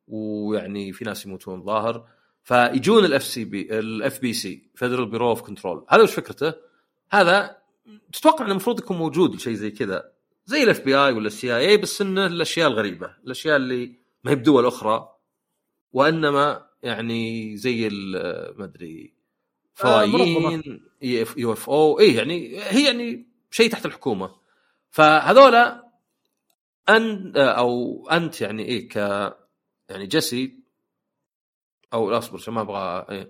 ويعني 0.07 0.93
في 0.93 1.05
ناس 1.05 1.25
يموتون 1.25 1.63
ظاهر. 1.63 2.07
فيجون 2.43 3.05
الاف 3.05 3.23
سي 3.23 3.45
بي 3.45 3.79
الاف 3.79 4.19
بي 4.19 4.33
سي 4.33 4.69
فيدرال 4.75 5.05
بيرو 5.05 5.29
اوف 5.29 5.41
كنترول 5.41 5.85
هذا 5.89 6.03
وش 6.03 6.13
فكرته؟ 6.13 6.53
هذا 7.11 7.57
تتوقع 8.13 8.41
إنه 8.45 8.51
المفروض 8.51 8.79
يكون 8.79 8.97
موجود 8.97 9.39
شيء 9.39 9.53
زي 9.53 9.71
كذا. 9.71 10.11
زي 10.49 10.63
الاف 10.63 10.79
بي 10.79 10.95
اي 10.95 11.11
ولا 11.11 11.27
السي 11.27 11.57
اي 11.57 11.69
اي 11.69 11.77
بس 11.77 12.01
إنه 12.01 12.25
الأشياء 12.25 12.67
الغريبة 12.67 13.15
الأشياء 13.23 13.55
اللي 13.55 13.95
ما 14.23 14.31
هي 14.31 14.35
بدول 14.35 14.65
أخرى 14.65 15.15
وإنما 15.91 16.69
يعني 16.83 17.57
زي 17.57 17.89
ما 18.57 18.63
أدري 18.63 19.13
آه،. 19.13 20.05
فضائيين 20.05 20.89
يو 21.37 21.53
إف 21.53 21.69
أو 21.69 21.99
اي 21.99 22.13
يعني 22.13 22.59
هي 22.59 22.85
يعني 22.85 23.27
شيء 23.51 23.71
تحت 23.71 23.85
الحكومة 23.85 24.35
فهذولا 24.89 25.91
أن 26.89 27.37
أو 27.37 28.07
أنت 28.11 28.41
يعني 28.41 28.63
إيه 28.65 28.89
ك 28.89 28.95
يعني 29.89 30.07
جيسي 30.07 30.59
أو 31.93 32.17
أصبر 32.17 32.37
عشان 32.37 32.53
ما 32.53 32.61
أبغى 32.61 33.05
إيه. 33.09 33.29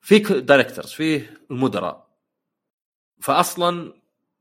في 0.00 0.18
دايركتورز 0.18 0.92
فيه 0.92 1.40
المدراء 1.50 2.08
فاصلا 3.20 3.94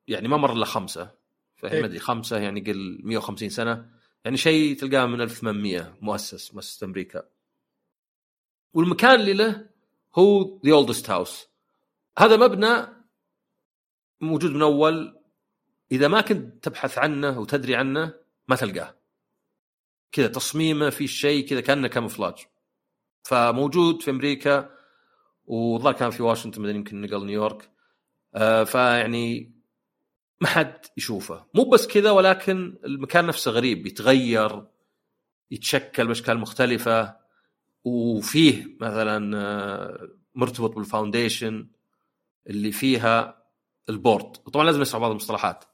يعني 0.07 0.27
ما 0.27 0.37
مر 0.37 0.53
إلا 0.53 0.65
خمسة 0.65 1.22
إيه. 1.71 1.81
ما 1.81 1.85
أدري 1.85 1.99
خمسة 1.99 2.37
يعني 2.37 2.61
قل 2.61 2.99
150 3.03 3.49
سنة. 3.49 3.89
يعني 4.25 4.37
شيء 4.37 4.77
تلقاه 4.77 5.05
من 5.05 5.21
1800 5.21 5.97
مؤسس 6.01 6.53
مؤسسة 6.53 6.85
أمريكا. 6.85 7.23
والمكان 8.73 9.19
اللي 9.19 9.33
له 9.33 9.69
هو 10.15 10.59
ذا 10.65 10.71
اولدست 10.71 11.09
هاوس 11.09 11.47
هذا 12.17 12.37
مبنى 12.37 12.87
موجود 14.21 14.51
من 14.51 14.61
أول 14.61 15.19
إذا 15.91 16.07
ما 16.07 16.21
كنت 16.21 16.63
تبحث 16.63 16.97
عنه 16.97 17.39
وتدري 17.39 17.75
عنه 17.75 18.13
ما 18.47 18.55
تلقاه. 18.55 18.95
كذا 20.11 20.27
تصميمه 20.27 20.89
في 20.89 21.07
شيء 21.07 21.47
كذا 21.47 21.61
كأنه 21.61 21.87
كاموفلاج 21.87 22.35
فموجود 23.23 24.01
في 24.01 24.11
أمريكا 24.11 24.69
وظهر 25.45 25.93
كان 25.93 26.09
في 26.09 26.23
واشنطن 26.23 26.61
بعدين 26.61 26.75
يمكن 26.75 27.01
نقل 27.01 27.25
نيويورك. 27.25 27.69
آه 28.35 28.63
فيعني 28.63 29.53
ما 30.43 30.49
حد 30.49 30.85
يشوفه. 30.97 31.45
مو 31.53 31.63
بس 31.63 31.87
كذا 31.87 32.11
ولكن 32.11 32.77
المكان 32.85 33.25
نفسه 33.27 33.51
غريب. 33.51 33.87
يتغير 33.87 34.67
يتشكل 35.51 36.07
بأشكال 36.07 36.37
مختلفة. 36.37 37.17
وفيه 37.83 38.77
مثلا 38.81 39.37
آه، 39.37 40.09
مرتبط 40.35 40.75
بالفاونديشن 40.75 41.67
اللي 42.49 42.71
فيها 42.71 43.43
ال 43.89 43.96
board. 43.96 44.37
وطبعا 44.45 44.65
لازم 44.65 44.81
نسمع 44.81 44.99
بعض 44.99 45.11
المصطلحات. 45.11 45.65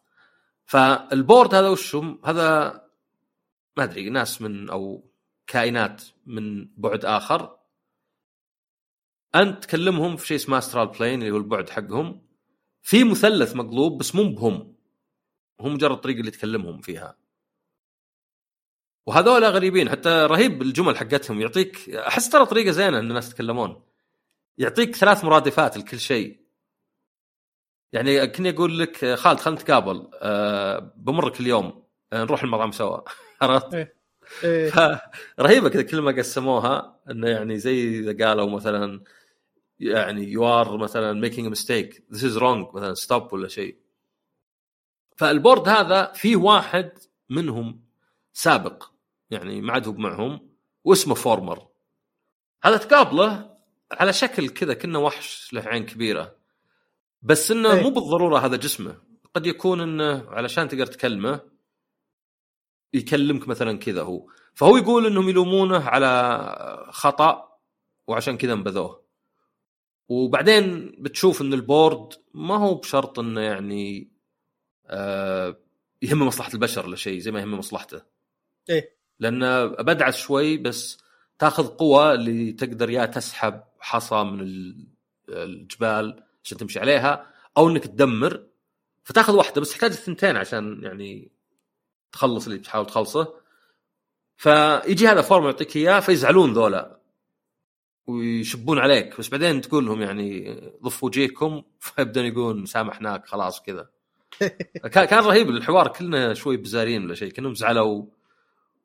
فال 0.65 0.91
board 0.91 1.55
هذا 1.55 1.69
وش؟ 1.69 1.95
هذا 2.25 2.81
ما 3.77 3.83
أدري 3.83 4.09
ناس 4.09 4.41
من 4.41 4.69
أو 4.69 5.11
كائنات 5.47 6.03
من 6.25 6.69
بعد 6.77 7.05
آخر. 7.05 7.57
أنت 9.35 9.63
تكلمهم 9.63 10.17
في 10.17 10.27
شيء 10.27 10.37
اسمه 10.37 10.57
astral 10.57 10.87
plane 10.87 11.21
اللي 11.21 11.31
هو 11.31 11.37
البعد 11.37 11.69
حقهم. 11.69 12.28
في 12.89 13.03
مثلث 13.03 13.55
مقلوب 13.55 13.97
بس 13.97 14.15
مو 14.15 14.23
بهم. 14.23 14.75
هم 15.61 15.73
مجرد 15.73 15.91
الطريقة 15.91 16.19
اللي 16.19 16.31
تكلمهم 16.31 16.81
فيها. 16.81 17.17
وهذول 19.07 19.45
غريبين 19.45 19.89
حتى 19.89 20.09
رهيب 20.09 20.61
الجمل 20.61 20.97
حقتهم. 20.97 21.41
يعطيك 21.41 21.89
أحس 21.89 22.29
ترى 22.29 22.45
طريقة 22.45 22.71
زينة 22.71 22.99
إن 22.99 23.09
الناس 23.09 23.31
يتكلمون. 23.31 23.81
يعطيك 24.57 24.95
ثلاث 24.95 25.23
مرادفات 25.23 25.77
لكل 25.77 25.99
شيء. 25.99 26.39
يعني 27.93 28.27
كني 28.27 28.49
أقول 28.49 28.79
لك 28.79 29.15
خالد 29.15 29.39
خلينا 29.39 29.61
نتقابل 29.61 30.09
أه 30.13 30.93
بمرك 30.95 31.39
اليوم 31.39 31.83
أه 32.13 32.23
نروح 32.23 32.43
المطعم 32.43 32.71
سوا. 32.71 33.01
عرفت؟ 33.41 33.93
إيه. 34.43 35.01
رهيبة 35.39 35.69
كذا 35.69 35.81
كلمه 35.81 36.11
قسموها 36.11 36.99
إنه 37.11 37.29
يعني 37.29 37.59
زي 37.59 37.99
إذا 37.99 38.25
قالوا 38.25 38.49
مثلا 38.49 39.03
يعني 39.79 40.23
you 40.23 40.47
are 40.47 40.77
مثلا 40.77 41.13
making 41.13 41.47
mistake 41.47 42.03
this 42.13 42.23
is 42.23 42.37
wrong 42.37 42.67
مثلا 42.73 42.93
stop 42.93 43.33
ولا 43.33 43.47
شيء. 43.47 43.77
فال 45.17 45.32
board 45.32 45.69
هذا 45.69 46.11
فيه 46.11 46.35
واحد 46.35 46.91
منهم 47.29 47.83
سابق. 48.33 48.83
يعني 49.29 49.61
ما 49.61 49.73
عاد 49.73 49.87
هو 49.87 49.93
معهم 49.93 50.49
واسمه 50.83 51.15
Former. 51.15 51.67
هذا 52.63 52.77
تقابله 52.77 53.57
على 53.91 54.13
شكل 54.13 54.49
كذا 54.49 54.73
كأنه 54.73 54.99
وحش 54.99 55.53
له 55.53 55.61
عين 55.61 55.85
كبيرة. 55.85 56.35
بس 57.21 57.51
إنه 57.51 57.73
إيه. 57.73 57.83
مو 57.83 57.89
بالضرورة 57.89 58.37
هذا 58.37 58.55
جسمه. 58.55 58.97
قد 59.33 59.45
يكون 59.45 59.81
إنه 59.81 60.29
علشان 60.29 60.67
تقدر 60.67 60.85
تكلمه 60.85 61.39
يكلمك 62.93 63.47
مثلا 63.47 63.77
كذا 63.77 64.01
هو. 64.01 64.27
فهو 64.53 64.77
يقول 64.77 65.05
إنهم 65.05 65.29
يلومونه 65.29 65.89
على 65.89 66.87
خطأ 66.91 67.57
وعشان 68.07 68.37
كذا 68.37 68.53
انبذوه. 68.53 69.08
وبعدين 70.09 70.95
بتشوف 70.99 71.41
إن 71.41 71.53
ال 71.53 71.63
board 71.63 72.13
ما 72.33 72.57
هو 72.57 72.75
بشرط 72.75 73.19
إنه 73.19 73.41
يعني 73.41 74.11
آه 74.85 75.57
يهم 76.01 76.27
مصلحة 76.27 76.53
البشر 76.53 76.85
ولا 76.85 76.95
شيء 76.95 77.19
زي 77.19 77.31
ما 77.31 77.39
يهم 77.39 77.53
مصلحته. 77.57 78.01
إيه. 78.69 78.97
لأن 79.19 79.67
بدعس 79.67 80.17
شوي 80.17 80.57
بس 80.57 80.97
تاخذ 81.39 81.67
قوة 81.67 82.13
اللي 82.13 82.51
تقدر 82.51 82.89
يا 82.89 83.05
تسحب 83.05 83.63
حصى 83.79 84.23
من 84.23 84.41
ال- 84.41 84.87
الجبال 85.29 86.23
عشان 86.43 86.57
تمشي 86.57 86.79
عليها 86.79 87.25
أو 87.57 87.69
إنك 87.69 87.83
تدمر. 87.87 88.43
فتاخذ 89.03 89.35
واحدة 89.35 89.61
بس 89.61 89.69
تحتاج 89.71 89.91
الثنتين 89.91 90.37
عشان 90.37 90.83
يعني 90.83 91.31
تخلص 92.11 92.47
اللي 92.47 92.59
تحاول 92.59 92.85
تخلصه. 92.85 93.33
فيجي 94.37 95.07
هذا 95.07 95.21
فورم 95.21 95.45
يعطيك 95.45 95.75
إياه 95.75 95.99
فيزعلون 95.99 96.53
ذولا. 96.53 96.98
ويشبون 98.09 98.79
عليك. 98.79 99.19
بس 99.19 99.29
بعدين 99.29 99.61
تقول 99.61 99.85
لهم 99.85 100.01
يعني 100.01 100.59
ضفوا 100.83 101.07
وجيهكم 101.07 101.63
فيبدون 101.79 102.25
يقولون 102.25 102.65
سامحناك 102.65 103.25
خلاص 103.25 103.61
كذا. 103.61 103.89
كان 104.93 105.05
كان 105.05 105.23
رهيب 105.23 105.49
الحوار 105.49 105.87
كلنا 105.87 106.33
شوي 106.33 106.57
بزارين 106.57 107.05
ولا 107.05 107.15
شيء 107.15 107.31
كانهم 107.31 107.55
زعلوا. 107.55 108.05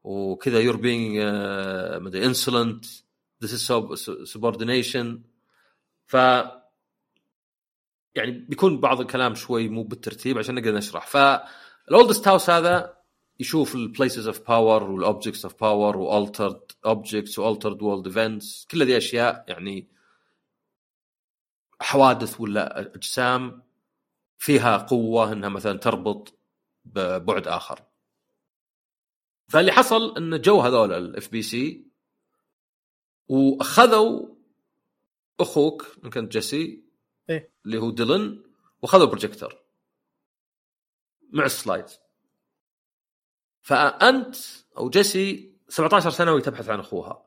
وكذا 0.05 0.61
يور 0.61 0.77
بينج 0.77 1.19
مدري 2.03 2.27
انسولنت 2.27 2.85
ذيس 3.43 3.71
از 3.71 4.11
سبوردينيشن 4.25 5.23
ف 6.07 6.15
يعني 8.15 8.31
بيكون 8.49 8.81
بعض 8.81 9.01
الكلام 9.01 9.35
شوي 9.35 9.69
مو 9.69 9.83
بالترتيب 9.83 10.39
عشان 10.39 10.55
نقدر 10.55 10.75
نشرح. 10.75 11.07
فالاولدست 11.07 12.29
هاوس 12.29 12.51
هذا 12.51 12.94
يشوف 13.41 13.75
البليسز 13.75 14.27
اوف 14.27 14.49
باور 14.49 14.91
والاوبجكتس 14.91 15.45
اوف 15.45 15.61
باور 15.61 15.97
والترد 15.97 16.73
اوبجكتس 16.87 17.39
والترد 17.39 17.83
وورلد 17.83 18.07
ايفنتس 18.07 18.67
كل 18.71 18.83
هذه 18.83 18.97
أشياء 18.97 19.45
يعني 19.49 19.89
حوادث 21.81 22.41
ولا 22.41 22.81
أجسام 22.81 23.63
فيها 24.39 24.77
قوة 24.77 25.33
إنها 25.33 25.49
مثلا 25.49 25.79
تربط 25.79 26.39
ببعد 26.85 27.49
آخر. 27.49 27.85
فاللي 29.49 29.73
حصل 29.73 30.17
إن 30.17 30.41
جو 30.41 30.61
هذول 30.61 30.93
ال 30.93 31.29
FBC 31.29 31.87
وأخذوا 33.29 34.35
أخوك 35.41 35.97
إن 36.05 36.11
كنت 36.11 36.33
جيسي 36.33 36.85
إيه. 37.31 37.53
اللي 37.67 37.79
هو 37.79 37.91
ديلن 37.91 38.45
وأخذوا 38.83 39.07
بروجيكتور 39.07 39.55
مع 41.33 41.45
ال 41.45 41.52
slide 41.52 41.85
فأنت 43.65 44.37
أو 44.79 44.91
جيسي 44.91 45.53
17 45.69 46.11
سنه 46.11 46.33
وهي 46.33 46.43
تبحث 46.43 46.69
عن 46.69 46.81
أخوها. 46.81 47.27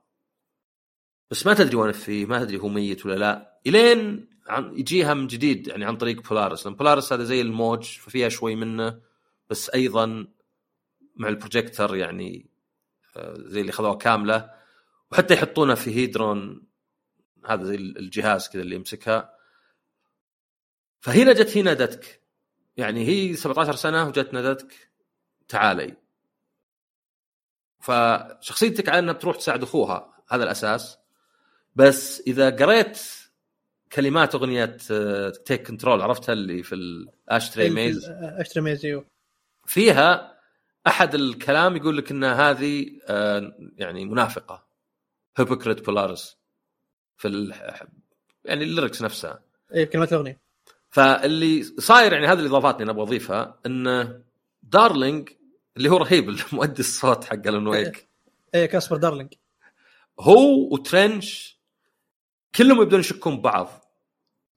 بس 1.31 1.45
ما 1.45 1.53
تدري 1.53 1.76
وين 1.76 1.91
فيه 1.91 2.26
ما 2.26 2.43
تدري 2.43 2.59
هو 2.59 2.68
ميت 2.68 3.05
ولا 3.05 3.15
لا. 3.15 3.59
إلين 3.68 4.30
عن 4.47 4.77
يجيها 4.80 5.14
من 5.14 5.27
جديد 5.27 5.68
يعني 5.68 5.85
عن 5.85 5.97
طريق 5.97 6.22
بولارس 6.30 6.65
لأن 6.65 6.76
بولارس 6.76 7.14
هذا 7.14 7.23
زي 7.23 7.41
الموج 7.41 7.84
ففيها 7.84 8.30
شوي 8.30 8.55
منه 8.55 9.01
بس 9.49 9.69
أيضا 9.69 10.27
مع 11.15 11.27
البروجيكتور 11.27 11.95
يعني 11.95 12.49
آه، 13.15 13.35
زي 13.38 13.61
اللي 13.61 13.72
خذوها 13.72 13.95
كاملة. 13.95 14.49
وحتى 15.11 15.34
يحطونها 15.34 15.76
في 15.76 15.95
هيدرون 15.95 16.68
هذا 17.45 17.64
زي 17.64 17.76
الجهاز 17.76 18.49
كذا 18.49 18.61
اللي 18.61 18.76
يمسكها. 18.76 19.34
فهنا 20.99 21.34
جت 21.34 21.57
هي 21.57 21.61
نادتك 21.61 22.22
يعني 22.77 23.07
هي 23.07 23.35
17 23.35 23.76
سنة 23.76 24.07
وجت 24.07 24.34
نادتك 24.34 24.89
تعالي. 25.47 26.06
فشخصيتك 27.88 28.89
على 28.89 28.99
أنها 28.99 29.14
بتروح 29.14 29.35
تساعد 29.35 29.64
أخوها 29.64 30.14
هذا 30.30 30.43
الأساس. 30.43 30.97
بس 31.76 32.23
إذا 32.27 32.49
قريت 32.49 32.99
كلمات 33.91 34.35
أغنية 34.35 34.65
Take 35.45 35.68
Control 35.68 36.02
عرفتها 36.01 36.34
اللي 36.34 36.64
في 36.64 36.76
ال 36.76 36.87
Ashtray 36.87 37.69
Maze 37.69 38.10
Ashtray 38.10 38.64
Maze 38.64 38.85
أيوه. 38.85 39.05
فيها 39.65 40.38
أحد 40.88 41.15
الكلام 41.15 41.76
يقول 41.76 41.97
لك 41.97 42.11
إن 42.11 42.23
هذه 42.23 42.85
آه، 43.07 43.53
يعني 43.77 44.05
منافقة 44.05 44.68
hypocrite 45.38 45.85
بولارس 45.85 46.38
في 47.18 47.27
ال... 47.27 47.53
يعني 48.45 48.64
ال 48.64 48.69
lyrics 48.69 49.02
نفسها. 49.01 49.39
اي 49.76 49.85
كلمات 49.85 50.14
الأغنية. 50.14 50.39
فاللي 50.89 51.64
صاير 51.64 52.14
يعني 52.14 52.27
هذه 52.27 52.39
الإضافات 52.39 52.81
اللي 52.81 52.91
أبغى 52.91 53.03
أضيفها 53.03 53.59
إن 53.65 54.22
دارلينج 54.64 55.30
اللي 55.78 55.90
هو 55.90 55.98
رهيب 55.98 56.30
المؤدي 56.30 56.80
الصوت 56.80 57.24
حق 57.24 57.48
Alan 57.48 57.68
Wake 57.68 58.10
إيه 58.56 58.66
كاسبر 58.66 58.98
دارلينج. 58.98 59.34
هو 60.20 60.74
وترنش 60.74 61.60
كلهم 62.56 62.82
يبدون 62.82 62.99
يشكون 62.99 63.38
ببعض 63.38 63.86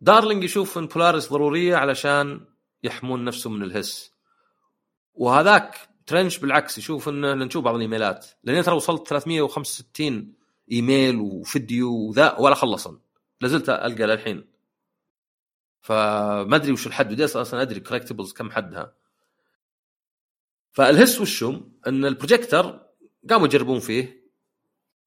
دارلينج 0.01 0.45
يشوف 0.45 0.79
ان 0.79 0.87
بولاريس 0.87 1.31
ضرورية 1.33 1.77
علشان 1.77 2.47
يحمون 2.83 3.25
نفسهم 3.25 3.53
من 3.53 3.63
الهس. 3.63 4.13
وهذاك 5.15 5.89
ترنش 6.07 6.39
بالعكس 6.39 6.79
يشوف 6.79 7.09
إنه 7.09 7.35
نشوف 7.35 7.65
بعض 7.65 7.75
الإيميلات. 7.75 8.27
لأن 8.45 8.63
ترى 8.63 8.75
وصلت 8.75 9.09
365 9.09 10.35
إيميل 10.73 11.17
وفيديو 11.17 11.95
وذا 11.95 12.37
ولا 12.39 12.55
خلصن. 12.55 13.01
لازلت 13.41 13.69
ألقى 13.69 14.07
للحين. 14.07 14.51
فما 15.81 16.57
أدري 16.57 16.73
وش 16.73 16.87
الحد. 16.87 17.13
ودي 17.13 17.25
أصلا 17.25 17.63
أدري 17.63 17.81
collectibles 17.81 18.33
كم 18.33 18.51
حدها. 18.51 19.00
فال 20.73 20.89
Hiss 20.89 21.21
وشهم 21.21 21.73
إن 21.87 22.05
البروجيكتر 22.05 22.87
قاموا 23.31 23.47
يجربون 23.47 23.81
فيه 23.81 24.31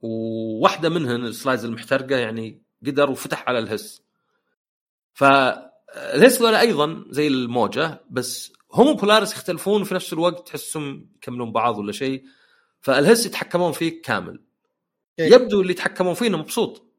وواحدة 0.00 0.88
منهن 0.88 1.24
ال 1.26 1.31
slides 1.31 1.64
المحترقة 1.64 2.16
يعني 2.16 2.62
قدر 2.86 3.10
وفتح 3.10 3.48
على 3.48 3.58
ال 3.58 3.65
Hiss. 3.65 4.02
فال 5.12 5.55
Hiss 5.55 6.42
ذولا 6.42 6.60
أيضا 6.60 7.04
زي 7.10 7.26
الموجة 7.26 8.04
بس 8.10 8.52
هم 8.72 8.86
وبولاريس 8.86 9.32
يختلفون 9.32 9.82
وفي 9.82 9.94
نفس 9.94 10.12
الوقت 10.12 10.48
تحسهم 10.48 11.10
يكملون 11.16 11.52
بعض 11.52 11.78
ولا 11.78 11.92
شيء. 11.92 12.24
فالهس 12.80 13.26
يتحكمون 13.26 13.72
فيك 13.72 14.00
كامل. 14.00 14.44
إيه. 15.18 15.32
يبدو 15.32 15.60
اللي 15.60 15.72
يتحكمون 15.72 16.14
فيه 16.14 16.26
إنه 16.26 16.38
مبسوط. 16.38 16.94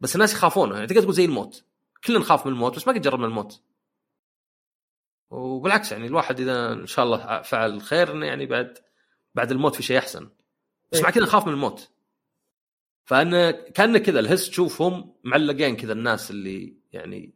بس 0.00 0.14
الناس 0.14 0.32
يخافونه. 0.32 0.74
يعني 0.74 0.86
تقدر 0.86 1.02
تقول 1.02 1.14
زي 1.14 1.24
الموت. 1.24 1.64
كلنا 2.04 2.18
نخاف 2.18 2.46
من 2.46 2.52
الموت 2.52 2.76
بس 2.76 2.86
ما 2.86 2.92
قد 2.92 3.02
جربنا 3.02 3.26
الموت. 3.26 3.60
وبالعكس 5.30 5.92
يعني 5.92 6.06
الواحد 6.06 6.40
إذا 6.40 6.72
إن 6.72 6.86
شاء 6.86 7.04
الله 7.04 7.42
فعل 7.42 7.80
خير 7.80 8.12
إنه 8.12 8.26
يعني 8.26 8.46
بعد 8.46 8.78
بعد 9.34 9.50
الموت 9.50 9.74
في 9.74 9.82
شيء 9.82 9.98
أحسن. 9.98 10.28
بس 10.92 10.98
إيه. 10.98 11.04
مع 11.04 11.10
كذا 11.10 11.22
نخاف 11.22 11.46
من 11.46 11.52
الموت. 11.52 11.90
فان 13.04 13.50
كان 13.50 13.98
كذا 13.98 14.20
الهس 14.20 14.50
تشوفهم 14.50 15.14
معلقين 15.24 15.76
كذا 15.76 15.92
الناس 15.92 16.30
اللي 16.30 16.76
يعني 16.92 17.34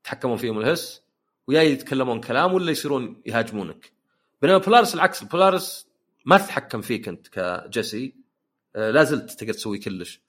يتحكمون 0.00 0.36
فيهم 0.36 0.58
الهس 0.58 1.02
ويا 1.46 1.62
يتكلمون 1.62 2.20
كلام 2.20 2.54
ولا 2.54 2.70
يصيرون 2.70 3.22
يهاجمونك. 3.26 3.92
بينما 4.42 4.58
بولارس 4.58 4.94
العكس 4.94 5.24
بولارس 5.24 5.88
ما 6.24 6.38
تتحكم 6.38 6.80
فيك 6.80 7.08
أنت 7.08 7.28
كجيسي 7.28 8.14
آه، 8.76 8.90
لا 8.90 9.04
زلت 9.04 9.30
تقدر 9.30 9.52
تسوي 9.52 9.78
cleanse. 9.78 10.20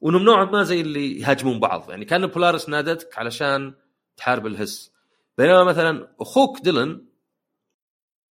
وانهم 0.00 0.22
نوعا 0.22 0.44
ما 0.44 0.62
زي 0.62 0.80
اللي 0.80 1.20
يهاجمون 1.20 1.60
بعض. 1.60 1.90
يعني 1.90 2.04
كأن 2.04 2.26
بولارس 2.26 2.68
نادتك 2.68 3.18
علشان 3.18 3.74
تحارب 4.16 4.46
ال 4.46 4.53
Hiss. 4.53 4.91
بينما 5.38 5.64
مثلا 5.64 6.14
أخوك 6.20 6.60
ديلن 6.60 7.06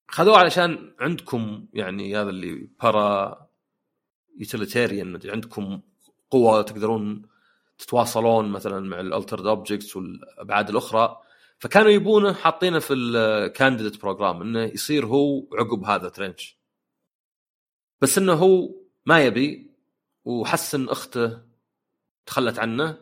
خذوه 0.08 0.38
علشان 0.38 0.96
عندكم 1.00 1.68
يعني 1.74 2.18
هذا 2.18 2.30
اللي 2.30 2.70
parautilitarian 2.84 5.20
عندكم 5.26 5.82
قوة 6.32 6.62
تقدرون 6.62 7.22
تتواصلون 7.78 8.50
مثلا 8.52 8.80
مع 8.80 9.00
ال 9.00 9.06
altered 9.06 9.46
objects 9.46 9.96
والأبعاد 9.96 10.70
الأخرى. 10.70 11.22
فكانوا 11.60 11.90
يبونه 11.90 12.34
حاطينه 12.34 12.80
في 12.80 12.94
ال 12.94 13.05
candidate 13.05 14.02
program 14.02 14.42
إنه 14.42 14.64
يصير 14.64 15.06
هو 15.06 15.48
عقب 15.54 15.84
هذا 15.84 16.10
ترنش 16.10 16.58
بس 18.02 18.18
إنه 18.18 18.34
هو 18.34 18.70
ما 19.06 19.26
يبي 19.26 19.72
وحس 20.26 20.76
ان 20.76 20.90
أخته 20.90 21.42
تخلت 22.26 22.60
عنه. 22.60 22.98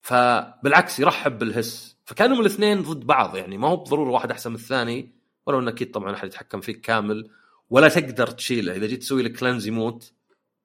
فبالعكس 0.00 1.00
يرحب 1.00 1.38
بالهس. 1.38 1.97
فكانوا 2.08 2.40
الاثنين 2.40 2.82
ضد 2.82 3.06
بعض 3.06 3.36
يعني 3.36 3.58
ما 3.58 3.68
هو 3.68 3.76
بالضروره 3.76 4.10
واحد 4.10 4.30
أحسن 4.30 4.50
من 4.50 4.56
الثاني 4.56 5.12
ولو 5.46 5.58
انه 5.58 5.70
أكيد 5.70 5.90
طبعا 5.90 6.14
احد 6.14 6.26
يتحكم 6.28 6.60
فيك 6.60 6.80
كامل 6.80 7.30
ولا 7.70 7.88
تقدر 7.88 8.26
تشيله. 8.26 8.76
إذا 8.76 8.86
جيت 8.86 9.00
تسوي 9.00 9.22
لك 9.22 9.32
كلانز 9.32 9.66
يموت 9.66 10.12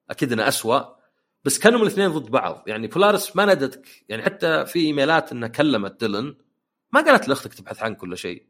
أكيد 0.09 0.31
إنه 0.31 0.47
اسوء 0.47 0.85
بس 1.43 1.59
كانوا 1.59 1.81
الاثنين 1.81 2.09
ضد 2.09 2.31
بعض. 2.31 2.63
يعني 2.67 2.87
بولارس 2.87 3.35
ما 3.35 3.45
نادتك. 3.45 3.87
يعني 4.09 4.23
حتى 4.23 4.65
في 4.65 4.79
إيميلات 4.79 5.31
إنها 5.31 5.47
كلمت 5.47 5.99
ديلن 5.99 6.35
ما 6.91 7.01
قالت 7.01 7.27
لأختك 7.27 7.53
تبحث 7.53 7.83
عنك 7.83 8.03
ولا 8.03 8.15
شيء. 8.15 8.45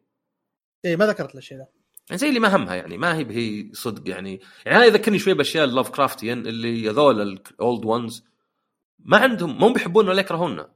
إيه 0.85 0.95
ما 0.95 1.07
ذكرت 1.07 1.35
الشيء 1.35 1.57
ذا 1.57 1.67
يعني 2.09 2.19
زي 2.19 2.29
اللي 2.29 2.39
ما 2.39 2.55
همها 2.55 2.75
يعني 2.75 2.97
ما 2.97 3.17
هي 3.17 3.25
هي 3.29 3.73
صدق. 3.73 4.09
يعني 4.09 4.41
يعني 4.65 4.77
هذا 4.77 4.85
يذكرني 4.85 5.19
شوي 5.19 5.33
بأشياء 5.33 5.65
ال 5.65 5.89
Lovecraftian 5.89 6.47
اللي 6.47 6.89
هذول 6.89 7.21
ال 7.21 7.37
Old 7.37 7.85
Ones 7.85 8.23
ما 8.99 9.17
عندهم 9.17 9.57
مو 9.57 9.73
بيحبونا 9.73 10.09
ولا 10.09 10.19
يكرهونا 10.19 10.72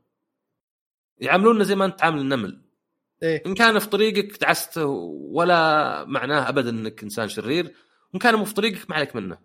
يعاملونا 1.19 1.63
زي 1.63 1.75
ما 1.75 1.85
أنت 1.85 1.99
تعامل 1.99 2.19
النمل. 2.19 2.61
إيه. 3.23 3.43
إن 3.45 3.53
كان 3.53 3.79
في 3.79 3.87
طريقك 3.87 4.41
دعسته 4.41 4.85
ولا 5.31 6.05
معناه 6.05 6.49
ابدا 6.49 6.69
إنك 6.69 7.03
إنسان 7.03 7.27
شرير 7.29 7.73
وإن 8.13 8.19
كان 8.19 8.35
مو 8.35 8.45
في 8.45 8.53
طريقك 8.53 8.89
ما 8.89 8.95
عليك 8.95 9.15
منه. 9.15 9.37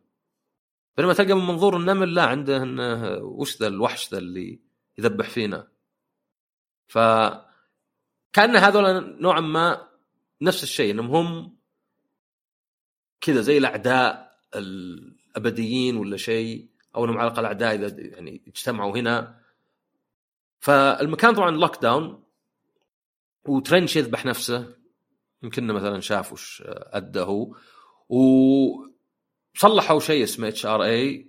بينما 0.97 1.13
تلقى 1.13 1.35
من 1.35 1.47
منظور 1.47 1.77
النمل 1.77 2.15
لا 2.15 2.23
عنده 2.23 2.63
إنه 2.63 3.17
وش 3.17 3.61
ذا 3.61 3.67
الوحش 3.67 4.13
ذا 4.13 4.19
اللي 4.19 4.61
يذبح 4.99 5.31
فينا. 5.31 5.69
ف 6.89 6.99
كأن 8.33 8.57
هذول 8.57 9.17
نوعا 9.21 9.41
ما 9.41 9.89
نفس 10.43 10.63
الشيء 10.63 10.91
إنهم 10.91 11.15
هم 11.17 11.57
كذا 13.21 13.41
زي 13.41 13.59
الأعداء 13.59 14.39
الأبديين 14.55 15.97
ولا 15.97 16.17
شيء 16.17 16.69
أو 16.97 17.05
إنهم 17.05 17.19
على 17.19 17.27
الأقل 17.29 17.45
أعداء 17.45 17.75
إذا 17.75 18.01
يعني 18.01 18.43
اجتمعوا 18.47 18.99
هنا. 18.99 19.42
فالمكان 20.63 21.35
طبعا 21.35 21.51
lockdown 21.51 22.23
وترنش 23.45 23.97
يذبح 23.97 24.27
نفسه. 24.27 24.75
يمكن 25.43 25.67
مثلا 25.67 26.01
شاف 26.01 26.33
وش 26.33 26.63
أدى 26.67 27.21
هو. 27.21 27.57
وصلحوا 28.09 30.01
شيء 30.01 30.25
اسمه 30.25 30.49
HRA 30.49 31.27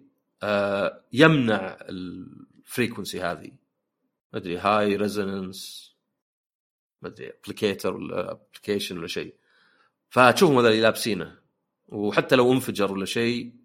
يمنع 1.14 1.78
ال 1.82 1.96
frequency 1.96 3.22
هذه. 3.22 3.52
ما 4.34 4.40
أدري 4.40 4.58
high 4.58 4.96
resonance 4.96 5.94
ما 7.02 7.10
أدري 7.10 7.30
applicator 7.30 7.94
ولا 7.96 8.32
application 8.32 8.98
ولا 8.98 9.08
شيء. 9.08 9.36
فتشوفهم 10.10 10.58
هذول 10.58 10.82
لابسينه. 10.82 11.40
وحتى 11.88 12.36
لو 12.36 12.54
انفجر 12.54 12.92
ولا 12.92 13.06
شيء 13.06 13.56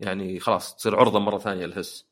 يعني 0.00 0.40
خلاص 0.40 0.76
تصير 0.76 0.96
عرضة 0.96 1.18
مرة 1.18 1.38
ثانية 1.38 1.64
ال 1.64 1.72
Hiss 1.72 2.06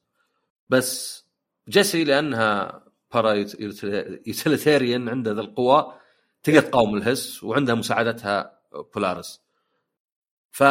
بس 0.69 1.25
جيسي 1.69 2.05
لأنها 2.05 2.85
parautilitarian 3.15 5.09
عندها 5.09 5.35
ذا 5.35 5.41
القوى 5.41 5.95
تقدر 6.43 6.61
تقاوم 6.61 6.97
ال 6.97 7.06
Hiss 7.06 7.45
وعندها 7.45 7.75
مساعدتها 7.75 8.61
بولارس 8.95 9.41
ف 10.51 10.65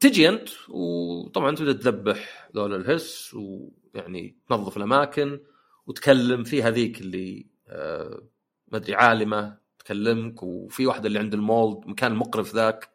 تجي 0.00 0.28
أنت 0.28 0.48
وطبعا 0.68 1.56
تبدأ 1.56 1.72
تذبح 1.72 2.48
ذول 2.56 2.74
الهس 2.74 3.34
ويعني 3.34 4.38
تنظف 4.48 4.76
الأماكن 4.76 5.40
وتكلم 5.86 6.44
في 6.44 6.62
هذيك 6.62 7.00
اللي 7.00 7.46
آه 7.68 8.22
ما 8.68 8.78
أدري 8.78 8.94
عالمة 8.94 9.58
تكلمك 9.78 10.42
وفي 10.42 10.86
واحدة 10.86 11.06
اللي 11.06 11.18
عند 11.18 11.34
المولد 11.34 11.86
مكان 11.86 12.12
المقرف 12.12 12.54
ذاك 12.54 12.90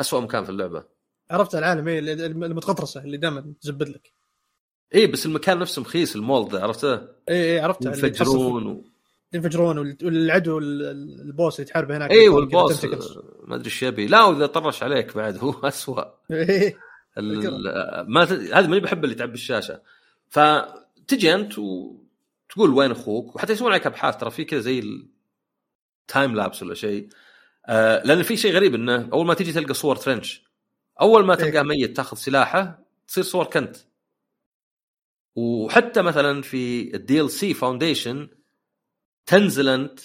أسوأ 0.00 0.20
مكان 0.20 0.44
في 0.44 0.50
اللعبة. 0.50 0.84
عرفت 1.30 1.54
العالم 1.54 1.88
إيه 1.88 1.98
المتغطرسه 1.98 3.04
اللي 3.04 3.16
دائما 3.16 3.54
تزبد 3.60 3.88
لك. 3.88 4.12
اي 4.94 5.06
بس 5.06 5.26
المكان 5.26 5.58
نفسه 5.58 5.82
مخيس 5.82 6.16
المولد 6.16 6.54
عرفته؟ 6.54 6.94
اي 6.94 7.52
اي 7.52 7.60
عرفت 7.60 7.84
ينفجرون 7.84 8.66
و... 8.66 8.84
ينفجرون 9.32 9.78
والعدو 9.78 10.58
البوس 10.58 11.60
اللي 11.60 11.70
تحاربه 11.70 11.96
هناك 11.96 12.10
اي 12.10 12.28
والبوس 12.28 12.84
ما 13.44 13.54
أدري 13.54 13.64
إيش 13.66 13.82
يبي 13.82 14.06
لا 14.06 14.24
وإذا 14.24 14.46
طرش 14.46 14.82
عليك 14.82 15.16
بعد 15.16 15.38
هو 15.38 15.50
اسوء 15.64 16.06
إيه. 16.30 16.76
ما. 18.06 18.22
هذا 18.22 18.66
ماني 18.66 18.80
بحب 18.80 19.04
اللي 19.04 19.14
تعبي 19.14 19.34
الشاشه 19.34 19.80
فتجي 20.28 21.34
أنت 21.34 21.58
وتقول 21.58 22.70
وين 22.70 22.90
أخوك 22.90 23.36
وحتى 23.36 23.52
يسوون 23.52 23.70
عليك 23.70 23.86
أبحاث 23.86 24.16
ترى 24.16 24.30
في 24.30 24.44
كذا 24.44 24.60
زي 24.60 24.82
ال 26.08 26.13
time 26.13 26.34
lapse 26.34 26.62
ولا 26.62 26.74
شيء 26.74 27.08
آه 27.66 28.02
لأن 28.04 28.22
في 28.22 28.36
شيء 28.36 28.52
غريب 28.52 28.74
إنه 28.74 29.08
أول 29.12 29.26
ما 29.26 29.34
تجي 29.34 29.52
تلقى 29.52 29.74
صور 29.74 29.96
ترنش 29.96 30.42
أول 31.00 31.24
ما 31.24 31.34
تلقاه 31.34 31.62
ميت 31.62 31.96
تاخذ 31.96 32.16
سلاحه 32.16 32.78
تصير 33.08 33.24
صورك 33.24 33.44
أنت 33.44 33.76
وحتى 35.34 36.02
مثلا 36.02 36.42
في 36.42 36.94
ال 36.94 37.30
DLC 37.30 37.54
Foundation 37.54 38.28
تنزل 39.26 39.68
انت 39.68 40.00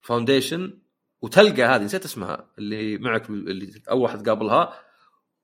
Foundation 0.00 0.78
وتلقى 1.22 1.62
هذه 1.62 1.82
نسيت 1.82 2.04
اسمها 2.04 2.50
اللي 2.58 2.98
معك 2.98 3.30
اللي 3.30 3.82
أول 3.90 4.02
واحد 4.02 4.28
قابلها 4.28 4.80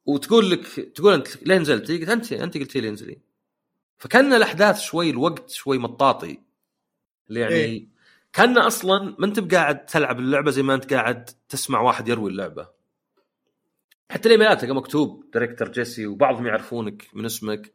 وتقول 0.04 0.50
لك 0.50 0.66
تقول 0.94 1.14
أنت 1.14 1.46
ليه 1.46 1.58
نزلتي؟ 1.58 1.98
قلت 1.98 2.08
أنت 2.08 2.32
أنت 2.32 2.58
قلتي 2.58 2.80
لي 2.80 2.88
انزلي 2.88 3.18
فكأن 3.98 4.32
الأحداث 4.32 4.80
شوي 4.80 5.10
الوقت 5.10 5.50
شوي 5.50 5.78
مطاطي 5.78 6.38
اللي 7.28 7.40
يعني 7.40 7.54
إيه؟ 7.54 7.88
كأن 8.32 8.58
أصلا 8.58 9.16
ما 9.18 9.26
أنت 9.26 9.40
بقاعد 9.40 9.86
تلعب 9.86 10.18
اللعبة 10.18 10.50
زي 10.50 10.62
ما 10.62 10.74
أنت 10.74 10.94
قاعد 10.94 11.24
تسمع 11.48 11.80
واحد 11.80 12.08
يروي 12.08 12.30
اللعبة 12.30 12.68
حتى 14.10 14.26
الإيميلات 14.28 14.60
تلقى 14.60 14.74
مكتوب 14.74 15.30
director 15.34 15.68
جيسي 15.68 16.06
وبعضهم 16.06 16.46
يعرفونك 16.46 17.06
من 17.14 17.24
اسمك 17.24 17.74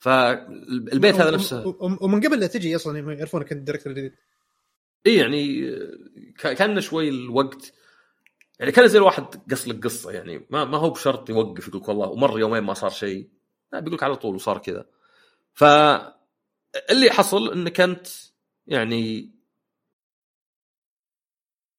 فالبيت 0.00 1.14
هذا 1.14 1.30
نفسه. 1.30 1.76
ومن 1.80 2.26
قبل 2.26 2.40
لا 2.40 2.46
تجي 2.46 2.76
أصلا 2.76 2.98
يعرفونك 2.98 3.52
انت 3.52 3.66
director 3.66 3.92
جديد 3.92 4.14
إي 5.06 5.16
يعني 5.16 5.72
كان 6.38 6.80
شوي 6.80 7.08
الوقت 7.08 7.72
يعني 8.60 8.72
كان 8.72 8.88
زي 8.88 8.98
الواحد 8.98 9.24
قص 9.50 9.68
لك 9.68 9.84
قصة 9.84 10.10
يعني 10.10 10.46
ما 10.50 10.64
ما 10.64 10.78
هو 10.78 10.90
بشرط 10.90 11.30
يوقف 11.30 11.68
يقول 11.68 11.80
لك 11.80 11.88
والله 11.88 12.08
ومر 12.08 12.38
يومين 12.38 12.62
ما 12.62 12.74
صار 12.74 12.90
شيء. 12.90 13.28
لا 13.72 13.80
بيقول 13.80 13.94
لك 13.94 14.02
على 14.02 14.16
طول 14.16 14.34
وصار 14.34 14.58
كذا. 14.58 14.86
ف 15.54 15.64
اللي 16.90 17.10
حصل 17.10 17.52
إنك 17.52 17.80
أنت 17.80 18.06
يعني 18.66 19.30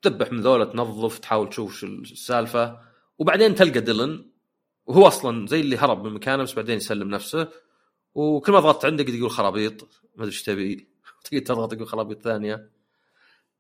تذبح 0.02 0.32
من 0.32 0.42
ذولا 0.42 0.66
تنظف 0.66 1.20
تحاول 1.20 1.50
تشوف 1.50 1.76
شو 1.76 1.88
السالفة 1.88 2.80
وبعدين 3.18 3.56
تلقى 3.56 3.80
ديلن 3.80 4.32
وهو 4.86 5.08
أصلا 5.08 5.48
زي 5.48 5.60
اللي 5.60 5.78
هرب 5.78 6.04
من 6.04 6.14
مكانه 6.14 6.44
بس 6.44 6.54
بعدين 6.54 6.78
يسلم 6.78 7.10
نفسه. 7.10 7.48
وكل 8.16 8.52
ما 8.52 8.60
ضغطت 8.60 8.86
عنده 8.86 9.04
يقول 9.04 9.32
خرابيط 9.32 9.82
ما 10.16 10.24
أدري 10.24 10.28
إيش 10.28 10.44
تبي. 10.44 10.88
تقدر 11.24 11.40
تضغط 11.40 11.74
يقول 11.74 11.88
خرابيط 11.88 12.22
ثانية. 12.22 12.70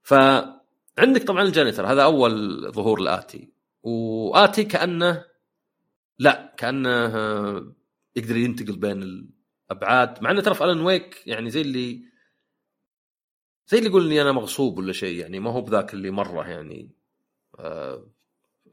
فعندك 0.03 1.23
طبعا 1.27 1.43
الجانيتر 1.43 1.87
هذا 1.87 2.03
أول 2.03 2.61
ظهور 2.71 3.01
الاتي 3.01 3.49
وآتي 3.83 4.63
كأنه 4.63 5.25
لا 6.19 6.55
كأنه 6.57 6.91
يقدر 8.15 8.37
ينتقل 8.37 8.77
بين 8.77 9.03
الأبعاد. 9.03 10.23
مع 10.23 10.31
إنه 10.31 10.41
ترى 10.41 10.53
في 10.53 10.63
الن 10.63 10.81
ويك 10.81 11.27
يعني 11.27 11.49
زي 11.49 11.61
اللي 11.61 12.11
زي 13.67 13.77
اللي 13.77 13.89
يقول 13.89 14.05
إني 14.05 14.21
أنا 14.21 14.31
مغصوب 14.31 14.77
ولا 14.77 14.93
شيء 14.93 15.19
يعني 15.19 15.39
ما 15.39 15.51
هو 15.51 15.61
بذاك 15.61 15.93
اللي 15.93 16.11
مرة 16.11 16.47
يعني 16.47 16.91
آه 17.59 18.07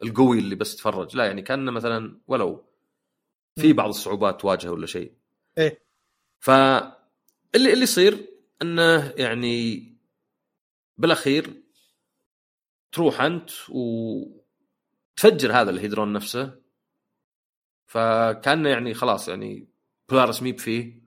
القوي 0.02 0.38
اللي 0.38 0.55
بس 0.55 0.76
تفرج. 0.76 1.16
لا 1.16 1.26
يعني 1.26 1.42
كان 1.42 1.64
مثلا 1.64 2.20
ولو 2.26 2.64
في 3.56 3.72
بعض 3.72 3.88
الصعوبات 3.88 4.40
تواجهه 4.40 4.70
ولا 4.70 4.86
شيء. 4.86 5.12
إيه. 5.59 5.82
ف 6.40 6.51
اللي 7.55 7.72
اللي 7.72 7.82
يصير 7.82 8.26
أنه 8.62 9.12
يعني 9.16 9.85
بالأخير 10.97 11.62
تروح 12.93 13.20
أنت 13.20 13.51
وتفجر 13.68 15.52
هذا 15.52 15.70
الهيدرون 15.70 16.12
نفسه. 16.12 16.60
فكأنه 17.86 18.68
يعني 18.68 18.94
خلاص 18.94 19.28
يعني 19.28 19.68
بولارس 20.09 20.43
ميب 20.43 20.59
فيه 20.59 21.02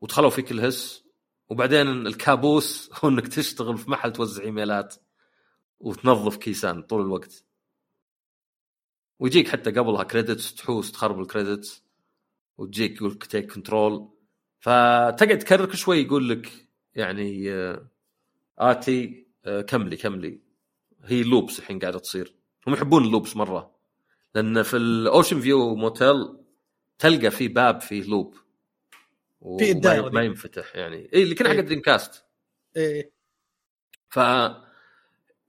ودخلوا 0.00 0.30
فيك 0.30 0.52
الهس 0.52 1.04
وبعدين 1.48 2.06
الكابوس 2.06 2.90
هو 2.94 3.08
إنك 3.08 3.28
تشتغل 3.28 3.78
في 3.78 3.90
محل 3.90 4.12
توزع 4.12 4.42
إيميلات 4.42 4.94
وتنظف 5.80 6.36
كيسان 6.36 6.82
طول 6.82 7.00
الوقت. 7.02 7.44
ويجيك 9.18 9.48
حتى 9.48 9.70
قبلها 9.70 10.04
كريدتس 10.04 10.54
تحوس 10.54 10.92
تخرب 10.92 11.20
الكريدتس 11.20 11.89
وتجيك 12.60 12.96
يقول 12.96 13.10
لك 13.10 13.24
تيك 13.26 13.52
كنترول 13.52 14.08
فتقعد 14.60 15.38
تكرر 15.38 15.66
كل 15.66 15.76
شوي 15.76 15.98
يقول 15.98 16.28
لك 16.28 16.48
يعني 16.94 17.52
آه، 17.52 17.86
آتي 18.58 19.26
آه، 19.44 19.60
كملي 19.60 19.96
كملي. 19.96 20.40
هي 21.04 21.22
لوبس 21.22 21.58
الحين 21.58 21.78
قاعدة 21.78 21.98
تصير. 21.98 22.34
هم 22.66 22.74
يحبون 22.74 23.04
اللوبس 23.04 23.36
مرة. 23.36 23.74
لأن 24.34 24.62
في 24.62 24.76
الاوشن 24.76 25.40
فيو 25.40 25.74
موتيل 25.74 26.36
تلقى 26.98 27.30
في 27.30 27.48
باب 27.48 27.80
فيه 27.80 28.02
لوب 28.02 28.34
في 29.58 29.70
الدائره 29.70 30.10
ما 30.10 30.22
ينفتح 30.22 30.76
يعني. 30.76 31.10
اي 31.14 31.22
اللي 31.22 31.34
كان 31.34 31.48
حق 31.48 31.54
دريم 31.54 31.78
إيه. 31.78 31.82
كاست 31.82 32.24
إيه 32.76 33.12
ف 34.08 34.18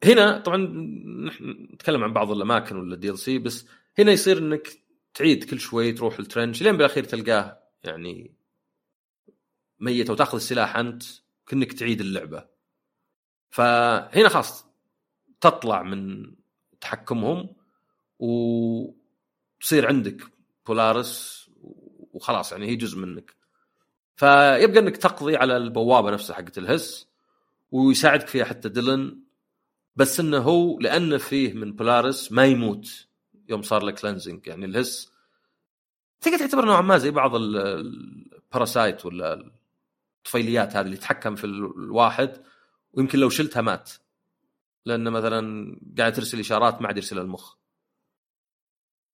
هنا 0.03 0.37
طبعا 0.37 0.57
نتكلم 1.73 2.03
عن 2.03 2.13
بعض 2.13 2.31
الأماكن 2.31 2.75
ولا 2.75 2.93
ال 2.93 3.19
DLC 3.19 3.39
بس 3.39 3.65
هنا 3.99 4.11
يصير 4.11 4.37
إنك 4.37 4.81
تعيد 5.13 5.43
كل 5.43 5.59
شوي 5.59 5.91
تروح 5.91 6.19
الترنش 6.19 6.61
لين 6.61 6.77
بالأخير 6.77 7.03
تلقاه 7.03 7.59
يعني 7.83 8.35
ميت 9.79 10.09
وتاخذ 10.09 10.35
السلاح 10.35 10.75
أنت 10.77 11.03
كأنك 11.47 11.73
تعيد 11.73 12.01
اللعبة. 12.01 12.45
فهنا 13.49 14.29
خلاص 14.29 14.65
تطلع 15.41 15.83
من 15.83 16.31
تحكمهم 16.81 17.55
وتصير 18.19 19.87
عندك 19.87 20.21
بولارس 20.67 21.49
وخلاص 22.13 22.51
يعني 22.51 22.67
هي 22.67 22.75
جزء 22.75 22.97
منك. 22.97 23.35
فيبقى 24.15 24.79
إنك 24.79 24.97
تقضي 24.97 25.35
على 25.35 25.57
البوابة 25.57 26.11
نفسها 26.11 26.35
حقت 26.35 26.57
ال 26.57 26.67
Hiss 26.67 27.07
ويساعدك 27.71 28.27
فيها 28.27 28.45
حتى 28.45 28.69
ديلن 28.69 29.19
بس 29.95 30.19
إنه 30.19 30.37
هو 30.37 30.79
لأنه 30.79 31.17
فيه 31.17 31.53
من 31.53 31.73
بولارس 31.73 32.31
ما 32.31 32.45
يموت. 32.45 33.07
يوم 33.51 33.61
صار 33.61 33.83
له 33.83 33.91
cleansing 33.91 34.47
يعني 34.47 34.65
ال 34.65 34.75
Hiss 34.75 35.11
تقدر 36.21 36.37
تعتبر 36.37 36.65
نوعا 36.65 36.81
ما 36.81 36.97
زي 36.97 37.11
بعض 37.11 37.35
ال 37.35 37.54
parasite 37.54 39.05
ولا 39.05 39.51
الطفيليات 40.17 40.75
هذه 40.75 40.85
اللي 40.85 40.97
تتحكم 40.97 41.35
في 41.35 41.43
الواحد 41.43 42.41
ويمكن 42.93 43.19
لو 43.19 43.29
شلتها 43.29 43.61
مات. 43.61 43.91
لأنه 44.85 45.09
مثلا 45.09 45.75
قاعد 45.97 46.13
ترسل 46.13 46.39
إشارات 46.39 46.81
ما 46.81 46.87
عاد 46.87 46.97
يرسلها 46.97 47.23
المخ. 47.23 47.55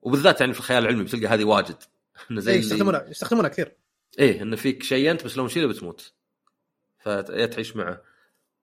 وبالذات 0.01 0.41
يعني 0.41 0.53
في 0.53 0.59
الخيال 0.59 0.83
العلمي 0.83 1.03
بتلقى 1.03 1.27
هذه 1.27 1.43
واجد. 1.43 1.83
إنه 2.31 2.41
زي 2.41 2.51
إيه 2.51 2.59
يستخدمونها 2.59 3.09
يستخدمونها 3.09 3.49
كثير. 3.49 3.75
إيه 4.19 4.41
إنه 4.41 4.55
فيك 4.55 4.83
شيء 4.83 5.11
أنت 5.11 5.25
بس 5.25 5.37
لو 5.37 5.45
نشيله 5.45 5.67
بتموت. 5.67 6.13
فتعيش 6.99 7.75
معه. 7.75 8.01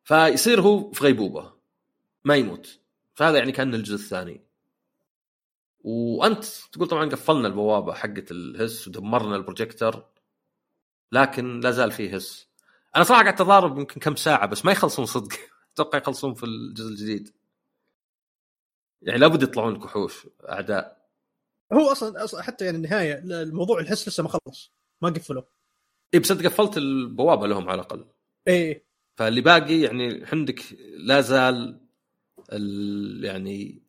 فيصير 0.04 0.60
هو 0.60 0.92
في 0.92 1.04
غيبوبة. 1.04 1.52
ما 2.24 2.36
يموت. 2.36 2.80
فهذا 3.14 3.38
يعني 3.38 3.52
كان 3.52 3.74
الجزء 3.74 3.94
الثاني. 3.94 4.40
وأنت 5.84 6.44
تقول 6.72 6.88
طبعا 6.88 7.10
قفلنا 7.10 7.48
البوابة 7.48 7.94
حقت 7.94 8.30
الهس 8.30 8.88
ودمرنا 8.88 9.36
البروجيكتور 9.36 10.04
لكن 11.12 11.60
لا 11.60 11.70
زال 11.70 11.92
فيه 11.92 12.16
هس. 12.16 12.48
أنا 12.96 13.04
صراحة 13.04 13.22
قعدت 13.22 13.40
اضارب 13.40 13.78
يمكن 13.78 14.00
كم 14.00 14.16
ساعة 14.16 14.46
بس 14.46 14.64
ما 14.64 14.72
يخلصون 14.72 15.06
صدق. 15.06 15.32
أتوقع 15.74 15.98
يخلصون 15.98 16.34
في 16.34 16.46
الجزء 16.46 16.88
الجديد. 16.88 17.34
يعني 19.02 19.18
لابد 19.18 19.42
يطلعون 19.42 19.74
لك 19.74 19.84
وحوش 19.84 20.26
أعداء. 20.48 21.08
هو 21.72 21.92
أصلا 21.92 22.24
أصلا 22.24 22.42
حتى 22.42 22.64
يعني 22.64 22.76
النهاية 22.76 23.18
الموضوع 23.18 23.80
ال 23.80 23.86
Hiss 23.86 24.08
لسه 24.08 24.22
ما 24.22 24.28
خلص 24.28 24.72
ما 25.02 25.08
قفلوا. 25.08 25.42
اي 26.14 26.18
بس 26.18 26.30
أنت 26.30 26.46
قفلت 26.46 26.76
البوابة 26.76 27.46
لهم 27.46 27.68
على 27.68 27.74
الأقل. 27.74 28.06
إيه. 28.48 28.86
فاللي 29.16 29.40
باقي 29.40 29.80
يعني 29.80 30.24
عندك 30.32 30.60
لا 30.96 31.20
زال 31.20 31.80
يعني 33.22 33.83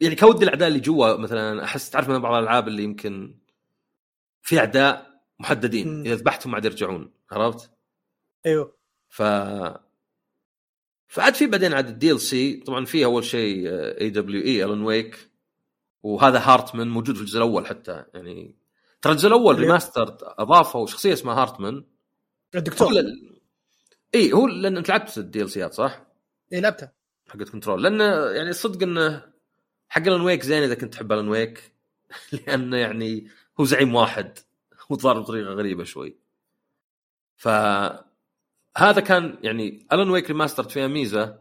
يعني 0.00 0.16
كود 0.16 0.42
الأعداء 0.42 0.68
اللي 0.68 0.80
جوا 0.80 1.16
مثلا 1.16 1.64
أحس 1.64 1.90
تعرف 1.90 2.08
من 2.08 2.18
بعض 2.18 2.34
الألعاب 2.34 2.68
اللي 2.68 2.82
يمكن 2.82 3.38
في 4.42 4.58
أعداء 4.58 5.20
محددين. 5.38 6.00
إذا 6.00 6.14
ذبحتهم 6.14 6.50
ما 6.50 6.56
عاد 6.56 6.64
يرجعون 6.64 7.12
عرفت؟ 7.30 7.70
أيوه 8.46 8.76
ف 9.08 9.22
فعاد 11.08 11.34
في 11.34 11.46
بعدين 11.46 11.74
عاد 11.74 11.88
ال 11.88 12.20
DLC 12.20 12.56
طبعا 12.56 12.84
في 12.84 13.04
أول 13.04 13.24
شيء 13.24 13.68
AWE 14.00 14.10
Alan 14.10 14.82
Wake 14.82 15.30
وهذا 16.02 16.38
هارتمان 16.38 16.88
موجود 16.88 17.14
في 17.14 17.20
الجزء 17.20 17.36
الأول 17.36 17.66
حتى 17.66 18.04
يعني 18.14 18.56
ترى 19.02 19.12
الجزء 19.12 19.28
الأول 19.28 19.58
remaster 19.58 20.16
أضافوا 20.22 20.86
شخصية 20.86 21.12
اسمها 21.12 21.34
هارتمان 21.34 21.84
الدكتور 22.54 22.92
ل... 22.92 23.36
إي 24.14 24.32
هو 24.32 24.46
لأن 24.46 24.76
أنت 24.76 24.88
لعبت 24.88 25.18
ال 25.18 25.50
DLC 25.50 25.68
ات 25.68 25.74
صح؟ 25.74 26.06
إي 26.52 26.60
لعبتها 26.60 26.92
حقت 27.28 27.48
Control 27.48 27.82
لأنه 27.82 28.04
يعني 28.30 28.52
صدق 28.52 28.82
إنه 28.82 29.32
حق 29.88 30.02
Alan 30.02 30.20
Wake 30.20 30.42
زين 30.42 30.62
إذا 30.62 30.74
كنت 30.74 30.92
تحب 30.92 31.12
Alan 31.12 31.28
Wake 31.28 31.72
لأنه 32.32 32.76
يعني 32.76 33.28
هو 33.60 33.64
زعيم 33.64 33.94
واحد. 33.94 34.38
وضارب 34.90 35.22
بطريقة 35.22 35.50
غريبة 35.50 35.84
شوي. 35.84 36.16
ف 37.36 37.48
هذا 38.76 39.00
كان 39.00 39.38
يعني 39.42 39.86
Alan 39.92 40.10
Wake 40.10 40.28
remastered 40.28 40.70
فيها 40.70 40.86
ميزة 40.86 41.38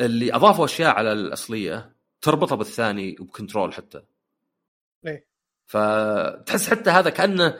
اللي 0.00 0.34
أضافوا 0.34 0.64
أشياء 0.64 0.94
على 0.94 1.12
الأصلية 1.12 1.96
تربطها 2.20 2.56
بالثاني 2.56 3.16
وب 3.20 3.32
Control 3.32 3.74
حتى. 3.74 4.02
إيه. 5.06 5.26
فتحس 5.66 6.70
حتى 6.70 6.90
هذا 6.90 7.10
كأنه 7.10 7.58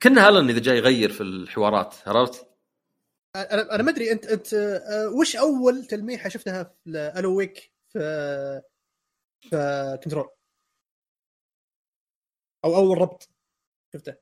كأنه 0.00 0.28
الن 0.28 0.48
إذا 0.50 0.60
جاي 0.60 0.76
يغير 0.76 1.12
في 1.12 1.22
الحوارات. 1.22 1.94
عرفت؟ 2.06 2.46
أنا 3.36 3.74
أنا 3.74 3.82
ما 3.82 3.90
أدري 3.90 4.12
انت 4.12 4.26
أنت 4.26 4.54
آه، 4.54 5.08
وش 5.08 5.36
أول 5.36 5.84
تلميحة 5.84 6.28
شفتها 6.28 6.62
في 6.62 7.12
Alan 7.16 7.36
Wake 7.36 7.72
في 7.88 7.98
في 8.68 8.71
Control. 9.50 10.28
أو 12.64 12.76
أول 12.76 12.98
ربط. 12.98 13.28
شفته. 13.92 14.14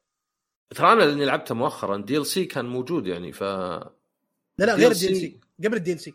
ترى 0.76 0.92
أنا 0.92 1.04
اللي 1.04 1.24
لعبته 1.24 1.54
مؤخرا 1.54 1.96
DLC 1.96 2.44
كان 2.44 2.64
موجود 2.64 3.06
يعني 3.06 3.32
ف 3.32 3.42
لا 3.42 3.90
لا 4.58 4.74
غير 4.74 5.08
ال 5.08 5.16
DLC 5.16 5.40
قبل 5.64 5.92
ال 5.92 6.00
DLC 6.00 6.12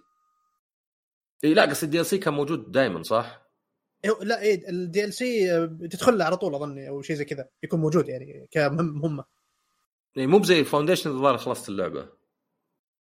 إي 1.44 1.53
لا 1.53 1.65
قصدي 1.65 1.99
ال 1.99 2.06
DLC 2.05 2.17
كان 2.18 2.34
موجود 2.34 2.72
دائما 2.72 3.03
صح؟ 3.03 3.41
إيه، 4.06 4.11
لا 4.22 4.41
إيه 4.41 5.05
ال 5.06 5.14
DLC 5.13 5.47
تدخل 5.68 6.18
له 6.18 6.26
على 6.26 6.38
طول 6.38 6.56
اظن 6.56 6.80
أو 6.88 7.02
شيء 7.02 7.15
زي 7.15 7.26
كذا 7.26 7.49
يكون 7.64 7.80
موجود 7.80 8.10
يعني 8.10 8.48
كمهمه 8.52 9.26
يعني 10.15 10.27
مو 10.27 10.40
بزي 10.40 10.64
Foundation 10.63 11.09
الظاهر 11.10 11.38
خلصت 11.38 11.69
اللعبة. 11.69 12.10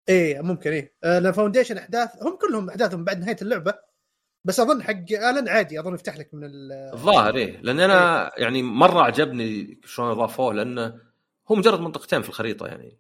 إيه 0.09 0.41
ممكن 0.41 0.71
إيه. 0.71 0.95
لأن 1.03 1.33
Foundation 1.33 1.79
أحداث 1.79 2.23
هم 2.23 2.37
كلهم 2.37 2.69
أحداثهم 2.71 3.05
بعد 3.05 3.19
نهاية 3.19 3.37
اللعبة 3.43 3.92
بس 4.45 4.61
أظن 4.61 4.83
حق 4.83 5.13
آلن 5.13 5.49
عادي 5.49 5.81
أظن 5.81 5.95
يفتح 5.95 6.17
لك 6.17 6.35
من 6.35 6.51
الظاهر 6.73 7.37
إيه. 7.37 7.61
لأن 7.61 7.81
أنا 7.81 8.27
إيه؟ 8.37 8.43
يعني 8.43 8.63
مرة 8.63 9.03
عجبني 9.03 9.81
شلون 9.85 10.11
أضافوه 10.11 10.55
لأنه 10.55 11.01
هو 11.49 11.55
مجرد 11.55 11.81
منطقتين 11.81 12.23
في 12.23 12.29
الخريطة 12.29 12.67
يعني. 12.67 12.99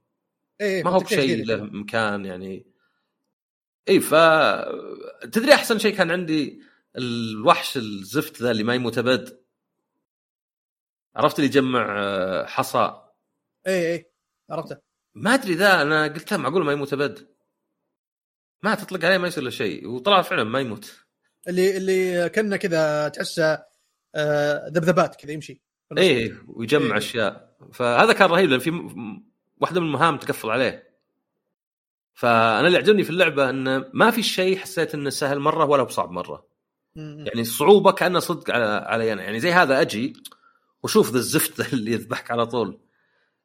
إيه 0.60 0.84
ما 0.84 0.90
هو 0.90 0.98
بشيء 0.98 1.44
له 1.44 1.56
مكان 1.62 2.24
يعني. 2.24 2.66
اي 3.88 4.00
ف 4.00 4.14
تدري 5.32 5.54
أحسن 5.54 5.78
شيء 5.78 5.94
كان 5.96 6.10
عندي 6.10 6.62
الوحش 6.96 7.76
الزفت 7.76 8.42
ذا 8.42 8.50
اللي 8.50 8.62
ما 8.64 8.74
يموت 8.74 8.98
أبد؟ 8.98 9.42
عرفت 11.16 11.36
اللي 11.38 11.46
يجمع 11.46 11.96
آه، 11.98 12.46
حصى؟ 12.46 13.02
اي 13.66 13.92
اي 13.92 14.12
عرفته. 14.50 14.76
ما 15.14 15.34
أدري 15.34 15.54
ذا 15.54 15.82
أنا 15.82 16.04
قلت 16.04 16.34
معقول 16.34 16.64
ما 16.64 16.72
يموت 16.72 16.92
أبد؟ 16.92 17.28
ما 18.62 18.74
تطلق 18.74 19.04
عليه 19.04 19.18
ما 19.18 19.28
يصير 19.28 19.44
له 19.44 19.50
شيء. 19.50 19.88
وطلع 19.88 20.22
فعلا 20.22 20.44
ما 20.44 20.60
يموت. 20.60 21.04
اللي 21.48 21.76
اللي 21.76 22.28
كنا 22.28 22.56
كذا 22.56 23.08
تحسه 23.08 23.62
آه، 24.14 24.68
ذبذبات 24.68 25.16
كذا 25.16 25.32
يمشي 25.32 25.62
إيه 25.98 26.32
ويجمع 26.48 26.90
إيه. 26.90 26.98
أشياء. 26.98 27.56
فهذا 27.72 28.12
كان 28.12 28.30
رهيب 28.30 28.50
لأن 28.50 28.60
في 28.60 28.70
واحدة 29.60 29.80
من 29.80 29.86
المهام 29.86 30.18
تقفل 30.18 30.50
عليه. 30.50 30.92
فأنا 32.14 32.66
اللي 32.66 32.78
عجبني 32.78 33.04
في 33.04 33.10
اللعبة 33.10 33.50
انه 33.50 33.84
ما 33.92 34.10
في 34.10 34.22
شيء 34.22 34.56
حسيت 34.56 34.94
إنه 34.94 35.10
سهل 35.10 35.38
مرة 35.38 35.64
ولا 35.64 35.82
بصعب 35.82 36.10
مرة. 36.10 36.46
يعني 36.96 37.40
الصعوبة 37.40 37.92
كأنه 37.92 38.18
صدق 38.18 38.50
على 38.50 38.64
علي 38.64 39.12
أنا. 39.12 39.22
يعني 39.22 39.40
زي 39.40 39.52
هذا 39.52 39.80
أجي 39.80 40.12
وشوف 40.82 41.10
ذا 41.10 41.18
الزفت 41.18 41.60
اللي 41.72 41.92
يذبحك 41.92 42.30
على 42.30 42.46
طول. 42.46 42.80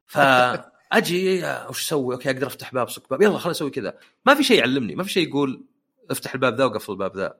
فأجي 0.06 1.38
وش 1.68 1.84
أسوي؟ 1.84 2.14
أوكي 2.14 2.30
أقدر 2.30 2.46
أفتح 2.46 2.74
باب 2.74 2.88
صك 2.88 3.10
باب. 3.10 3.22
يلا 3.22 3.38
خليني 3.38 3.50
أسوي 3.50 3.70
كذا. 3.70 3.98
ما 4.26 4.34
في 4.34 4.42
شيء 4.44 4.58
يعلمني. 4.58 4.94
ما 4.94 5.02
في 5.02 5.10
شيء 5.10 5.28
يقول 5.28 5.64
أفتح 6.10 6.34
الباب 6.34 6.54
ذا 6.54 6.64
وقفل 6.64 6.92
الباب 6.92 7.16
ذا. 7.16 7.34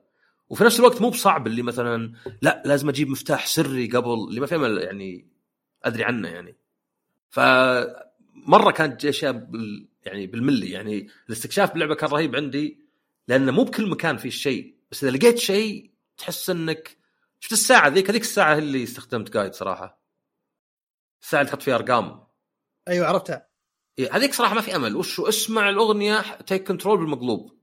وفي 0.49 0.63
نفس 0.63 0.79
الوقت 0.79 1.01
مو 1.01 1.09
بصعب 1.09 1.47
اللي 1.47 1.61
مثلا 1.61 2.13
لا 2.41 2.63
لازم 2.65 2.89
أجيب 2.89 3.09
مفتاح 3.09 3.47
سري 3.47 3.87
قبل 3.87 4.13
اللي 4.13 4.39
ما 4.39 4.47
فهم 4.47 4.77
يعني 4.77 5.27
أدري 5.83 6.03
عنه 6.03 6.27
يعني. 6.29 6.55
ف 7.29 7.39
مره 8.35 8.71
كانت 8.71 9.05
أشياء 9.05 9.31
بال 9.31 9.87
يعني 10.05 10.27
بالملي 10.27 10.69
يعني 10.69 11.07
الاستكشاف 11.27 11.71
باللعبة 11.71 11.95
كان 11.95 12.09
رهيب 12.09 12.35
عندي 12.35 12.79
لأنه 13.27 13.51
مو 13.51 13.63
بكل 13.63 13.89
مكان 13.89 14.17
فيه 14.17 14.29
شيء. 14.29 14.75
بس 14.91 15.03
إذا 15.03 15.17
لقيت 15.17 15.37
شيء 15.37 15.91
تحس 16.17 16.49
إنك 16.49 16.97
شفت 17.39 17.53
الساعة 17.53 17.87
ذيك 17.87 18.09
هذيك 18.09 18.21
الساعة 18.21 18.57
اللي 18.57 18.83
استخدمت 18.83 19.33
جايد 19.33 19.53
صراحة. 19.53 20.01
الساعة 21.21 21.41
اللي 21.41 21.51
تحط 21.51 21.61
فيها 21.61 21.75
أرقام. 21.75 22.23
أيوه 22.87 23.07
عرفتها. 23.07 23.47
إيه 23.99 24.15
هذيك 24.15 24.33
صراحة 24.33 24.55
ما 24.55 24.61
في 24.61 24.75
أمل. 24.75 24.95
وش 24.95 25.19
اسمع 25.19 25.69
الأغنية 25.69 26.21
Take 26.21 26.67
Control 26.67 26.97
بالمقلوب. 26.97 27.58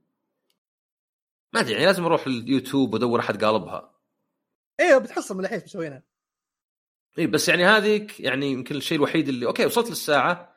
ما 1.53 1.59
أدري 1.59 1.71
يعني 1.71 1.85
لازم 1.85 2.05
أروح 2.05 2.27
اليوتيوب 2.27 2.93
وأدور 2.93 3.19
أحد 3.19 3.43
قالبها. 3.43 3.93
إيوه 4.79 4.99
بتحصل 4.99 5.37
من 5.37 5.45
الحين 5.45 5.61
مسوينها 5.65 6.03
إي 7.19 7.27
بس 7.27 7.49
يعني 7.49 7.65
هذيك 7.65 8.19
يعني 8.19 8.51
يمكن 8.51 8.75
الشيء 8.75 8.97
الوحيد 8.97 9.27
اللي 9.27 9.45
أوكي 9.45 9.65
وصلت 9.65 9.89
للساعة 9.89 10.55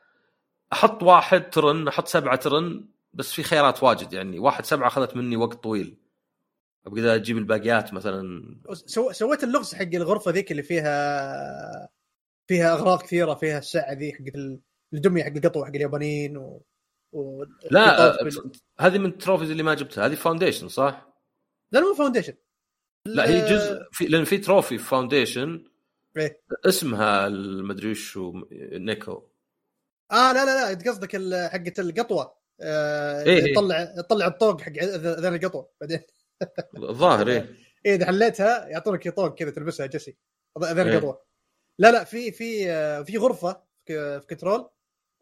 أحط 0.72 1.02
واحد 1.02 1.50
ترن 1.50 1.88
أحط 1.88 2.08
سبعة 2.08 2.36
ترن 2.36 2.88
بس 3.14 3.32
في 3.32 3.42
خيارات 3.42 3.82
واجد 3.82 4.12
يعني. 4.12 4.38
واحد 4.38 4.64
سبعة 4.64 4.88
أخذت 4.88 5.16
مني 5.16 5.36
وقت 5.36 5.62
طويل. 5.62 5.96
أبغى 6.86 7.14
أجيب 7.14 7.38
الباقيات 7.38 7.94
مثلا. 7.94 8.42
سو... 8.72 9.12
سويت 9.12 9.44
اللغز 9.44 9.74
حق 9.74 9.82
الغرفة 9.94 10.30
ذيك 10.30 10.50
اللي 10.50 10.62
فيها 10.62 11.88
فيها 12.46 12.72
أغراض 12.72 13.02
كثيرة 13.02 13.34
فيها 13.34 13.58
الساعة 13.58 13.92
ذي 13.92 14.12
حق 14.12 14.24
الدمية 14.94 15.22
حق 15.22 15.30
القطوه 15.30 15.66
حق 15.66 15.74
اليابانيين 15.74 16.36
و... 16.36 16.62
و... 17.12 17.44
لا 17.70 18.16
هذه 18.80 18.98
من 18.98 19.06
ال 19.06 19.11
trophies 19.11 19.50
اللي 19.50 19.62
ما 19.62 19.74
جبتها 19.74 20.06
هذه 20.06 20.14
Foundation 20.14 20.68
صح؟ 20.68 21.08
لا 21.72 21.80
مو 21.80 21.94
Foundation 21.94 22.34
لا 23.06 23.28
هي 23.28 23.50
جزء 23.50 23.88
في 23.92 24.04
لأن 24.04 24.24
في 24.24 24.38
trophy 24.38 24.78
في 24.78 24.84
Foundation 24.84 25.64
إيه؟ 26.16 26.42
اسمها 26.66 27.26
المدري 27.26 27.90
وش 27.90 28.18
نيكو 28.52 29.30
آه 30.12 30.32
لا 30.32 30.44
لا 30.44 30.74
لا 30.74 30.90
قصدك 30.90 31.16
حقه 31.52 31.72
القطوة. 31.78 32.40
آه 32.60 33.22
إيه 33.22 33.52
يطلع 33.52 33.78
إيه. 33.78 33.94
يطلع 33.98 34.26
الطوق 34.26 34.60
حق 34.60 34.72
اذان 34.82 35.34
القطوة. 35.34 35.70
بعدين. 35.80 36.00
الظاهر 36.76 37.28
إيه. 37.28 37.54
إيه 37.86 37.94
إذا 37.94 38.06
حليتها 38.06 38.68
يعطونك 38.68 39.08
طوق 39.08 39.34
كذا 39.34 39.50
تلبسها 39.50 39.86
Jesse 39.86 40.16
اذان 40.58 40.86
إيه. 40.88 40.94
القطوة. 40.94 41.22
لا 41.78 41.92
لا 41.92 42.04
في 42.04 42.32
في 42.32 42.70
آه، 42.70 43.02
في 43.02 43.18
غرفة 43.18 43.62
في 43.86 44.20
Control. 44.30 44.70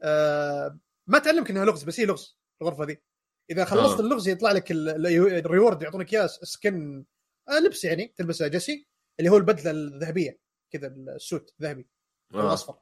آه 0.02 0.78
ما 1.08 1.18
تعلمك 1.18 1.50
إنها 1.50 1.64
لغز 1.64 1.84
بس 1.84 2.00
هي 2.00 2.06
لغز 2.06 2.38
الغرفة 2.62 2.84
ذي. 2.84 3.02
إذا 3.50 3.64
خلصت 3.64 4.00
آه. 4.00 4.00
اللغز 4.00 4.28
يطلع 4.28 4.52
لك 4.52 4.70
ال 4.70 4.86
reward 4.86 5.82
يعطونك 5.82 6.14
إياه 6.14 6.26
skin 6.26 7.04
آه 7.48 7.58
لبس 7.58 7.84
يعني 7.84 8.14
تلبسه 8.16 8.46
Jesse 8.46 8.88
اللي 9.18 9.30
هو 9.30 9.36
البدلة 9.36 9.70
الذهبية 9.70 10.40
كذا 10.70 10.86
ال 10.86 11.00
suit 11.00 11.54
ذهبي 11.62 11.88
آه. 12.34 12.52
اصفر 12.52 12.78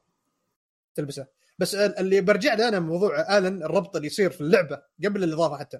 تلبسه. 0.95 1.27
بس 1.59 1.75
اللي 1.75 2.21
برجع 2.21 2.53
له 2.53 2.67
أنا 2.67 2.79
موضوع 2.79 3.37
آلن 3.37 3.63
الربط 3.63 3.95
اللي 3.95 4.07
يصير 4.07 4.29
في 4.29 4.41
اللعبة 4.41 4.81
قبل 5.05 5.23
الإضافة 5.23 5.57
حتى. 5.57 5.79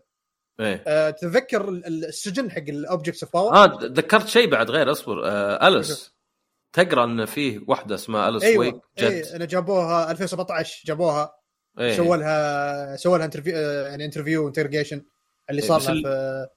إيه. 0.60 0.84
آه 0.88 1.10
تتذكر 1.10 1.70
السجن 1.70 2.52
حق 2.52 2.58
ال 2.58 2.66
Objects 2.66 3.24
of 3.24 3.34
Power 3.34 3.56
آه 3.56 3.66
تذكرت 3.66 4.28
شيء 4.28 4.50
بعد 4.50 4.72
غير 4.72 4.92
أصبر. 4.92 5.26
آه 5.26 5.68
Alice 5.68 6.14
تقرأ 6.74 7.04
إن 7.04 7.26
فيه 7.26 7.60
واحدة 7.68 7.96
اسمها 7.96 8.30
Alice 8.30 8.44
أيوة. 8.44 8.60
Wake 8.60 8.76
جت 8.98 9.04
إيه 9.04 9.36
أنا 9.36 9.46
جابوها 9.46 10.12
2017 10.12 10.84
جابوها. 10.86 11.38
أيه. 11.80 11.98
سووا 11.98 12.18
لها 12.18 12.96
سووا 12.96 13.18
لها 13.18 13.26
interview 13.26 13.54
آه، 13.56 13.88
يعني 13.88 14.06
interview 14.06 14.48
interrogation 14.48 15.04
اللي 15.50 15.62
صار 15.62 15.82
لها 15.82 15.94
في 15.94 16.48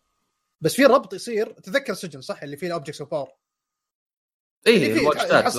بس 0.61 0.75
في 0.75 0.85
ربط 0.85 1.15
يصير 1.15 1.53
تذكر 1.53 1.93
السجن 1.93 2.21
صح؟ 2.21 2.43
اللي 2.43 2.57
فيه 2.57 2.67
ال 2.67 2.71
Objects 2.71 3.01
of 3.01 3.11
Power 3.11 3.29
إيه 4.67 4.93
الواجهات 4.93 5.57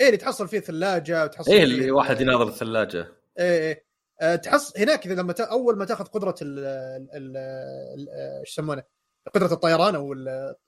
إيه 0.00 0.06
اللي 0.06 0.16
تحصل 0.16 0.48
فيه 0.48 0.58
ثلاجة 0.58 1.24
وتحصل 1.24 1.52
إيه 1.52 1.62
اللي 1.62 1.90
واحد 1.90 2.20
يناظر 2.20 2.48
الثلاجة. 2.48 3.08
إيه 3.38 3.68
إيه. 3.68 3.86
أه 4.20 4.36
تحصل 4.36 4.80
هناك 4.80 5.06
إذا 5.06 5.14
لما 5.14 5.32
ت... 5.32 5.40
أول 5.40 5.76
ما 5.78 5.84
تأخذ 5.84 6.04
قدرة 6.04 6.34
ال 6.42 6.58
ال 7.14 7.36
إيش 8.40 8.52
يسمونه؟ 8.52 8.82
قدرة 9.34 9.52
الطيران 9.52 9.94
أو 9.94 10.12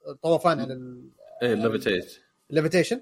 الطوفان 0.07 0.59
على 0.59 0.73
ال... 0.73 1.09
إيه 1.41 1.53
ال 1.53 1.60
levitate 1.60 2.19
ال 2.49 2.54
levitation 2.54 3.01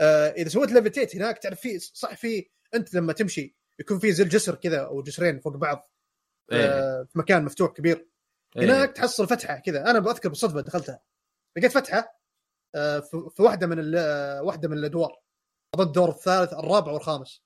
آه 0.00 0.28
إذا 0.28 0.48
سويت 0.48 0.72
levitate 0.72 1.16
هناك 1.16 1.38
تعرف 1.38 1.60
في 1.60 1.78
صح 1.78 2.14
في 2.14 2.46
أنت 2.74 2.94
لما 2.94 3.12
تمشي 3.12 3.54
يكون 3.82 3.98
في 3.98 4.12
زي 4.12 4.24
الجسر 4.24 4.54
كذا 4.54 4.80
أو 4.80 5.02
جسرين 5.02 5.40
فوق 5.40 5.56
بعض 5.56 5.90
آه 6.52 7.00
إيه. 7.00 7.04
في 7.04 7.18
مكان 7.18 7.44
مفتوح 7.44 7.72
كبير 7.72 8.08
إيه. 8.56 8.64
هناك. 8.64 8.92
تحصل 8.92 9.28
فتحة 9.28 9.58
كذا 9.58 9.90
أنا 9.90 9.98
بذكر 9.98 10.28
بالصدفة 10.28 10.60
دخلتها 10.60 11.02
لقيت 11.56 11.72
فتحة 11.72 12.20
آه 12.74 13.00
في 13.00 13.42
واحدة 13.42 13.66
من 13.66 13.94
واحدة 14.40 14.68
من 14.68 14.78
الأدوار 14.78 15.22
اظن 15.74 15.86
الدور 15.86 16.08
الثالث 16.08 16.52
الرابع 16.52 16.92
والخامس 16.92 17.42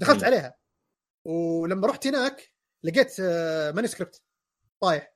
دخلت 0.00 0.22
م. 0.22 0.24
عليها 0.24 0.58
ولما 1.26 1.86
رحت 1.86 2.06
هناك 2.06 2.54
لقيت 2.84 3.20
manuscript 3.74 4.16
آه، 4.16 4.86
طايح 4.86 5.14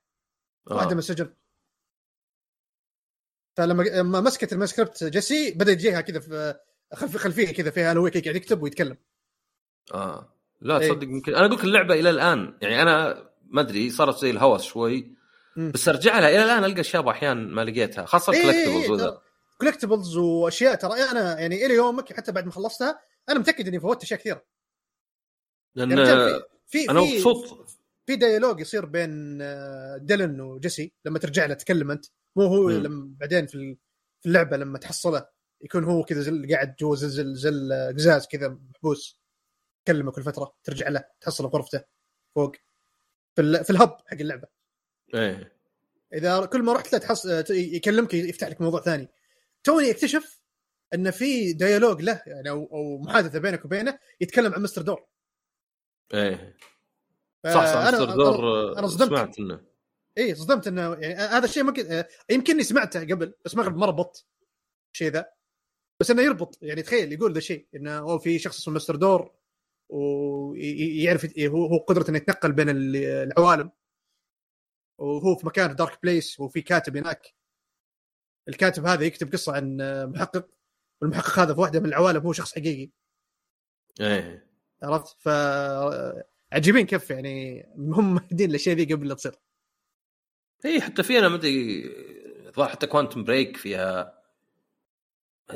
آه. 0.71 0.75
واحدة 0.75 0.91
من 0.91 0.99
السجن 0.99 1.33
فلما 3.57 3.83
لما 3.83 4.21
مسكت 4.21 4.53
ال 4.53 4.57
manuscript 4.57 5.03
Jesse 5.03 5.51
بدا 5.51 5.71
يجيها 5.71 6.01
كذا 6.01 6.19
في 6.19 6.59
خلف 6.93 7.17
خلفية 7.17 7.53
كذا 7.53 7.71
فيها 7.71 7.91
Alan 7.91 8.07
Wake 8.07 8.23
قاعد 8.23 8.35
يكتب 8.35 8.61
ويتكلم 8.61 8.97
آه 9.93 10.36
لا 10.61 10.79
إيه. 10.79 10.89
تصدق 10.89 11.03
يمكن 11.03 11.35
أنا 11.35 11.45
أقول 11.45 11.59
اللعبة 11.63 11.93
إلى 11.93 12.09
الآن 12.09 12.57
يعني 12.61 12.81
أنا 12.81 13.23
ما 13.45 13.61
أدري 13.61 13.89
صارت 13.89 14.17
زي 14.17 14.29
الهوس 14.29 14.63
شوي. 14.63 15.17
بس 15.57 15.89
أرجع 15.89 16.19
لها 16.19 16.29
إلى 16.29 16.43
الآن 16.43 16.63
ألقى 16.63 16.81
اشياء 16.81 17.09
احيان 17.09 17.47
ما 17.49 17.61
لقيتها 17.65 18.05
خاصة 18.05 18.33
إيه، 18.33 18.39
ال 18.49 18.52
collectibles 18.52 18.89
وذا 18.89 19.21
collectibles 19.57 20.17
وأشياء 20.17 20.75
ترى 20.75 20.93
أنا 20.93 21.39
يعني 21.39 21.65
إلى 21.65 21.73
يومك 21.73 22.13
حتى 22.13 22.31
بعد 22.31 22.45
ما 22.45 22.51
خلصتها 22.51 22.99
أنا 23.29 23.39
متأكد 23.39 23.67
إني 23.67 23.79
فوتت 23.79 24.03
أشياء 24.03 24.19
كثيرة 24.19 24.43
لأن 25.75 25.91
يعني 25.97 26.41
في 26.67 26.89
أنا 26.89 27.01
مبسوط 27.01 27.67
في 28.05 28.15
dialogue 28.15 28.59
يصير 28.59 28.85
بين 28.85 29.39
آه، 29.41 29.97
Dylan 29.97 30.41
و 30.41 30.50
Jesse 30.50 30.93
لما 31.05 31.19
ترجع 31.19 31.45
له 31.45 31.53
تكلم 31.53 31.91
أنت 31.91 32.05
مو 32.35 32.43
هو. 32.45 32.69
لما 32.69 33.09
بعدين 33.19 33.45
في 33.47 33.55
ال- 33.55 33.77
في 34.21 34.25
اللعبة 34.29 34.57
لما 34.57 34.77
تحصله 34.77 35.27
يكون 35.61 35.83
هو 35.83 36.03
كذا 36.03 36.21
زل 36.21 36.47
قاعد 36.53 36.75
جوا 36.79 36.95
زل 36.95 37.35
زل 37.35 37.73
قزاز 37.97 38.27
كذا 38.27 38.47
محبوس 38.69 39.16
تكلمه 39.87 40.11
كل 40.11 40.23
فترة 40.23 40.53
ترجع 40.63 40.87
له 40.89 41.03
تحصله 41.21 41.47
بغرفته 41.49 41.83
فوق 42.35 42.55
في 43.35 43.41
ال- 43.41 43.63
في 43.63 43.69
ال 43.69 43.76
hub 43.76 43.97
حق 44.05 44.13
اللعبة. 44.19 44.47
إيه. 45.13 45.57
إذا 46.13 46.45
كل 46.45 46.63
ما 46.63 46.73
رحت 46.73 46.93
له 46.93 46.99
تحص 46.99 47.21
ت- 47.27 47.49
يكلمك 47.49 48.13
يفتح 48.13 48.47
لك 48.47 48.61
موضوع 48.61 48.81
ثاني. 48.81 49.07
توني 49.63 49.91
اكتشف 49.91 50.39
إن 50.93 51.11
في 51.11 51.53
dialogue 51.53 52.01
له 52.01 52.21
يعني 52.27 52.49
أو 52.49 52.69
أو 52.73 52.97
محادثة 52.97 53.39
بينك 53.39 53.65
وبينه 53.65 53.99
يتكلم 54.21 54.53
عن 54.53 54.61
Mr. 54.61 54.81
Door. 54.81 55.05
إيه. 56.13 56.57
صح 57.45 57.65
صح 57.65 57.87
Mr. 57.93 58.05
Door 58.15 58.35
آه، 58.47 58.79
أنا 58.79 58.87
صدمت. 58.87 59.09
سمعت 59.09 59.39
إنه. 59.39 59.61
اي 60.17 60.35
صدمت 60.35 60.67
إنه 60.67 60.93
يعني 60.93 61.13
هذا 61.15 61.45
الشيء 61.45 61.63
ممكن 61.63 61.91
آه، 61.91 62.07
يمكنني 62.29 62.63
سمعته 62.63 62.99
قبل 62.99 63.33
بس 63.45 63.55
ما 63.55 63.69
ما 63.69 63.85
ربطت 63.85 64.25
الشيء 64.93 65.11
ذا. 65.11 65.31
بس 65.99 66.11
إنه 66.11 66.21
يربط 66.21 66.57
يعني 66.61 66.81
تخيل 66.81 67.13
يقول 67.13 67.31
ذا 67.33 67.37
الشيء 67.37 67.67
إنه 67.75 67.99
هو 67.99 68.19
في 68.19 68.39
شخص 68.39 68.57
اسمه 68.57 68.73
Mr. 68.73 68.95
Door 68.95 69.31
ويعرف 69.89 71.39
هو 71.39 71.65
هو 71.65 71.77
قدرته 71.77 72.09
إنه 72.09 72.17
يتنقل 72.17 72.51
بين 72.51 72.69
ال- 72.69 72.95
العوالم. 72.95 73.71
وهو 74.99 75.35
في 75.35 75.45
مكان 75.45 75.75
Dark 75.75 75.99
Place 76.03 76.39
وفي 76.39 76.61
كاتب 76.61 76.97
هناك. 76.97 77.35
الكاتب 78.49 78.85
هذا 78.85 79.05
يكتب 79.05 79.31
قصة 79.31 79.55
عن 79.55 79.77
محقق 80.15 80.49
والمحقق 81.01 81.39
هذا 81.39 81.53
في 81.53 81.59
واحدة 81.59 81.79
من 81.79 81.85
العوالم 81.85 82.21
هو 82.21 82.33
شخص 82.33 82.51
حقيقي. 82.55 82.91
إيه. 84.01 84.47
عرفت؟ 84.83 85.17
ف 85.19 85.27
عجيبين 86.53 86.85
كيف 86.85 87.09
يعني 87.09 87.65
هم 87.77 88.13
مهدين 88.15 88.49
الاشياء 88.49 88.75
ذي 88.75 88.93
قبل 88.93 89.07
لا 89.07 89.15
تصير. 89.15 89.35
اي 90.65 90.81
حتى 90.81 91.03
في 91.03 91.19
أنا 91.19 91.29
مدري 91.29 91.83
الظاهر 92.47 92.69
حتى 92.69 92.87
Quantum 92.87 93.23
Break 93.23 93.57
فيها 93.57 94.16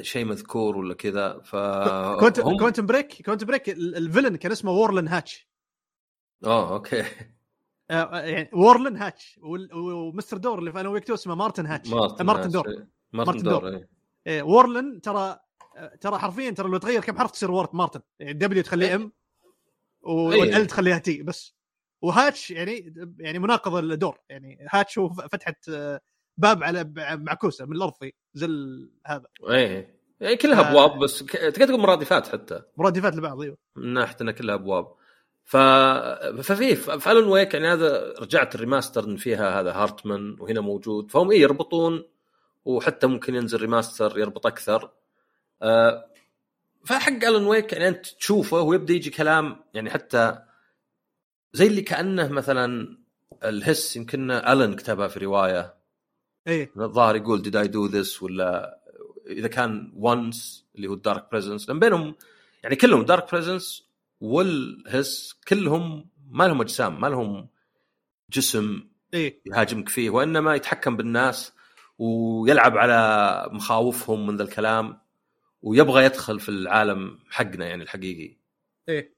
شيء 0.01 0.26
مذكور 0.26 0.77
ولا 0.77 0.93
كذا 0.93 1.39
ف 1.39 1.55
Quantum 2.59 2.85
Break 2.85 3.21
Quantum 3.25 3.47
Break 3.47 3.69
ال- 3.69 3.95
ال 3.95 4.00
villain 4.00 4.35
كان 4.35 4.51
اسمه 4.51 4.72
وورلن 4.72 5.07
هاتش 5.07 5.47
آه 6.45 6.73
أوكي 6.73 7.03
آه، 7.91 8.19
يعني 8.19 8.49
وورلن 8.53 8.97
هاتش 8.97 9.39
ومستر 9.73 10.38
دور 10.38 10.59
اللي 10.59 10.72
في 10.72 10.80
أنا 10.81 10.89
ويكتو 10.89 11.13
اسمه 11.13 11.35
مارتن 11.35 11.65
هاتش 11.65 11.89
مارتن 11.89 12.26
مارتن 12.26 12.41
هاتش، 12.43 12.53
دور 12.53 12.68
إيه. 12.69 12.88
مارتن 13.13 13.31
مارتن 13.31 13.43
دور 13.43 13.59
دور. 13.61 13.69
إيه. 13.77 13.89
إيه، 14.27 14.41
وورلن 14.43 15.01
ترى 15.01 15.39
آه، 15.77 15.95
ترى 16.01 16.19
حرفيا 16.19 16.49
ترى 16.51 16.69
لو 16.69 16.77
تغير 16.77 17.01
كم 17.01 17.18
حرف 17.18 17.31
تصير 17.31 17.51
وورد 17.51 17.69
مارتن 17.73 18.01
يعني 18.19 18.34
دبليو 18.34 18.63
تخليه 18.63 18.95
ام 18.95 19.01
إيه. 19.01 20.11
والال 20.13 20.68
تخليها 20.68 20.97
تي 20.97 21.23
بس 21.23 21.55
وهاتش 22.01 22.51
يعني 22.51 22.93
يعني 23.19 23.39
مناقض 23.39 23.76
الدور 23.76 24.19
يعني 24.30 24.68
هاتش 24.72 24.97
هو 24.99 25.09
فتحة 25.09 25.55
آه، 25.69 26.01
باب 26.37 26.63
على 26.63 26.91
معكوسه 26.97 27.65
من 27.65 27.75
الأرض 27.75 27.93
فيه 27.93 28.11
زي 28.33 28.47
هذا. 29.05 29.25
إيه. 29.49 30.01
يعني 30.19 30.35
كلها 30.35 30.61
آه. 30.61 30.69
أبواب 30.69 30.99
بس 30.99 31.19
تقدر 31.25 31.67
تقول 31.67 31.79
مرادفات 31.79 32.27
حتى. 32.27 32.61
مرادفات 32.77 33.15
لبعض 33.15 33.41
أيوه. 33.41 33.57
من 33.75 33.93
ناحية 33.93 34.15
انها 34.21 34.33
كلها 34.33 34.55
أبواب. 34.55 34.87
ف 35.43 35.57
ففي 35.57 36.75
في 36.75 37.11
Alan 37.11 37.27
Wake 37.27 37.53
يعني 37.53 37.67
هذا 37.67 38.13
رجعت 38.19 38.55
ال 38.55 38.62
remaster 38.62 39.17
فيها 39.17 39.59
هذا 39.59 39.71
هارتمان 39.71 40.35
وهنا 40.39 40.61
موجود. 40.61 41.11
فهم 41.11 41.31
إيه 41.31 41.41
يربطون 41.41 42.03
وحتى 42.65 43.07
ممكن 43.07 43.35
ينزل 43.35 43.61
remaster 43.61 44.19
يربط 44.19 44.45
أكثر. 44.45 44.91
آه، 45.61 46.05
فحق 46.85 47.25
Alan 47.25 47.47
Wake 47.47 47.73
يعني 47.73 47.87
أنت 47.87 48.07
تشوفه 48.07 48.61
ويبدا 48.61 48.93
يجي 48.93 49.09
كلام 49.09 49.63
يعني 49.73 49.89
حتى 49.89 50.39
زي 51.53 51.67
اللي 51.67 51.81
كأنه 51.81 52.27
مثلا 52.27 52.97
ال 53.43 53.54
Hiss 53.54 53.95
يمكن 53.95 54.31
الن 54.31 54.75
كتبها 54.75 55.07
في 55.07 55.19
رواية. 55.19 55.80
إيه. 56.47 56.72
الظاهر 56.77 57.15
يقول 57.15 57.43
did 57.43 57.55
I 57.55 57.72
do 57.72 57.93
this? 57.93 58.23
ولا 58.23 58.80
إذا 59.27 59.47
كان 59.47 59.93
once 60.01 60.63
اللي 60.76 60.88
هو 60.88 60.93
ال 60.93 61.01
Dark 61.01 61.31
Presence 61.31 61.69
لأن 61.69 61.80
بينهم 61.80 62.15
يعني 62.63 62.76
كلهم 62.76 63.03
Dark 63.03 63.31
Presence 63.31 63.83
وال 64.21 64.59
Hiss 64.59 65.35
كلهم 65.47 66.09
ما 66.31 66.43
لهم 66.47 66.61
أجسام 66.61 67.01
ما 67.01 67.07
لهم 67.07 67.47
جسم 68.30 68.84
إيه. 69.13 69.41
يهاجمك 69.45 69.89
فيه 69.89 70.09
وإنما 70.09 70.55
يتحكم 70.55 70.97
بالناس 70.97 71.53
ويلعب 71.97 72.77
على 72.77 73.49
مخاوفهم 73.51 74.27
من 74.27 74.38
ذا 74.38 74.43
الكلام 74.43 74.97
ويبغى 75.61 76.05
يدخل 76.05 76.39
في 76.39 76.49
العالم 76.49 77.19
حقنا 77.30 77.65
يعني 77.65 77.84
الحقيقي. 77.84 78.38
إيه. 78.89 79.15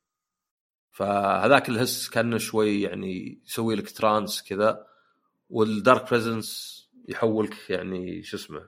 فهذاك 0.92 1.70
ال 1.70 1.78
Hiss 1.78 2.10
كأنه 2.10 2.38
شوي 2.38 2.82
يعني 2.82 3.42
يسوي 3.46 3.76
لك 3.76 3.92
trance 3.92 4.44
كذا 4.44 4.88
وال 5.50 5.70
Dark 5.70 6.10
Presence 6.10 6.83
يحولك 7.08 7.70
يعني 7.70 8.24
شو 8.24 8.38
اسمه 8.38 8.68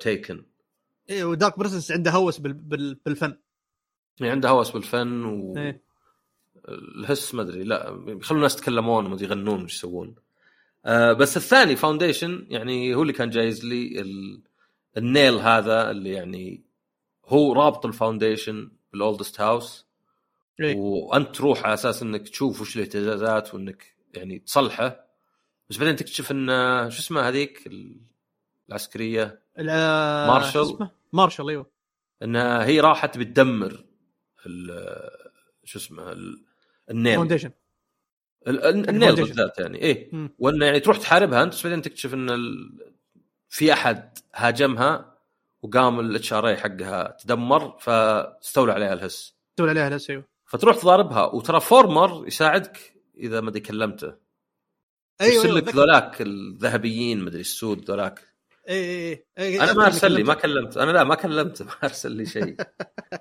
Taken 0.00 0.44
إيه 1.10 1.24
و 1.24 1.31
Dark 1.31 1.58
Presence 1.58 1.92
عنده 1.92 2.10
هوس 2.10 2.38
بال... 2.38 2.52
بال... 2.52 2.94
بالفن. 2.94 3.36
يعني 4.20 4.32
عنده 4.32 4.48
هوس 4.48 4.70
بالفن 4.70 5.54
إيه. 5.58 5.82
وال 6.54 6.81
Hiss 6.81 7.34
ما 7.34 7.42
أدري 7.42 7.64
لا 7.64 8.04
يخلون 8.06 8.38
الناس 8.38 8.54
يتكلمون 8.54 9.06
وما 9.06 9.16
يغنون 9.20 9.64
وش 9.64 9.74
يسوون. 9.74 10.14
آه 10.84 11.12
بس 11.12 11.36
الثاني 11.36 11.76
Foundation 11.76 12.46
يعني 12.50 12.94
هو 12.94 13.02
اللي 13.02 13.12
كان 13.12 13.30
جايز 13.30 13.64
لي 13.64 14.00
ال... 14.00 14.42
ال 14.96 15.04
nail 15.04 15.34
هذا 15.34 15.90
اللي 15.90 16.10
يعني 16.10 16.64
هو 17.26 17.52
رابط 17.52 17.86
ال 17.86 17.94
Foundation 17.94 18.70
بال 18.92 19.04
Oldest 19.04 19.40
House 19.40 19.86
إيه. 20.60 20.76
وأنت 20.76 21.36
تروح 21.36 21.64
على 21.64 21.74
أساس 21.74 22.02
إنك 22.02 22.28
تشوف 22.28 22.60
وش 22.60 22.76
الاهتزازات 22.76 23.54
وإنك 23.54 23.96
يعني 24.14 24.38
تصلحه. 24.38 25.05
بس 25.70 25.76
بعدين 25.76 25.96
تكتشف 25.96 26.30
إن 26.30 26.46
شو 26.90 27.00
اسمها 27.00 27.28
هذيك؟ 27.28 27.66
ال- 27.66 27.96
العسكرية. 28.68 29.42
ال- 29.58 30.26
مارشال. 30.28 30.62
اسمه؟ 30.62 30.90
مارشال 31.12 31.48
أيوه. 31.48 31.66
انها 32.22 32.64
هي 32.66 32.80
راحت 32.80 33.18
بتدمر 33.18 33.84
شو 35.64 35.78
اسمه 35.78 36.12
ال- 36.12 36.44
ال 36.90 36.94
nail. 36.94 37.14
Foundation 37.14 37.50
ال- 38.46 38.88
ال 38.88 38.92
nail. 38.92 39.14
بالذات 39.16 39.58
يعني. 39.58 39.78
إيه. 39.82 40.10
وانه 40.38 40.66
يعني 40.66 40.80
تروح 40.80 40.98
تحاربها 40.98 41.42
أنت 41.42 41.52
بس 41.52 41.62
بعدين 41.66 41.82
تكتشف 41.82 42.14
إن 42.14 42.30
ال... 42.30 42.78
في 43.48 43.72
أحد 43.72 44.18
هاجمها 44.34 45.16
وقام 45.62 46.00
ال 46.00 46.32
HRA 46.32 46.56
حقها 46.56 47.16
تدمر 47.20 47.78
فاستولى 47.80 48.72
عليها 48.72 48.92
ال 48.92 48.99
Hiss. 48.99 49.34
تقول 49.56 49.68
عليها 49.68 49.88
ال 49.88 49.92
Hiss 49.92 50.10
أيوه. 50.10 50.24
فتروح 50.44 50.76
تضاربها 50.76 51.24
وترى 51.24 51.60
Former 51.60 52.26
يساعدك 52.26 52.94
إذا 53.16 53.40
ما 53.40 53.50
كلمته. 53.50 54.25
أيوه 55.20 55.34
يرسل 55.34 55.48
أيوه 55.48 55.58
لك 55.60 55.74
ذولاك 55.74 56.22
الذهبيين 56.22 57.24
مدري 57.24 57.40
السود 57.40 57.90
ذولاك. 57.90 58.20
اي 58.68 59.12
اي 59.12 59.24
اي 59.38 59.60
أنا 59.60 59.72
ما 59.72 59.86
أرسل 59.86 60.12
لي 60.12 60.22
ما 60.22 60.34
كلمت 60.34 60.76
أنا 60.76 60.90
لا 60.90 61.04
ما 61.04 61.14
كلمته 61.14 61.64
ما 61.64 61.72
أرسل 61.84 62.12
لي 62.12 62.26
شيء. 62.26 62.56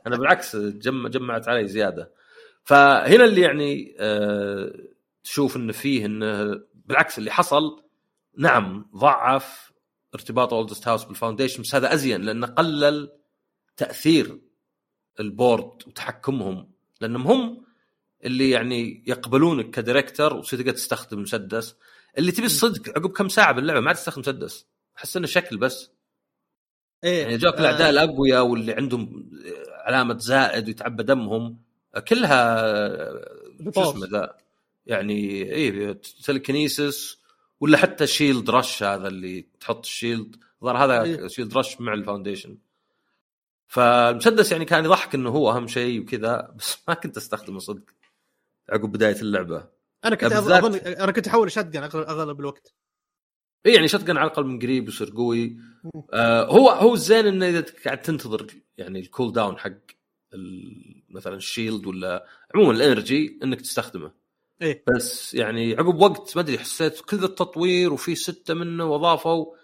أنا 0.08 0.18
بالعكس 0.18 0.56
جم 0.56 1.08
جمعت 1.08 1.48
علي 1.48 1.68
زيادة. 1.68 2.12
فهنا 2.64 3.26
اللي 3.26 3.42
يعني 3.42 3.96
آه 4.00 4.74
تشوف 5.24 5.56
انه 5.56 5.74
فيه 5.74 6.06
انه 6.06 6.62
بالعكس 6.86 7.18
اللي 7.18 7.32
حصل 7.32 7.84
نعم 8.38 8.90
ضعف 8.96 9.72
ارتباط 10.16 10.54
Oldest 10.53 10.88
House 10.88 11.03
بال 11.03 11.13
Foundation 11.13 11.62
بس 11.62 11.76
هذا 11.76 11.94
أزين 11.94 12.22
لأنه 12.22 12.48
قلل 12.48 13.12
تأثير 13.78 14.40
ال 15.20 15.31
Board 15.31 15.88
وتحكمهم 15.88 16.72
لأنهم 17.02 17.28
هم 17.28 17.66
اللي 18.26 18.49
يعني 18.49 19.03
يقبلونك 19.07 19.69
ك 19.70 19.77
director 19.77 20.36
وتقدر 20.35 20.72
تستخدم 20.72 21.22
مسدس. 21.22 21.76
اللي 22.18 22.31
تبي 22.31 22.45
الصدق 22.45 22.89
عقب 22.89 23.10
كم 23.10 23.30
ساعة 23.30 23.52
باللعبة 23.52 23.80
ما 23.80 23.88
عاد 23.88 23.95
تستخدم 23.95 24.22
مسدس. 24.22 24.65
أحس 24.97 25.18
إنه 25.18 25.27
شكل 25.27 25.57
بس. 25.57 25.91
إيه. 27.03 27.22
يعني 27.22 27.38
جاك 27.38 27.60
الأعداء 27.60 27.89
الأقوياء 27.89 28.45
واللي 28.45 28.73
عندهم 28.73 29.30
علامة 29.85 30.18
زائد 30.18 30.68
ويتعبى 30.68 31.03
دمهم 31.03 31.57
كلها 32.07 32.65
شو. 33.76 33.81
اسمه 33.81 34.07
ذا. 34.07 34.38
يعني 34.85 35.43
إيه 35.43 36.02
telekinesis 36.26 37.18
ولا 37.60 37.77
حتى 37.77 38.07
shield 38.07 38.49
rush 38.49 38.84
هذا 38.84 39.07
اللي 39.07 39.45
تحط 39.60 39.85
ال 39.86 39.93
shield 39.93 40.36
ظهر 40.64 40.77
هذا 40.77 41.03
إيه. 41.03 41.27
shield 41.28 41.57
rush 41.57 41.82
مع 41.81 41.93
ال 41.94 41.99
Foundation 41.99 42.57
فالمسدس 43.68 44.52
يعني 44.52 44.65
كان 44.65 44.85
يضحك 44.85 45.15
إنه 45.15 45.30
هو 45.30 45.52
أهم 45.52 45.68
شيء 45.68 46.02
وكذا 46.02 46.53
بس 46.57 46.77
ما 46.88 46.93
كنت 46.93 47.18
أستخدمه 47.18 47.60
صدق. 47.60 47.84
عقب 48.70 48.92
بداية 48.92 49.22
اللعبة. 49.22 49.70
أنا 50.06 50.16
كنت 50.16 50.34
بالذات- 50.34 50.64
اظن 50.64 50.76
أنا 50.76 51.12
كنت 51.12 51.28
أحوله 51.28 51.52
shotgun 51.52 51.76
أغلب 51.76 52.40
الوقت. 52.40 52.76
إي 53.66 53.74
يعني 53.74 53.88
shotgun 53.88 54.18
على 54.18 54.28
الأقل 54.28 54.46
من 54.46 54.60
قريب 54.60 54.88
يصير 54.88 55.10
قوي. 55.16 55.58
آه 56.14 56.46
هو 56.46 56.70
هو 56.70 56.94
الزين 56.94 57.28
إنه 57.28 57.50
إذا 57.50 57.66
قاعد 57.86 58.02
تنتظر 58.02 58.48
يعني 58.78 59.00
ال 58.99 59.34
cooldown 59.34 59.57
حق 59.58 59.72
ال- 60.34 61.04
مثلا 61.10 61.36
ال 61.36 61.43
shield 61.43 61.86
ولا 61.88 62.26
عموما 62.56 62.72
ال 62.72 62.81
energy 62.81 63.40
إنك 63.44 63.62
تستخدمه. 63.62 64.12
إيه 64.62 64.84
بس 64.96 65.34
يعني 65.34 65.74
عقب 65.76 65.96
وقت 66.02 66.36
ما 66.36 66.42
أدري 66.42 66.58
حسيت 66.58 67.02
كل 67.02 67.24
التطوير 67.24 67.94
وفي 67.94 68.16
ستة 68.16 68.54
منه 68.54 68.86
وأضافوا 68.86 69.56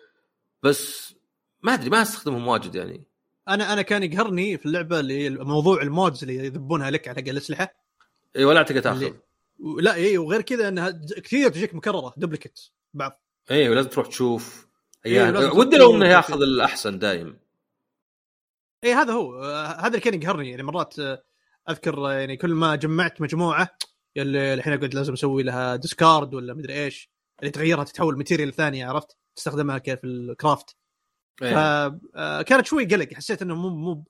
بس 0.63 1.13
ما 1.61 1.73
أدري 1.73 1.89
ما 1.89 2.01
أستخدمهم 2.01 2.47
واجد 2.47 2.75
يعني. 2.75 3.03
أنا 3.47 3.73
أنا 3.73 3.81
كان 3.81 4.03
يقهرني 4.03 4.57
في 4.57 4.65
اللعبة 4.65 4.99
اللي 4.99 5.29
موضوع 5.29 5.81
ال 5.81 5.90
mods 5.90 6.23
اللي 6.23 6.35
يذبونها 6.35 6.91
لك 6.91 7.07
على 7.07 7.31
الاسلحه 7.31 7.80
اي 8.35 8.45
ولا 8.45 8.63
تقدر 8.63 8.81
تاخذ. 8.81 9.03
اللي- 9.03 9.19
لا 9.81 9.93
اي 9.93 10.17
وغير 10.17 10.41
كذا 10.41 10.67
إنها 10.67 11.01
كثير 11.23 11.49
تجيك 11.49 11.75
مكررة 11.75 12.13
duplicate 12.17 12.59
بعض. 12.93 13.23
اي 13.51 13.69
ولازم 13.69 13.89
تروح 13.89 14.07
تشوف. 14.07 14.67
إيه،. 15.05 15.21
ولازم 15.21 15.47
تروح 15.47 15.59
ودي 15.59 15.77
لو 15.77 15.95
إنه 15.95 16.07
ياخذ. 16.07 16.41
الأحسن 16.41 16.99
دايم. 16.99 17.39
اي 18.83 18.93
هذا 18.93 19.13
هو. 19.13 19.43
آه، 19.43 19.65
هذا 19.65 19.87
اللي 19.87 19.99
كان 19.99 20.21
يقهرني. 20.21 20.49
يعني 20.49 20.63
مرات 20.63 20.99
آه، 20.99 21.23
أذكر 21.69 22.07
آه، 22.07 22.13
يعني 22.13 22.37
كل 22.37 22.53
ما 22.53 22.75
جمعت 22.75 23.21
مجموعة 23.21 23.77
يلي 24.15 24.53
الحين 24.53 24.73
أقعد 24.73 24.93
لازم 24.93 25.13
أسوي 25.13 25.43
لها 25.43 25.75
discard 25.75 26.33
ولا 26.33 26.53
مدري 26.53 26.83
إيش 26.83 27.11
اللي 27.39 27.51
تغيرها 27.51 27.83
تتحول 27.83 28.17
material 28.17 28.53
ثانية 28.53 28.85
عرفت؟ 28.85 29.17
تستخدمها 29.35 29.77
كيف 29.77 29.99
ال 30.03 30.15
craft 30.15 30.75
إيه. 31.41 31.89
فكانت 32.43 32.65
شوي 32.65 32.85
قلق. 32.85 33.13
حسيت 33.13 33.41
إنه 33.41 33.55
مو 33.55 33.69
مو 33.69 34.05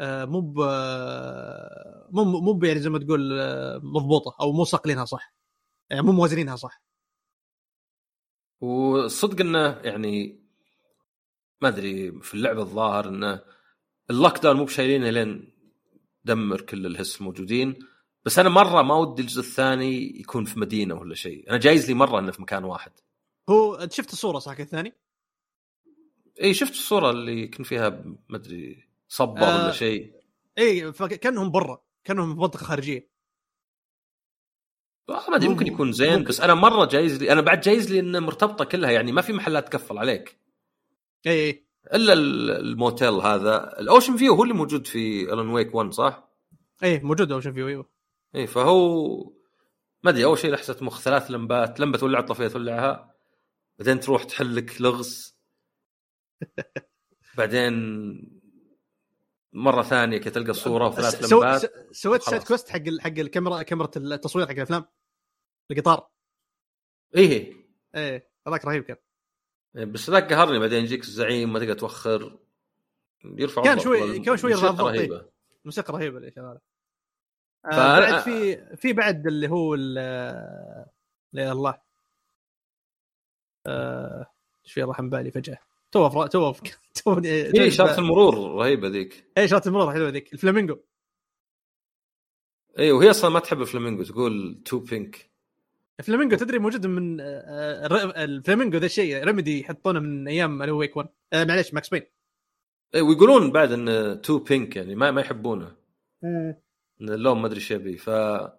مو 0.00 0.54
آه، 0.64 2.08
مو 2.12 2.24
مو 2.24 2.52
ب- 2.52 2.64
يعني 2.64 2.80
زي 2.80 2.90
ما 2.90 2.98
تقول 2.98 3.40
آه، 3.40 3.78
مضبوطة 3.82 4.36
أو 4.40 4.52
مو 4.52 4.64
صقلينها 4.64 5.04
صح. 5.04 5.34
يعني 5.90 6.02
مو 6.02 6.12
موازنينها 6.12 6.56
صح. 6.56 6.82
والصدق 8.60 9.40
إنه 9.40 9.80
يعني 9.84 10.40
ما 11.62 11.68
أدري 11.68 12.12
في 12.22 12.34
اللعبه 12.34 12.62
الظاهر 12.62 13.08
إنه 13.08 13.40
ال 14.10 14.38
lockdown 14.38 14.56
مو 14.56 14.64
بشايلينه 14.64 15.10
لين 15.10 15.52
دمر 16.24 16.60
كل 16.60 16.86
ال 16.86 16.93
Hiss 16.93 17.20
الموجودين 17.20 17.78
بس 18.24 18.38
أنا 18.38 18.48
مرة 18.48 18.82
ما 18.82 18.94
ودي 18.94 19.22
الجزء 19.22 19.40
الثاني 19.40 20.20
يكون 20.20 20.44
في 20.44 20.60
مدينة 20.60 20.94
ولا 20.94 21.14
شيء. 21.14 21.50
أنا 21.50 21.58
جايز 21.58 21.88
لي 21.88 21.94
مرة 21.94 22.18
إنه 22.18 22.32
في 22.32 22.42
مكان 22.42 22.64
واحد. 22.64 22.92
هو 23.48 23.88
شفت 23.90 24.12
الصورة 24.12 24.38
صح 24.38 24.58
الثاني 24.60 24.92
إي 26.42 26.54
شفت 26.54 26.72
الصورة 26.72 27.10
اللي 27.10 27.46
كان 27.48 27.64
فيها 27.64 27.88
ما 28.28 28.36
أدري 28.36 28.89
صبر 29.10 29.42
آه. 29.42 29.64
ولا 29.64 29.72
شيء 29.72 30.12
إي 30.58 30.92
فكأنهم 30.92 31.50
برا 31.50 31.82
كأنهم 32.04 32.34
في 32.34 32.40
منطقة 32.40 32.64
خارجية 32.64 33.10
ما 35.08 35.36
أدري 35.36 35.48
ممكن 35.48 35.66
يكون 35.66 35.92
زين 35.92 36.12
ممكن. 36.12 36.24
بس 36.24 36.40
أنا 36.40 36.54
مرة 36.54 36.84
جايز 36.84 37.22
لي 37.22 37.32
أنا 37.32 37.40
بعد 37.40 37.60
جايز 37.60 37.90
لي 37.92 38.00
انه 38.00 38.18
مرتبطة 38.20 38.64
كلها 38.64 38.90
يعني 38.90 39.12
ما 39.12 39.22
في 39.22 39.32
محلات 39.32 39.68
تقفل 39.68 39.98
عليك 39.98 40.38
إي 41.26 41.32
إي 41.46 41.66
إلا 41.94 42.12
ال- 42.12 42.50
الموتيل 42.50 43.08
هذا 43.14 43.80
ال 43.80 43.86
Ocean 43.86 44.16
View 44.16 44.34
هو 44.34 44.42
اللي 44.42 44.54
موجود 44.54 44.86
في 44.86 45.32
Alan 45.32 45.48
Wake 45.48 45.74
1 45.74 45.90
صح؟ 45.92 46.30
إي 46.82 46.98
موجود 46.98 47.32
Ocean 47.32 47.52
View 47.52 47.68
إيوه 47.68 47.90
إي 48.34 48.46
فهو 48.46 49.06
ما 50.02 50.10
أدري 50.10 50.24
أول 50.24 50.38
شيء 50.38 50.50
لحسه 50.52 50.76
مخ 50.80 51.00
ثلاث 51.00 51.30
لمبات 51.30 51.80
لمبة 51.80 51.98
تولع 51.98 52.20
طفية 52.20 52.48
تولعها 52.48 53.14
بعدين 53.78 54.00
تروح 54.00 54.24
تحلك 54.24 54.80
لغز 54.80 55.36
بعدين 57.38 58.39
مرة 59.52 59.82
ثانية 59.82 60.18
تلقى 60.18 60.50
الصورة 60.50 60.88
وثلاث 60.88 61.24
سو... 61.24 61.36
لمبات 61.42 61.72
سويت. 61.94 62.22
side 62.22 62.42
quest 62.42 62.68
حق 62.68 62.82
حق 63.00 63.18
الكاميرا 63.18 63.62
كاميرا 63.62 63.90
التصوير 63.96 64.46
حق 64.46 64.52
الأفلام 64.52 64.84
القطار. 65.70 66.08
إيه 67.16 67.52
إيه. 67.94 68.30
هذاك 68.46 68.64
رهيب 68.64 68.82
كان. 68.84 68.96
إيه، 69.76 69.84
بس 69.84 70.10
ذاك 70.10 70.32
قهرني 70.32 70.58
بعدين 70.58 70.84
يجيك 70.84 71.00
الزعيم 71.02 71.52
ما 71.52 71.58
تقدر 71.58 71.74
توخر 71.74 72.38
يرفع 73.24 73.62
كان. 73.62 73.78
شوي- 73.78 74.18
كان 74.18 74.36
شوي 74.36 74.54
الموسيقى 74.54 74.82
إيه. 74.92 74.98
رهيبة. 74.98 75.28
موسيقى 75.64 75.92
رهيبة 75.92 76.18
اللي 76.18 76.30
شغاله 76.30 76.60
آه 77.64 77.70
فأنا- 77.70 78.10
بعد 78.10 78.20
في 78.22 78.66
في 78.76 78.92
بعد 78.92 79.26
اللي 79.26 79.48
هو 79.48 79.74
ال- 79.74 79.98
آه، 79.98 80.90
يا 81.32 81.52
الله. 81.52 81.80
آه، 83.66 84.26
إيش 84.64 84.72
في 84.72 84.82
راح 84.82 85.00
بالي 85.00 85.30
فجأة. 85.30 85.58
تو 85.92 86.26
تو 86.26 86.52
تو 86.94 87.20
اي 87.24 87.68
اشاره 87.68 87.98
المرور 87.98 88.54
رهيبة 88.54 88.88
ذيك. 88.88 89.24
اي 89.38 89.48
شات 89.48 89.66
المرور 89.66 89.92
حلوة 89.92 90.08
ذيك. 90.08 90.32
الفلامينجو 90.32 90.78
اي 92.78 92.92
وهي 92.92 93.10
أصلا 93.10 93.30
ما 93.30 93.40
تحب 93.40 93.60
الفلامينجو 93.60 94.02
تقول 94.02 94.62
تو 94.64 94.78
بينك. 94.78 95.30
الفلامينجو 96.00 96.36
تدري 96.36 96.58
موجود 96.58 96.86
من 96.86 97.20
آه، 97.20 97.24
آه، 97.24 98.24
الفلامينجو 98.24 98.78
ذا 98.78 98.86
الشيء 98.86 99.24
ريميدي 99.24 99.60
يحطونه 99.60 100.00
من 100.00 100.28
أيام 100.28 100.62
ألو 100.62 100.78
ويك 100.78 100.96
1 100.96 101.08
آه 101.32 101.44
معليش 101.44 101.74
Max 101.74 101.88
Payne. 101.88 102.02
اي 102.94 103.00
ويقولون 103.00 103.52
بعد 103.52 103.72
إن 103.72 104.20
too 104.20 104.38
pink 104.38 104.76
يعني 104.76 104.94
ما 104.94 105.10
ما 105.10 105.20
يحبونه. 105.20 105.76
إن 106.24 107.08
اللون 107.08 107.38
ما 107.38 107.46
أدري 107.46 107.56
إيش 107.56 107.70
يبي. 107.70 107.96
ف 107.96 108.08
لا 108.10 108.58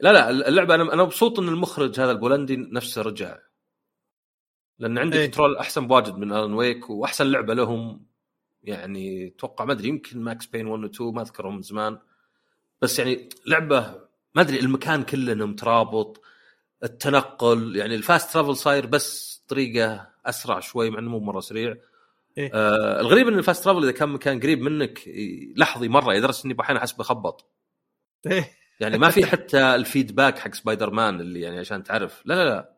لا 0.00 0.30
اللعبة 0.30 0.74
أنا 0.74 0.94
أنا 0.94 1.02
مبسوط 1.02 1.38
إن 1.38 1.48
المخرج 1.48 2.00
هذا 2.00 2.10
البولندي 2.10 2.56
نفسه 2.56 3.02
رجع. 3.02 3.38
لأن 4.78 4.98
عندي 4.98 5.18
إيه. 5.18 5.26
Control 5.26 5.56
أحسن 5.56 5.86
بواجد 5.86 6.16
من 6.16 6.32
Alan 6.32 6.54
Wake 6.54 6.90
وأحسن 6.90 7.26
لعبة 7.26 7.54
لهم 7.54 8.06
يعني 8.62 9.26
أتوقع 9.26 9.64
ما 9.64 9.72
أدري 9.72 9.88
يمكن 9.88 10.22
Max 10.22 10.46
Payne 10.46 10.66
1 10.66 10.84
و 10.84 10.86
2 10.86 11.14
ما 11.14 11.22
أذكرهم 11.22 11.54
من 11.56 11.62
زمان 11.62 11.98
بس 12.82 12.98
يعني 12.98 13.28
لعبة 13.46 13.80
ما 14.34 14.42
أدري 14.42 14.60
المكان 14.60 15.02
كله 15.02 15.34
مترابط 15.34 16.22
التنقل 16.84 17.76
يعني 17.76 17.94
ال 17.94 18.02
fast 18.02 18.32
travel 18.32 18.56
صاير 18.56 18.86
بس 18.86 19.34
طريقة 19.48 20.08
أسرع 20.26 20.60
شوي 20.60 20.90
مع 20.90 20.98
إنه 20.98 21.10
مو 21.10 21.20
مرة 21.20 21.40
سريع 21.40 21.76
إيه. 22.38 22.50
آه 22.54 23.00
الغريب 23.00 23.28
إن 23.28 23.38
ال 23.38 23.43
fast 23.43 23.64
travel 23.64 23.82
إذا 23.82 23.92
كان 23.92 24.08
مكان 24.08 24.40
قريب 24.40 24.60
منك 24.60 25.00
لحظي 25.56 25.88
مرة 25.88 26.12
لدرجه 26.12 26.44
إني 26.44 26.56
أحيانا 26.60 26.80
أحس 26.80 26.92
بخبط 26.92 27.50
إيه. 28.26 28.50
يعني 28.80 28.98
ما 28.98 29.10
في 29.10 29.26
حتى 29.26 29.74
ال 29.74 29.81
feedback 29.81 30.38
حق 30.38 30.54
سبايدر 30.54 30.90
مان 30.90 31.20
اللي 31.20 31.40
يعني 31.40 31.58
عشان 31.58 31.82
تعرف 31.82 32.22
لا 32.26 32.34
لا 32.34 32.44
لا 32.44 32.73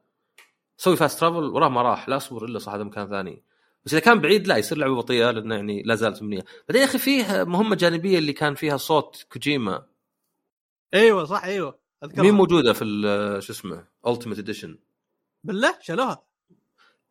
سوي 0.77 0.97
fast 0.97 1.20
travel 1.20 1.44
وراه 1.44 1.69
ما 1.69 1.82
راح 1.82 2.09
لا 2.09 2.16
أصبر 2.16 2.44
إلا 2.44 2.59
صح 2.59 2.74
هذا 2.74 2.85
مكان 2.85 3.09
ثاني. 3.09 3.43
بس 3.85 3.94
إذا 3.94 4.01
كان 4.01 4.20
بعيد 4.20 4.47
لا 4.47 4.57
يصير 4.57 4.78
لعبة 4.78 4.97
بطيئة 4.97 5.31
لأنه 5.31 5.55
يعني 5.55 5.82
لا 5.82 5.94
زالت 5.94 6.23
امنيه 6.23 6.44
بعدين 6.69 6.82
يا 6.82 6.86
أخي 6.86 6.98
فيه 6.98 7.44
مهمة 7.44 7.77
جانبية 7.77 8.19
اللي 8.19 8.32
كان 8.32 8.55
فيها 8.55 8.77
صوت 8.77 9.27
كوجيما. 9.32 9.86
أيوه 10.94 11.24
صح 11.24 11.44
أيوه. 11.44 11.78
اذكر 12.05 12.23
مين 12.23 12.35
موجودة 12.35 12.73
في 12.73 12.85
شو 13.43 13.53
اسمه 13.53 13.86
Ultimate 14.06 14.39
Edition 14.39 14.78
بالله؟ 15.44 15.78
شالوها. 15.81 16.27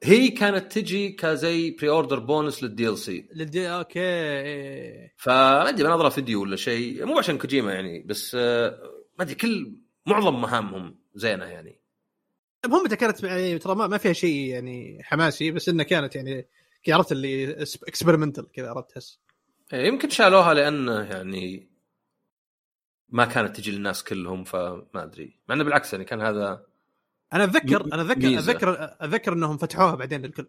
هي 0.04 0.28
كانت 0.28 0.72
تجي 0.72 1.10
كذي 1.10 1.72
pre-order 1.72 2.20
bonus 2.20 2.64
لل 2.64 2.90
DLC 2.90 3.30
لل 3.34 3.58
D 3.58 3.70
okay 3.70 4.00
إيه. 4.00 5.14
فما 5.18 5.70
أدري 5.70 5.84
بنظره 5.84 6.10
فيديو 6.10 6.42
ولا 6.42 6.56
شيء 6.56 7.06
مو 7.06 7.18
عشان 7.18 7.38
كوجيما 7.38 7.74
يعني 7.74 8.04
بس 8.04 8.36
آه، 8.40 8.70
ما 9.20 9.24
أدري 9.24 9.36
كل 9.36 9.76
معظم 10.06 10.42
مهامهم 10.42 11.00
زينة 11.16 11.46
يعني. 11.46 11.85
مهمته 12.68 12.96
كانت 12.96 13.24
يعني 13.24 13.60
ترى 13.60 13.76
ما 13.76 13.98
فيها 13.98 14.14
شيء 14.14 14.48
يعني 14.48 15.00
حماسي 15.04 15.52
بس 15.52 15.70
إنها 15.70 15.86
كانت 15.86 16.16
يعني 16.16 16.48
عرفت 16.90 17.12
اللي 17.12 17.54
experimental 17.62 18.52
كذا 18.52 18.70
عرفت 18.70 18.92
تحس. 18.92 19.20
إيه، 19.74 19.88
يمكن 19.88 20.10
شالوها 20.10 20.54
لأنه 20.54 21.02
يعني 21.02 21.70
ما 23.10 23.26
كانت 23.26 23.56
تجي 23.56 23.72
للناس 23.72 24.04
كلهم 24.04 24.44
فما 24.44 24.86
أدري. 24.96 25.40
مع 25.50 25.56
إنه 25.56 25.64
بالعكس 25.64 25.94
يعني 25.94 26.06
كان 26.06 26.22
هذا 26.22 26.66
أنا 27.34 27.44
اتذكر 27.44 27.86
أنا 27.94 28.02
اتذكر 28.02 28.20
ميزة. 28.20 28.52
اتذكر 28.52 28.96
أتذكر 29.02 29.34
إنهم 29.34 29.58
فتحوها 29.58 29.96
بعدين 29.96 30.22
للكل. 30.22 30.48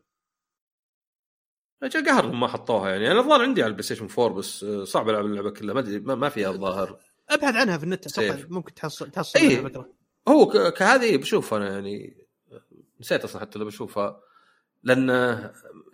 أجل 1.82 2.06
قهر 2.06 2.32
ما 2.32 2.48
حطوها 2.48 2.90
يعني. 2.90 3.12
أنا 3.12 3.20
الظاهر 3.20 3.43
عندي 3.43 3.62
على 3.62 3.68
ال 3.68 3.82
PlayStation 3.82 4.08
4 4.18 4.28
بس 4.28 4.64
صعب 4.64 5.09
ألعب 5.09 5.26
اللعبة 5.26 5.51
كلها. 5.51 5.74
ما 5.74 5.80
أدري 5.80 5.98
ما 5.98 6.28
فيها 6.28 6.51
الظاهر. 6.51 6.98
أبحث 7.30 7.55
عنها 7.55 7.78
في 7.78 7.84
النت 7.84 8.06
أتوقع. 8.06 8.47
ممكن 8.48 8.74
تحصل 8.74 9.10
تحصل 9.10 9.38
إيه. 9.38 9.59
على 9.59 9.70
فكرة. 9.70 9.93
هو 10.28 10.46
كهذه 10.70 11.16
بشوف 11.16 11.54
أنا 11.54 11.70
يعني 11.72 12.26
نسيت 13.00 13.24
أصلا 13.24 13.40
حتى 13.42 13.58
لو 13.58 13.64
بشوفها 13.64 14.20
لأن 14.82 15.08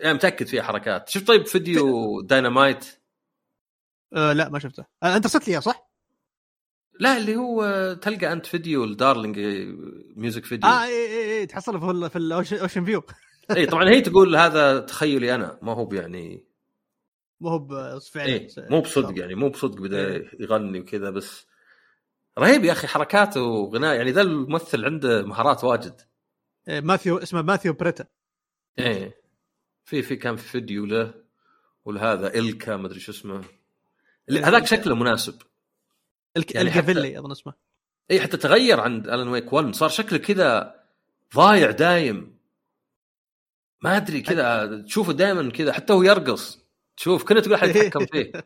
يعني 0.00 0.14
متأكد 0.14 0.46
فيها 0.46 0.62
حركات. 0.62 1.08
شفت 1.08 1.26
طيب 1.26 1.46
فيديو 1.46 2.20
داينامايت 2.20 2.86
آه 4.12 4.32
لا 4.32 4.48
ما 4.48 4.58
شفته. 4.58 4.84
أنت 5.02 5.24
ارسلت 5.24 5.48
لي 5.48 5.52
إياه 5.52 5.60
صح؟ 5.60 5.90
لا 7.00 7.16
اللي 7.16 7.36
هو 7.36 7.92
تلقى 8.02 8.32
أنت 8.32 8.46
فيديو 8.46 8.84
ال 8.84 8.91
Darling 8.91 9.38
music 10.16 10.44
video 10.44 10.70
آه 10.70 10.84
اي 10.84 10.90
اي 11.06 11.38
اي 11.40 11.46
تحصله 11.46 11.80
في 11.80 11.90
ال- 11.90 12.10
في 12.10 12.16
ال 12.16 12.27
Ocean 12.27 12.84
View 12.84 13.02
اي 13.50 13.66
طبعا 13.66 13.88
هي 13.88 14.00
تقول 14.00 14.36
هذا 14.36 14.80
تخيلي 14.80 15.34
أنا 15.34 15.58
ما 15.62 15.72
هو 15.72 15.88
يعني 15.92 16.44
مو 17.40 17.48
هو 17.48 17.58
ب- 17.58 17.98
فعلا 17.98 18.26
إيه 18.32 18.48
مو 18.58 18.80
بصدق 18.80 19.18
يعني 19.20 19.34
مو 19.34 19.48
بصدق 19.48 19.80
بدأ 19.80 20.06
إيه. 20.06 20.30
يغني 20.40 20.80
وكذا 20.80 21.10
بس 21.10 21.46
رهيب 22.38 22.64
يا 22.64 22.72
أخي 22.72 22.86
حركاته 22.86 23.42
وغناء. 23.42 23.96
يعني 23.96 24.10
ذا 24.10 24.20
الممثل 24.22 24.84
عنده 24.84 25.22
مهارات 25.22 25.64
واجد. 25.64 26.00
إيه، 26.68 26.80
ماثيو 26.80 27.18
اسمه 27.18 27.42
ماثيو 27.42 27.72
بوريتا. 27.72 28.04
إيه. 28.78 29.22
في 29.84 30.02
في 30.02 30.16
كان 30.16 30.36
في 30.36 30.48
فيديو 30.48 30.86
له 30.86 31.14
ولهذا 31.84 32.34
إلكا 32.34 32.76
ما 32.76 32.86
أدري 32.86 33.00
شو 33.00 33.12
اسمه. 33.12 33.44
إيه. 34.30 34.48
هذاك 34.48 34.66
شكله 34.66 34.94
مناسب. 34.94 35.42
الك... 36.36 36.54
يعني 36.54 36.70
حتى- 36.70 36.76
إلكا 36.76 36.90
فيلي 36.90 37.18
أظن 37.18 37.30
اسمه. 37.30 37.52
اي 38.10 38.20
حتى 38.20 38.36
تغير 38.36 38.80
عند 38.80 39.08
Alan 39.08 39.28
Wake 39.28 39.52
1 39.52 39.74
صار 39.74 39.88
شكله 39.88 40.18
كذا 40.18 40.74
ضايع 41.34 41.70
دايم. 41.70 42.38
ما 43.82 43.96
أدري 43.96 44.20
كذا 44.20 44.82
تشوفه 44.86 45.12
دائما 45.12 45.50
كذا 45.50 45.72
حتى 45.72 45.92
هو 45.92 46.02
يرقص. 46.02 46.58
تشوف 46.96 47.24
كنه 47.24 47.40
تقول 47.40 47.54
احد 47.54 47.68
يتحكم 47.68 48.06
فيه. 48.12 48.32
إيه. 48.34 48.42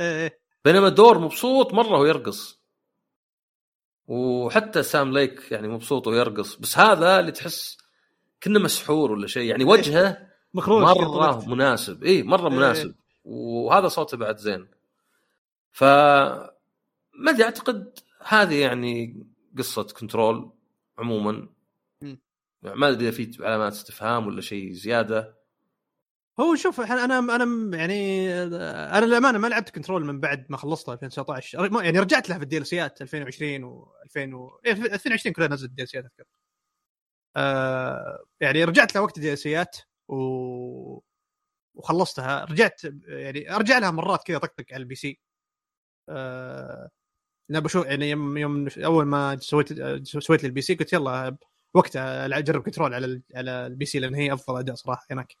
إيه. 0.00 0.40
بينما 0.64 0.88
دور 0.88 1.18
مبسوط 1.18 1.74
مرة 1.74 1.88
وهو 1.88 2.04
يرقص. 2.04 2.61
وحتى 4.06 4.82
سام 4.82 5.12
ليك 5.12 5.52
يعني 5.52 5.68
مبسوط 5.68 6.06
ويرقص 6.06 6.56
بس 6.56 6.78
هذا 6.78 7.20
اللي 7.20 7.32
تحس 7.32 7.78
كنه 8.42 8.58
مسحور 8.58 9.12
ولا 9.12 9.26
شيء. 9.26 9.50
يعني 9.50 9.64
وجهه 9.64 10.28
مخروج 10.54 10.82
مرة 10.82 11.48
مناسب. 11.48 12.04
اي 12.04 12.22
مرة 12.22 12.48
إيه. 12.48 12.56
مناسب. 12.56 12.94
وهذا 13.24 13.88
صوته 13.88 14.16
بعد 14.16 14.36
زين. 14.36 14.68
ف 15.70 15.84
ما 15.84 17.30
أدري 17.30 17.44
أعتقد 17.44 17.98
هذه 18.26 18.54
يعني 18.54 19.24
قصة 19.58 19.82
Control 19.82 20.52
عموما. 20.98 21.48
يعني 22.02 22.18
ما 22.62 22.88
أدري 22.88 23.08
إذا 23.08 23.10
في 23.10 23.46
علامات 23.46 23.72
استفهام 23.72 24.26
ولا 24.26 24.40
شيء 24.40 24.72
زيادة. 24.72 25.41
هو 26.40 26.54
شوف 26.54 26.80
أنا 26.80 27.04
أنا 27.18 27.76
يعني 27.76 28.28
أنا 28.98 29.04
للأمانة 29.06 29.38
ما 29.38 29.46
لعبت 29.46 29.70
Control 29.70 30.04
من 30.04 30.20
بعد 30.20 30.46
ما 30.50 30.56
خلصتها 30.56 30.92
2019 30.94 31.70
ما- 31.70 31.82
يعني 31.84 31.98
رجعت 31.98 32.28
لها 32.28 32.38
في 32.38 32.44
ال 32.44 32.66
DLC 32.66 32.93
ات 32.93 33.02
2020 33.02 33.62
و2000 33.84 34.34
و... 34.34 34.58
إيه، 34.66 34.74
في 34.74 34.94
2020 34.94 35.32
كلها 35.34 35.48
نزلت 35.48 35.70
DLC 35.70 35.88
ات 35.88 36.04
أذكر. 36.04 36.24
آه 37.36 38.24
يعني 38.40 38.64
رجعت 38.64 38.94
لها 38.94 39.02
وقت 39.02 39.16
ال 39.16 39.38
DLC 39.38 39.67
ات 39.67 39.76
و... 40.08 40.14
وخلصتها. 41.74 42.44
رجعت 42.44 42.82
يعني 43.06 43.54
أرجع 43.56 43.78
لها 43.78 43.90
مرات 43.90 44.22
كذا 44.26 44.38
طقطق 44.38 44.64
على 44.72 44.82
ال 44.82 44.94
PC 44.94 45.20
آه 46.08 46.90
أنا 47.50 47.60
بشوف 47.60 47.86
يعني 47.86 48.10
يوم 48.10 48.38
يوم 48.38 48.68
أول 48.78 49.06
ما 49.06 49.36
سويت 49.40 49.68
سويت 50.08 50.42
لي 50.44 50.48
ال 50.48 50.62
PC 50.62 50.74
قلت 50.74 50.92
يلا 50.92 51.36
وقتها 51.74 52.38
أجرب 52.38 52.62
Control 52.62 52.94
على 52.94 53.22
على 53.36 53.66
ال 53.66 53.84
PC 53.86 53.98
لأن 54.00 54.14
هي 54.14 54.32
أفضل 54.34 54.58
أداء 54.60 54.74
صراحة 54.76 55.06
هناك. 55.10 55.36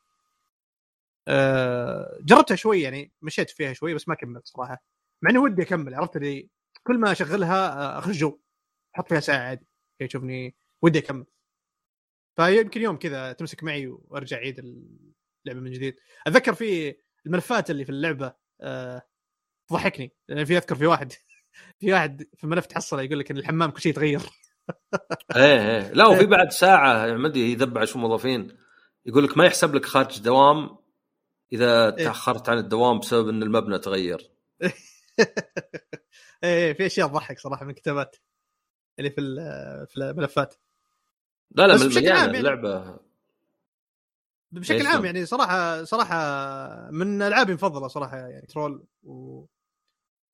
جربتها 2.20 2.54
شوي 2.56 2.80
يعني 2.80 3.12
مشيت 3.22 3.50
فيها 3.50 3.72
شوي 3.72 3.94
بس 3.94 4.08
ما 4.08 4.14
كملت 4.14 4.46
صراحة. 4.46 4.84
مع 5.22 5.30
اني 5.30 5.38
ودي 5.38 5.62
أكمل 5.62 5.94
عرفت 5.94 6.16
اللي 6.16 6.48
كل 6.86 6.98
ما 6.98 7.12
أشغلها 7.12 7.68
آه، 7.72 7.98
أخش 7.98 8.16
جو. 8.16 8.40
أحط 8.96 9.08
فيها 9.08 9.20
ساعة 9.20 9.38
عادي. 9.38 9.66
كي 9.98 10.06
تشوفني 10.06 10.56
ودي 10.82 10.98
أكمل. 10.98 11.26
فيمكن 12.36 12.80
يوم 12.82 12.96
كذا 12.96 13.32
تمسك 13.32 13.64
معي 13.64 13.86
وأرجع 13.86 14.36
أعيد 14.36 14.58
اللعبة 14.58 15.60
من 15.60 15.70
جديد. 15.72 15.96
أتذكر 16.26 16.54
في 16.54 16.96
الملفات 17.26 17.70
اللي 17.70 17.84
في 17.84 17.90
اللعبة 17.90 18.34
آه، 18.60 19.02
تضحكني. 19.70 20.12
لأن 20.28 20.44
في 20.44 20.56
أذكر 20.56 20.74
في 20.74 20.86
واحد 20.86 21.12
في 21.80 21.92
واحد 21.92 22.22
في 22.36 22.46
ملف 22.46 22.66
تحصله 22.66 23.02
يقول 23.02 23.18
لك 23.18 23.30
إن 23.30 23.36
الحمام 23.36 23.70
كل 23.70 23.80
شيء 23.80 23.94
تغير 23.94 24.20
إيه 25.36 25.76
إيه. 25.76 25.92
لا 25.92 26.06
وفي 26.06 26.26
بعد 26.26 26.50
ساعة 26.50 27.06
يعني 27.06 27.18
ما 27.18 27.28
أدري 27.28 27.52
يذبع 27.52 27.84
شو 27.84 27.98
موظفين. 27.98 28.56
يقول 29.06 29.24
لك 29.24 29.38
ما 29.38 29.46
يحسب 29.46 29.74
لك 29.74 29.84
خارج 29.84 30.20
دوام 30.20 30.81
إذا 31.52 31.96
إيه. 31.96 32.04
تأخرت 32.04 32.48
عن 32.48 32.58
الدوام 32.58 32.98
بسبب 32.98 33.28
إن 33.28 33.42
المبنى 33.42 33.78
تغير 33.78 34.30
إيه 36.44 36.72
في 36.72 36.86
أشياء 36.86 37.08
تضحك 37.08 37.38
صراحة 37.38 37.64
من 37.64 37.70
الكتابات 37.70 38.16
اللي 38.98 39.10
في 39.10 39.20
في 39.90 39.96
الملفات 39.96 40.54
لا 41.50 41.66
لا 41.66 41.74
بشكل 41.74 42.12
عام 42.12 42.24
يعني- 42.24 42.38
اللعبة 42.38 42.98
بشكل 44.52 44.86
عام؟ 44.86 45.04
يعني 45.04 45.26
صراحة 45.26 45.84
صراحة 45.84 46.16
من 46.90 47.22
ألعابي 47.22 47.52
المفضلة 47.52 47.88
صراحة 47.88 48.16
يعني 48.16 48.46
Control 48.46 48.84
و... 49.02 49.44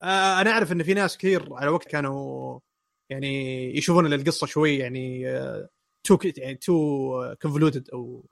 آه 0.03 0.41
أنا 0.41 0.51
أعرف 0.51 0.71
إن 0.71 0.83
في 0.83 0.93
ناس 0.93 1.17
كثير 1.17 1.53
على 1.53 1.69
وقت 1.69 1.87
كانوا 1.87 2.59
يعني 3.09 3.63
يشوفون 3.77 4.13
القصة 4.13 4.47
شوي 4.47 4.77
يعني 4.77 5.25
too 6.03 6.17
يعني 6.37 6.55
too 6.55 7.35
convoluted 7.41 7.89
أو 7.89 8.25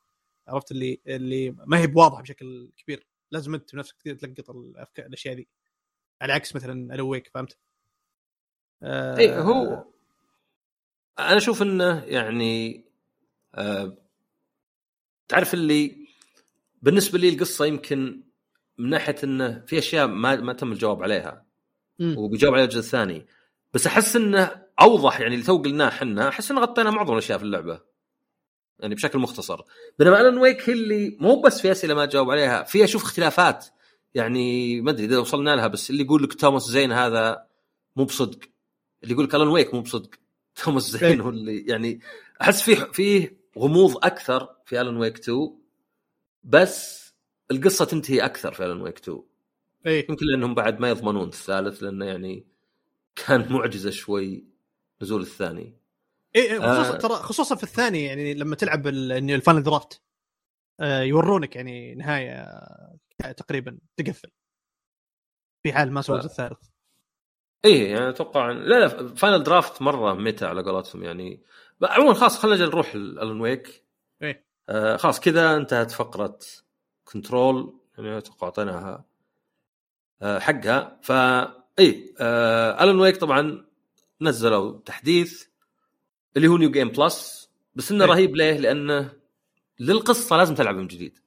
عرفت 0.48 0.72
اللي 0.72 1.02
اللي 1.08 1.56
ما 1.66 1.80
هي 1.80 1.88
بواضحه 1.88 2.22
بشكل 2.22 2.72
كبير. 2.78 3.08
لازم 3.32 3.54
انت 3.54 3.76
بنفسك 3.76 4.02
تلقط 4.02 4.50
الأفكار 4.50 5.06
الأشياء 5.06 5.36
ذي. 5.36 5.48
على 6.22 6.34
عكس 6.34 6.56
مثلا 6.56 6.96
Alan 6.96 7.12
Wake 7.12 7.28
فهمت؟ 7.34 7.58
آه 8.84 9.18
اي 9.18 9.40
هو 9.40 9.86
أنا 11.20 11.38
أشوف 11.38 11.62
إنه 11.62 12.04
يعني 12.04 12.86
آه 13.56 13.98
تعرف 15.28 15.54
اللي 15.54 16.08
بالنسبة 16.82 17.20
لي 17.20 17.30
القصة 17.30 17.66
يمكن 17.66 18.24
من 18.78 18.90
ناحية 18.90 19.16
إنه 19.24 19.64
في 19.68 19.78
أشياء 19.78 20.08
ما 20.08 20.36
ما 20.36 20.54
تم 20.54 20.72
الجواب 20.72 21.04
عليها. 21.04 21.46
وبيجاوب 22.00 22.54
عليها 22.54 22.66
الجزء 22.66 22.80
الثاني. 22.80 23.28
بس 23.74 23.88
أحس 23.88 24.16
إنه 24.16 24.66
أوضح 24.82 25.20
يعني 25.20 25.34
اللي 25.36 25.46
تو 25.46 25.58
قلناه 25.58 25.88
إحنا 25.88 26.28
أحس 26.28 26.52
انه 26.52 26.62
غطينا 26.62 26.92
معظم 26.92 27.14
الأشياء 27.14 27.38
في 27.38 27.44
اللعبة. 27.44 27.82
يعني 28.80 28.96
بشكل 28.96 29.20
مختصر. 29.20 29.62
بينما 30.00 30.22
Alan 30.22 30.38
Wake 30.38 30.70
هي 30.70 30.74
اللي 30.74 31.18
مو 31.20 31.42
بس 31.42 31.62
في 31.62 31.72
أسئلة 31.72 31.94
ما 31.94 32.06
تجاوب 32.06 32.32
عليها 32.32 32.64
في 32.64 32.84
أشوف 32.84 33.04
اختلافات. 33.04 33.66
يعني 34.14 34.82
ما 34.82 34.92
أدري 34.92 35.06
إذا 35.06 35.18
وصلنا 35.18 35.56
لها 35.56 35.68
بس 35.68 35.90
اللي 35.90 36.04
يقول 36.04 36.24
لك 36.24 36.34
Thomas 36.34 36.64
Zane 36.64 36.92
هذا 36.92 37.48
مو 37.96 38.06
بصدق. 38.06 38.40
اللي 39.04 39.14
يقول 39.14 39.26
لك 39.26 39.36
Alan 39.36 39.48
Wake 39.48 39.74
مو 39.74 39.82
بصدق. 39.82 40.10
Thomas 40.64 40.84
Zane 40.84 41.22
هو 41.22 41.30
اللي 41.30 41.66
يعني 41.68 42.00
أحس 42.42 42.62
فيه 42.62 42.76
فيه 42.76 43.38
غموض 43.58 43.98
أكثر 44.06 44.56
في 44.66 44.82
Alan 44.82 44.98
Wake 44.98 45.18
2 45.20 45.58
بس 46.44 47.08
القصة 47.52 47.86
تنتهي 47.86 48.26
أكثر 48.26 48.54
في 48.54 48.66
Alan 48.66 48.82
Wake 48.82 48.98
2 48.98 49.22
اي 49.88 50.06
يمكن 50.10 50.26
لأنهم 50.26 50.56
بعد 50.56 50.80
ما 50.80 50.90
يضمنون 50.90 51.28
الثالث 51.28 51.84
لأنه 51.84 52.06
يعني 52.06 52.48
كان 53.16 53.54
معجزة 53.54 53.90
شوي 53.90 54.46
نزول 55.02 55.22
الثاني. 55.22 55.78
اي 56.38 56.60
خصوصا 56.60 56.94
آه. 56.96 56.98
ترى 56.98 57.14
خصوصا 57.14 57.56
في 57.56 57.64
الثاني 57.64 58.06
يعني 58.06 58.34
لما 58.34 58.56
تلعب 58.56 58.88
ال 58.88 59.01
Final 59.01 59.64
Draft 59.64 60.02
آه، 60.80 61.02
يورونك 61.02 61.56
يعني 61.56 61.96
نهاية 61.96 62.32
آه، 63.26 63.32
تقريبا 63.32 63.78
تقفل. 63.98 64.30
في 65.64 65.74
حال 65.74 65.92
ما. 65.92 66.00
الجزء 66.00 66.26
الثالث. 66.26 66.70
إيه 67.66 67.92
يعني 67.92 68.10
أتوقع 68.10 68.52
لا 68.52 68.80
لا 68.80 69.16
Final 69.16 69.44
Draft 69.44 69.82
مرة 69.82 70.14
meta 70.14 70.46
على 70.46 70.64
قولتهم 70.64 71.04
يعني. 71.04 71.44
عموما 71.84 72.14
خلاص 72.14 72.40
خلينا 72.40 72.66
نروح 72.66 72.94
Alan 72.94 73.42
Wake 73.42 73.84
إيه. 74.22 74.46
آه 74.70 74.98
خلاص 74.98 75.20
كذا 75.20 75.56
انتهت 75.56 75.92
فقرة 75.92 76.40
Control 77.04 77.80
يعني 77.98 78.18
أتوقع 78.18 78.48
أعطيناها 78.48 79.06
آه 80.22 80.40
حقها. 80.40 81.00
فا 81.04 81.44
اي 81.80 82.14
آه 82.20 82.84
Alan 82.84 83.00
Wake 83.00 83.18
طبعا 83.18 83.66
نزلوا 84.22 84.80
تحديث 84.86 85.47
اللي 86.38 86.48
هو 86.48 86.58
New 86.58 86.72
Game 86.72 86.90
Plus 86.90 87.50
بس 87.76 87.92
إنه 87.92 88.04
إيه. 88.04 88.10
رهيب 88.10 88.36
ليه؟ 88.36 88.58
لأنه 88.58 89.14
للقصة 89.80 90.38
لازم 90.38 90.56
تلعب 90.56 90.76
من 90.76 90.88
جديد. 90.88 91.20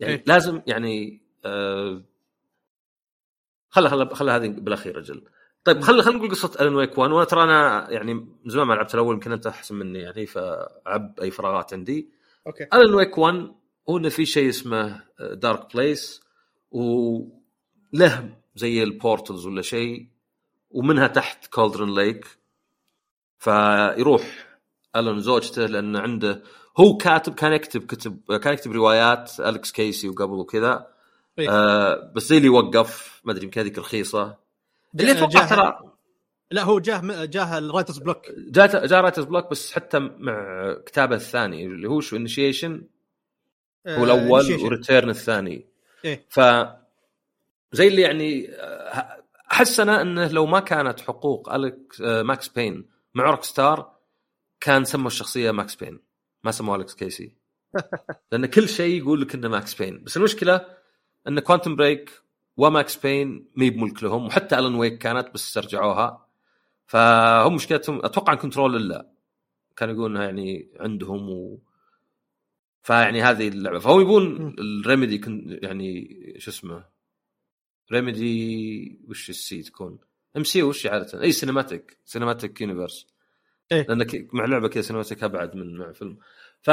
يعني 0.00 0.14
إيه. 0.14 0.24
لازم 0.26 0.62
يعني 0.66 1.22
آه 1.44 2.02
خلى 3.68 3.90
خلى 3.90 4.14
خلى 4.14 4.30
هذه 4.30 4.48
بالأخير 4.48 4.98
أجل. 4.98 5.24
طيب 5.64 5.80
خلي 5.80 6.02
خلينا 6.02 6.18
نقول 6.18 6.30
قصة 6.30 6.60
Alan 6.60 6.74
Wake 6.74 6.98
1 6.98 7.12
وأنا 7.12 7.24
ترى 7.24 7.42
أنا 7.42 7.90
يعني 7.90 8.14
من 8.14 8.26
زمان 8.46 8.66
ما 8.66 8.74
لعبت 8.74 8.94
الأول 8.94 9.14
يمكن 9.14 9.32
أنت 9.32 9.46
أحسن 9.46 9.74
مني 9.74 9.98
يعني 9.98 10.26
فعبي 10.26 11.20
أي 11.22 11.30
فراغات 11.30 11.72
عندي. 11.72 12.10
Okay. 12.46 12.66
Alan 12.74 12.94
Wake 12.94 13.18
1 13.18 13.54
هو 13.90 13.98
إنه 13.98 14.08
في 14.08 14.26
شيء 14.26 14.48
اسمه 14.48 15.04
Dark 15.20 15.76
Place 15.76 16.20
وله 16.70 18.38
زي 18.54 18.82
ال 18.82 18.90
portals 18.90 19.46
ولا 19.46 19.62
شيء 19.62 20.08
ومنها 20.70 21.06
تحت 21.06 21.46
Cauldron 21.46 21.94
Lake 21.94 22.39
فيروح 23.40 24.46
الون 24.96 25.20
زوجته 25.20 25.66
لأن 25.66 25.96
عنده 25.96 26.42
هو 26.80 26.96
كاتب 26.96 27.34
كان 27.34 27.52
يكتب 27.52 27.86
كتب 27.86 28.36
كان 28.36 28.52
يكتب 28.52 28.72
روايات 28.72 29.40
Alex 29.40 29.72
Casey 29.72 30.08
وقبل 30.08 30.32
وكذا. 30.34 30.86
إيه. 31.38 31.50
آه 31.50 32.12
بس 32.14 32.22
زي 32.28 32.36
اللي 32.36 32.48
وقف 32.48 33.20
ما 33.24 33.32
أدري 33.32 33.44
يمكن 33.44 33.60
هذيك 33.60 33.78
رخيصه 33.78 34.36
اللي 35.00 35.12
أتوقع 35.12 35.28
جاه- 35.28 35.46
ترى 35.48 35.80
لا 36.50 36.62
هو 36.62 36.80
جاه 36.80 37.24
جاه 37.24 37.58
ال 37.58 37.62
writer's 37.62 37.98
block. 37.98 38.26
جات 38.36 38.76
جاء 38.76 39.00
writer's 39.00 39.24
block 39.24 39.50
بس 39.50 39.72
حتى 39.72 39.98
مع 39.98 40.74
كتابه 40.86 41.16
الثاني 41.16 41.66
اللي 41.66 41.88
هو 41.88 42.00
شو 42.00 42.16
انيشيشن 42.16 42.82
هو 43.88 44.04
الأول 44.04 44.52
و 44.64 44.71
Return 44.71 45.10
الثاني. 45.10 45.66
إيه. 46.04 46.26
ف 46.28 46.40
زي 47.72 47.88
اللي 47.88 48.02
يعني 48.02 48.50
آه، 48.54 49.16
أحس 49.52 49.80
أنا 49.80 50.02
إنه 50.02 50.28
لو 50.28 50.46
ما 50.46 50.60
كانت 50.60 51.00
حقوق 51.00 51.52
اليك 51.54 51.76
آه، 52.04 52.22
Max 52.22 52.48
Payne 52.48 52.99
مع 53.14 53.30
Rockstar 53.30 53.96
كان 54.60 54.84
سموا 54.84 55.06
الشخصية 55.06 55.50
Max 55.50 55.74
Payne 55.74 56.00
ما 56.44 56.50
سموه 56.50 56.76
Alex 56.76 56.94
Casey 56.94 57.36
لأن 58.32 58.46
كل 58.46 58.68
شيء 58.68 58.98
يقول 58.98 59.20
لك 59.20 59.34
إنه 59.34 59.48
Max 59.48 59.74
Payne 59.74 60.04
بس 60.04 60.16
المشكلة 60.16 60.80
إن 61.28 61.40
Quantum 61.40 61.76
Break 61.76 62.10
و 62.56 62.66
Max 62.66 62.96
Payne 62.96 63.48
مي 63.56 63.70
بملك 63.70 64.02
لهم 64.02 64.26
وحتى 64.26 64.58
Alan 64.58 64.74
Wake 64.74 64.98
كانت 64.98 65.28
بس 65.34 65.46
استرجعوها. 65.46 66.26
فهم 66.86 67.54
مشكلتهم 67.54 68.04
أتوقع 68.04 68.34
Control 68.34 68.76
إلا. 68.76 69.10
كانوا 69.76 69.94
يقولون 69.94 70.22
يعني 70.22 70.70
عندهم 70.80 71.30
و 71.30 71.58
فيعني 72.82 73.22
هذه 73.22 73.48
اللعبة. 73.48 73.78
فهم 73.78 74.00
يبون. 74.00 74.54
ال 74.58 74.67
Remedy 74.67 75.18
كن 75.18 75.58
يعني 75.62 76.34
شو 76.38 76.50
اسمه؟ 76.50 76.84
Remedy 77.92 79.00
وش 79.08 79.30
ال 79.30 79.46
C 79.46 79.62
تكون؟ 79.62 79.98
MC 80.36 80.62
وش 80.62 80.86
عادة؟ 80.86 81.22
اي 81.22 81.32
cinematic 81.32 81.98
cinematic 82.04 82.60
universe 82.60 83.06
إيه. 83.72 83.86
لأنك 83.88 84.34
مع 84.34 84.44
لعبة 84.44 84.68
كذا 84.68 84.82
cinematic 84.82 85.24
ابعد 85.24 85.56
من 85.56 85.76
مع 85.76 85.92
فيلم. 85.92 86.18
ف 86.60 86.70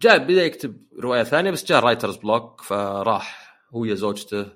جاء 0.00 0.18
بدأ 0.18 0.44
يكتب 0.44 0.86
رواية 0.98 1.22
ثانية 1.22 1.50
بس 1.50 1.64
جاء 1.64 1.80
writer's 1.80 2.16
block 2.16 2.60
فراح 2.60 3.58
هو 3.70 3.84
يا 3.84 3.94
زوجته 3.94 4.46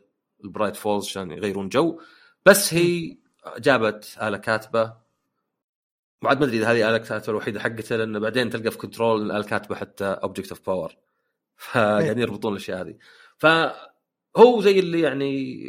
ال 0.45 0.49
Bright 0.49 0.77
Falls 0.77 1.07
عشان 1.07 1.31
يغيرون 1.31 1.69
جو. 1.69 2.01
بس 2.47 2.75
هي 2.75 3.17
جابت 3.59 4.19
آلة 4.23 4.37
كاتبة. 4.37 4.95
بعد 6.23 6.41
ما 6.41 6.45
أدري 6.45 6.57
إذا 6.59 6.73
هذه 6.73 6.89
آلة 6.89 6.99
كاتبة 6.99 7.31
الوحيدة 7.31 7.61
حقته 7.61 7.97
لأن 7.97 8.19
بعدين 8.21 8.51
تلقى 8.51 8.71
في 8.71 8.79
Control 8.79 9.23
الاله 9.23 9.45
كاتبة 9.45 9.77
حتى 9.77 10.05
Object 10.05 10.51
of 10.51 10.67
Power 10.67 10.97
فقاعدين 11.57 12.19
يربطون 12.19 12.53
الأشياء 12.53 12.81
هذه. 12.81 12.97
فهو 13.39 14.61
زي 14.61 14.79
اللي 14.79 15.01
يعني 15.01 15.65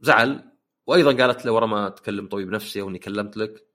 زعل. 0.00 0.47
وأيضا 0.88 1.12
قالت 1.12 1.46
له 1.46 1.52
ورا 1.52 1.66
ما 1.66 1.88
تكلم 1.88 2.28
طبيب 2.28 2.50
نفسي 2.50 2.80
أو 2.80 2.88
إني 2.88 2.98
كلمت 2.98 3.36
لك 3.36 3.66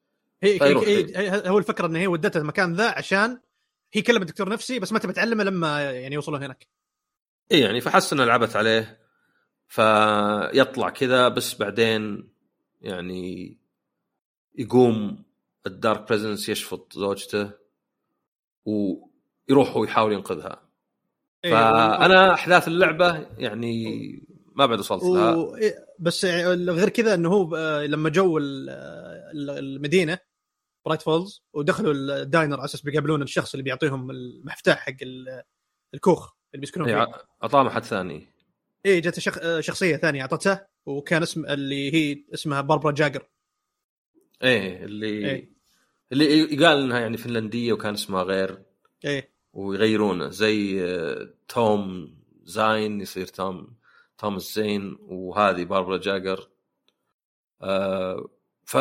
هي, 0.43 0.59
هي, 0.61 1.17
هي 1.17 1.49
هو 1.49 1.57
الفكرة 1.57 1.87
إن 1.87 1.95
هي 1.95 2.07
ودتها 2.07 2.39
المكان 2.39 2.73
ذا 2.73 2.89
عشان 2.97 3.39
هي 3.93 4.01
كلمت 4.01 4.27
دكتور 4.27 4.49
نفسي 4.49 4.79
بس 4.79 4.91
ما 4.93 4.99
تبي 4.99 5.13
تعلمه 5.13 5.43
لما 5.43 5.91
يعني 5.91 6.15
يوصلون 6.15 6.43
هناك. 6.43 6.67
إي 7.51 7.59
يعني 7.59 7.81
فحس 7.81 8.13
انها 8.13 8.25
لعبت 8.25 8.55
عليه. 8.55 8.99
فيطلع 9.67 10.89
كذا 10.89 11.27
بس 11.27 11.55
بعدين 11.55 12.29
يعني 12.81 13.57
يقوم 14.55 15.23
ال 15.67 15.75
Dark 15.75 16.07
Presence 16.07 16.49
يشفط 16.49 16.93
زوجته 16.93 17.51
ويروح 18.65 19.69
هو 19.69 19.83
يحاول 19.83 20.13
ينقذها 20.13 20.69
فأنا 21.43 22.33
أحداث 22.33 22.67
اللعبة 22.67 23.27
يعني 23.37 24.32
ما 24.55 24.65
بعد 24.65 24.79
وصلت 24.79 25.03
لها. 25.03 25.35
و... 25.35 25.55
إيه، 25.55 25.75
بس 25.99 26.25
غير 26.25 26.89
كذا 26.89 27.13
إنه 27.13 27.29
هو 27.29 27.55
آه، 27.55 27.85
لما 27.85 28.09
جو 28.09 28.37
ال- 28.37 28.69
المدينة 29.49 30.19
Bright 30.85 31.01
Falls 31.01 31.43
ودخلوا 31.53 31.93
ال 31.93 32.04
diner 32.04 32.55
على 32.57 32.65
أساس 32.65 32.81
بيقابلون 32.81 33.21
الشخص 33.21 33.53
اللي 33.53 33.63
بيعطيهم 33.63 34.11
المفتاح 34.11 34.77
حق 34.79 34.95
ال- 35.01 35.43
الكوخ 35.93 36.31
اللي 36.53 36.61
بيسكنون 36.61 36.89
إيه، 36.89 37.05
فيه. 37.05 37.13
اعطاه 37.43 37.63
محد 37.63 37.83
ثاني. 37.83 38.27
اي 38.85 39.01
جت 39.01 39.19
شخ... 39.19 39.37
آه، 39.37 39.59
شخصية 39.59 39.95
ثانية 39.97 40.21
اعطته 40.21 40.59
وكان 40.85 41.21
اسم 41.21 41.45
اللي 41.45 41.93
هي 41.93 42.23
اسمها 42.33 42.61
Barbara 42.61 42.91
Jagger. 42.91 43.25
إيه 44.43 44.85
اللي 44.85 45.07
إيه. 45.29 45.53
اللي 46.11 46.39
يقال 46.53 46.83
إنها 46.83 46.99
يعني 46.99 47.17
فنلندية 47.17 47.73
وكان 47.73 47.93
اسمها 47.93 48.23
غير. 48.23 48.63
إيه. 49.05 49.33
ويغيرونه 49.53 50.29
زي 50.29 50.83
آه، 50.85 51.29
Tom 51.47 52.15
Zane 52.43 53.01
يصير 53.01 53.25
توم 53.27 53.73
Thomas 54.23 54.55
Zane 54.55 54.97
وهذه 55.01 55.63
Barbara 55.63 55.97
Jagger. 55.97 56.49
آه 57.61 58.29
ف 58.63 58.77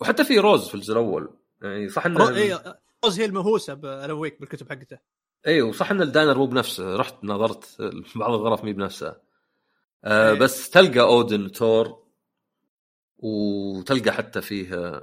وحتى 0.00 0.24
في 0.24 0.38
Rose 0.38 0.68
في 0.68 0.74
الجزء 0.74 0.92
الأول. 0.92 1.30
يعني 1.62 1.88
صح 1.88 2.06
رو... 2.06 2.12
انه 2.12 2.36
إيه 2.36 2.80
Rose 3.04 3.20
هي 3.20 3.24
المهووسة 3.24 3.74
ب 3.74 3.81
Alan 3.81 4.10
Wake 4.10 4.40
بالكتب 4.40 4.70
حقته. 4.70 4.98
اي 5.46 5.62
وصح 5.62 5.90
إن 5.90 6.02
ال 6.02 6.08
diner 6.08 6.38
مو 6.38 6.46
بنفسه. 6.46 6.96
رحت 6.96 7.24
نظرت 7.24 7.76
بعض 8.16 8.34
الغرف 8.34 8.64
مي 8.64 8.72
بنفسها 8.72 9.20
آه 10.04 10.32
إيه. 10.32 10.38
بس 10.38 10.70
تلقى 10.70 11.00
Odin 11.00 11.52
Tor 11.52 12.02
وتلقى 13.18 14.12
حتى 14.12 14.40
فيه 14.40 15.02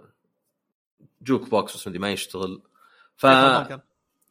jukebox 1.22 1.76
بس 1.76 1.88
ما 1.88 2.12
يشتغل. 2.12 2.62
ف. 3.16 3.26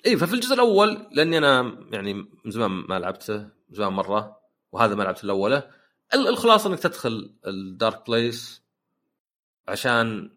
اي 0.07 0.17
ففي 0.17 0.35
الجزء 0.35 0.55
الأول 0.55 1.07
لأني 1.13 1.39
أنا 1.39 1.79
يعني 1.93 2.15
من 2.15 2.51
زمان 2.51 2.71
ما 2.71 2.99
لعبته 2.99 3.37
من 3.39 3.75
زمان 3.75 3.93
مرة. 3.93 4.44
وهذا 4.75 4.95
ما 4.95 5.03
لعبت 5.03 5.25
الاولى 5.25 5.71
ال- 6.15 6.29
الخلاصة 6.29 6.71
إنك 6.71 6.79
تدخل 6.81 7.35
ال 7.47 7.59
Dark 7.59 8.07
Place 8.11 8.63
عشان 9.69 10.31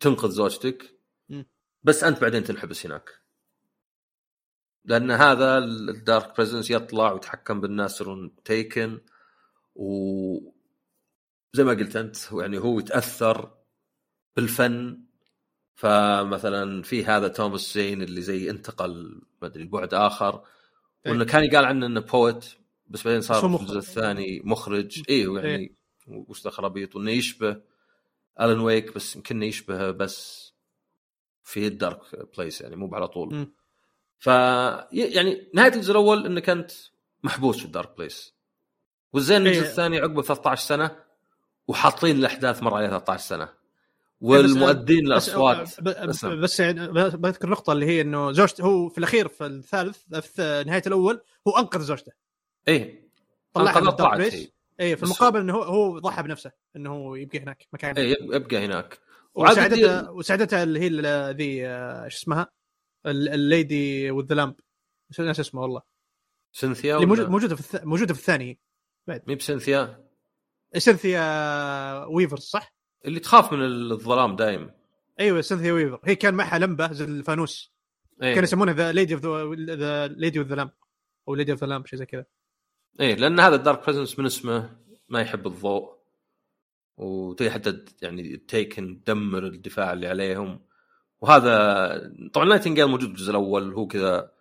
تنقذ 0.00 0.30
زوجتك. 0.30 0.98
بس 1.82 2.04
أنت 2.04 2.20
بعدين 2.20 2.44
تنحبس 2.44 2.86
هناك. 2.86 3.10
لأن 4.84 5.10
هذا 5.10 5.58
ال- 5.58 5.90
ال 5.90 5.99
Dark 5.99 6.36
Presence 6.36 6.70
يطلع 6.70 7.12
ويتحكم 7.12 7.60
بالناس 7.60 7.94
يصيرون 7.94 8.34
Taken 8.44 9.00
و 9.74 9.86
زي 11.52 11.64
ما 11.64 11.70
قلت 11.72 11.96
أنت 11.96 12.16
يعني 12.32 12.58
هو 12.58 12.78
يتأثر 12.78 13.58
بالفن. 14.36 15.04
فمثلا 15.74 16.82
في 16.82 17.04
هذا 17.04 17.28
Thomas 17.28 17.74
Zane 17.74 18.02
اللي 18.02 18.22
زي 18.22 18.50
انتقل 18.50 19.22
ما 19.42 19.48
أدري 19.48 19.64
لبعد 19.64 19.94
آخر. 19.94 20.44
وإنه 21.06 21.24
كان 21.24 21.44
يقال 21.44 21.64
عنه 21.64 21.86
إنه 21.86 22.00
poet 22.00 22.44
بس 22.90 23.04
بعدين 23.04 23.20
صار 23.20 23.40
في 23.58 23.62
الجزء. 23.62 23.78
الثاني 23.78 24.40
مخرج 24.44 25.02
اي 25.08 25.20
يعني 25.34 25.74
وش 26.06 26.42
ذا 26.44 26.50
خرابيط 26.50 26.96
وإنه 26.96 27.10
يشبه 27.10 27.56
الن 28.40 28.60
ويك 28.60 28.94
بس 28.94 29.16
يمكن 29.16 29.42
يشبهه 29.42 29.90
بس 29.90 30.50
في 31.44 31.66
الدارك 31.66 32.00
بليس 32.38 32.60
يعني 32.60 32.76
مو 32.76 32.94
على 32.94 33.08
طول. 33.08 33.48
ف 34.18 34.26
يعني 34.92 35.50
نهاية 35.54 35.74
الجزء 35.74 35.90
الأول 35.90 36.26
انك 36.26 36.50
انت 36.50 36.72
محبوس 37.22 37.58
في 37.58 37.64
الدارك 37.64 37.96
بليس 37.98 38.34
والزين 39.12 39.46
الجزء 39.46 39.62
إيه. 39.62 39.70
الثاني 39.70 39.98
عقبه 39.98 40.22
13 40.22 40.66
سنة 40.66 40.96
وحاطين 41.68 42.16
الأحداث 42.16 42.62
مر 42.62 42.74
عليها 42.74 42.88
13 42.88 43.22
سنة 43.28 43.48
والمؤدين 44.20 45.04
بس- 45.04 45.06
الأصوات 45.10 45.80
بس. 45.82 46.24
بس 46.24 46.60
يعني 46.60 46.88
بذكر 47.16 47.48
نقطه 47.48 47.72
اللي 47.72 47.86
هي 47.86 48.00
إنه 48.00 48.32
زوجته 48.32 48.64
هو 48.64 48.88
في 48.88 48.98
الأخير 48.98 49.28
في 49.28 49.46
الثالث 49.46 50.14
في 50.14 50.64
نهاية 50.66 50.82
الأول 50.86 51.20
هو 51.48 51.52
أنقذ 51.58 51.80
زوجته 51.80 52.12
إيه. 52.70 53.10
طلعها 53.54 53.90
طلعت 53.90 54.18
أليس 54.18 54.34
هي. 54.34 54.48
اي 54.80 54.96
في 54.96 55.02
المقابل 55.02 55.40
إنه 55.40 55.54
هو 55.54 55.98
ضحى 55.98 56.22
بنفسه 56.22 56.52
إنه 56.76 56.90
هو 56.90 57.14
يبقى 57.14 57.38
هناك 57.38 57.66
مكان. 57.72 57.96
إيه 57.96 58.10
يب- 58.10 58.32
يبقى 58.32 58.64
هناك. 58.64 58.98
وساعدتها 59.34 60.10
وساعدتها 60.10 60.62
اللي 60.62 60.80
هي 60.80 60.90
ذي 61.32 61.66
آه، 61.66 62.08
شو 62.08 62.16
اسمها؟ 62.16 62.50
ال- 63.06 63.28
ال 63.28 63.44
lady 63.44 64.10
with 64.10 64.32
lamp 64.34 64.54
ناسي 65.18 65.40
اسمه 65.40 65.62
والله. 65.62 65.82
سينثيا 66.52 66.94
اللي 66.96 67.06
موجود 67.06 67.28
موجودة 67.28 67.54
في 67.56 67.60
الث... 67.60 67.84
موجودة 67.84 68.14
في 68.14 68.20
الثاني. 68.20 68.58
مي 69.08 69.34
بسينثيا 69.34 70.06
سينثيا 70.76 72.04
ويفرز 72.04 72.42
صح؟ 72.42 72.74
اللي 73.04 73.20
تخاف 73.20 73.52
من 73.52 73.62
الظلام 73.62 74.36
دايم. 74.36 74.70
أيوه 75.20 75.40
سينثيا 75.40 75.72
ويفر 75.72 76.00
هي 76.04 76.14
كان 76.16 76.34
معها 76.34 76.58
لمبة 76.58 76.92
زي 76.92 77.04
الفانوس. 77.04 77.72
إيه. 78.22 78.28
كانوا 78.28 78.42
يسمونها 78.42 78.74
the 78.74 78.92
lady 78.92 79.14
of 79.14 79.22
the 79.70 80.06
lady 80.08 80.38
of 80.38 80.46
the 80.48 80.54
lamp 80.54 80.70
أو 81.28 81.34
lady 81.34 81.52
of 81.52 81.60
the 81.60 81.66
lamp 81.66 81.86
شيء 81.86 81.98
زي 81.98 82.06
كذا. 82.06 82.24
إيه 83.00 83.14
لأن 83.14 83.40
هذا 83.40 83.54
ال 83.54 83.60
dark 83.60 83.84
presence 83.84 84.18
من 84.18 84.26
اسمه 84.26 84.76
ما 85.08 85.20
يحب 85.20 85.46
الضوء. 85.46 86.00
وتي 86.96 87.50
حتى 87.50 87.84
يعني 88.02 88.36
Taken 88.36 89.02
تدمر 89.04 89.46
الدفاع 89.46 89.92
اللي 89.92 90.08
عليهم. 90.08 90.60
وهذا 91.20 92.12
طبعا 92.32 92.46
نايتنجيل 92.46 92.86
موجود 92.86 93.08
في 93.08 93.14
الجزء 93.14 93.30
الأول 93.30 93.74
هو 93.74 93.86
كذا 93.86 94.32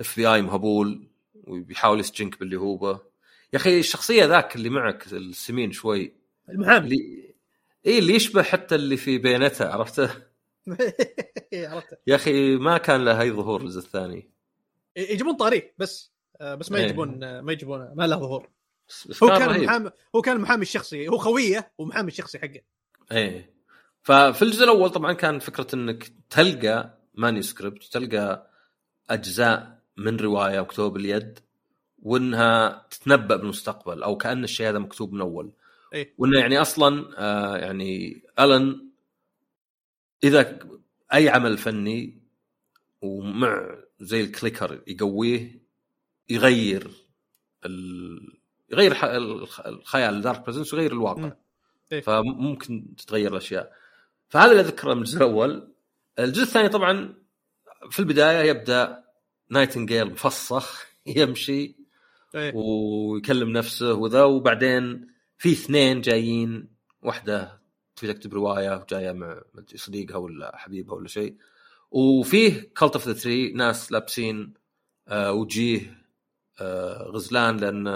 FBI 0.00 0.42
مهبول 0.42 1.08
وبيحاول 1.34 2.00
يسجنك 2.00 2.40
باللي 2.40 2.56
هو 2.56 3.00
يا 3.52 3.58
أخي 3.58 3.78
الشخصية 3.78 4.24
ذاك 4.24 4.56
اللي 4.56 4.70
معك 4.70 5.12
السمين 5.12 5.72
شوي. 5.72 6.14
المحامي. 6.48 6.86
اللي 6.86 7.34
اي 7.86 7.98
اللي 7.98 8.14
يشبه 8.14 8.42
حتى 8.42 8.74
اللي 8.74 8.96
في 8.96 9.18
بينته 9.18 9.68
عرفته؟ 9.68 10.10
عرفت 11.54 11.98
يا 12.06 12.14
أخي 12.14 12.56
ما 12.56 12.78
كان 12.78 13.04
له 13.04 13.20
أي 13.20 13.30
ظهور 13.30 13.60
الجزء 13.60 13.78
الثاني. 13.78 14.30
يجيبون 14.96 15.36
طاريه 15.36 15.74
بس. 15.78 16.15
بس 16.40 16.72
ما 16.72 16.78
إيه. 16.78 16.84
يجيبون 16.84 17.24
آه، 17.24 17.40
ما 17.40 17.52
يجيبون 17.52 17.92
ما 17.94 18.06
له 18.06 18.16
ظهور 18.16 18.48
هو 19.22 19.28
كان 19.28 19.48
رهيب. 19.48 19.60
المحامي 19.60 19.90
هو 20.16 20.22
كان 20.22 20.36
المحامي 20.36 20.62
الشخصي 20.62 21.08
هو 21.08 21.18
خوية 21.18 21.72
ومحامي 21.78 22.08
الشخصي 22.08 22.38
حقه 22.38 22.60
إيه 23.12 23.56
ففي 24.02 24.42
الجزء 24.42 24.64
الأول 24.64 24.90
طبعا 24.90 25.12
كان 25.12 25.38
فكرة 25.38 25.66
إنك 25.74 26.12
تلقى 26.30 26.98
مانيسكريبت 27.14 27.84
تلقى 27.84 28.50
أجزاء 29.10 29.78
من 29.96 30.16
رواية 30.16 30.60
مكتوبة 30.60 30.94
باليد 30.94 31.38
وإنها 32.02 32.86
تتنبأ 32.90 33.36
بالمستقبل 33.36 34.02
أو 34.02 34.16
كأن 34.16 34.44
الشيء 34.44 34.68
هذا 34.68 34.78
مكتوب 34.78 35.12
من 35.12 35.20
أول 35.20 35.50
إيه. 35.94 36.14
وإنه 36.18 36.38
يعني 36.38 36.60
أصلا 36.60 37.14
آه 37.18 37.56
يعني 37.56 38.22
ألن 38.38 38.86
إذا 40.24 40.58
أي 41.14 41.28
عمل 41.28 41.58
فني 41.58 42.18
ومع 43.02 43.76
زي 44.00 44.20
ال 44.20 44.28
clicker 44.28 44.82
يقويه 44.86 45.65
يغير 46.28 46.90
ال... 47.66 48.38
يغير 48.72 48.92
الخيال 49.66 50.14
ال 50.14 50.19
dark 50.19 50.40
presence 50.40 50.74
ويغير 50.74 50.92
الواقع. 50.92 51.32
إيه. 51.92 52.00
فممكن 52.00 52.94
تتغير 52.96 53.32
الأشياء 53.32 53.72
فهذا 54.28 54.50
اللي 54.50 54.62
اذكره 54.62 54.94
من 54.94 55.00
الجزء 55.00 55.16
الأول 55.16 55.72
الجزء 56.18 56.42
الثاني 56.42 56.68
طبعا 56.68 57.14
في 57.90 58.00
البداية 58.00 58.50
يبدأ 58.50 59.04
نايتنجيل 59.50 60.10
مفصخ 60.10 60.86
يمشي 61.16 61.76
إيه. 62.34 62.52
ويكلم 62.54 63.50
نفسه 63.50 63.94
وذا 63.94 64.22
وبعدين 64.22 65.08
في 65.38 65.52
اثنين 65.52 66.00
جايين 66.00 66.68
واحدة 67.02 67.60
تبي 67.96 68.12
تكتب 68.12 68.34
رواية 68.34 68.76
وجاية 68.76 69.12
مع 69.12 69.42
صديقها 69.74 70.16
ولا 70.16 70.56
حبيبها 70.56 70.94
ولا 70.94 71.08
شيء 71.08 71.36
وفيه 71.90 72.52
cult 72.76 72.92
of 72.92 73.08
the 73.08 73.12
tree 73.12 73.52
ناس 73.52 73.92
لابسين 73.92 74.54
آه 75.08 75.32
وجيه 75.32 76.05
غزلان 77.14 77.56
لأنه 77.56 77.90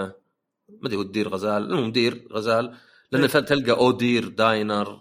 ما 0.69 0.87
أدري 0.87 0.97
هو 0.97 1.01
ال 1.01 1.07
deer 1.07 1.29
غزال 1.29 1.63
المهم 1.63 1.87
deer 1.87 2.27
غزال 2.31 2.75
لأن 3.11 3.21
إيه. 3.21 3.29
تلقى 3.29 3.71
Oh 3.71 3.90
Deer 3.90 4.27
Diner 4.27 4.99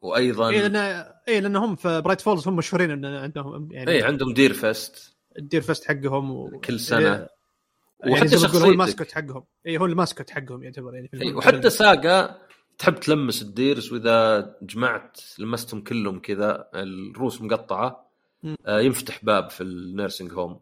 وأيضا 0.00 0.48
اي 0.48 0.68
لأن 0.68 0.76
اي 1.28 1.40
لأن 1.40 1.56
هم 1.56 1.76
في 1.76 2.00
برايت 2.00 2.20
فولز 2.20 2.48
هم 2.48 2.56
مشهورين 2.56 2.90
إن 2.90 3.04
عندهم 3.04 3.72
يعني 3.72 3.90
اي 3.90 4.02
عندهم 4.02 4.34
Deer 4.34 4.52
Fest 4.52 5.16
ال 5.38 5.42
Deer 5.42 5.60
Fest 5.60 5.84
حقهم 5.84 6.30
و... 6.30 6.60
كل 6.60 6.80
سنة. 6.80 7.00
يعني 7.00 7.28
وحتى 8.06 8.28
زي 8.28 8.46
ما 8.46 8.52
تقول 8.52 8.62
هو 8.62 8.70
ال 8.70 8.76
mascot 8.76 9.12
حقهم 9.12 9.44
اي 9.66 9.78
هو 9.78 9.86
ال 9.86 9.92
mascot 9.92 10.30
حقهم 10.30 10.62
يعتبر 10.62 10.94
يعني 10.94 11.08
في 11.08 11.14
إي، 11.14 11.20
الفيلم. 11.20 11.38
وحتى 11.38 11.70
ساقا 11.70 12.38
تحب 12.78 13.00
تلمس 13.00 13.42
ال 13.42 13.50
deers 13.50 13.92
وإذا 13.92 14.56
جمعت 14.62 15.20
لمستهم 15.38 15.80
كلهم 15.80 16.18
كذا 16.18 16.68
الروس 16.74 17.42
مقطعة. 17.42 18.08
آه، 18.66 18.80
ينفتح 18.80 19.24
باب 19.24 19.50
في 19.50 19.60
ال 19.60 19.69
nursing 19.69 20.32
home 20.32 20.60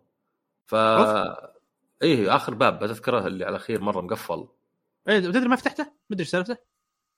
ف 0.66 0.74
أوف. 0.74 1.55
إيه 2.02 2.36
آخر 2.36 2.54
باب 2.54 2.84
بتذكره 2.84 3.26
اللي 3.26 3.44
على 3.44 3.56
الأخير 3.56 3.80
مرة 3.80 4.00
مقفل. 4.00 4.48
إيه 5.08 5.20
تدري 5.20 5.48
ما 5.48 5.56
فتحته؟ 5.56 5.84
ما 5.84 5.90
أدري 6.12 6.20
إيش 6.20 6.28
سالفته؟ 6.28 6.56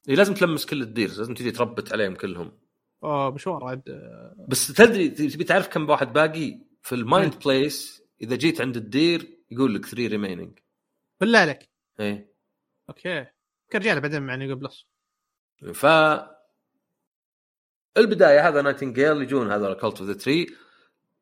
إيه 0.09 0.15
لازم 0.15 0.35
تلمس 0.35 0.67
كل 0.67 0.83
ال 0.83 0.89
deers 0.89 1.19
لازم 1.19 1.35
تجي 1.35 1.51
تربت 1.51 1.93
عليهم 1.93 2.15
كلهم. 2.15 2.59
اوه 3.05 3.31
مشوار 3.31 3.65
عاد. 3.65 3.83
بس 4.49 4.67
تدري 4.67 5.09
تبي 5.09 5.45
تعرف 5.45 5.69
كم 5.69 5.91
واحد 5.91 6.13
باقي؟ 6.13 6.59
في 6.83 6.95
ال 6.95 7.03
mind 7.03 7.35
place. 7.45 8.03
إذا 8.21 8.37
جيت 8.37 8.61
عند 8.61 8.77
ال 8.77 8.89
deer 8.89 9.39
يقول 9.51 9.75
لك 9.75 9.87
3 9.87 10.07
remaining 10.07 10.59
بالله 11.21 11.39
عليك. 11.39 11.69
إيه. 12.01 12.35
okay. 12.89 13.27
كرجع 13.73 13.95
له 13.95 14.01
بعدين 14.01 14.23
مع 14.23 14.35
new 14.35 14.57
plus. 14.57 14.87
ف 15.75 15.87
البداية 17.97 18.49
هذا 18.49 18.63
نايتنجيل 18.63 19.23
يجون 19.23 19.53
هذول 19.53 19.73
cult 19.73 20.01
of 20.01 20.03
the 20.03 20.13
tree 20.13 20.47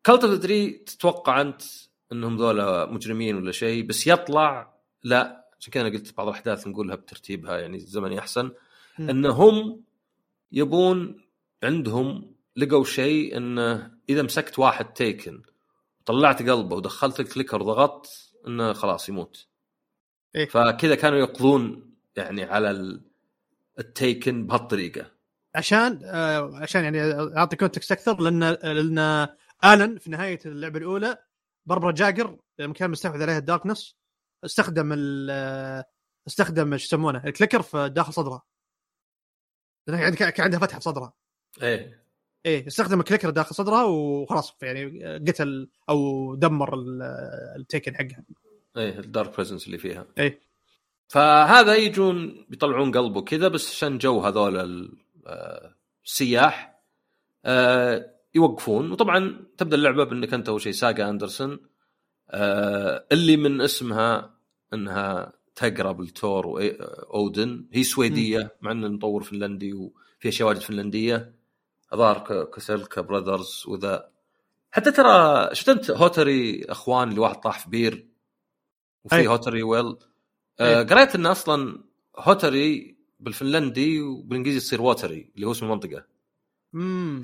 cult 0.04 0.24
of 0.24 0.32
the 0.32 0.38
tree 0.38 0.70
تتوقع 0.70 1.40
أنت 1.40 1.62
إنهم 2.12 2.36
ذولا 2.36 2.86
مجرمين 2.86 3.36
ولا 3.36 3.52
شيء 3.52 3.86
بس 3.86 4.06
يطلع 4.06 4.74
لا 5.02 5.46
عشان 5.60 5.72
كذا 5.72 5.86
أنا 5.86 5.94
قلت 5.96 6.16
بعض 6.16 6.28
الأحداث 6.28 6.66
نقولها 6.66 6.96
بترتيبها 6.96 7.58
يعني 7.58 7.76
الزمني 7.76 8.18
احسن. 8.18 8.50
إنهم 9.00 9.82
يبون 10.52 11.20
عندهم 11.62 12.34
لقوا 12.56 12.84
شيء 12.84 13.36
إنه 13.36 13.90
إذا 14.08 14.22
مسكت 14.22 14.58
واحد 14.58 14.84
Taken 14.92 15.42
طلعت 16.04 16.42
قلبه 16.42 16.76
ودخلت 16.76 17.20
ال 17.20 17.26
clicker 17.26 17.62
وضغطت 17.62 18.32
إنه 18.46 18.72
خلاص 18.72 19.08
يموت 19.08 19.46
إيه. 20.34 20.46
فكذا 20.48 20.94
كانوا 20.94 21.18
يقضون 21.18 21.94
يعني 22.16 22.44
على 22.44 22.70
ال- 22.70 23.00
ال 23.78 23.90
Taken 23.90 24.46
بهالطريقة 24.46 25.10
عشان 25.54 26.00
آه 26.04 26.56
عشان 26.56 26.84
يعني 26.84 27.00
أعطي 27.38 27.56
context 27.56 27.92
أكثر 27.92 28.20
لأن 28.20 28.40
لأن 28.62 29.28
آلن 29.64 29.98
في 29.98 30.10
نهاية 30.10 30.38
اللعبة 30.46 30.78
الأولى 30.78 31.18
بربرا 31.66 31.92
جاجر 31.92 32.38
لما 32.58 32.74
كان 32.74 32.90
مستحوذ 32.90 33.22
عليها 33.22 33.38
ال 33.38 33.44
darkness. 33.44 33.96
استخدم 34.44 34.92
ال 34.92 35.30
استخدم 36.28 36.72
إيش 36.72 36.84
يسمونه 36.84 37.24
ال 37.24 37.29
clicker 37.29 37.62
في 37.62 37.88
داخل 37.88 38.12
صدرها 38.12 38.42
يعني 39.88 40.16
كان 40.16 40.32
عندها 40.38 40.60
فتحة 40.60 40.78
في 40.78 40.84
صدرها. 40.84 41.12
إيه. 41.62 42.06
إيه 42.46 42.66
استخدم 42.66 43.00
ال 43.00 43.04
clicker 43.04 43.30
داخل 43.30 43.54
صدرها 43.54 43.84
وخلاص 43.84 44.56
يعني 44.62 45.04
قتل 45.28 45.70
أو 45.88 46.34
دمر 46.34 46.74
ال- 46.74 47.02
ال 47.56 47.63
Taken 47.63 47.94
حقها. 47.96 48.24
إيه 48.76 48.98
ال 48.98 49.06
dark 49.06 49.34
presence 49.36 49.66
اللي 49.66 49.78
فيها. 49.78 50.06
إيه. 50.18 50.40
فهذا 51.08 51.74
يجون 51.74 52.46
بيطلعون 52.48 52.92
قلبه 52.92 53.22
كذا 53.22 53.48
بس 53.48 53.70
عشان 53.70 53.98
جو 53.98 54.20
هذول 54.20 54.56
ال- 54.56 54.98
آه، 55.26 55.74
السياح 56.04 56.80
آه، 57.44 58.15
يوقفون. 58.36 58.92
وطبعا 58.92 59.46
تبدأ 59.58 59.76
اللعبة 59.76 60.04
بإنك 60.04 60.34
أنت 60.34 60.48
أول 60.48 60.60
شيء 60.60 60.72
ساجا 60.72 61.08
أندرسون. 61.08 61.58
آه، 62.30 63.06
اللي 63.12 63.36
من 63.36 63.60
اسمها 63.60 64.34
إنها 64.74 65.32
تقرب 65.54 66.00
لتور 66.00 66.46
واودن 66.46 67.66
هي 67.72 67.82
سويدية 67.82 68.56
مع 68.60 68.70
إن 68.70 68.84
المطور 68.84 69.22
فنلندي 69.22 69.72
وفي 69.72 70.28
اشياء 70.28 70.48
واجد 70.48 70.60
فنلندية. 70.60 71.34
الظاهر 71.92 72.44
كسكلا 72.44 73.00
Brothers 73.00 73.64
وذا. 73.68 74.08
حتى 74.70 74.90
ترى 74.90 75.48
شفت 75.52 75.68
أنت 75.68 75.90
هوتري 75.90 76.64
أخوان 76.64 77.08
اللي 77.08 77.20
واحد 77.20 77.40
طاح 77.40 77.58
في 77.58 77.70
بير؟ 77.70 78.06
وفي 79.04 79.16
أي. 79.16 79.26
هوتري 79.26 79.62
well. 79.62 79.96
آه 80.60 80.82
قريت 80.82 81.14
إن 81.14 81.26
أصلا 81.26 81.84
هوتري 82.18 82.96
بالفنلندي 83.20 84.00
وبالإنجليزي 84.00 84.60
تصير 84.60 84.82
ووتري 84.82 85.32
اللي 85.36 85.46
هو 85.46 85.50
اسم 85.50 85.66
المنطقة. 85.66 86.04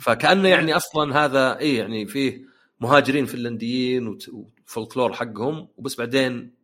فكأنه 0.01 0.49
يعني 0.49 0.77
أصلا 0.77 1.25
هذا 1.25 1.59
اي 1.59 1.75
يعني 1.75 2.07
فيه 2.07 2.45
مهاجرين 2.81 3.27
فنلنديين 3.27 4.19
وفولكلور 4.33 5.13
حقهم 5.13 5.69
وبس 5.77 5.95
بعدين 5.97 6.55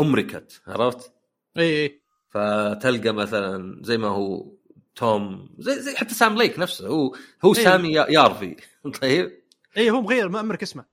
أمركت 0.00 0.62
عرفت؟ 0.66 1.12
اي 1.58 1.82
اي 1.82 2.02
فتلقى 2.28 3.12
مثلا 3.12 3.80
زي 3.84 3.98
ما 3.98 4.08
هو 4.08 4.52
توم 4.94 5.54
زين, 5.58 5.80
زي 5.80 5.94
حتى 5.96 6.14
سام 6.14 6.36
ليك 6.38 6.58
نفسه 6.58 6.88
هو 6.88 7.16
هو 7.44 7.54
إيه. 7.54 7.64
سامي 7.64 7.92
يا- 7.92 8.06
يارفي. 8.10 8.56
طيب؟ 9.02 9.42
اي 9.76 9.90
هو 9.90 10.00
مغير 10.00 10.28
ما 10.28 10.40
أمرك 10.40 10.62
اسمه. 10.62 10.84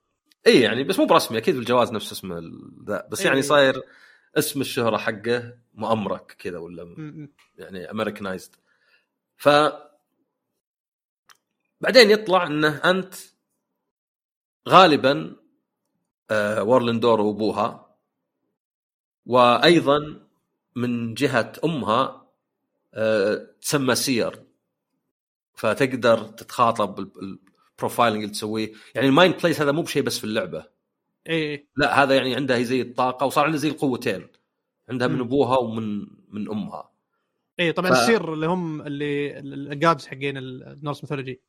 اي 0.48 0.62
يعني 0.62 0.84
بس 0.84 1.00
مو 1.00 1.06
برسمي 1.06 1.38
أكيد 1.38 1.56
بالجواز 1.56 1.92
نفس 1.92 2.12
اسمه 2.12 2.42
ذا. 2.88 3.08
بس 3.12 3.20
إيه. 3.22 3.28
يعني 3.28 3.42
صاير 3.42 3.82
اسم 4.38 4.62
الشهرة 4.62 4.98
حقه 4.98 5.54
مؤمرك 5.74 6.36
كذا 6.40 6.58
ولا 6.58 6.84
م- 6.84 7.30
يعني 7.58 7.92
Americanized 7.92 8.56
ف 9.38 9.50
بعدين 11.82 12.10
يطلع 12.12 12.48
إنه 12.48 12.78
أنت 12.78 13.16
غالبا 14.70 15.36
آه 16.32 16.64
وارلندور 16.64 17.22
وأبوها 17.22 17.96
وأيضا 19.26 20.28
من 20.76 21.14
جهة 21.14 21.54
أمها 21.66 22.30
آه 22.94 23.48
تسمى 23.62 23.96
سير. 23.96 24.44
فتقدر 25.54 26.24
تتخاطب 26.24 27.00
البروفايلنج 27.00 28.22
اللي 28.24 28.34
تسويه. 28.34 28.72
يعني 28.96 29.08
المايند 29.08 29.36
بليس 29.44 29.62
هذا 29.62 29.72
مو 29.72 29.82
بشيء 29.82 30.02
بس 30.04 30.18
في 30.18 30.24
اللعبة. 30.24 30.66
اي 31.30 31.52
اي 31.52 31.68
لا 31.78 32.04
هذا 32.04 32.16
يعني 32.16 32.36
عندها 32.36 32.62
زي 32.62 32.82
الطاقة 32.82 33.26
وصار 33.26 33.46
عندها 33.46 33.60
زي 33.60 33.70
القوتين. 33.70 34.28
عندها 34.90 35.08
من. 35.08 35.20
أبوها 35.20 35.58
ومن 35.58 36.00
من 36.30 36.50
أمها. 36.50 36.92
اي 37.60 37.72
طبعا 37.72 37.90
ف- 37.90 37.94
ال 37.94 38.02
seer 38.02 38.34
اللي 38.34 38.46
هم 38.48 38.82
اللي 38.82 39.40
ال 39.74 39.80
gods 39.80 40.08
حقين 40.08 40.38
ال 40.38 40.49
Norse 40.49 41.04
mythology 41.04 41.42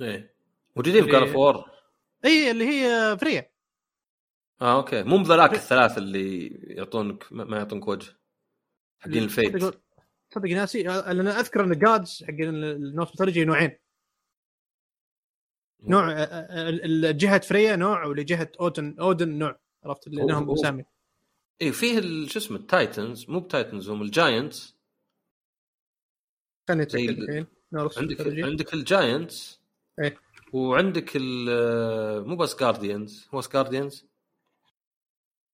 إيه. 0.00 0.34
موجودين 0.76 1.04
في 1.04 1.16
of 1.18 1.36
War 1.36 1.64
اي 2.24 2.50
اللي 2.50 2.68
هي 2.68 3.18
فريا 3.20 3.50
آه 4.62 4.76
okay. 4.76 5.02
مو 5.02 5.18
بذلاك 5.18 5.54
الثلاث 5.54 5.98
اللي 5.98 6.46
يعطونك 6.76 7.32
ما 7.32 7.56
يعطونك 7.56 7.88
وجه. 7.88 8.16
حقين 9.00 9.22
ال 9.22 9.29
fate 9.29 9.56
تصدق- 9.56 9.80
تصدق 10.30 10.48
ناسي. 10.50 10.82
لأن 10.82 11.26
أذكر 11.28 11.64
إن 11.64 11.78
gods 11.78 12.24
حقين 12.24 12.48
ال 12.64 12.71
Norse 12.71 13.08
mythology 13.10 13.44
نوعين. 13.44 13.76
نوع 15.82 16.12
ال- 16.12 17.16
جهة 17.16 17.40
فريا 17.40 17.76
نوع 17.76 18.04
ولجهة 18.04 18.52
اودن 18.60 18.96
أودن 19.00 19.38
نوع. 19.38 19.60
عرفت؟ 19.84 20.06
اللي 20.06 20.22
هو- 20.22 20.28
لهم 20.28 20.44
هو- 20.44 20.52
مسامي. 20.52 20.84
إيه 21.60 21.70
فيه 21.70 22.26
شو 22.26 22.38
اسمه 22.38 22.56
ال 22.56 22.65
Titans. 22.65 23.30
مو 23.30 23.40
ب 23.40 23.47
Titans 23.47 23.90
هم 23.90 24.02
ال 24.02 24.11
giants. 24.11 24.76
خليني 26.68 26.82
الحين. 26.96 27.46
عندك 27.96 28.20
عندك 28.44 28.74
ال 28.74 28.85
giants. 28.85 29.59
إيه. 30.00 30.16
وعندك 30.52 31.12
ال- 31.16 32.28
مو 32.28 32.36
بس 32.36 32.56
guardians 32.56 33.28
هو 33.34 33.40
guardians 33.40 34.06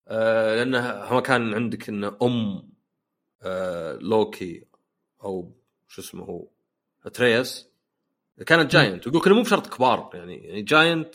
آه 0.09 0.56
لأنه 0.56 0.90
هو 0.90 1.23
كان 1.23 1.55
عندك 1.55 1.89
انه 1.89 2.16
أم 2.23 2.68
آه 3.43 3.97
لوكي 3.97 4.66
أو 5.24 5.52
شو 5.89 6.02
اسمه 6.02 6.24
هو 6.24 6.48
أتريوس 7.05 7.68
كانت 8.47 8.70
giant 8.72 9.06
ويقول 9.06 9.35
مو 9.35 9.43
بشرط 9.43 9.74
كبار 9.74 10.10
يعني 10.14 10.36
يعني 10.36 10.62
giant 10.62 11.14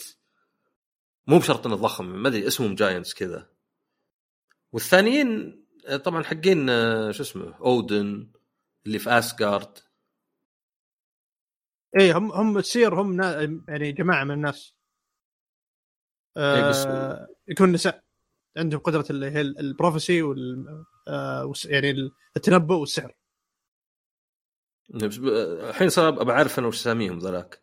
مو 1.27 1.39
بشرط 1.39 1.65
إنه 1.67 1.75
ضخم 1.75 2.05
ما 2.05 2.27
أدري 2.27 2.47
اسمهم 2.47 2.75
giants 2.75 3.13
كذا. 3.13 3.47
والثانيين 4.71 5.61
آه، 5.87 5.97
طبعا 5.97 6.23
حقين 6.23 6.69
آه، 6.69 7.11
شو 7.11 7.23
اسمه 7.23 7.55
اودن 7.61 8.27
اللي 8.85 8.99
في 8.99 9.09
اسقارد 9.09 9.77
اي 11.99 12.11
هم 12.11 12.31
هم 12.31 12.57
ال 12.57 12.66
seer 12.66 13.01
هم 13.01 13.15
نا... 13.15 13.41
يعني 13.67 13.91
جماعة 13.91 14.23
من 14.23 14.31
الناس. 14.31 14.75
إيه، 16.37 16.69
بس- 16.69 16.85
آه 16.85 17.27
يكون 17.47 17.71
نساء 17.71 18.03
عندهم 18.57 18.79
قدرة 18.79 19.05
اللي 19.09 19.25
هي 19.31 19.41
ال- 19.41 19.59
ال 19.59 19.66
prophecy 19.66 20.21
وال 20.21 20.65
آه 21.07 21.53
يعني 21.65 22.11
التنبؤ 22.37 22.75
والسحر. 22.75 23.13
الحين 24.93 25.89
صار 25.89 26.21
ابى 26.21 26.31
اعرف 26.31 26.59
أنا 26.59 26.67
وش 26.67 26.75
اساميهم 26.79 27.19
ذولاك. 27.19 27.61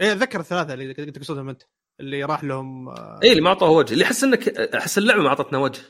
إيه 0.00 0.12
أتذكر 0.12 0.40
الثلاثة 0.40 0.74
اللي 0.74 0.94
كنت 0.94 1.16
تقصدهم 1.18 1.48
أنت 1.48 1.62
اللي 2.00 2.24
راح 2.24 2.44
لهم 2.44 2.88
آه 2.88 3.20
اي 3.22 3.30
اللي 3.30 3.40
ما 3.42 3.48
أعطوه 3.48 3.70
وجه 3.70 3.92
اللي 3.92 4.04
احس 4.04 4.24
إنك 4.24 4.48
أحس 4.48 4.98
اللعبة 4.98 5.22
ما 5.22 5.28
أعطتنا 5.28 5.58
وجه. 5.58 5.82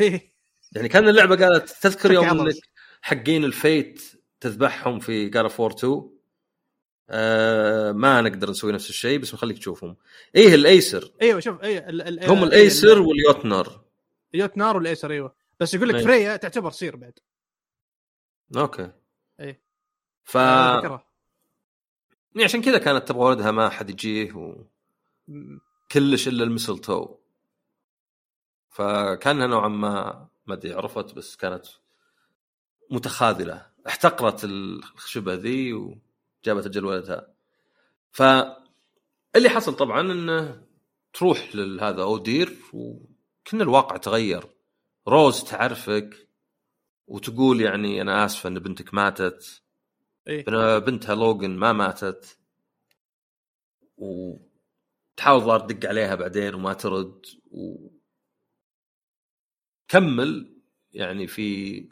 إيه. 0.00 0.34
يعني 0.76 0.88
كان 0.88 1.08
اللعبة 1.08 1.36
قالت 1.36 1.70
تذكر 1.82 2.12
يوم. 2.12 2.40
إنك 2.40 2.54
حقين 3.02 3.44
الفيت 3.44 4.02
تذبحهم 4.40 4.98
في 5.00 5.28
جار 5.28 5.48
فور 5.48 5.72
2 5.72 6.15
آه 7.10 7.92
ما 7.92 8.20
نقدر 8.20 8.50
نسوي 8.50 8.72
نفس 8.72 8.90
الشيء 8.90 9.18
بس 9.18 9.30
بنخليك 9.30 9.58
تشوفهم. 9.58 9.96
إيه 10.36 10.54
الأيسر. 10.54 11.12
أيوه 11.22 11.40
شوف 11.40 11.62
اي 11.62 11.78
ال... 11.78 12.02
ال... 12.02 12.30
هم 12.30 12.44
الأيسر 12.44 12.92
ال- 12.92 12.98
واليوتنر. 12.98 13.80
يوت 14.34 14.56
نار 14.56 14.76
والأيسر 14.76 15.10
إيوه. 15.10 15.34
بس 15.60 15.74
يقول 15.74 15.88
لك 15.88 15.94
إيه. 15.94 16.04
فريا 16.04 16.36
تعتبر 16.36 16.70
سير 16.70 16.96
بعد. 16.96 17.18
أوكي. 18.56 18.90
إيه. 19.40 19.60
ف. 20.24 20.34
يعني 20.34 21.00
عشان 22.44 22.62
كذا 22.62 22.78
كانت 22.78 23.08
تبغى 23.08 23.24
ولدها 23.24 23.50
ما 23.50 23.68
حد 23.68 23.90
يجيه 23.90 24.30
م- 24.30 24.66
وكلش 25.28 26.28
إلا 26.28 26.44
المسلتو 26.44 27.16
فكانها 28.70 29.46
نوعا 29.46 29.68
ما 29.68 30.26
ما 30.46 30.54
أدري 30.54 30.72
عرفت 30.72 31.14
بس 31.14 31.36
كانت 31.36 31.66
متخاذلة. 32.90 33.66
احتقرت 33.86 34.44
الخشبه 34.44 35.34
ذي 35.34 35.96
وجابت 36.46 36.66
أجل 36.66 36.84
ولدها 36.84 37.34
ف 38.10 38.22
اللي 39.36 39.48
حصل 39.48 39.76
طبعا 39.76 40.00
إنه 40.00 40.66
تروح 41.12 41.56
لهذا 41.56 42.02
أودير 42.02 42.56
وكنا 42.72 43.62
الواقع 43.62 43.96
تغير. 43.96 44.46
روز 45.08 45.44
تعرفك 45.44 46.28
وتقول 47.06 47.60
يعني 47.60 48.02
أنا 48.02 48.24
آسفة 48.24 48.48
إن 48.48 48.58
بنتك 48.58 48.94
ماتت. 48.94 49.62
إيه؟ 50.28 50.44
بنتها 50.78 51.14
لوجن 51.14 51.50
ما 51.50 51.72
ماتت. 51.72 52.38
وتحاول 53.96 55.40
ظهر 55.40 55.60
تدق 55.60 55.88
عليها 55.88 56.14
بعدين 56.14 56.54
وما 56.54 56.72
ترد. 56.72 57.22
و 57.50 57.88
كمل 59.88 60.56
يعني 60.90 61.26
في 61.26 61.88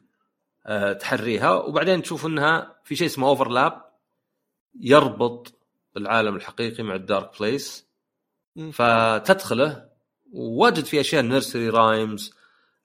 آه، 0.67 0.93
تحريها. 0.93 1.53
وبعدين 1.53 2.03
تشوف 2.03 2.27
إنها 2.27 2.81
في 2.85 2.97
شيء 2.97 3.07
اسمه 3.07 3.29
overlap 3.29 3.94
يربط 4.81 5.55
العالم 5.97 6.37
الحقيقي 6.37 6.83
مع 6.83 6.95
ال 6.95 7.04
Dark 7.04 7.41
Place. 7.41 7.87
فتدخله 8.73 9.89
وواجد 10.33 10.85
في 10.85 11.01
أشياء 11.01 11.23
nursery 11.23 11.69
rhymes 11.69 12.35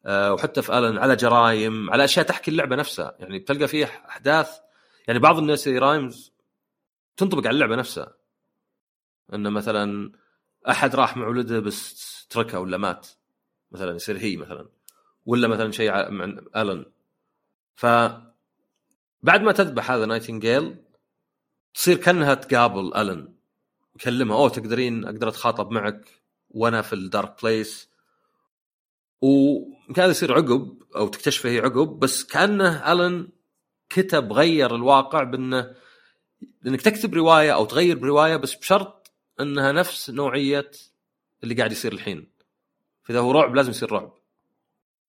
آه، 0.05 0.33
وحتى 0.33 0.61
في 0.61 0.77
الن 0.77 0.97
على 0.97 1.15
جرايم 1.15 1.89
على 1.89 2.03
أشياء 2.03 2.25
تحكي 2.25 2.51
اللعبة 2.51 2.75
نفسها. 2.75 3.15
يعني 3.19 3.39
بتلقى 3.39 3.67
فيه 3.67 3.85
أحداث 3.85 4.59
يعني 5.07 5.19
بعض 5.19 5.37
ال 5.37 5.42
nursery 5.42 5.77
rhymes 5.77 6.33
تنطبق 7.17 7.47
على 7.47 7.49
اللعبة 7.49 7.75
نفسها. 7.75 8.13
انه 9.33 9.49
مثلا 9.49 10.11
أحد 10.69 10.95
راح 10.95 11.17
مع 11.17 11.27
ولده 11.27 11.59
بس 11.59 12.27
تركه 12.29 12.59
ولا 12.59 12.77
مات. 12.77 13.07
مثلا 13.71 13.95
يصير 13.95 14.17
هي 14.17 14.37
مثلا 14.37 14.67
ولا 15.25 15.47
مثلا 15.47 15.71
شيء 15.71 15.91
مع 15.91 16.25
الن 16.55 16.85
ف 17.75 17.85
بعد 19.23 19.41
ما 19.41 19.51
تذبح 19.51 19.91
هذا 19.91 20.05
نايتنجيل 20.05 20.75
تصير 21.73 21.97
كأنها 21.97 22.33
تقابل 22.33 22.93
ألن. 22.95 23.33
يكلمها 23.95 24.37
أوه 24.37 24.49
تقدرين 24.49 25.05
أقدر 25.05 25.29
أتخاطب 25.29 25.71
معك 25.71 26.21
وأنا 26.49 26.81
في 26.81 26.93
الدارك 26.93 27.43
بليس 27.43 27.89
وكان 29.21 30.09
يصير 30.09 30.33
عقب 30.33 30.83
أو 30.95 31.07
تكتشفه 31.07 31.49
هي 31.49 31.59
عقب 31.59 31.99
بس 31.99 32.23
كأنه 32.23 32.91
ألن 32.91 33.27
كتب 33.89 34.33
غير 34.33 34.75
الواقع 34.75 35.23
بأنه 35.23 35.75
انك 36.67 36.81
تكتب 36.81 37.13
رواية 37.13 37.53
أو 37.53 37.65
تغير 37.65 37.97
برواية 37.97 38.35
بس 38.35 38.55
بشرط 38.55 39.11
أنها 39.39 39.71
نفس 39.71 40.09
نوعية 40.09 40.71
اللي 41.43 41.55
قاعد 41.55 41.71
يصير 41.71 41.93
الحين. 41.93 42.27
فإذا 43.03 43.19
هو 43.19 43.31
رعب 43.31 43.55
لازم 43.55 43.69
يصير 43.69 43.91
رعب. 43.91 44.13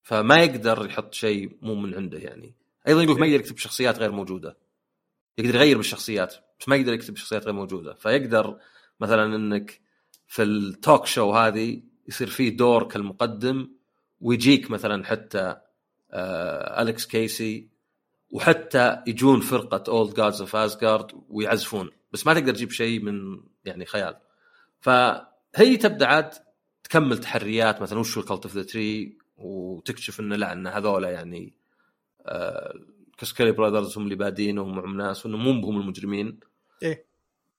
فما 0.02 0.42
يقدر 0.42 0.86
يحط 0.86 1.14
شيء 1.14 1.58
مو 1.62 1.74
من 1.74 1.94
عنده 1.94 2.18
يعني. 2.18 2.54
أيضا 2.88 3.02
يقول 3.02 3.20
ما 3.20 3.26
يقدر 3.26 3.40
يكتب 3.40 3.58
شخصيات 3.58 3.98
غير 3.98 4.12
موجودة. 4.12 4.56
يقدر 5.40 5.54
يغير 5.54 5.76
بالشخصيات 5.76 6.34
بس 6.60 6.68
ما 6.68 6.76
يقدر 6.76 6.92
يكتب 6.92 7.16
شخصيات 7.16 7.44
غير 7.44 7.54
موجودة. 7.54 7.94
فيقدر 7.94 8.58
مثلا 9.00 9.36
إنك 9.36 9.80
في 10.26 10.42
ال 10.42 10.55
talk 10.55 11.06
show 11.06 11.32
هذه 11.32 11.82
يصير 12.08 12.28
فيه 12.28 12.56
دور 12.56 12.88
كالمقدم 12.88 13.70
ويجيك 14.20 14.70
مثلا 14.70 15.04
حتى 15.04 15.56
آه 16.10 16.82
أليكس 16.82 17.06
كيسي 17.06 17.68
وحتى 18.30 19.02
يجون 19.06 19.40
فرقة 19.40 19.92
Old 19.92 20.14
Gods 20.14 20.40
of 20.40 20.56
Asgard 20.56 21.10
ويعزفون. 21.28 21.90
بس 22.12 22.26
ما 22.26 22.34
تقدر 22.34 22.54
تجيب 22.54 22.70
شيء 22.70 23.00
من 23.02 23.40
يعني 23.64 23.86
خيال. 23.86 24.16
فهي 24.80 25.76
تبدأ 25.80 26.06
عاد 26.06 26.30
تكمل 26.84 27.18
تحريات 27.18 27.82
مثلا 27.82 27.98
وش 27.98 28.18
ال 28.18 28.23
Cult 28.23 28.42
of 28.42 28.54
the 28.54 28.62
Tree 28.62 29.18
وتكتشف 29.36 30.20
انه 30.20 30.36
لا 30.36 30.52
إن 30.52 30.66
هذولا 30.66 31.10
يعني 31.10 31.54
آه 32.26 32.74
كوسكيلا 33.20 33.52
brothers 33.52 33.98
هم 33.98 34.04
اللي 34.04 34.14
بادين 34.14 34.58
وهم 34.58 34.76
معهم 34.76 34.96
ناس 34.96 35.26
وإنه 35.26 35.36
مو 35.36 35.50
هم 35.50 35.80
المجرمين. 35.80 36.40
إيه. 36.82 37.06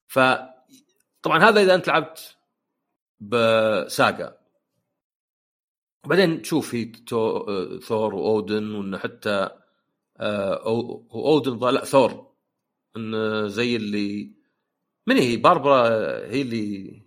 ف 0.07 0.19
طبعا 1.21 1.43
هذا 1.43 1.61
إذا 1.61 1.75
أنت 1.75 1.87
لعبت 1.87 2.37
بساغا 3.19 4.37
وبعدين 6.05 6.41
تشوف 6.41 6.69
في 6.69 6.85
تو... 6.85 7.45
ثور 7.79 8.15
وأودن 8.15 8.75
وإنه 8.75 8.97
حتى 8.97 9.49
آه 10.17 10.65
اودن 11.13 11.69
لا 11.69 11.85
ثور. 11.85 12.31
انه 12.97 13.47
زي 13.47 13.75
اللي 13.75 14.31
من 15.07 15.17
هي؟ 15.17 15.37
باربرا 15.37 15.87
هي 16.27 16.41
اللي 16.41 17.01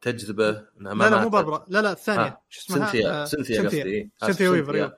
تجذبه 0.00 0.66
إنها 0.80 0.94
ما 0.94 1.04
لا 1.04 1.10
لا 1.10 1.22
مو 1.22 1.28
باربرا. 1.28 1.64
لا 1.68 1.82
لا 1.82 1.92
الثانية 1.92 2.26
آه. 2.26 2.42
شو 2.48 2.60
اسمها؟ 2.60 2.86
سنثيا. 2.86 3.22
آه 3.22 3.24
سنثيا 3.24 3.62
قصدي. 3.62 4.10
سنثيا 4.20 4.48
ويفر 4.48 4.92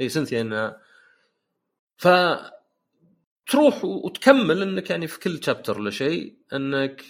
اي 0.00 0.08
سنثيا 0.08 0.40
انها 0.40 0.80
ف 1.96 2.08
تروح 3.46 3.84
وتكمل 3.84 4.62
إنك 4.62 4.90
يعني 4.90 5.06
في 5.06 5.20
كل 5.20 5.44
chapter 5.44 5.80
ولا 5.80 5.90
شيء 5.90 6.38
إنك 6.52 7.04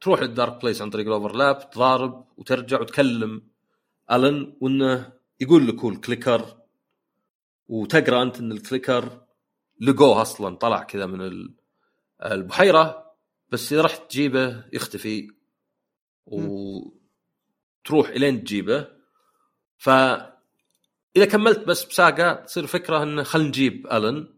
تروح 0.00 0.22
لل 0.22 0.35
Dark 0.35 0.62
Place 0.62 0.82
عن 0.82 0.90
طريق 0.90 1.06
ال 1.06 1.14
overlap 1.14 1.70
تضارب 1.70 2.26
وترجع 2.36 2.80
وتكلم 2.80 3.42
الن 4.12 4.56
وإنه 4.60 5.12
يقول 5.40 5.68
لك 5.68 5.80
هو 5.80 5.88
ال 5.88 5.97
clicker 5.97 6.56
وتقرأ 7.68 8.22
أنت 8.22 8.38
إن 8.38 8.52
ال 8.52 8.61
clicker 8.61 9.26
لقوه 9.80 10.22
أصلا 10.22 10.56
طلع 10.56 10.82
كذا 10.82 11.06
من 11.06 11.48
البحيرة 12.24 13.12
بس 13.48 13.72
إذا 13.72 13.82
رحت 13.82 14.10
تجيبه 14.10 14.64
يختفي 14.72 15.30
وتروح 16.26 18.08
إلين 18.08 18.44
تجيبه. 18.44 18.88
ف 19.76 19.88
اذا 21.16 21.24
كملت 21.30 21.58
بس 21.58 21.84
بساغا 21.84 22.32
تصير 22.32 22.66
فكرة 22.66 23.02
إنه 23.02 23.22
خلينا 23.22 23.48
نجيب 23.48 23.86
الن 23.92 24.35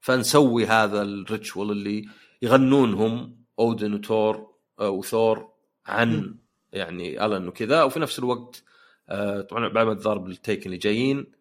فنسوي 0.00 0.66
هذا 0.66 1.02
ال 1.02 1.12
ritual 1.12 1.70
اللي 1.70 2.08
يغنونهم 2.42 3.44
أودن 3.58 3.94
وثور 3.94 4.54
آه، 4.80 4.90
وثور 4.90 5.52
عن. 5.86 6.38
يعني 6.72 7.26
ألن 7.26 7.48
وكذا 7.48 7.82
وفي 7.82 8.00
نفس 8.00 8.18
الوقت 8.18 8.62
آه، 9.08 9.40
طبعا 9.40 9.68
بعد 9.68 9.86
ما 9.86 9.94
تضارب 9.94 10.26
ال 10.26 10.33
Taken 10.33 10.66
اللي 10.66 10.76
جايين 10.76 11.32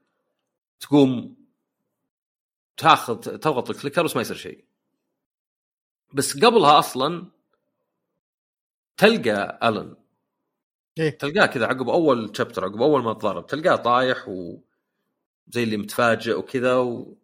تقوم 0.79 1.35
تاخذ 2.77 3.15
تضغط 3.19 3.69
ال 3.69 3.74
clicker 3.74 4.03
بس 4.03 4.15
ما 4.15 4.21
يصير 4.21 4.35
شيء 4.35 4.65
بس 6.13 6.45
قبلها 6.45 6.79
أصلا 6.79 7.25
تلقى 8.97 9.59
ألن 9.63 9.95
إيه؟ 10.99 11.17
تلقاه 11.17 11.45
كذا 11.45 11.65
عقب 11.65 11.89
أول 11.89 12.31
chapter 12.37 12.65
عقب 12.65 12.81
أول 12.81 13.03
ما 13.03 13.13
تضارب 13.13 13.47
تلقاه 13.47 13.75
طايح 13.75 14.29
و 14.29 14.57
زي 15.47 15.63
اللي 15.63 15.77
متفاجئ 15.77 16.33
وكذا 16.33 16.75
و... 16.75 17.17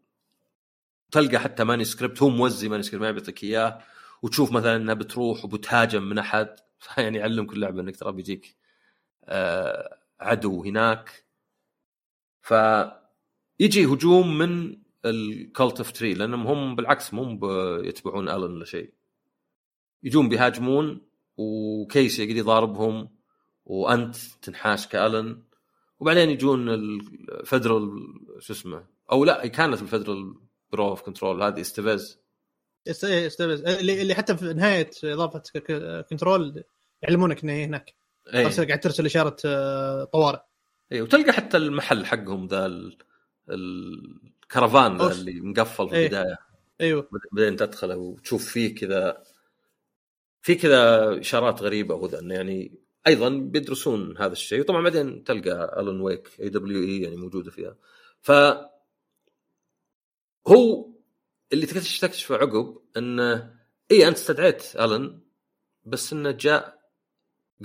تلقى 1.14 1.40
حتى 1.40 1.64
manuscript 1.64 2.22
هو 2.24 2.30
موزي 2.30 2.70
manuscript 2.70 3.06
ما 3.06 3.12
بيعطيك 3.12 3.44
إياه. 3.44 3.80
وتشوف 4.22 4.52
مثلا 4.52 4.76
انها 4.76 4.94
بتروح 4.94 5.46
وبتهاجم 5.46 6.04
من 6.04 6.18
أحد 6.18 6.56
يعني 6.98 7.18
يعلمك 7.18 7.54
اللعبه 7.54 7.82
إنك 7.82 7.96
ترى 7.96 8.12
بيجيك 8.12 8.56
آه 9.26 10.00
عدو 10.20 10.64
هناك. 10.64 11.26
ف 12.42 12.54
يجي 13.60 13.86
هجوم 13.86 14.38
من 14.38 14.78
ال 15.06 15.20
Cult 15.20 15.78
of 15.78 15.92
Tree 15.92 16.14
لأنهم 16.14 16.48
هم 16.48 16.76
بالعكس 16.76 17.14
مو 17.14 17.48
يتبعون 17.84 18.30
الن 18.30 18.44
ولا 18.44 18.66
شيء. 18.66 18.94
يجون 20.04 20.30
بيهاجمون 20.30 21.02
وكيسي 21.38 22.24
يقدر 22.24 22.38
يضاربهم 22.38 23.10
وأنت 23.66 24.16
تنحاش 24.42 24.88
كالن 24.88 25.44
وبعدين 26.00 26.30
يجون 26.30 26.70
ال 26.70 26.85
Federal 26.85 27.90
شو 28.40 28.54
اسمه 28.54 28.86
أو 29.12 29.26
لا 29.26 29.48
كانت 29.48 29.82
ال 29.82 29.89
Federal 29.89 30.43
Bureau 30.74 30.88
of 30.88 31.02
Control 31.02 31.44
هذه 31.44 31.62
إستيفيز. 31.62 32.20
إستيفيز. 32.88 33.66
اللي 33.66 34.02
اللي 34.02 34.16
حتى 34.16 34.38
في 34.38 34.54
نهاية 34.54 34.90
إضافة 35.04 35.44
كنترول 36.10 36.64
يعلمونك 37.02 37.44
انه 37.44 37.54
هناك. 37.66 37.94
أيه. 38.34 38.48
قاعد 38.48 38.80
ترسل 38.80 39.06
إشارة 39.06 39.38
آه، 39.46 40.04
طوارئ. 40.04 40.40
اي 40.92 41.02
وتلقى 41.02 41.34
حتى 41.34 41.58
المحل 41.58 42.06
حقهم 42.06 42.48
ذا 42.48 42.82
الكرفان 43.50 44.98
ذا 44.98 45.12
اللي 45.12 45.42
مقفل 45.42 45.90
في 45.90 45.96
أيه. 45.96 46.06
البداية. 46.06 46.38
أيوه. 46.82 47.10
بعدين 47.32 47.56
تدخله 47.56 47.98
وتشوف 47.98 48.46
فيه 48.46 48.76
كذا 48.76 49.24
في 50.42 50.56
كذا 50.56 51.20
إشارات 51.20 51.62
غريبة 51.62 51.96
وذا 51.96 52.20
إنه 52.20 52.34
يعني 52.34 52.80
أيضا 53.08 53.30
بيدرسون 53.30 54.18
هذا 54.18 54.32
الشيء. 54.32 54.60
وطبعا 54.60 54.82
بعدين 54.82 55.24
تلقى 55.24 55.80
ألن 55.80 56.02
ويك 56.02 56.30
AWE 56.40 57.02
يعني 57.02 57.16
موجودة 57.16 57.52
فيها. 57.52 57.76
ف 58.22 58.32
هو 60.48 60.90
اللي 61.54 61.66
تكتشفه 61.66 62.36
عقب 62.36 62.78
إنه 62.98 63.56
إي 63.92 64.08
أنت 64.08 64.18
استدعيت 64.18 64.76
ألن 64.76 65.22
بس 65.86 66.14
إنه 66.14 66.32
جاء 66.32 66.80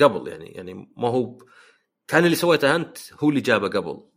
قبل 0.00 0.28
يعني 0.28 0.46
يعني 0.46 0.74
ما 0.96 1.08
هو 1.08 1.38
كان 2.08 2.24
اللي 2.24 2.36
سويته 2.36 2.76
أنت 2.76 2.98
هو 3.12 3.30
اللي 3.30 3.40
جابه 3.40 3.68
قبل. 3.68 4.08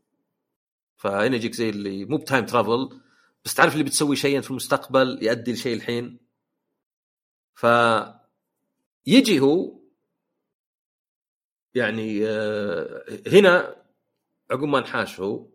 فهنا 0.98 1.36
يجيك 1.36 1.54
زي 1.54 1.70
اللي 1.70 2.06
مو 2.06 2.18
بتايم 2.18 2.46
ترافل 2.46 3.02
بس 3.46 3.54
تعرف 3.54 3.74
اللي 3.74 3.84
بتسوي 3.84 4.16
شيء 4.16 4.42
في 4.42 4.52
المستقبل 4.52 5.20
يؤدي 5.24 5.54
لشيء 5.54 5.76
الحين. 5.76 6.20
ف 7.56 7.66
يجي 9.08 9.40
هو 9.40 9.80
يعني 11.76 12.28
آه، 12.28 13.06
هنا 13.28 13.76
عقب 14.52 14.64
ما 14.64 14.78
انحاش 14.78 15.20
هو 15.20 15.51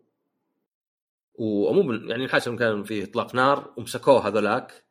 ومو 1.37 1.81
بال- 1.81 2.09
يعني 2.09 2.23
انحاش 2.23 2.47
لما 2.47 2.57
كان 2.57 2.83
فيه 2.83 3.03
اطلاق 3.03 3.35
نار 3.35 3.73
ومسكوه 3.77 4.27
هذولاك. 4.27 4.85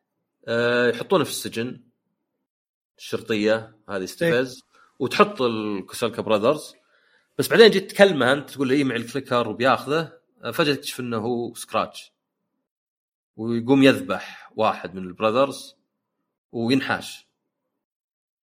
آه، 0.47 0.87
يحطونه 0.89 1.23
في 1.23 1.29
السجن. 1.29 1.83
الشرطية 2.97 3.75
هذه 3.89 4.05
ستيفز. 4.05 4.63
وتحط 4.99 5.41
الكوسكيلا 5.41 6.21
brothers. 6.21 6.73
بس 7.37 7.47
بعدين 7.47 7.69
جيت 7.69 7.91
تكلمه 7.91 8.33
أنت 8.33 8.49
تقول 8.49 8.69
له 8.69 8.75
اي 8.75 8.83
معي 8.83 8.97
ال 8.97 9.03
clicker 9.03 9.47
وبياخذه. 9.47 10.17
آه، 10.43 10.51
فجأة 10.51 10.73
تكتشف 10.73 10.99
إنه 10.99 11.17
هو 11.17 11.53
سكراتش. 11.53 12.11
ويقوم 13.35 13.83
يذبح 13.83 14.51
واحد 14.55 14.95
من 14.95 15.03
ال 15.03 15.11
brothers 15.11 15.75
وينحاش. 16.51 17.27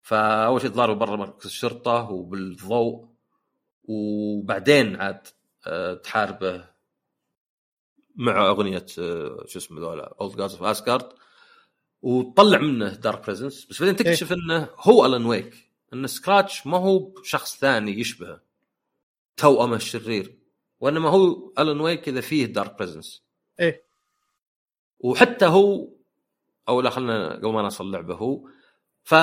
فأول 0.03 0.61
شيء 0.61 0.71
ضربه 0.71 1.07
برا 1.07 1.17
مركز 1.17 1.47
الشرطة 1.47 2.11
وبالضوء. 2.11 3.09
وبعدين 3.85 4.97
عاد 4.97 5.27
آه، 5.67 5.95
تحاربه 5.95 6.74
مع 8.15 8.49
أغنية 8.49 8.87
آه، 8.99 9.45
شو 9.47 9.59
اسمه 9.59 9.81
ذولا 9.81 10.15
Old 10.21 10.37
Gods 10.37 10.53
of 10.53 10.63
Asgard 10.63 11.09
وتطلع 12.03 12.59
منه 12.59 12.95
dark 12.95 13.27
presence 13.27 13.65
بس 13.65 13.81
بعدين 13.81 13.97
تكتشف 13.97 14.33
إنه 14.33 14.69
هو 14.79 15.07
الان 15.07 15.27
ويك 15.27 15.71
ان 15.93 16.07
سكراتش 16.07 16.67
ما 16.67 16.79
هو 16.79 17.13
شخص 17.23 17.59
ثاني 17.59 18.01
يشبهه. 18.01 18.41
توأمه 19.37 19.77
الشرير. 19.77 20.39
وإنما 20.81 21.09
هو 21.09 21.53
الان 21.59 21.81
ويك 21.81 22.09
إذا 22.09 22.21
فيه 22.21 22.47
dark 22.47 22.79
presence 22.79 23.23
إيه. 23.61 23.85
وحتى 25.01 25.47
هو 25.47 25.89
أو 26.69 26.81
لا 26.81 26.91
خلينا 26.91 27.35
قبل 27.35 27.53
ما 27.53 27.63
نصل 27.63 27.87
اللعبه 27.87 28.15
هو 28.15 28.49
ف 29.05 29.15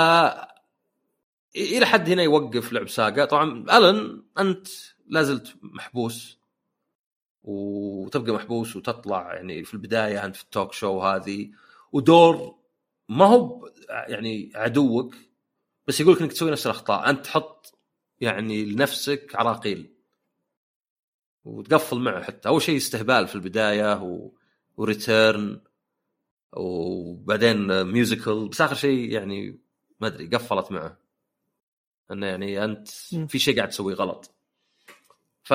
إلى 1.55 1.85
حد 1.85 2.09
هنا 2.09 2.23
يوقف 2.23 2.73
لعب 2.73 2.89
ساقا. 2.89 3.25
طبعا 3.25 3.65
الن 3.77 4.23
أنت 4.39 4.67
لازلت 5.07 5.55
محبوس. 5.61 6.40
وتبقى 7.43 8.33
محبوس 8.33 8.75
وتطلع 8.75 9.33
يعني 9.33 9.63
في 9.63 9.73
البداية 9.73 10.25
أنت 10.25 10.35
في 10.35 10.43
ال 10.43 10.49
talk 10.49 10.73
show 10.73 10.99
هذه 11.01 11.51
ودور 11.91 12.55
ما 13.09 13.25
هو 13.25 13.69
يعني 13.89 14.51
عدوك 14.55 15.15
بس 15.87 15.99
يقول 16.01 16.13
لك 16.13 16.21
إنك 16.21 16.31
تسوي 16.31 16.51
نفس 16.51 16.65
الأخطاء 16.65 17.09
أنت 17.09 17.25
تحط 17.25 17.77
يعني 18.21 18.65
لنفسك 18.65 19.35
عراقيل. 19.35 19.93
وتقفل 21.45 21.99
معه 21.99 22.23
حتى. 22.23 22.49
أول 22.49 22.61
شيء 22.61 22.77
استهبال 22.77 23.27
في 23.27 23.35
البداية 23.35 24.01
و... 24.03 24.31
و 24.77 24.89
return 24.89 25.61
وبعدين 26.53 27.83
musical 27.83 28.49
بس 28.49 28.61
آخر 28.61 28.75
شيء 28.75 29.11
يعني 29.11 29.59
ما 29.99 30.07
أدري 30.07 30.27
قفلت 30.27 30.71
معه. 30.71 30.97
إنه 32.11 32.25
يعني 32.27 32.63
أنت. 32.63 32.87
في 33.27 33.39
شيء 33.39 33.55
قاعد 33.57 33.69
تسويه 33.69 33.95
غلط. 33.95 34.31
ف 35.43 35.53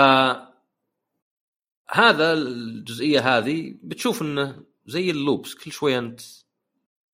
هذا 1.90 2.32
الجزئية 2.32 3.38
هذه 3.38 3.74
بتشوف 3.82 4.22
إنه 4.22 4.64
زي 4.86 5.10
ال 5.10 5.17
loops 5.17 5.54
كل 5.54 5.72
شوي 5.72 5.98
أنت 5.98 6.20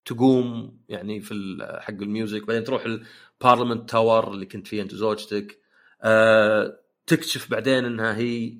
تقوم 0.05 0.79
يعني 0.89 1.21
في 1.21 1.35
حق 1.81 1.91
ال 1.95 2.03
music 2.03 2.47
بعدين 2.47 2.65
تروح 2.65 2.85
ال 2.85 2.94
Parliament 2.94 3.91
Tower 3.91 4.35
اللي 4.35 4.47
كنت 4.47 4.67
فيه 4.67 4.83
أنت 4.83 4.93
وزوجتك 4.95 5.61
أه 6.03 6.79
تكتشف 7.07 7.51
بعدين 7.51 7.85
إنها 7.85 8.17
هي 8.17 8.57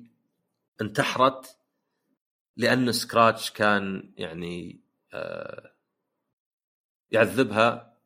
انتحرت 0.81 1.57
لأن 2.57 2.91
سكراتش 2.91 3.51
كان 3.51 4.13
يعني 4.17 4.81
أه 5.13 5.73
يعذبها. 7.11 7.97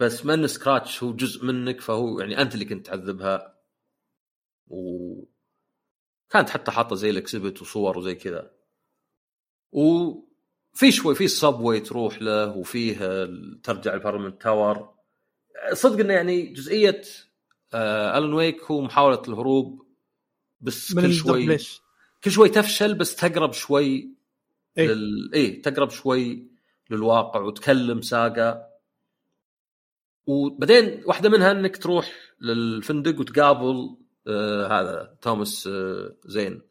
بس 0.00 0.26
بما 0.26 0.34
إن 0.34 0.46
سكراتش 0.46 1.02
هو 1.02 1.12
جزء 1.12 1.44
منك 1.44 1.80
فهو 1.80 2.20
يعني 2.20 2.42
أنت 2.42 2.54
اللي 2.54 2.64
كنت 2.64 2.86
تعذبها. 2.86 3.58
و 4.66 5.24
كانت 6.30 6.50
حتى 6.50 6.70
حاطة 6.70 6.96
زي 6.96 7.10
ال 7.10 7.16
exhibit 7.16 7.62
وصور 7.62 7.98
وزي 7.98 8.14
كذا. 8.14 8.50
وفي 9.72 10.92
شوي 10.92 11.14
في 11.14 11.24
ال 11.24 11.32
subway 11.32 11.80
تروح 11.80 12.22
له 12.22 12.56
وفيه 12.56 13.28
ترجع 13.62 13.94
ال 13.94 13.98
Parliament 13.98 14.42
Tower 14.42 14.94
صدق 15.72 16.00
إنه 16.00 16.14
يعني 16.14 16.42
جزئية 16.42 17.02
آه 17.74 18.18
الون 18.18 18.34
ويك 18.34 18.62
هو 18.62 18.80
محاولة 18.80 19.22
الهروب 19.28 19.86
بس 20.60 20.94
كل 20.94 21.12
شوي 21.12 21.58
كل 22.24 22.30
شوي 22.30 22.48
تفشل 22.48 22.94
بس 22.94 23.16
تقرب 23.16 23.52
شوي 23.52 24.14
إيه. 24.78 24.88
لل... 24.88 25.30
إيه 25.34 25.62
تقرب 25.62 25.90
شوي 25.90 26.50
للواقع 26.90 27.40
وتكلم 27.40 28.02
ساقا 28.02 28.68
وبعدين 30.26 31.02
واحدة 31.06 31.28
منها 31.28 31.50
إنك 31.50 31.76
تروح 31.76 32.12
للفندق 32.40 33.20
وتقابل 33.20 33.66
آه 33.66 33.98
هذا 34.70 35.16
توماس 35.22 35.66
آه 35.66 36.14
زين. 36.24 36.62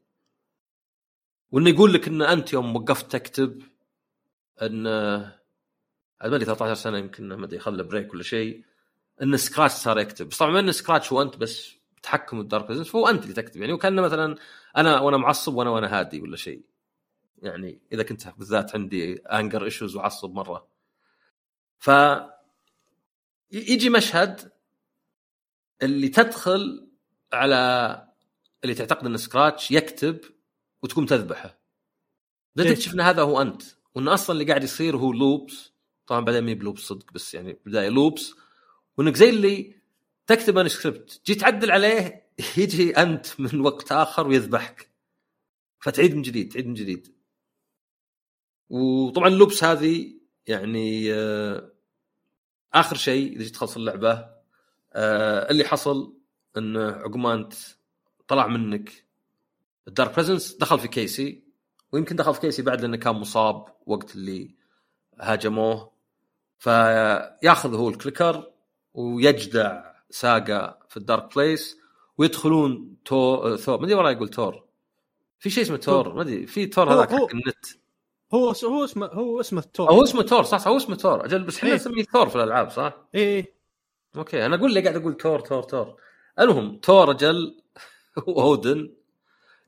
وإنه 1.51 1.69
يقول 1.69 1.93
لك 1.93 2.07
إن 2.07 2.21
أنت 2.21 2.53
يوم 2.53 2.75
وقفت 2.75 3.11
تكتب 3.11 3.61
إن 4.61 4.88
آه، 4.88 5.39
ما 6.21 6.35
أدري 6.35 6.45
13 6.45 6.73
سنة 6.73 6.97
يمكن 6.97 7.34
ما 7.34 7.45
أدري 7.45 7.59
خذ 7.60 7.76
له 7.76 7.84
break 7.84 8.14
ولا 8.13 8.23
شيء. 8.23 8.63
إن 9.21 9.38
سكراتش 9.38 9.73
صار 9.73 9.99
يكتب. 9.99 10.29
بس 10.29 10.38
طبعا 10.38 10.59
إن 10.59 10.71
سكراتش 10.71 11.11
هو 11.13 11.21
أنت 11.21 11.38
بس 11.38 11.75
تحكم 12.03 12.39
ال 12.39 12.45
dark 12.45 12.69
presence 12.69 12.89
فهو 12.89 13.07
أنت 13.07 13.23
اللي 13.23 13.34
تكتب. 13.34 13.61
يعني 13.61 13.73
وكأنه 13.73 14.01
مثلا 14.01 14.35
أنا 14.77 14.99
وأنا 14.99 15.17
معصب 15.17 15.55
وأنا 15.55 15.69
وأنا 15.69 15.99
هادي 15.99 16.21
ولا 16.21 16.38
شيء. 16.38 16.61
يعني 17.41 17.79
إذا 17.93 18.03
كنت 18.03 18.27
بالذات 18.38 18.75
عندي 18.75 19.15
anger 19.15 19.65
issues 19.65 19.95
وعصب 19.95 20.34
مرة. 20.34 20.67
ف 21.79 21.91
يجي 23.51 23.89
مشهد 23.89 24.51
اللي 25.84 26.09
تدخل 26.09 26.86
على 27.34 28.04
اللي 28.64 28.76
تعتقد 28.76 29.06
إن 29.06 29.18
سكراتش 29.18 29.72
يكتب 29.72 30.20
وتقوم 30.84 31.06
تذبحه. 31.06 31.60
بعدين 32.56 32.72
إيه. 32.72 32.80
تكتشف 32.80 32.94
إن 32.94 33.02
هذا 33.02 33.22
هو 33.22 33.41
أنت 33.41 33.64
وإن 33.95 34.08
أصلا 34.08 34.34
اللي 34.34 34.45
قاعد 34.45 34.64
يصير 34.64 34.98
هو 34.98 35.12
loops. 35.11 35.73
طبعا 36.08 36.22
بعدين 36.22 36.44
مب 36.44 36.53
loops 36.53 36.81
صدق 36.82 37.12
بس 37.12 37.34
يعني 37.34 37.60
بداية 37.66 37.90
loops. 37.89 38.34
وإنك 38.98 39.16
زي 39.16 39.30
اللي 39.30 39.76
تكتب 40.28 40.70
manuscript 40.69 41.19
جيت 41.26 41.41
تعدل 41.41 41.72
عليه 41.72 42.28
يجي 42.58 42.98
أنت 42.98 43.28
من 43.40 43.60
وقت 43.60 43.91
آخر 43.91 44.28
ويذبحك. 44.28 44.90
فتعيد 45.80 46.16
من 46.16 46.22
جديد 46.22 46.54
تعيد 46.54 46.68
من 46.68 46.74
جديد. 46.74 47.18
وطبعا 48.70 49.28
ال 49.27 49.34
loops 49.34 49.64
هذه 49.64 50.14
يعني 50.48 51.14
آه، 51.14 51.72
آخر 52.74 52.95
شيء 52.95 53.36
إذا 53.36 53.44
جيت 53.44 53.54
تخلص 53.54 53.76
اللعبة 53.78 54.30
آه، 54.94 55.52
اللي 55.52 55.64
حصل 55.64 56.16
انه 56.57 56.89
عقب 56.91 57.15
ما 57.17 57.34
انت 57.34 57.53
طلع 58.27 58.47
منك. 58.47 59.05
ال 59.88 59.93
dark 59.93 60.14
presence 60.15 60.53
دخل 60.53 60.79
في 60.79 60.88
كيسي 60.88 61.43
ويمكن 61.91 62.15
دخل 62.15 62.34
في 62.34 62.39
كيسي 62.39 62.61
بعد 62.61 62.81
لأنه 62.81 62.97
كان 62.97 63.15
مصاب 63.15 63.65
وقت 63.85 64.15
اللي 64.15 64.55
هاجموه. 65.19 65.91
فياخذ 66.59 67.75
هو 67.75 67.89
ال 67.89 67.97
clicker 67.97 68.52
ويجدع 68.93 69.84
ساقا 70.09 70.79
في 70.89 70.97
ال 70.98 71.05
dark 71.05 71.35
place 71.35 71.77
ويدخلون 72.17 72.95
تو 73.05 73.55
ثور 73.55 73.77
ما 73.79 73.84
أدري 73.85 73.95
والله 73.95 74.11
يقول 74.11 74.29
تور. 74.29 74.63
في 75.39 75.49
شيء 75.49 75.63
اسمه 75.63 75.77
تور 75.77 76.13
ما 76.13 76.21
أدري 76.21 76.45
في 76.47 76.65
تور 76.65 76.93
هذاك 76.93 77.11
هو- 77.11 77.27
حق 77.27 77.34
النت. 77.35 77.65
هو 78.34 78.51
هو 78.65 78.84
اسمه 78.84 79.05
هو 79.07 79.39
اسمه 79.39 79.63
أو 79.79 79.85
هو 79.85 80.03
اسمه 80.03 80.21
تور 80.21 80.43
صح 80.43 80.57
صح 80.59 80.67
هو 80.67 80.77
اسمه 80.77 80.95
تور. 80.95 81.25
أجل 81.25 81.43
بس 81.43 81.57
إحنا 81.57 81.69
إيه. 81.69 81.75
نسميه 81.75 82.03
ثور 82.03 82.29
في 82.29 82.35
الألعاب 82.35 82.69
صح؟ 82.69 82.93
إيه. 83.15 83.53
okay 84.15 84.45
أنا 84.45 84.55
أقول 84.55 84.73
لي 84.73 84.81
قاعد 84.81 84.95
أقول 84.95 85.13
تور 85.17 85.39
تور 85.39 85.63
تور. 85.63 85.95
المهم 86.39 86.77
تور 86.77 87.11
أجل 87.11 87.61
واودن 88.27 88.93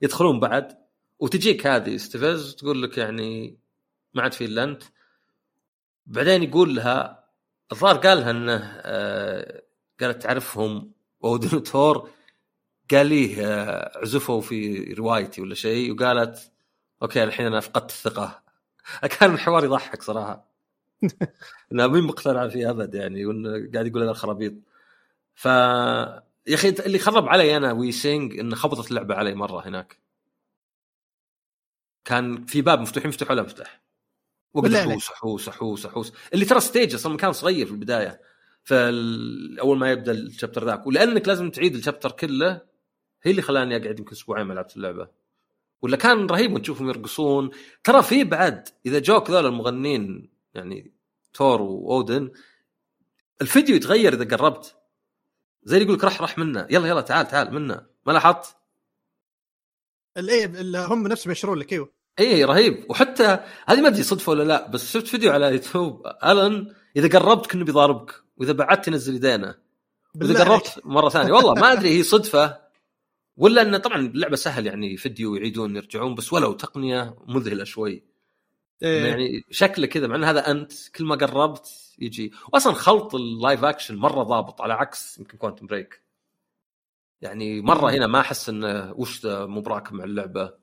يدخلون 0.02 0.40
بعد 0.40 0.78
وتجيك 1.18 1.66
هذه 1.66 1.96
ستيفز 1.96 2.54
تقول 2.54 2.82
لك 2.82 2.98
يعني 2.98 3.58
ما 4.14 4.22
عاد 4.22 4.32
في 4.32 4.44
إلا 4.44 4.64
أنت. 4.64 4.82
بعدين 6.06 6.42
يقول 6.42 6.76
لها 6.76 7.24
الظاهر 7.72 7.96
قال 7.96 8.18
لها 8.18 8.30
إنه 8.30 8.80
آه، 8.82 9.62
قالت 10.00 10.22
تعرفهم 10.22 10.92
اودن 11.24 11.56
وتور. 11.56 12.10
قال 12.90 13.06
ليه 13.06 13.46
آه، 13.46 13.98
عزفوا 13.98 14.40
في 14.40 14.82
روايتي 14.98 15.40
ولا 15.42 15.54
شيء 15.54 15.92
وقالت 15.92 16.52
okay 17.02 17.24
الحين 17.24 17.46
أنا 17.46 17.60
فقدت 17.60 17.90
الثقة. 17.90 18.42
كان 19.20 19.34
الحوار 19.34 19.64
يضحك 19.64 20.02
صراحة. 20.02 20.50
انها 21.72 21.86
مين 21.86 22.04
مقتنع 22.04 22.48
فيه 22.48 22.70
أبد 22.70 22.94
يعني 22.94 23.26
وإنه 23.26 23.70
قاعد 23.74 23.86
يقول 23.86 24.02
هذا 24.02 24.10
الخرابيط. 24.10 24.54
ف 25.34 25.48
يا 26.46 26.54
أخي 26.54 26.68
اللي 26.68 26.98
خرب 26.98 27.28
علي 27.28 27.56
أنا 27.56 27.72
We 27.72 27.94
Sing 27.94 28.38
انه 28.38 28.56
خربطت 28.56 28.90
اللعبة 28.90 29.14
علي 29.14 29.34
مرة 29.34 29.68
هناك. 29.68 30.00
كان 32.04 32.46
في 32.46 32.62
باب 32.62 32.80
مفتوح 32.80 33.06
مفتوح 33.06 33.30
ولا 33.30 33.42
مفتح؟ 33.42 33.82
وقت. 34.54 34.74
حوس 34.74 35.08
حوس 35.08 35.48
حوس 35.48 35.86
حوس. 35.86 36.12
اللي 36.34 36.44
ترى 36.44 36.60
stage 36.60 36.94
أصلا 36.94 37.16
كان 37.16 37.32
صغير 37.32 37.66
في 37.66 37.72
البداية. 37.72 38.20
فأول 38.64 39.78
ما 39.78 39.90
يبدأ 39.90 40.12
ال 40.12 40.18
chapter 40.18 40.64
ذاك 40.64 40.86
ولأنك 40.86 41.28
لازم 41.28 41.50
تعيد 41.50 41.74
ال 41.74 41.79
chapter 41.79 42.12
كله 42.12 42.60
هي 43.22 43.30
اللي 43.30 43.42
خلاني 43.42 43.76
أقعد 43.76 43.98
يمكن 43.98 44.12
أسبوعين 44.12 44.46
ما 44.46 44.54
لعبت 44.54 44.76
اللعبة. 44.76 45.08
ولا 45.82 45.96
كان 45.96 46.26
رهيب 46.26 46.52
وتشوفهم 46.52 46.88
يرقصون. 46.88 47.50
ترى 47.84 48.02
في 48.02 48.24
بعد 48.24 48.68
إذا 48.86 48.98
جوك 48.98 49.30
ذول 49.30 49.46
المغنين 49.46 50.30
يعني 50.54 50.92
تور 51.34 51.62
وأودن 51.62 52.30
الفيديو 53.42 53.76
يتغير 53.76 54.14
إذا 54.14 54.36
قربت. 54.36 54.76
زي 55.62 55.76
اللي 55.76 55.84
يقول 55.86 55.98
لك 55.98 56.04
رح 56.04 56.22
رح 56.22 56.38
منا 56.38 56.66
يلا 56.70 56.88
يلا 56.88 57.00
تعال 57.00 57.28
تعال 57.28 57.54
منا 57.54 57.86
ما 58.06 58.12
لاحظت؟ 58.12 58.56
الايه 60.16 60.44
اللي 60.44 60.78
هم 60.78 61.08
نفسهم 61.08 61.32
يأشرون 61.32 61.58
لك 61.58 61.72
إيوه. 61.72 61.92
اي 62.20 62.44
رهيب. 62.44 62.84
وحتى 62.90 63.38
هذه 63.66 63.80
ما 63.80 63.88
أدري 63.88 64.02
صدفة 64.02 64.30
ولا 64.30 64.42
لا 64.42 64.68
بس 64.68 64.92
شفت 64.92 65.06
فيديو 65.06 65.32
على 65.32 65.46
يوتيوب. 65.46 66.06
الن 66.24 66.74
إذا 66.96 67.18
قربت 67.18 67.46
كأنه 67.46 67.64
بيضاربك 67.64 68.14
وإذا 68.36 68.52
بعدت 68.52 68.88
ينزل 68.88 69.14
يدينه. 69.14 69.54
وإذا 70.14 70.44
قربت 70.44 70.80
مرة 70.84 71.08
ثانية. 71.08 71.32
والله 71.32 71.54
ما 71.54 71.72
أدري 71.72 71.88
هي 71.98 72.02
صدفة 72.02 72.58
ولا 73.36 73.62
انه 73.62 73.78
طبعا 73.78 73.96
اللعبة 73.96 74.36
سهل 74.36 74.66
يعني 74.66 74.96
فيديو 74.96 75.34
يعيدون 75.34 75.76
يرجعون 75.76 76.14
بس 76.14 76.32
ولو 76.32 76.52
تقنية 76.52 77.16
مذهلة 77.26 77.64
شوي. 77.64 78.04
إيه. 78.82 79.04
يعني 79.04 79.44
شكله 79.50 79.86
كذا 79.86 80.06
مع 80.06 80.16
إن 80.16 80.24
هذا 80.24 80.50
أنت 80.50 80.72
كل 80.88 81.04
ما 81.04 81.16
قربت 81.16 81.68
يجي 82.00 82.32
واصلا 82.52 82.72
خلط 82.72 83.14
ال 83.14 83.24
live 83.24 83.64
action 83.64 83.96
مرة 83.96 84.22
ضابط 84.22 84.62
على 84.62 84.74
عكس 84.74 85.18
يمكن 85.18 85.38
كوانتم 85.38 85.66
بريك. 85.66 86.02
يعني 87.22 87.60
مرة 87.60 87.90
هنا 87.90 88.06
ما 88.06 88.20
أحس 88.20 88.48
إنه 88.48 88.92
وش 88.92 89.26
براكب 89.26 89.94
مع 89.94 90.04
اللعبة. 90.04 90.60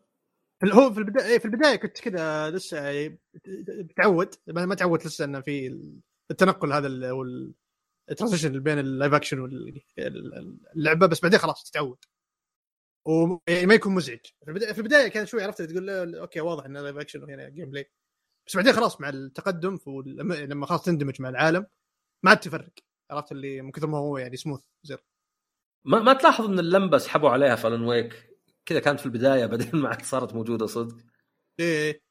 هو 0.73 0.93
في 0.93 0.99
البدايه 0.99 1.39
في 1.39 1.45
البداية 1.45 1.75
كنت 1.75 1.99
كذا 1.99 2.49
لسه 2.49 2.77
يعني 2.89 3.19
بتعود 3.83 4.35
ما 4.47 4.65
ما 4.65 4.75
تعودت 4.75 5.05
لسه 5.05 5.25
إنه 5.25 5.41
في 5.41 5.79
التنقل 6.31 6.73
هذا 6.73 6.87
ال 8.11 8.16
transition 8.16 8.59
بين 8.59 8.79
ال 8.79 8.86
live 8.86 9.13
action 9.13 9.39
واللعبه 9.39 11.07
بس 11.07 11.21
بعدين 11.21 11.39
خلاص 11.39 11.63
تتعود. 11.63 12.05
ويعني 13.05 13.65
ما 13.65 13.73
يكون 13.73 13.95
مزعج. 13.95 14.25
في 14.45 14.47
البدايه 14.47 14.71
في 14.73 14.79
البداية 14.79 15.07
كان 15.07 15.25
شوي 15.25 15.43
عرفت 15.43 15.61
تقول 15.61 16.15
okay 16.15 16.41
واضح 16.41 16.65
انه 16.65 16.81
live 16.81 16.97
action 16.97 17.23
وهنا 17.23 17.49
gameplay 17.49 17.91
بس 18.47 18.55
بعدين 18.55 18.73
خلاص 18.73 19.01
مع 19.01 19.09
التقدم 19.09 19.77
لما 20.25 20.65
خلاص 20.65 20.83
تندمج 20.83 21.21
مع 21.21 21.29
العالم 21.29 21.65
ما 22.23 22.29
عاد 22.29 22.39
تفرق. 22.39 22.69
عرفت 23.11 23.31
اللي 23.31 23.61
من 23.61 23.71
كثر 23.71 23.87
ما 23.87 23.97
هو 23.97 24.17
يعني 24.17 24.37
سموث 24.37 24.61
زر 24.83 25.01
ما, 25.85 25.99
ما 25.99 26.13
تلاحظ 26.13 26.45
إن 26.45 26.59
اللمبة 26.59 26.97
سحبوا 26.97 27.29
عليها 27.29 27.55
في 27.55 27.67
Alan 27.67 27.83
Wake 27.83 28.29
كذا 28.65 28.79
كانت 28.79 28.99
في 28.99 29.05
البداية 29.05 29.45
بعدين 29.51 29.69
ما 29.73 29.89
عاد 29.89 30.01
صارت 30.01 30.33
موجودة 30.33 30.65
صدق. 30.65 30.95
إيه 31.59 32.01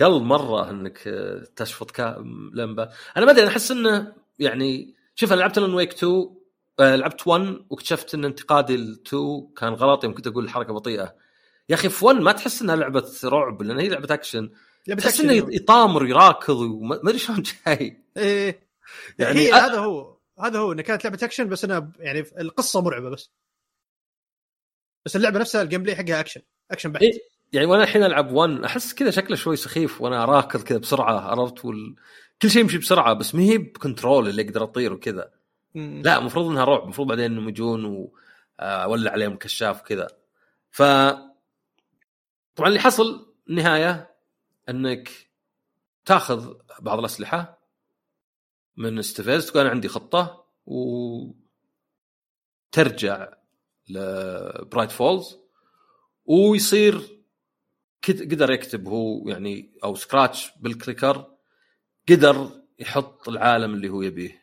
قل 0.00 0.22
مرة 0.22 0.70
إنك 0.70 1.08
آه، 1.08 1.44
تشفط 1.56 1.90
كا... 1.90 2.16
لمبة. 2.54 2.90
أنا 3.16 3.24
ما 3.26 3.30
أدري 3.30 3.42
أنا 3.42 3.50
أحس 3.50 3.70
إنه 3.70 4.14
يعني 4.38 4.94
شوف 5.14 5.32
أنا 5.32 5.40
لعبت 5.40 5.58
Alan 5.58 5.74
Wake 5.74 5.92
2 5.92 6.36
آه، 6.80 6.96
لعبت 6.96 7.26
1 7.26 7.66
واكتشفت 7.70 8.14
إن 8.14 8.24
انتقادي 8.24 8.76
ل 8.76 9.02
2 9.06 9.48
كان 9.56 9.72
غلط 9.72 10.04
يوم 10.04 10.14
كنت 10.14 10.26
أقول 10.26 10.44
الحركه 10.44 10.72
بطيئة. 10.72 11.16
يا 11.68 11.74
أخي 11.74 11.88
في 11.88 12.04
1 12.04 12.16
ما 12.20 12.32
تحس 12.32 12.62
إنها 12.62 12.76
لعبة 12.76 13.12
رعب 13.24 13.62
لأن 13.62 13.78
هي 13.78 13.88
لعبة 13.88 14.14
اكشن 14.14 14.50
تحس 14.98 15.20
إنه. 15.20 15.32
يطامر 15.32 16.02
ويراكض 16.02 16.56
وما 16.56 16.96
ما 16.96 17.10
أدري 17.10 17.18
شلون 17.18 17.42
جاي. 17.42 18.02
إيه. 18.16 18.68
يعني 19.18 19.44
يعني 19.44 19.52
أ- 19.52 19.64
هذا 19.64 19.78
هو. 19.78 20.18
هذا 20.40 20.58
هو 20.58 20.72
انها 20.72 20.82
كانت 20.82 21.04
لعبة 21.04 21.18
اكشن 21.22 21.48
بس 21.48 21.64
أنا 21.64 21.78
ب- 21.78 21.96
يعني 21.98 22.24
القصة 22.40 22.80
مرعبة 22.80 23.10
بس. 23.10 23.30
بس 25.06 25.16
اللعبة 25.16 25.38
نفسها 25.38 25.62
ال 25.62 25.82
gameplay 25.82 25.96
حقها 25.96 26.20
action 26.20 26.40
action 26.70 26.92
بحت 26.92 27.02
إيه. 27.02 27.12
يعني 27.52 27.66
وأنا 27.66 27.82
الحين 27.82 28.02
ألعب 28.04 28.32
1 28.32 28.64
أحس 28.64 28.94
كذا 28.94 29.10
شكله 29.10 29.36
شوي 29.36 29.56
سخيف 29.56 30.00
وأنا 30.00 30.24
راكض 30.24 30.62
كذا 30.62 30.78
بسرعة 30.78 31.20
عرفت؟ 31.20 31.64
وال... 31.64 31.96
كل 32.42 32.50
شيء 32.50 32.62
يمشي 32.62 32.78
بسرعة 32.78 33.12
بس 33.14 33.34
ما 33.34 33.42
هي 33.42 33.58
ب 33.58 33.67
Control 33.67 34.28
اللي 34.28 34.42
أقدر 34.42 34.62
أطير 34.64 34.92
وكذا. 34.92 35.30
لا 35.74 36.18
المفروض 36.18 36.46
إنها 36.50 36.64
رعب 36.64 36.82
المفروض 36.82 37.08
بعدين 37.08 37.24
إنهم 37.24 37.48
يجون 37.48 37.84
واولع 38.58 39.10
عليهم 39.10 39.36
كشاف 39.36 39.80
وكذا. 39.80 40.06
ف 40.70 40.82
طبعا 42.54 42.68
اللي 42.68 42.80
حصل 42.80 43.34
النهاية 43.50 44.10
أنك 44.68 45.10
تاخذ 46.04 46.54
بعض 46.80 46.98
الأسلحة 46.98 47.58
من 48.76 49.02
ستيفيز 49.02 49.46
تقول 49.46 49.60
أنا 49.62 49.70
عندي 49.70 49.88
خطة 49.88 50.44
و 50.66 51.32
ترجع 52.72 53.28
لبرايت 53.88 54.90
فولز 54.90 55.38
ويصير 56.24 57.18
قدر 58.08 58.50
يكتب 58.50 58.88
هو 58.88 59.28
يعني 59.28 59.78
أو 59.84 59.94
سكراتش 59.94 60.50
بالكليكر 60.60 61.26
قدر 62.08 62.50
يحط 62.78 63.28
العالم 63.28 63.74
اللي 63.74 63.88
هو 63.88 64.02
يبيه 64.02 64.42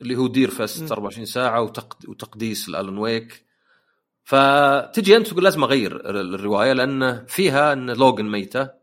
اللي 0.00 0.16
هو 0.16 0.26
دير 0.26 0.50
فست 0.50 0.82
م. 0.82 0.92
24 0.92 1.24
ساعة 1.26 1.62
وتقد 1.62 2.08
وتقديس 2.08 2.68
الالون 2.68 2.98
ويك 2.98 3.46
فتجي 4.24 5.16
أنت 5.16 5.26
تقول 5.26 5.44
لازم 5.44 5.64
أغير 5.64 6.10
ال- 6.10 6.34
الرواية 6.34 6.72
لأن 6.72 7.26
فيها 7.26 7.72
إن 7.72 7.90
لوجن 7.90 8.24
ميتة 8.24 8.81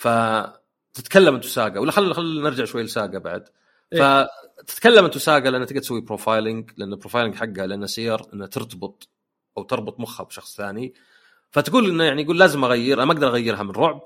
فتتكلم 0.00 1.34
انت 1.34 1.44
وساقا 1.44 1.78
ولا 1.78 1.92
خل 1.92 2.14
خل 2.14 2.42
نرجع 2.42 2.64
شوي 2.64 2.82
لساقا 2.82 3.18
بعد. 3.18 3.48
إيه. 3.92 4.28
فتتكلم 4.64 5.04
انت 5.04 5.16
وساقا 5.16 5.50
لأن 5.50 5.66
تقدر 5.66 5.80
تسوي 5.80 6.00
profiling 6.00 6.70
لأن 6.76 6.92
ال 6.92 6.96
profiling 6.96 7.34
حقها 7.34 7.66
لأن 7.66 7.86
seer 7.86 8.32
انها 8.32 8.46
ترتبط 8.46 9.08
أو 9.56 9.62
تربط 9.62 10.00
مخها 10.00 10.24
بشخص 10.24 10.56
ثاني. 10.56 10.94
فتقول 11.50 11.90
إنه 11.90 12.04
يعني 12.04 12.22
يقول 12.22 12.38
لازم 12.38 12.64
أغير 12.64 12.96
أنا 12.96 13.04
ما 13.04 13.12
أقدر 13.12 13.28
أغيرها 13.28 13.62
من 13.62 13.70
رعب 13.70 14.00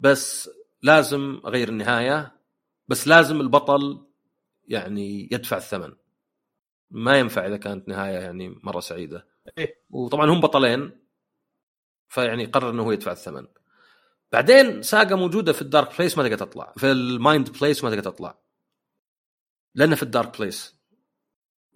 بس 0.00 0.50
لازم 0.82 1.40
أغير 1.46 1.68
النهاية 1.68 2.36
بس 2.88 3.08
لازم 3.08 3.40
البطل 3.40 4.06
يعني 4.68 5.28
يدفع 5.32 5.56
الثمن. 5.56 5.92
ما 6.90 7.18
ينفع 7.18 7.46
إذا 7.46 7.56
كانت 7.56 7.88
نهاية 7.88 8.18
يعني 8.18 8.60
مرة 8.62 8.80
سعيدة. 8.80 9.26
إيه. 9.58 9.82
وطبعا 9.90 10.30
هم 10.30 10.40
بطلين 10.40 11.00
فيعني 12.08 12.44
قرر 12.44 12.70
إنه 12.70 12.82
هو 12.82 12.92
يدفع 12.92 13.12
الثمن. 13.12 13.46
بعدين 14.32 14.82
ساقا 14.82 15.14
موجودة 15.14 15.52
في 15.52 15.62
ال 15.62 15.69
Dark 15.69 15.98
Place 15.98 16.18
ما 16.18 16.28
تقدر 16.28 16.46
تطلع. 16.46 16.72
في 16.76 16.90
ال 16.90 17.02
Mind 17.02 17.50
Place 17.50 17.84
ما 17.84 17.90
تقدر 17.90 18.02
تطلع. 18.02 18.38
لأنه 19.74 19.96
في 19.96 20.02
ال 20.02 20.09
Dark 20.09 20.38
Place 20.38 20.76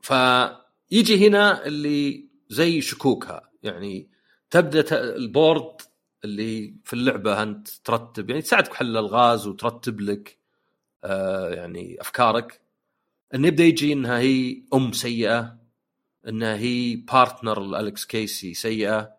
فيجي 0.02 1.28
هنا 1.28 1.66
اللي 1.66 2.30
زي 2.48 2.80
شكوكها. 2.80 3.50
يعني 3.62 4.10
تبدأ 4.50 5.04
ال 5.16 5.27
board 5.27 5.82
اللي 6.24 6.74
في 6.84 6.92
اللعبة 6.92 7.42
أنت 7.42 7.68
ترتب. 7.68 8.30
يعني 8.30 8.42
تساعدك 8.42 8.70
بحل 8.70 8.86
الألغاز 8.86 9.46
وترتب 9.46 10.00
لك 10.00 10.38
آه 11.04 11.50
يعني 11.50 12.00
أفكارك. 12.00 12.60
إنه 13.34 13.48
يبدأ 13.48 13.64
يجي 13.64 13.92
إنها 13.92 14.18
هي 14.18 14.62
أم 14.74 14.92
سيئة. 14.92 15.58
إنها 16.28 16.56
هي 16.56 16.96
partner 16.96 17.80
Alex 17.80 18.04
Casey 18.04 18.54
سيئة. 18.54 19.16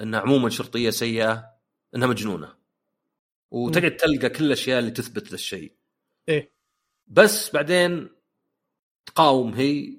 إنها 0.00 0.20
عموما 0.20 0.50
شرطية 0.50 0.90
سيئة. 0.90 1.44
إنها 1.94 2.08
مجنونة. 2.08 2.65
وتقعد 3.50 3.96
تلقى 3.96 4.28
كل 4.28 4.44
الأشياء 4.44 4.78
اللي 4.78 4.90
تثبت 4.90 5.28
ذا 5.28 5.34
الشيء 5.34 5.72
إيه. 6.28 6.52
بس 7.06 7.50
بعدين 7.50 8.08
تقاوم 9.06 9.54
هي 9.54 9.98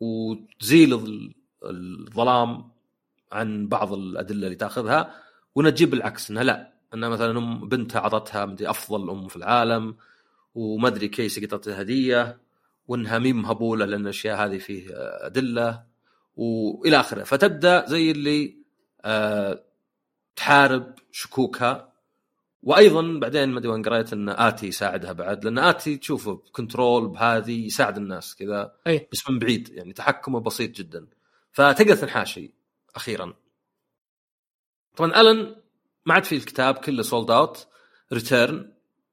وتزيل 0.00 0.94
ال- 0.94 1.34
الظلام 1.64 2.70
عن 3.32 3.68
بعض 3.68 3.92
الأدلة 3.92 4.46
اللي 4.46 4.56
تأخذها 4.56 5.14
وانها 5.54 5.70
تجيب 5.70 5.94
العكس 5.94 6.30
إنها 6.30 6.42
لا 6.42 6.72
إنها 6.94 7.08
مثلا 7.08 7.38
أم 7.38 7.68
بنتها 7.68 7.98
أعطتها 7.98 8.46
مدري 8.46 8.70
أفضل 8.70 9.10
أم 9.10 9.28
في 9.28 9.36
العالم 9.36 9.96
وما 10.54 10.88
أدري 10.88 11.08
كيس 11.08 11.44
قطعتها 11.44 11.80
هديه 11.82 12.40
وإنها 12.88 13.18
مي 13.18 13.36
مهبولة 13.36 13.84
لأن 13.86 14.00
الأشياء 14.00 14.36
هذه 14.46 14.58
فيه 14.58 14.90
آه، 14.90 15.26
أدلة 15.26 15.84
وإلى 16.36 17.00
آخره. 17.00 17.24
فتبدأ 17.24 17.86
زي 17.86 18.10
اللي 18.10 18.56
آه، 19.04 19.64
تحارب 20.36 20.94
شكوكها 21.12 21.92
وأيضا 22.64 23.18
بعدين 23.18 23.48
ما 23.48 23.58
أدري 23.58 23.68
وين 23.70 23.82
قريت 23.82 24.12
إن 24.12 24.28
Ahti 24.28 24.66
يساعدها 24.66 25.12
بعد 25.12 25.44
لأن 25.44 25.58
Ahti 25.58 25.96
تشوفه 25.96 26.34
ب 26.34 26.43
Control 26.43 27.08
بهذه 27.08 27.66
يساعد 27.66 27.96
الناس 27.96 28.34
كذا 28.34 28.76
أي. 28.86 29.08
بس 29.12 29.30
من 29.30 29.38
بعيد 29.38 29.68
يعني 29.68 29.92
تحكمه 29.92 30.40
بسيط 30.40 30.70
جدا. 30.70 31.06
فتقدر 31.52 31.96
تنحاش 31.96 32.52
أخيرا. 32.96 33.34
طبعا 34.96 35.20
ألن 35.20 35.56
ما 36.06 36.14
عاد 36.14 36.24
في 36.24 36.36
الكتاب 36.36 36.74
كله 36.74 37.02
sold 37.02 37.30
out 37.30 37.66
Return 38.12 38.72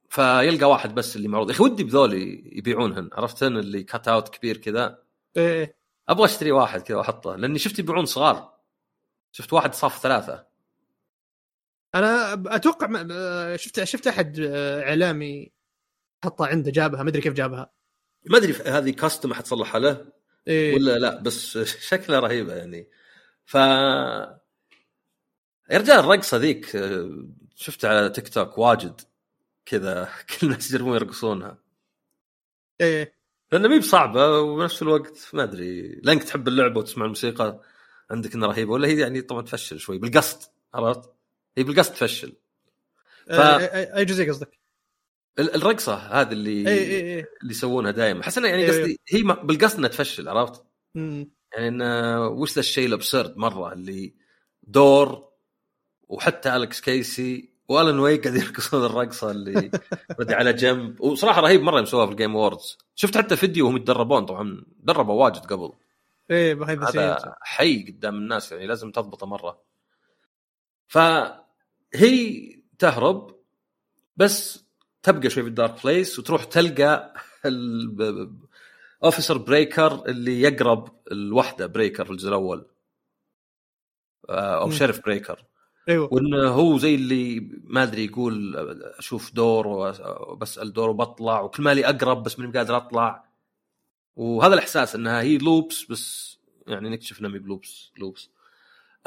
فيلقى 0.10 0.70
واحد 0.70 0.96
بس 0.96 1.16
اللي 1.16 1.28
معروض. 1.28 1.50
يا 1.50 1.56
أخي 1.56 1.64
ودي 1.64 1.84
بذول 1.84 2.14
يبيعونهن 2.58 3.10
عرفتن؟ 3.14 3.58
اللي 3.58 3.84
cutout 3.84 4.30
كبير 4.30 4.58
كذا. 4.58 5.04
إيه 5.38 5.60
إيه. 5.60 5.76
أبغى 6.10 6.26
أشتري 6.26 6.52
واحد 6.52 6.82
كذا 6.82 6.98
وأحطه 6.98 7.36
لأني 7.36 7.60
شفت 7.60 7.80
يبيعون 7.80 8.06
صغار. 8.06 8.54
شفت 9.32 9.54
واحد 9.54 9.74
صاف 9.74 10.00
ثلاثة. 10.02 10.51
أنا 11.96 12.34
أتوقع 12.56 12.88
شفت 13.56 13.84
شفت 13.84 14.08
أحد 14.08 14.40
إعلامي 14.40 15.52
حطها 16.24 16.48
عنده 16.48 16.72
جابها 16.72 17.04
ما 17.04 17.10
أدري 17.10 17.22
كيف 17.22 17.34
جابها. 17.34 17.72
ما 18.26 18.38
أدري 18.38 18.54
هذه 18.54 18.90
custom 18.90 19.34
حتصلحها 19.34 19.80
له؟ 19.80 20.06
إيه. 20.48 20.76
ولا 20.76 21.00
لا؟ 21.00 21.20
بس 21.22 21.58
شكلها 21.90 22.20
رهيبة 22.20 22.54
يعني. 22.54 22.90
ف 23.46 23.56
يا 25.72 25.78
رجال 25.78 26.00
الرقصه 26.00 26.38
ذيك 26.38 26.78
شفتها 27.56 27.90
على 27.90 28.10
تيك 28.10 28.30
توك 28.30 28.58
واجد 28.58 29.02
كذا 29.66 30.10
كل 30.30 30.48
الناس 30.48 30.72
يجربون 30.72 30.96
يرقصونها. 30.96 31.58
إيه. 32.82 33.22
لأن 33.52 33.70
مي 33.70 33.80
بصعبة 33.80 34.40
وبنفس 34.40 34.82
الوقت 34.82 35.30
ما 35.34 35.44
أدري. 35.44 36.02
لأنك 36.04 36.24
تحب 36.24 36.48
اللعبة 36.48 36.80
وتسمع 36.80 37.06
الموسيقى 37.06 37.62
عندك 38.12 38.36
إنها 38.36 38.48
رهيبة 38.48 38.72
ولا 38.72 38.88
هي 38.88 39.00
يعني 39.00 39.22
طبعا 39.22 39.42
تفشل 39.42 39.80
شوي 39.80 39.98
بالقصد 39.98 40.52
عرفت؟ 40.74 41.21
هي 41.58 41.64
بالقصد 41.64 41.94
تفشل 41.94 42.34
ف- 43.28 43.32
آه، 43.32 43.58
اي 43.58 43.98
أي 43.98 44.06
جزء 44.06 44.30
قصدك؟ 44.30 44.60
ال- 45.40 45.56
الرقصة 45.56 45.96
هذه 45.96 46.32
اللي 46.32 46.70
اي 46.70 46.78
اي 46.80 47.18
اي 47.18 47.26
اللي 47.42 47.52
يسوونها 47.52 47.92
دائما 47.92 48.22
احس 48.22 48.38
يعني 48.38 48.64
إيه. 48.64 48.68
قصدي 48.70 49.00
هي 49.10 49.22
ما- 49.24 49.44
بالقصد 49.44 49.78
إنها 49.78 49.90
تفشل 49.90 50.30
عرفت؟ 50.30 50.64
مم. 50.96 51.32
يعني 51.54 51.68
انه 51.68 52.28
وش 52.28 52.54
ذا 52.54 52.60
الشيء 52.60 52.88
ال 52.88 52.95
absurd 52.95 53.38
مرة 53.38 53.74
اللي 53.74 54.14
دور 54.64 55.32
وحتى 56.10 56.56
Alex 56.56 56.82
Casey 56.82 57.52
و 57.68 57.74
Alan 57.74 58.00
Wake 58.00 58.28
قاعد 58.28 58.40
يرقصون 58.42 58.86
الرقصة 58.86 59.32
اللي 59.32 59.72
ردي 60.20 60.34
على 60.34 60.54
جنب 60.54 61.02
وصراحة 61.02 61.42
رهيب 61.42 61.62
مرة 61.62 61.82
مسووها 61.82 62.06
في 62.06 62.12
ال 62.12 62.17
Game 62.17 62.36
Awards 62.36 62.78
شفت 62.96 63.18
حتى 63.18 63.36
فيديو 63.38 63.66
وهم 63.66 63.76
يتدربون 63.78 64.26
طبعا 64.26 64.64
دربوا 64.80 65.24
واجد 65.24 65.46
قبل 65.46 65.72
إيه 66.32 66.54
هذا 66.90 67.36
حي 67.42 67.84
قدام 67.92 68.16
الناس 68.16 68.52
يعني 68.52 68.68
لازم 68.68 68.92
تضبطه 68.92 69.28
مرة 69.28 69.62
فهي 71.94 72.50
تهرب 72.80 73.36
بس 74.18 74.66
تبقى 75.04 75.30
شوي 75.30 75.44
في 75.44 75.50
ال 75.50 75.57
Dark 75.57 75.84
Place 75.84 76.20
وتروح 76.20 76.44
تلقى 76.44 77.14
اوفيسر 79.04 79.38
بريكر 79.38 80.06
اللي 80.06 80.42
يقرب 80.42 80.90
الوحدة 81.12 81.68
بريكر 81.68 82.06
في 82.06 82.12
الجزء 82.12 82.30
الأول 82.30 82.66
آه، 84.30 84.62
أو 84.62 84.66
مم. 84.66 84.72
شيرف 84.72 85.06
بريكر 85.06 85.46
أيوه 85.90 86.14
وإنه 86.14 86.48
هو 86.50 86.78
زي 86.78 86.96
اللي 86.96 87.52
ما 87.64 87.84
أدري 87.84 88.06
يقول 88.06 88.56
أشوف 88.98 89.34
دور 89.34 89.68
وبسال 89.68 90.74
دور 90.74 90.90
وبطلع 90.90 91.42
وكل 91.42 91.64
مالي 91.64 91.86
أقرب 91.86 92.24
بس 92.24 92.40
ماني 92.40 92.58
قادر 92.58 92.78
أطلع 92.78 93.26
وهذا 94.16 94.54
الإحساس 94.54 94.96
إنها 94.96 95.22
هي 95.22 95.38
لوبس 95.38 95.86
بس 95.86 96.38
يعني 96.68 96.90
نكتشف 96.90 97.20
إنها 97.20 97.30
مي 97.30 97.40
بلوبس 97.40 97.92
لوبس 97.98 98.30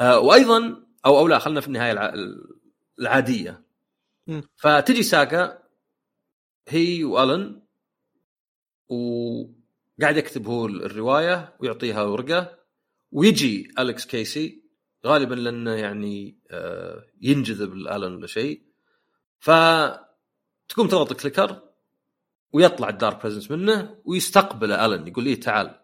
آه 0.01 0.19
وأيضا 0.19 0.83
أو 1.05 1.19
أو 1.19 1.27
لا 1.27 1.39
خلينا 1.39 1.61
في 1.61 1.67
النهاية. 1.67 2.13
العادية. 2.99 3.65
مم. 4.27 4.43
فتجي 4.55 5.03
ساكا 5.03 5.63
هي 6.67 7.03
وألن 7.03 7.61
وقاعد 8.89 10.17
يكتب 10.17 10.47
هو 10.47 10.65
الرواية 10.65 11.55
ويعطيها 11.59 12.03
ورقة 12.03 12.59
ويجي 13.11 13.73
Alex 13.79 14.05
Casey 14.05 14.63
غالبا 15.05 15.35
لأنه 15.35 15.71
يعني 15.71 16.39
آه، 16.51 17.05
ينجذب 17.21 17.73
الالن 17.73 18.15
ولا 18.15 18.27
شيء. 18.27 18.65
فتقوم 19.39 20.87
تضغط 20.87 21.11
ال 21.11 21.17
clicker 21.17 21.61
ويطلع 22.53 22.89
ال 22.89 22.95
dark 22.95 23.21
presence 23.21 23.51
منه 23.51 24.01
ويستقبل 24.05 24.71
ألن 24.71 25.07
يقول 25.07 25.23
لي 25.23 25.35
تعال. 25.35 25.79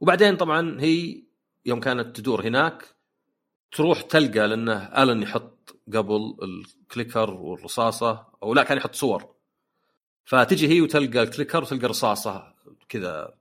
وبعدين 0.00 0.36
طبعا 0.36 0.80
هي 0.80 1.24
يوم 1.66 1.80
كانت 1.80 2.16
تدور 2.16 2.46
هناك 2.46 2.95
تروح 3.72 4.02
تلقى 4.02 4.48
لأنه 4.48 5.02
آلن 5.02 5.22
يحط 5.22 5.76
قبل 5.94 6.36
ال 6.42 6.53
clicker 6.53 7.30
والرصاصة 7.30 8.26
أو 8.42 8.54
لا 8.54 8.62
كان 8.62 8.76
يحط 8.78 8.94
صور. 8.94 9.36
فتجي 10.24 10.68
هي 10.68 10.80
وتلقى 10.80 11.22
ال 11.22 11.27
clicker 11.27 11.62
وتلقى 11.62 11.86
رصاصة 11.86 12.54
كذا 12.88 13.38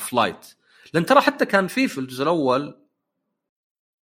ف 0.00 0.08
light 0.08 0.46
لأن 0.94 1.06
ترى 1.06 1.20
حتى 1.20 1.46
كان 1.46 1.66
في 1.66 1.88
في 1.88 1.98
الجزء 1.98 2.22
الأول 2.22 2.80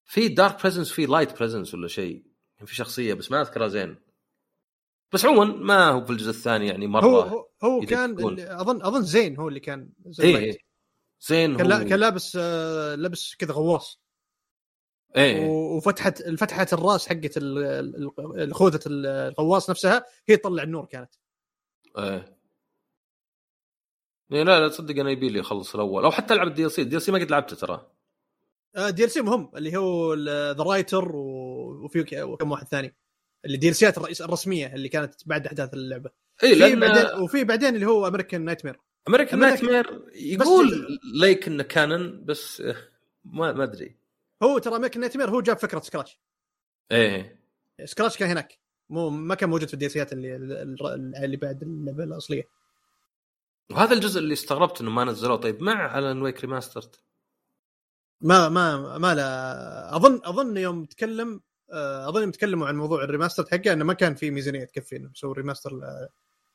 في 0.04 0.28
dark 0.28 0.62
presence 0.62 0.92
في 0.92 1.06
light 1.06 1.38
presence 1.38 1.74
ولا 1.74 1.88
شيء. 1.88 2.22
كان 2.58 2.66
في 2.66 2.74
شخصية 2.74 3.14
بس 3.14 3.30
ما 3.30 3.40
أذكرها 3.40 3.68
زين. 3.68 3.96
بس 5.12 5.24
عموما 5.24 5.56
ما 5.56 5.88
هو 5.88 6.04
في 6.04 6.10
الجزء 6.10 6.30
الثاني 6.30 6.66
يعني 6.66 6.86
مرة 6.86 7.04
هو 7.04 7.48
هو, 7.64 7.80
كان 7.80 8.38
اظن 8.40 8.82
أظن 8.82 9.02
Zane 9.02 9.36
هو 9.36 9.48
اللي 9.48 9.60
كان 9.60 9.90
Zane 10.06 10.34
light. 10.34 10.54
إيه. 10.54 10.60
Zane 11.20 11.56
كان, 11.56 11.72
هو. 11.72 11.88
كان 11.88 11.98
لابس 11.98 12.38
آه، 12.40 12.94
لبس 12.94 13.34
كذا 13.34 13.52
غواص. 13.52 14.01
إيه. 15.16 15.46
وفتحت 15.48 16.22
فتحت 16.22 16.72
الراس 16.72 17.08
حقت 17.08 17.38
خوذه 18.52 18.80
الغواص 18.86 19.70
نفسها 19.70 20.04
هي 20.28 20.36
تطلع 20.36 20.62
النور 20.62 20.84
كانت. 20.84 21.10
إيه. 21.98 22.36
إيه، 24.32 24.42
لا 24.42 24.60
لا 24.60 24.68
تصدق 24.68 25.00
أنا 25.00 25.10
يبي 25.10 25.28
لي 25.28 25.40
أخلص 25.40 25.74
الأول. 25.74 26.04
أو 26.04 26.10
حتى 26.10 26.34
ألعب 26.34 26.46
ال 26.46 26.70
DLC 26.72 26.96
ال 26.96 27.02
DLC 27.02 27.12
ما 27.12 27.18
قد 27.18 27.30
لعبته 27.30 27.56
ترى. 27.56 27.86
DLC 28.90 29.20
مهم 29.20 29.50
اللي 29.56 29.76
هو 29.76 30.14
The 30.52 30.62
Writer 30.62 31.16
وفي 31.16 32.02
ك- 32.02 32.22
وكم 32.22 32.50
واحد 32.50 32.66
ثاني. 32.66 32.94
ال 33.44 33.56
DLCات 33.56 33.98
الرسمية 34.20 34.74
اللي 34.74 34.88
كانت 34.88 35.14
بعد 35.26 35.46
أحداث 35.46 35.74
اللعبة. 35.74 36.10
اي 36.42 36.54
لأن 36.54 36.80
بعدين 36.80 37.20
وفي 37.22 37.44
بعدين 37.44 37.74
اللي 37.74 37.86
هو 37.86 38.06
American 38.08 38.44
Nightmare 38.44 38.80
American 39.08 39.38
Nightmare 39.38 40.02
يقول 40.14 40.98
ليك 41.14 41.48
إنه 41.48 41.62
canon 41.62 42.24
بس 42.24 42.60
آه، 42.60 42.76
ما 43.24 43.52
ما 43.52 43.64
أدري. 43.64 43.96
هو 44.42 44.58
ترى 44.58 44.76
American 44.76 45.00
Nightmare 45.00 45.30
هو 45.30 45.40
جاب 45.40 45.58
فكرة 45.58 45.80
Scratch 45.80 46.18
إيه. 46.92 47.40
Scratch 47.84 48.16
كان 48.18 48.28
هناك. 48.30 48.58
مو 48.90 49.10
ما 49.10 49.34
كان 49.34 49.50
موجود 49.50 49.68
في 49.68 49.74
ال 49.74 49.88
DLCات 49.88 50.12
اللي 50.12 50.36
اللي 51.24 51.36
بعد 51.36 51.62
اللعبه 51.62 52.04
الأصلية. 52.04 52.48
وهذا 53.70 53.94
الجزء 53.94 54.18
اللي 54.20 54.32
استغربت 54.32 54.80
إنه 54.80 54.90
ما 54.90 55.04
نزلوه. 55.04 55.36
طيب 55.36 55.62
مع 55.62 55.92
Alan 55.92 56.20
Wake 56.20 56.40
Remastered 56.40 56.96
ما 58.20 58.48
ما 58.48 58.98
ما 58.98 59.14
لا. 59.14 59.96
اظن 59.96 60.20
أظن 60.24 60.56
يوم 60.56 60.84
تكلم 60.84 61.40
آه، 61.72 62.08
أظن 62.08 62.20
يوم 62.22 62.30
تكلموا 62.30 62.66
عن 62.66 62.76
موضوع 62.76 63.04
ال 63.04 63.09
remaster 63.09 63.46
حقه 63.50 63.72
إنه 63.72 63.84
ما 63.84 63.92
كان 63.94 64.14
في 64.14 64.30
ميزانية 64.30 64.64
تكفي 64.64 64.96
إنه 64.96 65.10
يسوي 65.14 65.32
remaster 65.34 65.72
ل- 65.74 66.08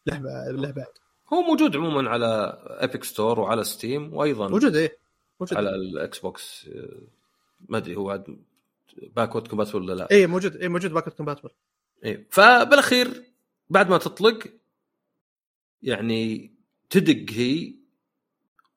له 0.05 0.51
له 0.51 0.72
بعد. 0.72 0.85
هو 1.34 1.41
موجود 1.41 1.76
عموما 1.76 2.09
على 2.09 2.26
Epic 2.65 3.03
Store 3.03 3.39
وعلى 3.39 3.64
Steam 3.64 4.14
وأيضا 4.14 4.47
موجود 4.47 4.76
إيه. 4.76 4.97
موجود. 5.39 5.57
على 5.57 5.69
ال 5.69 6.19
Xbox 6.19 6.69
آه، 6.76 7.01
ما 7.69 7.77
أدري 7.77 7.95
هو 7.95 8.09
عاد 8.09 8.38
backward 9.15 9.47
compatible 9.47 9.81
ولا 9.81 9.93
لا. 9.93 10.07
إيه 10.11 10.27
موجود 10.27 10.55
إيه 10.55 10.67
موجود 10.67 10.91
backward 10.91 11.15
compatible. 11.15 11.49
إيه 12.03 12.27
فبالأخير 12.31 13.23
بعد 13.69 13.89
ما 13.89 13.97
تطلق 13.97 14.47
يعني 15.84 16.51
تدق 16.89 17.31
هي 17.31 17.73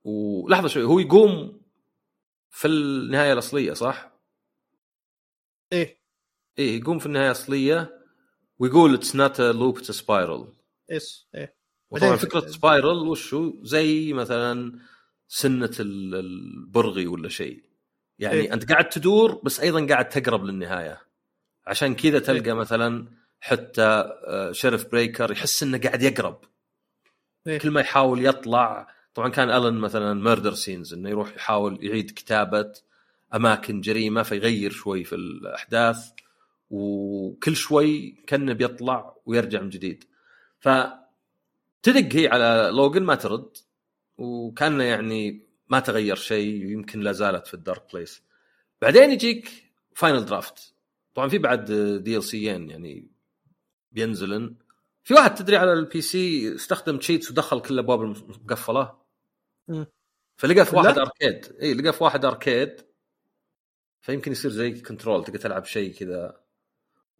ولحظة 0.04 0.68
شوي 0.68 0.84
هو 0.84 0.98
يقوم 0.98 1.60
في 2.50 2.68
النهاية 2.68 3.32
الأصلية 3.32 3.72
صح؟ 3.72 4.12
إيه. 5.72 5.98
إيه 6.58 6.80
يقوم 6.80 6.98
في 6.98 7.06
النهاية 7.06 7.26
الأصلية 7.26 8.00
ويقول 8.58 8.94
it's 8.94 9.16
not 9.16 9.40
a 9.40 9.52
loop 9.52 9.78
it's 9.78 9.90
spiral 9.90 10.48
اس 10.90 11.26
إيه. 11.34 11.54
وطبعا 11.90 12.16
فكرة 12.16 12.40
spiral 12.46 13.08
وشو؟ 13.08 13.64
زي 13.64 14.12
مثلا 14.12 14.78
سنة 15.28 15.70
ال- 15.80 16.14
البرغي 16.14 17.06
ولا 17.06 17.28
شيء. 17.28 17.62
يعني 18.20 18.34
إيه. 18.34 18.42
إيه؟ 18.42 18.52
أنت 18.52 18.72
قاعد 18.72 18.88
تدور 18.88 19.40
بس 19.44 19.60
أيضا 19.60 19.86
قاعد 19.86 20.08
تقرب 20.08 20.44
للنهاية 20.44 21.00
عشان 21.66 21.94
كذا 21.94 22.18
تلقى 22.18 22.46
إيه. 22.46 22.52
مثلا 22.52 23.08
حتى 23.40 23.82
آه، 24.26 24.52
sheriff 24.52 24.90
Breaker 24.92 25.32
يحس 25.32 25.62
إنه 25.62 25.78
قاعد 25.78 26.02
يقرب 26.02 26.40
إيه. 27.46 27.58
كل 27.58 27.70
ما 27.70 27.80
يحاول 27.80 28.26
يطلع 28.26 28.88
طبعا 29.14 29.28
كان 29.28 29.50
ألن 29.50 29.74
مثلا 29.78 30.14
murder 30.14 30.54
scenes 30.54 30.94
إنه 30.94 31.10
يروح 31.10 31.36
يحاول 31.36 31.78
يعيد 31.84 32.10
كتابة 32.10 32.72
أماكن 33.34 33.80
جريمة 33.80 34.22
فيغير 34.22 34.70
شوي 34.70 35.04
في 35.04 35.14
الأحداث 35.14 36.10
وكل 36.70 37.56
شوي 37.56 38.16
كأنه 38.26 38.52
بيطلع 38.52 39.16
ويرجع 39.26 39.60
من 39.60 39.68
جديد 39.68 40.04
ف 40.60 40.68
تدق 41.82 42.16
هي 42.16 42.28
على 42.28 42.70
Logan 42.72 43.02
ما 43.02 43.14
ترد 43.14 43.56
وكأنه 44.18 44.84
يعني 44.84 45.49
ما 45.70 45.80
تغير 45.80 46.16
شيء 46.16 46.64
يمكن 46.64 47.00
لا 47.00 47.12
زالت 47.12 47.46
في 47.46 47.54
ال 47.54 47.62
Dark 47.62 47.92
Place. 47.94 48.22
بعدين 48.82 49.10
يجيك 49.10 49.72
Final 49.94 50.24
Draft. 50.24 50.74
طبعا 51.14 51.28
في 51.28 51.38
بعد 51.38 51.72
DLCين 52.04 52.70
يعني 52.70 53.10
بينزلن. 53.92 54.56
في 55.02 55.14
واحد 55.14 55.34
تدري 55.34 55.56
على 55.56 55.72
ال 55.72 56.00
PC 56.00 56.54
استخدم 56.54 56.98
cheats 56.98 57.30
ودخل 57.30 57.60
كل 57.60 57.74
الابواب 57.74 58.02
المقفلة. 58.02 59.00
فلقى 60.36 60.64
في 60.64 60.76
لا. 60.76 60.82
واحد 60.82 60.98
arcade. 60.98 61.56
إي 61.62 61.74
لقى 61.74 61.92
في 61.92 62.04
واحد 62.04 62.24
arcade. 62.24 62.76
فيمكن 64.00 64.32
يصير 64.32 64.50
زي 64.50 64.72
Control 64.72 65.24
تقدر 65.24 65.38
تلعب 65.38 65.64
شيء 65.64 65.94
كذا. 65.94 66.40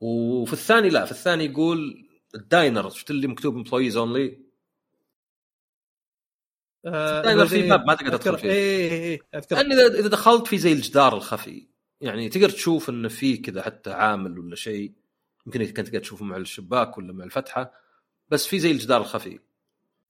وفي 0.01 0.53
الثاني 0.53 0.89
لا 0.89 1.05
في 1.05 1.13
الثاني 1.13 1.45
يقول 1.45 2.09
ال 2.35 2.44
diner 2.44 2.91
شفت 2.91 3.11
اللي 3.11 3.27
مكتوب 3.27 3.57
employees 3.57 3.97
only 3.97 4.50
دايما 6.85 7.45
في 7.45 7.69
باب 7.69 7.87
ما 7.87 7.95
تقدر 7.95 8.17
تدخل 8.17 8.39
فيه. 8.39 8.49
إيه 8.51 8.91
إيه 8.91 9.03
إيه 9.03 9.21
أذكر 9.35 9.57
لأن 9.57 9.73
إذا 9.73 10.09
دخلت 10.09 10.47
في 10.47 10.59
زي 10.59 10.73
الجدار 10.73 11.17
الخفي 11.17 11.67
يعني 12.01 12.29
تقدر 12.29 12.51
تشوف 12.51 12.91
إنه 12.91 13.09
في 13.09 13.37
كذا 13.37 13.63
حتى 13.63 13.91
عامل 13.93 14.39
ولا 14.39 14.57
شيء 14.57 14.93
يمكن 15.47 15.65
كنت 15.67 15.81
تقدر 15.81 15.99
تشوفه 15.99 16.25
مع 16.25 16.37
الشباك 16.37 16.99
ولا 16.99 17.13
مع 17.13 17.25
الفتحة 17.25 17.73
بس 18.29 18.47
في 18.47 18.59
زي 18.59 18.71
الجدار 18.71 19.01
الخفي 19.01 19.39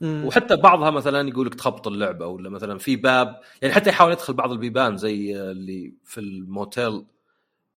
مم. 0.01 0.24
وحتى 0.24 0.56
بعضها 0.56 0.90
مثلا 0.90 1.28
يقول 1.28 1.47
لك 1.47 1.55
تخبط 1.55 1.88
اللعبة 1.88 2.26
ولا 2.26 2.51
مثلا 2.51 2.78
في 2.78 2.97
باب 2.97 3.40
يعني 3.62 3.74
حتى 3.74 3.90
يحاول 3.90 4.12
يدخل 4.12 4.32
بعض 4.32 4.52
البيبان 4.52 4.97
زي 4.97 5.40
اللي 5.51 5.94
في 6.05 6.20
الموتيل 6.20 7.05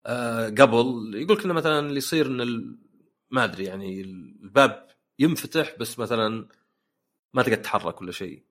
آه 0.06 0.46
قبل 0.50 1.12
يقول 1.16 1.38
لك 1.38 1.46
إنه 1.46 1.54
مثلا 1.54 1.80
اللي 1.80 1.98
يصير 1.98 2.26
إن 2.28 2.42
ال- 2.42 2.78
ما 3.32 3.44
أدري 3.44 3.64
يعني 3.64 4.02
الباب 4.02 4.88
ينفتح 5.20 5.76
بس 5.80 6.00
مثلا 6.00 6.48
ما 7.34 7.42
تقدر 7.44 7.56
تتحرك 7.56 8.02
ولا 8.02 8.12
شيء. 8.12 8.44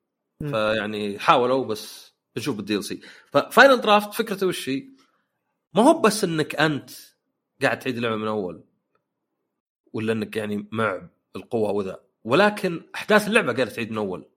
فيعني 0.51 1.19
حاولوا 1.19 1.65
بس 1.65 2.15
بنشوف 2.37 2.57
بال 2.57 2.77
DLC 2.77 3.01
ف 3.31 3.39
Final 3.39 3.81
Draft 3.81 4.15
فكرته 4.15 4.47
وش 4.47 4.69
هي؟ 4.69 4.85
ما 5.75 5.83
هو 5.83 6.01
بس 6.01 6.25
إنك 6.25 6.57
أنت 6.57 6.91
قاعد 7.63 7.79
تعيد 7.79 7.97
اللعبة 7.97 8.17
من 8.17 8.29
أول 8.29 8.65
ولا 9.93 10.13
إنك 10.13 10.37
يعني 10.37 10.69
مع 10.73 11.09
القوة 11.37 11.71
وذا 11.71 12.01
ولكن 12.25 12.83
أحداث 12.95 13.29
اللعبة 13.29 13.53
قاعدة 13.53 13.71
تعيد 13.71 13.91
من 13.91 13.99
أول. 13.99 14.29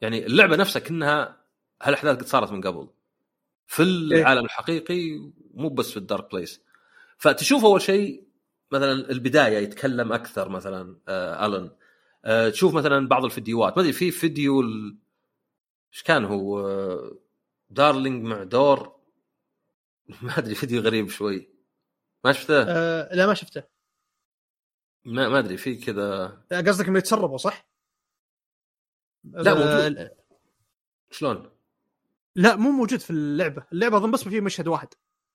يعني 0.00 0.26
اللعبة 0.26 0.56
نفسها 0.56 0.80
كأنها 0.80 1.44
هالأحداث 1.82 2.16
قد 2.16 2.26
صارت 2.26 2.52
من 2.52 2.60
قبل. 2.60 2.88
في 3.66 3.82
العالم 3.82 4.44
الحقيقي 4.44 5.32
مو 5.54 5.68
بس 5.68 5.90
في 5.90 5.96
الدارك 5.96 6.32
بليس 6.32 6.62
فتشوف 7.18 7.64
أول 7.64 7.82
شيء 7.82 8.24
مثلا 8.72 8.92
البداية 8.92 9.58
يتكلم 9.58 10.12
أكثر 10.12 10.48
مثلا 10.48 10.98
آه 11.08 11.46
الن 11.46 11.54
آه 11.54 11.76
تشوف 12.52 12.74
مثلا 12.74 13.08
بعض 13.08 13.24
الفيديوهات. 13.24 13.76
ما 13.76 13.82
أدري 13.82 13.92
في 13.92 14.10
فيديو 14.10 14.60
ال... 14.60 14.96
إيش 15.92 16.02
كان 16.02 16.24
هو؟ 16.24 16.68
آه 16.68 17.18
دارلينج 17.70 18.24
مع 18.24 18.42
دور. 18.42 18.96
ما 20.22 20.38
أدري 20.38 20.54
فيديو 20.54 20.80
غريب 20.80 21.08
شوي. 21.08 21.48
ما 22.24 22.32
شفته؟ 22.32 22.62
آه 22.62 23.14
لا 23.14 23.26
ما 23.26 23.34
شفته. 23.34 23.62
ما, 25.04 25.28
ما 25.28 25.38
أدري 25.38 25.56
في 25.56 25.76
كذا. 25.76 26.38
آه، 26.52 26.60
قصدك 26.60 26.88
إنه 26.88 26.98
يتسربوا 26.98 27.36
صح؟ 27.36 27.68
لا، 29.24 29.52
آه، 29.52 29.88
موجود. 29.88 30.10
شلون؟ 31.10 31.50
لا 32.36 32.56
مو 32.56 32.70
موجود 32.70 33.00
في 33.00 33.10
اللعبة، 33.10 33.64
اللعبة 33.72 33.96
أظن 33.96 34.10
بس 34.10 34.28
في 34.28 34.40
مشهد 34.40 34.68
واحد 34.68 34.88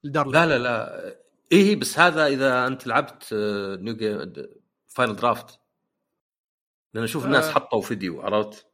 ل 0.03 0.07
Darling. 0.07 0.35
لا 0.35 0.45
لا 0.45 0.57
لا. 0.57 1.15
إيه 1.51 1.75
بس 1.75 1.99
هذا 1.99 2.27
إذا 2.27 2.67
أنت 2.67 2.87
لعبت 2.87 3.33
آه، 3.33 3.75
new 3.75 3.95
game 3.95 4.33
Final 4.87 5.15
Draft 5.15 5.59
لأن 6.93 7.03
أشوف 7.03 7.25
الناس 7.25 7.45
آه. 7.45 7.51
حطوا 7.51 7.81
فيديو 7.81 8.21
عرفت؟ 8.21 8.67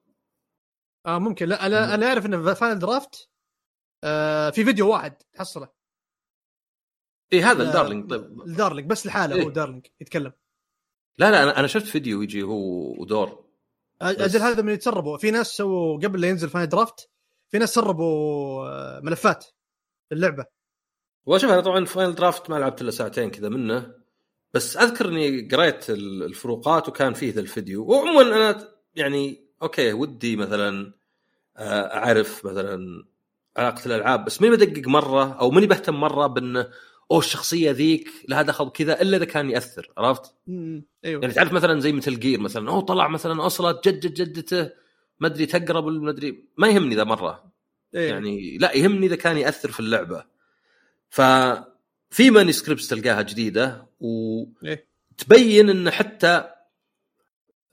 آه 1.06 1.18
ممكن 1.18 1.48
لا 1.48 1.66
أنا 1.66 1.94
أنا 1.94 2.08
أعرف 2.08 2.26
انه 2.26 2.54
Final 2.54 2.80
Draft 2.80 3.30
آه 4.04 4.50
في 4.50 4.66
فيديو 4.66 4.90
واحد 4.92 5.14
تحصله 5.34 5.70
إيه 7.34 7.52
هذا 7.52 7.64
لا. 7.64 7.70
ال 7.70 7.75
Darling 7.75 8.10
طيب 8.10 8.42
ال 8.42 8.48
Darling 8.48 8.90
بس 8.90 9.06
لحاله 9.06 9.36
إيه. 9.36 9.44
هو 9.44 9.50
Darling 9.50 9.88
يتكلم 10.02 10.34
لا 11.18 11.32
لا 11.32 11.44
أنا 11.44 11.60
أنا 11.60 11.68
شفت 11.68 11.86
فيديو 11.86 12.22
يجي 12.22 12.44
هو 12.44 12.92
و 13.02 13.10
Door 13.10 13.46
أجل 14.02 14.40
هذا 14.40 14.62
من 14.62 14.74
يتسربوا 14.74 15.18
في 15.18 15.32
ناس 15.32 15.48
سووا 15.48 15.98
قبل 15.98 16.22
لا 16.22 16.28
ينزل 16.28 16.50
Final 16.50 16.70
Draft 16.70 17.10
في 17.52 17.58
ناس 17.58 17.74
سربوا 17.74 18.68
آه، 18.68 19.00
ملفات 19.00 19.46
اللعبة 20.12 20.46
وشوف 21.26 21.52
أنا 21.52 21.62
طبعا 21.62 21.86
Final 21.86 22.16
Draft 22.16 22.50
ما 22.50 22.56
لعبت 22.56 22.82
إلا 22.82 22.92
ساعتين 22.92 23.32
كذا 23.32 23.50
منه 23.50 24.05
بس 24.56 24.78
أذكر 24.78 25.10
إني 25.10 25.50
قريت 25.52 25.90
ال- 25.90 26.24
الفروقات 26.24 26.90
وكان 26.90 27.14
فيه 27.14 27.34
ذا 27.34 27.40
الفيديو 27.40 27.84
وعموما 27.86 28.22
أنا 28.22 28.70
يعني 28.96 29.46
okay 29.62 29.94
ودي 29.94 30.36
مثلا 30.36 30.94
آه، 31.58 31.96
أعرف 31.98 32.46
مثلا 32.46 33.06
علاقة 33.58 33.86
الألعاب 33.86 34.26
بس 34.26 34.42
ماني 34.42 34.56
بدقق 34.56 34.88
مرة 34.88 35.34
أو 35.40 35.52
ماني 35.52 35.68
بهتم 35.68 35.96
مرة 35.96 36.28
بانه 36.28 36.68
أوه 37.12 37.20
الشخصية 37.20 37.72
ذيك 37.72 38.10
لها 38.30 38.42
دخل 38.42 38.70
كذا 38.70 39.02
إلا 39.02 39.18
إذا 39.18 39.26
كان 39.26 39.50
يأثر 39.50 39.92
عرفت؟ 39.98 40.34
أيوه 41.06 41.22
يعني 41.22 41.34
تعرف 41.34 41.54
مثلا 41.54 41.80
زي 41.80 41.92
مثل 41.92 42.20
جير 42.20 42.40
مثلا 42.40 42.70
أوه 42.70 42.82
طلع 42.82 43.08
مثلا 43.08 43.46
اصلت 43.46 43.88
جد 43.88 44.00
جد 44.00 44.14
جدته 44.34 44.70
ما 45.20 45.28
أدري 45.28 45.46
تقرب 45.46 45.86
ما 45.88 46.10
أدري 46.10 46.46
ما 46.58 46.68
يهمني 46.68 46.96
ذا 46.96 47.04
مرة 47.04 47.52
إيه. 47.96 48.10
يعني 48.10 48.58
لا 48.58 48.72
يهمني 48.74 49.06
إذا 49.06 49.16
كان 49.16 49.38
يأثر 49.38 49.72
في 49.72 49.80
اللعبة 49.80 50.26
ففي 51.10 52.30
ماني 52.32 52.52
سكريبتس 52.52 52.88
تلقاها 52.88 53.22
جديدة. 53.22 53.88
وتبين 54.00 55.70
إن 55.70 55.92
حتى 55.92 56.52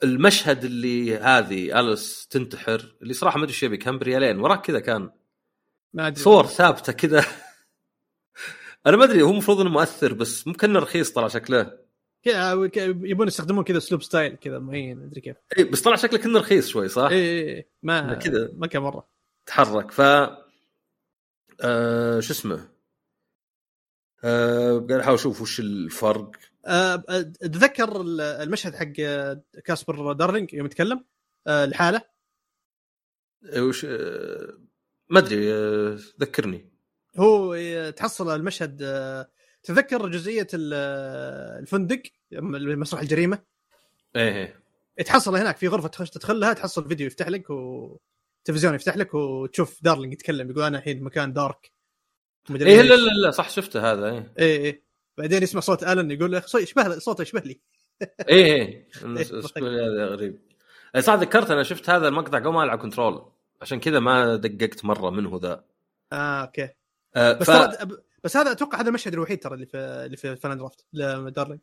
المشهد 0.03 0.65
اللي 0.65 1.17
هذه 1.17 1.81
آليس 1.81 2.27
تنتحر 2.27 2.95
اللي 3.03 3.15
صراحة 3.15 3.39
ما 3.39 3.45
أدري 3.45 3.55
إيش 3.55 3.63
يبي 3.63 3.77
كان 3.77 3.99
بريالين 3.99 4.41
وراك 4.41 4.61
كذا 4.67 4.81
كان 4.81 5.11
ما 5.93 6.07
أدري 6.07 6.23
صور 6.23 6.47
ثابتة 6.47 6.93
كذا 6.93 7.25
أنا 8.87 8.97
ما 8.97 9.05
أدري 9.05 9.23
هو 9.23 9.31
المفروض 9.31 9.61
إنه 9.61 9.71
مؤثر 9.71 10.13
بس 10.13 10.47
ممكن 10.47 10.77
رخيص 10.77 11.13
طلع 11.13 11.29
شكله 11.29 11.79
كذا- 12.25 12.99
يبون 13.03 13.27
يستخدمون 13.27 13.65
كذا 13.65 13.79
أسلوب 13.79 14.03
style 14.03 14.37
كذا 14.37 14.59
معين 14.59 14.99
ما 14.99 15.05
أدري 15.05 15.21
كيف 15.21 15.37
اي 15.59 15.65
بس 15.65 15.83
طلع 15.83 15.97
شكله 15.97 16.19
كأنه 16.19 16.39
رخيص 16.39 16.69
شوي 16.69 16.89
صح؟ 16.89 17.09
اي 17.11 17.15
إيه، 17.17 17.49
إيه. 17.49 17.69
ما 17.83 18.15
كذا. 18.15 18.51
ما 18.55 18.67
كان 18.67 18.83
مرة 18.83 19.09
تحرك 19.47 19.91
ف 19.91 20.01
آه 21.61 22.21
شو 22.21 22.33
اسمه 22.33 22.72
قاعد 24.23 24.93
أحاول 24.93 25.15
أشوف 25.15 25.43
وش 25.43 25.61
الفرق. 25.61 26.31
آه، 26.67 27.05
أتذكر 27.09 28.01
ال- 28.01 28.21
المشهد 28.21 28.75
حق 28.75 28.93
كاسبر 29.65 30.13
دارلينج 30.13 30.55
يوم 30.55 30.67
يتكلم 30.67 31.05
الحالة. 31.49 32.03
وش 33.57 33.85
ما 35.09 35.19
أدري 35.19 35.53
ذكرني. 36.21 36.69
هو 37.17 37.57
تحصل 37.91 38.35
المشهد 38.37 38.77
تذكر 39.63 40.09
جزئية 40.09 40.47
ال- 40.55 40.75
الفندق 41.63 42.03
مسرح 42.33 43.01
الجريمة؟ 43.01 43.39
إيه 44.17 44.35
إيه. 44.37 44.63
تحصل 45.05 45.37
هناك 45.37 45.57
في 45.57 45.69
غرفة 45.69 45.89
تخش 45.89 46.11
تدخل 46.11 46.41
لها 46.41 46.53
تحصل 46.53 46.89
فيديو 46.89 47.07
يفتح 47.07 47.29
لك 47.29 47.51
وتلفزيون 47.51 48.75
يفتح 48.75 48.97
لك 48.97 49.15
وتشوف 49.15 49.83
دارلينج 49.83 50.13
يتكلم 50.13 50.51
يقول 50.51 50.63
أنا 50.65 50.79
الحين 50.79 51.03
مكان 51.03 51.33
دارك. 51.33 51.73
مدري 52.51 52.71
إيه. 52.71 52.83
لا 52.83 52.95
لا 52.95 53.11
لا 53.25 53.31
صح 53.31 53.51
شفته 53.51 53.93
هذا 53.93 54.07
إيه. 54.11 54.33
إيه 54.39 54.59
إيه. 54.65 54.83
بعدين 55.19 55.43
يسمع 55.43 55.61
صوت 55.61 55.83
آلن 55.85 56.11
يقول 56.11 56.33
له 56.33 56.41
"صوت- 56.41 56.63
يشبه 56.63 56.99
صوته 56.99 57.23
يشبه 57.23 57.41
لي. 57.41 57.61
إيه 58.29 58.45
إيه. 58.45 58.89
إيه، 59.57 59.87
هذا 59.87 60.07
غريب. 60.07 60.41
إيه، 60.95 61.01
صح 61.01 61.15
ذكرت 61.15 61.51
أنا 61.51 61.63
شفت 61.63 61.91
هذا 61.91 62.09
المقطع 62.09 62.39
قبل 62.39 62.49
ما 62.53 62.65
ألعب 62.65 62.79
Control 62.79 63.33
عشان 63.63 63.81
كذا 63.81 64.01
ما 64.01 64.37
دققت 64.37 64.85
مرة 64.85 65.11
منه 65.11 65.41
ذا. 65.43 65.65
آه 66.13 66.43
okay. 66.43 66.69
آه 67.17 67.33
بس 67.33 67.51
ف... 67.51 67.87
بس 68.25 68.37
هذا 68.37 68.53
أتوقع 68.53 68.81
هذا 68.81 68.89
المشهد 68.89 69.13
الوحيد 69.13 69.39
ترى 69.43 69.55
اللي 69.55 69.67
في 69.67 69.77
اللي 69.77 70.17
في 70.17 70.37
Final 70.37 70.59
Draft 70.59 70.85
لدارلينج 70.93 71.61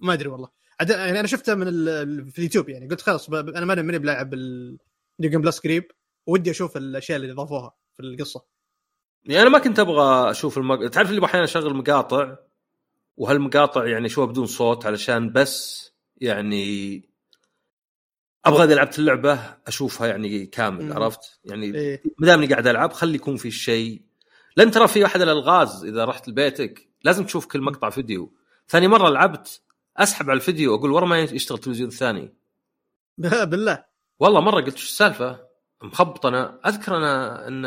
ما 0.00 0.12
أدري 0.12 0.28
والله. 0.28 0.48
عد... 0.80 0.90
يعني 0.90 1.20
أنا 1.20 1.26
شفته 1.28 1.54
من 1.54 1.68
ال... 1.68 2.30
في 2.30 2.38
اليوتيوب 2.38 2.68
يعني. 2.68 2.88
قلت 2.88 3.00
خلاص 3.00 3.30
ب... 3.30 3.34
أنا 3.34 3.64
ماني 3.66 3.82
ماني 3.82 3.98
بلاعب 3.98 4.34
ال... 4.34 4.78
New 5.16 5.30
Game 5.30 5.40
Plus 5.42 5.58
قريب 5.58 5.84
ودي 6.26 6.50
أشوف 6.50 6.76
الأشياء 6.76 7.16
اللي 7.20 7.32
إضافوها 7.32 7.76
في 7.96 8.02
القصة. 8.02 8.44
يعني 9.24 9.42
أنا 9.42 9.50
ما 9.50 9.58
كنت 9.58 9.78
أبغى 9.78 10.30
أشوف 10.30 10.58
المق... 10.58 10.88
تعرف 10.88 11.10
اللي 11.10 11.24
أحيانا 11.24 11.44
أشغل 11.44 11.74
مقاطع؟ 11.74 12.36
وهالمقاطع 13.16 13.86
يعني 13.86 14.08
شوية 14.08 14.26
بدون 14.26 14.46
صوت 14.46 14.86
علشان 14.86 15.32
بس 15.32 15.90
يعني 16.16 17.10
أبغى 18.44 18.64
إذا 18.64 18.74
لعبت 18.74 18.98
اللعبة 18.98 19.56
أشوفها 19.66 20.06
يعني 20.06 20.46
كامل 20.46 20.84
مم. 20.84 20.92
عرفت؟ 20.92 21.40
يعني 21.44 21.74
إيه. 21.74 22.02
ما 22.18 22.26
دامني 22.26 22.46
قاعد 22.46 22.66
ألعب 22.66 22.92
خلي 22.92 23.14
يكون 23.14 23.36
في 23.36 23.50
شيء. 23.50 24.02
لأن 24.56 24.70
ترى 24.70 24.88
في 24.88 25.06
أحد 25.06 25.20
الألغاز 25.20 25.84
إذا 25.84 26.04
رحت 26.04 26.28
لبيتك 26.28 26.88
لازم 27.04 27.24
تشوف 27.24 27.46
كل 27.46 27.60
مقطع 27.60 27.90
فيديو. 27.90 28.32
ثاني 28.68 28.88
مرة 28.88 29.08
لعبت 29.08 29.62
أسحب 29.96 30.30
على 30.30 30.36
الفيديو 30.36 30.74
أقول 30.74 30.90
ورا 30.90 31.06
ما 31.06 31.20
يشتغل 31.20 31.58
التلفزيون 31.58 31.88
الثاني 31.88 32.34
بالله. 33.50 33.84
والله 34.20 34.40
مرة 34.40 34.60
قلت 34.60 34.76
شو 34.76 34.84
السالفة؟ 34.84 35.49
مخبط 35.82 36.26
أنا. 36.26 36.60
أذكر 36.66 36.96
أنا 36.96 37.48
إن 37.48 37.62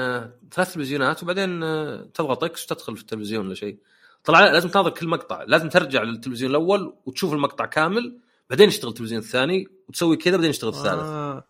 ثلاث 0.51 0.73
تلفزيونات 0.73 1.23
وبعدين 1.23 1.63
آه، 1.63 2.09
تضغط 2.13 2.43
X 2.43 2.63
وتدخل 2.65 2.95
في 2.95 3.01
التلفزيون 3.01 3.45
ولا 3.45 3.55
شيء. 3.55 3.79
طلع 4.23 4.39
لا 4.39 4.51
لازم 4.53 4.69
تناظر 4.69 4.89
كل 4.89 5.07
مقطع. 5.07 5.43
لازم 5.43 5.69
ترجع 5.69 6.03
للتلفزيون 6.03 6.51
الأول 6.51 6.95
وتشوف 7.05 7.33
المقطع 7.33 7.65
كامل 7.65 8.19
بعدين 8.49 8.67
يشتغل 8.67 8.89
التلفزيون 8.89 9.21
الثاني 9.21 9.67
وتسوي 9.89 10.17
كذا 10.17 10.35
بعدين 10.35 10.49
يشتغل 10.49 10.69
الثالث. 10.69 11.01
آه. 11.01 11.47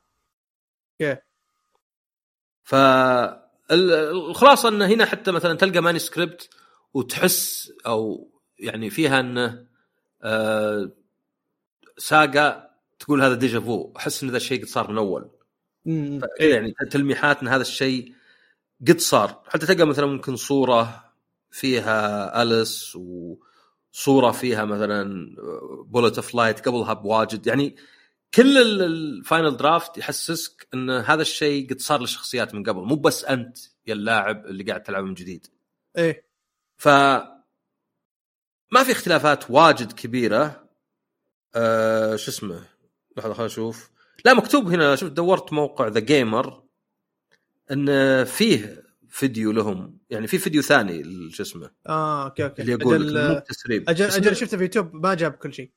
ف 2.64 2.76
ال- 2.76 3.92
الخلاصة 4.30 4.70
انه 4.70 4.86
هنا 4.86 5.06
حتى 5.06 5.32
مثلا 5.32 5.54
تلقى 5.54 5.82
manuscript 5.82 6.50
وتحس 6.94 7.72
أو 7.86 8.30
يعني 8.60 8.90
فيها 8.90 9.20
انه 9.20 9.66
آه 10.22 10.92
ساقا 11.98 12.70
تقول 13.00 13.22
هذا 13.22 13.34
déjà 13.34 13.60
vu 13.60 13.94
أحس 13.98 14.24
إن 14.24 14.30
ذا 14.30 14.38
الشيء 14.38 14.62
قد 14.62 14.68
صار 14.68 14.92
من 14.92 14.98
أول. 14.98 15.30
كذا 15.86 16.50
يعني 16.50 16.74
تلميحات 16.92 17.42
إن 17.42 17.48
هذا 17.48 17.62
الشيء 17.62 18.14
قد 18.88 19.00
صار. 19.00 19.44
حتى 19.48 19.66
تلقى 19.66 19.88
مثلا 19.88 20.06
ممكن 20.06 20.36
صورة 20.36 21.14
فيها 21.52 22.42
اليس 22.42 22.96
وصورة 22.96 24.32
فيها 24.32 24.66
مثلا 24.66 25.36
Bullet 25.86 26.16
of 26.16 26.36
Light 26.36 26.68
قبلها 26.68 26.94
بواجد. 26.94 27.48
يعني 27.48 27.76
كل 28.34 28.58
ال- 28.58 28.82
ال 28.82 28.94
Final 28.94 29.58
Draft 29.58 29.98
يحسسك 29.98 30.68
إن 30.74 30.90
هذا 30.90 31.22
الشيء 31.22 31.70
قد 31.70 31.80
صار 31.80 32.02
للشخصيات 32.02 32.56
من 32.56 32.64
قبل. 32.64 32.82
مو 32.82 32.96
بس 32.96 33.26
أنت 33.26 33.58
يا 33.88 33.94
اللاعب 33.94 34.46
اللي 34.46 34.64
قاعد 34.64 34.84
تلعب 34.84 35.04
من 35.04 35.14
جديد. 35.14 35.48
إيه. 35.98 36.26
ف 36.78 36.88
ما 38.72 38.84
في 38.84 38.92
اختلافات 38.92 39.52
واجد 39.52 39.92
كبيرة. 39.92 40.70
أه 41.56 42.16
شو 42.16 42.32
اسمه؟ 42.32 42.66
لحظة 43.18 43.34
خليني 43.34 43.46
أشوف 43.46 43.93
لا 44.26 44.34
مكتوب 44.34 44.68
هنا 44.68 44.96
شوف 44.96 45.10
دورت 45.10 45.54
موقع 45.54 45.88
TheGamer 45.88 46.64
إن 47.72 48.24
فيه 48.24 48.84
فيديو 49.10 49.52
لهم. 49.52 49.98
يعني 50.10 50.28
في 50.28 50.38
فيديو 50.38 50.62
ثاني 50.62 51.30
شو 51.32 51.44
اسمه 51.44 51.72
آه 51.88 52.26
okay 52.26 52.44
okay. 52.44 52.62
اللي 52.62 52.72
يقول 52.72 53.18
أجل 53.18 53.34
مو 53.34 53.40
تسريب 53.40 53.90
أجل, 53.90 54.06
أجل 54.06 54.36
شفته 54.36 54.58
في 54.58 54.64
يوتيوب 54.64 54.96
ما 54.96 55.14
جاب 55.14 55.32
كل 55.32 55.54
شيء. 55.54 55.72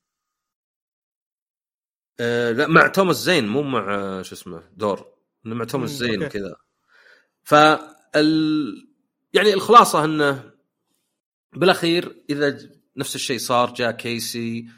آه 2.21 2.53
لا 2.53 2.67
مع 2.67 2.87
توماس 2.87 3.17
زين 3.17 3.49
مو 3.49 3.63
مع 3.63 4.23
شو 4.23 4.35
اسمه 4.35 4.63
دور 4.73 5.13
مع 5.45 5.65
توماس 5.65 5.91
زين. 5.91 6.23
وكذا. 6.23 6.57
فال 7.43 7.97
يعني 9.33 9.55
الخلاصة 9.55 10.05
إنه 10.05 10.51
بالأخير 11.53 12.25
إذا 12.31 12.59
نفس 12.97 13.15
الشيء 13.15 13.39
صار 13.39 13.75
جاء 13.75 13.91
كيسي 13.91 14.69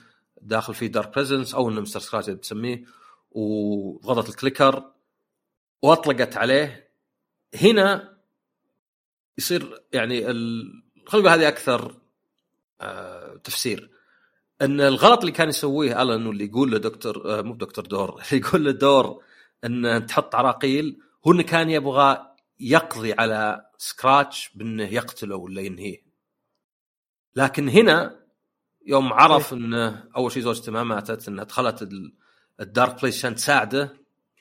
داخل 0.43 0.74
في 0.74 0.89
Dark 0.89 1.15
Presence 1.15 1.55
أو 1.55 1.70
إنه 1.70 1.80
Mr. 1.81 2.01
سكراتش 2.01 2.26
تسميه 2.26 2.85
وضغطت 3.39 4.28
ال 4.28 4.36
clicker 4.36 4.93
واطلقت 5.82 6.36
عليه. 6.36 6.89
هنا 7.62 8.19
يصير 9.39 9.82
يعني 9.93 10.31
ال- 10.31 10.82
خلينا 11.06 11.28
نقول 11.28 11.40
هذه 11.40 11.48
أكثر 11.48 11.94
آه 12.81 13.36
تفسير. 13.36 13.90
أن 14.62 14.81
الغلط 14.81 15.20
اللي 15.20 15.32
كان 15.32 15.48
يسويه 15.48 16.02
الن 16.02 16.27
واللي 16.27 16.44
يقول 16.44 16.70
له 16.70 16.78
دكتور 16.78 17.39
آه 17.39 17.43
مو 17.43 17.55
دكتور 17.55 17.86
دور 17.86 18.10
اللي 18.32 18.47
يقول 18.47 18.65
له 18.65 18.70
دور 18.70 19.23
أن 19.65 20.06
تحط 20.06 20.35
عراقيل 20.35 20.98
هو 21.27 21.32
إنه 21.32 21.43
كان 21.43 21.70
يبغى 21.70 22.35
يقضي 22.60 23.12
على 23.12 23.70
سكراتش 23.78 24.51
بأنه 24.55 24.85
يقتله 24.85 25.36
ولا 25.36 25.60
ينهيه. 25.60 26.02
لكن 27.36 27.69
هنا 27.69 28.24
يوم 28.86 29.12
عرف 29.12 29.52
أنه 29.52 30.09
أول 30.16 30.32
شيء 30.32 30.43
زوجته 30.43 30.73
ما 30.73 30.85
ماتت 30.85 31.28
أنها 31.28 31.44
دخلت 31.44 31.89
ال 32.60 32.69
Dark 32.69 33.02
Place 33.02 33.19
عشان 33.18 33.35
تساعده 33.35 33.97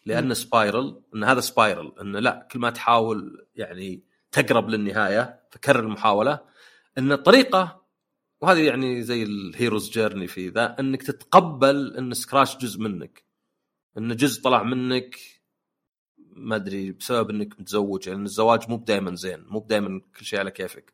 لأنه 0.06 0.34
spiral 0.34 1.02
إن 1.16 1.24
هذا 1.24 1.40
spiral 1.40 1.94
انه 2.02 2.20
لا 2.20 2.48
كل 2.52 2.60
ما 2.60 2.70
تحاول 2.70 3.48
يعني 3.56 4.04
تقرب 4.32 4.70
للنهاية 4.70 5.44
فكرر 5.52 5.80
المحاولة. 5.80 6.40
إن 6.98 7.12
الطريقة 7.12 7.82
وهذه 8.42 8.68
يعني 8.68 9.02
زي 9.04 9.24
ال 9.24 9.33
hero's 9.33 9.90
journey 9.90 10.28
في 10.28 10.50
ذا 10.50 10.80
إنك 10.80 11.04
تتقبل 11.04 11.98
إن 11.98 12.14
سكراتش 12.14 12.58
جزء 12.58 12.80
منك. 12.80 13.24
انه 13.98 14.14
جزء 14.14 14.44
طلع 14.44 14.64
منك 14.64 15.16
ما 16.18 16.56
أدري 16.56 16.92
بسبب 16.92 17.30
إنك 17.30 17.60
متزوج 17.60 18.06
لأن 18.06 18.16
يعني 18.16 18.26
الزواج 18.26 18.70
مو 18.70 18.78
دائما 18.78 19.16
زين 19.16 19.46
مو 19.48 19.66
دائما 19.70 20.02
كل 20.20 20.26
شيء 20.26 20.40
على 20.40 20.52
كيفك. 20.52 20.94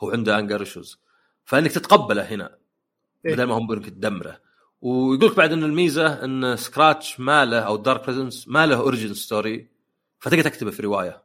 هو 0.00 0.10
عنده 0.10 0.38
anger 0.38 0.60
issues 0.60 0.98
فإنك 1.44 1.72
تتقبله 1.72 2.22
هنا 2.22 2.58
إيه؟ 3.26 3.34
بدل 3.34 3.44
ما 3.44 3.54
هم 3.54 3.72
إنك 3.72 3.86
تدمره. 3.88 4.43
ويقول 4.84 5.30
لك 5.30 5.36
بعد 5.36 5.52
إن 5.52 5.64
الميزة 5.64 6.24
إن 6.24 6.56
سكراتش 6.56 7.20
ما 7.20 7.44
له 7.44 7.58
أو 7.58 7.76
Dark 7.76 8.04
Presence 8.04 8.48
ما 8.48 8.66
له 8.66 8.76
origin 8.76 9.14
story 9.14 9.68
فتقدر 10.20 10.42
تكتبه 10.42 10.70
في 10.70 10.82
رواية. 10.82 11.22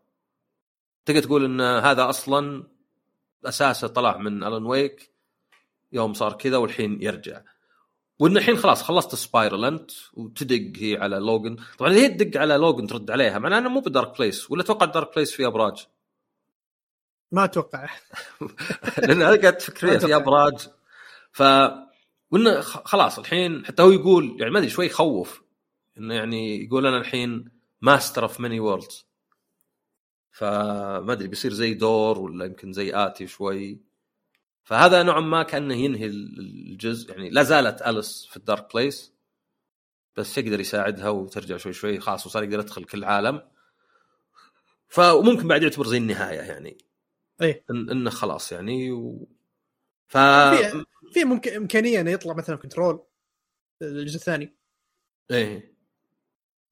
تقدر 1.06 1.22
تقول 1.24 1.46
إن 1.46 1.62
هذا 1.62 2.10
أصلا 2.10 2.64
أساسه 3.46 3.88
طلع 3.88 4.18
من 4.18 4.44
الن 4.44 4.66
ويك 4.66 5.12
يوم 5.92 6.14
صار 6.14 6.34
كذا 6.34 6.58
والحين 6.58 7.02
يرجع. 7.02 7.42
وإن 8.20 8.38
الحين 8.38 8.58
خلاص 8.58 8.84
خلصت 8.84 9.16
spiral 9.16 9.66
انت 9.66 9.92
وتدق 10.14 10.72
هي 10.78 10.98
على 10.98 11.16
لوجن 11.16 11.58
طبعا 11.78 11.92
هي 11.92 12.10
تدق 12.10 12.42
على 12.42 12.54
لوجن 12.54 12.88
ترد 12.88 13.12
عليها 13.12 13.40
معناه 13.40 13.58
إنه 13.58 13.70
مو 13.70 13.80
ب 13.80 13.87
Dark 13.87 14.18
Place 14.20 14.52
ولا 14.52 14.64
توقع 14.64 14.86
Dark 14.86 15.16
Place 15.16 15.32
في 15.32 15.48
إبراج. 15.48 15.88
ما 17.32 17.44
أتوقع. 17.44 17.90
لأن 19.08 19.22
أنا 19.22 19.42
قاعد 19.42 19.58
تفكر 19.58 20.00
في 20.00 20.16
إبراج. 20.16 20.68
ف 21.32 21.44
وانه 22.32 22.62
خلاص 22.62 23.20
الحين 23.20 23.66
حتى 23.66 23.84
هو 23.84 23.92
يقول 23.92 24.38
يعني 24.40 24.52
ما 24.52 24.60
أدري 24.60 24.70
شوي 24.70 24.86
يخوف 24.86 25.44
إنه 25.98 26.14
يعني 26.14 26.64
يقول 26.64 26.88
أنا 26.88 26.98
الحين 26.98 27.52
master 27.82 28.24
of 28.24 28.40
many 28.40 28.60
worlds 28.60 29.06
فما 30.32 31.14
أدري 31.14 31.28
بيصير 31.28 31.54
زي 31.54 31.74
دور 31.74 32.20
ولا 32.20 32.46
يمكن 32.46 32.74
زي 32.74 32.96
آتي 32.96 33.28
شوي. 33.28 33.82
فهذا 34.64 35.04
نوعا 35.04 35.20
ما 35.20 35.44
كأنه 35.44 35.74
ينهي 35.76 36.06
الجزء 36.06 37.12
يعني 37.12 37.30
لا 37.30 37.44
زالت 37.44 37.82
اليس 37.82 38.28
في 38.30 38.38
الدارك 38.38 38.74
بليس 38.74 39.14
بس 40.16 40.38
يقدر 40.38 40.60
يساعدها 40.60 41.10
وترجع 41.10 41.58
شوي 41.58 41.74
شوي 41.74 42.00
خلاص 42.00 42.26
وصار 42.26 42.44
يقدر 42.44 42.60
يدخل 42.60 42.84
كل 42.84 43.04
عالم. 43.04 43.42
فممكن 44.88 45.48
بعد 45.48 45.64
يعتبر 45.64 45.88
زي 45.88 45.98
النهاية 45.98 46.40
يعني. 46.40 46.78
إن 47.70 47.90
إنه 47.90 48.10
خلاص 48.10 48.52
يعني 48.52 48.92
و... 48.92 49.28
ف 50.08 50.18
في 51.14 51.24
ممكن 51.24 51.52
إمكانية 51.52 52.02
إنه 52.02 52.12
يطلع 52.12 52.34
مثلا 52.34 52.56
كنترول 52.56 53.04
الجزء 53.82 54.16
الثاني. 54.16 54.58
إيه. 55.32 55.76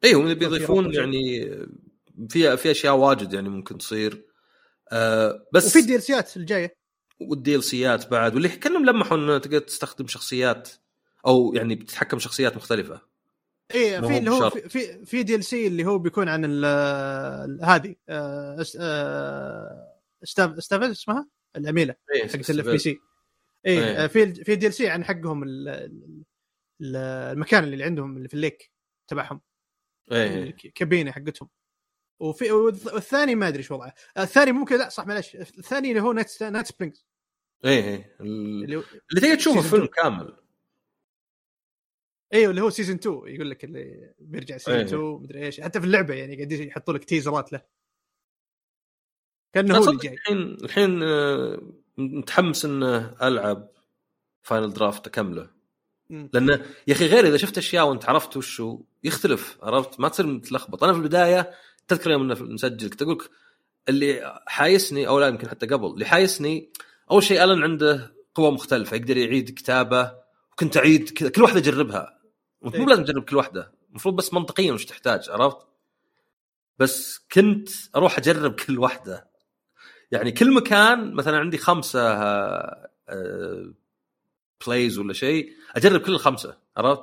هم 0.06 0.34
بيضيفون 0.34 0.94
يعني 0.94 1.50
في 2.30 2.58
في 2.58 2.72
أشياء 2.72 2.96
واجد 2.96 3.34
يعني 3.34 3.50
ممكن 3.50 3.78
تصير. 3.78 4.26
آه 4.92 5.48
بس 5.54 5.66
وفي 5.66 5.80
ال 5.80 5.90
DLC 5.90 6.19
يات 6.19 6.38
الجاية. 6.38 6.78
وال 7.20 7.56
DLC 7.56 7.64
يات 7.64 8.12
بعد 8.12 8.34
واللي 8.34 8.50
كانهم 8.50 8.86
لمحوا 8.86 9.18
إنه 9.18 9.38
تقدر 9.38 9.60
تستخدم 9.60 10.08
شخصيات 10.08 10.70
أو 11.28 11.54
يعني 11.56 11.76
بتتحكم 11.76 12.20
شخصيات 12.20 12.56
مختلفة. 12.56 13.02
إيه 13.76 14.00
في 14.00 14.18
اللي 14.18 14.32
هو 14.32 14.50
في 14.50 15.06
في 15.06 15.24
DLC 15.24 15.68
اللي 15.68 15.86
هو 15.86 16.00
بيكون 16.00 16.30
عن 16.30 16.66
هذه 17.64 17.96
ستيف 20.24 20.64
ستيفز 20.64 20.84
اسمها؟ 20.84 21.28
العميلة 21.56 21.96
إيه 22.16 22.28
حقت 22.28 22.50
ال 22.50 22.68
FBC 22.68 23.00
إيه, 23.68 24.02
إيه. 24.02 24.08
في 24.08 24.34
في 24.34 24.56
DLC 24.56 24.90
عن 24.90 25.04
حقهم 25.04 25.44
المكان 26.82 27.64
اللي 27.64 27.84
عندهم 27.84 28.18
اللي 28.18 28.28
في 28.28 28.34
ال 28.34 28.41
lake 28.41 28.72
تبعهم. 29.08 29.42
إيه 30.12 30.44
الكابينه 30.44 31.12
حقتهم. 31.12 31.50
وفي 32.20 32.52
والثاني 32.52 33.36
ما 33.36 33.48
أدري 33.48 33.58
إيش 33.58 33.72
وضعه. 33.72 33.94
الثاني 34.18 34.52
ممكن 34.52 34.78
لا 34.78 34.90
صح 34.90 35.08
معلش 35.08 35.36
الثاني 35.36 35.90
اللي 35.90 36.02
هو 36.02 36.12
Night 36.14 36.44
Night 36.44 36.66
Springs 36.66 37.06
إيه 37.66 37.84
إيه. 37.84 38.16
اللي, 38.20 38.84
اللي 39.12 39.22
تقدر 39.22 39.36
تشوفه 39.36 39.62
فيلم 39.62 39.86
كامل. 39.86 40.38
أيوه 42.34 42.50
اللي 42.50 42.62
هو 42.62 42.70
season 42.70 42.96
2 42.96 43.16
يقول 43.16 43.50
لك 43.50 43.64
اللي 43.64 44.14
بيرجع 44.20 44.58
season 44.58 44.80
2 44.80 45.02
إيه. 45.02 45.18
مدري 45.20 45.46
إيش. 45.46 45.62
حتى 45.62 45.80
في 45.80 45.86
اللعبة 45.86 46.14
يعني 46.14 46.36
قاعدين 46.36 46.68
يحطوا 46.68 46.94
لك 46.94 47.04
teaser 47.04 47.47
ات 47.47 47.54
له. 47.54 47.62
كأنه 49.54 49.78
هو 49.78 49.90
اللي 49.90 50.00
جاي. 50.04 50.14
الحين 50.14 50.38
الحين 50.38 51.04
آه، 51.04 51.62
متحمس 51.98 52.66
انه 52.66 53.16
ألعب 53.22 53.68
Final 54.42 54.74
Draft 54.74 55.08
أكمله. 55.08 55.50
لأنه 56.10 56.66
يا 56.88 56.94
أخي 56.94 57.08
غير 57.08 57.28
إذا 57.28 57.38
شفت 57.38 57.58
أشياء 57.58 57.88
وأنت 57.88 58.10
عرفت 58.10 58.38
وشو 58.38 58.80
يختلف 59.04 59.58
عرفت؟ 59.62 60.00
ما 60.00 60.10
تصير 60.10 60.26
متلخبط. 60.26 60.84
أنا 60.84 60.94
في 60.94 61.00
البداية 61.00 61.52
تذكر 61.88 62.12
يوم 62.12 62.32
نسجل 62.32 62.90
كنت 62.90 63.02
أقول 63.02 63.24
اللي 63.90 64.42
حايسني 64.48 65.08
أو 65.08 65.20
لا 65.20 65.28
يمكن 65.28 65.50
حتى 65.50 65.66
قبل 65.66 65.86
اللي 65.88 66.06
حايسني 66.06 66.70
أول 67.12 67.24
شيء 67.24 67.44
الن 67.44 67.64
عنده 67.64 68.14
قوة 68.36 68.52
مختلفة. 68.52 68.98
يقدر 68.98 69.18
يعيد 69.18 69.50
كتابة 69.50 70.12
وكنت 70.52 70.78
أعيد 70.78 71.10
كذا 71.10 71.30
كل 71.30 71.42
واحدة 71.42 71.60
اجربها 71.60 72.20
مو 72.62 72.74
إيه. 72.74 72.86
لازم 72.86 73.04
تجرب 73.04 73.24
كل 73.24 73.36
واحدة. 73.36 73.72
المفروض 73.90 74.16
بس 74.16 74.34
منطقيا 74.34 74.74
وش 74.74 74.86
تحتاج 74.86 75.30
عرفت؟ 75.30 75.58
بس 76.80 77.20
كنت 77.32 77.70
أروح 77.96 78.18
أجرب 78.18 78.56
كل 78.66 78.80
واحدة. 78.80 79.28
يعني 80.12 80.32
كل 80.32 80.54
مكان 80.54 81.14
مثلا 81.14 81.38
عندي 81.38 81.58
خمسة 81.58 82.16
بلايز 84.66 84.98
آه، 84.98 85.02
ولا 85.02 85.14
شيء 85.14 85.50
أجرب 85.76 86.02
كل 86.02 86.12
الخمسة 86.12 86.58
عرفت؟ 86.78 87.02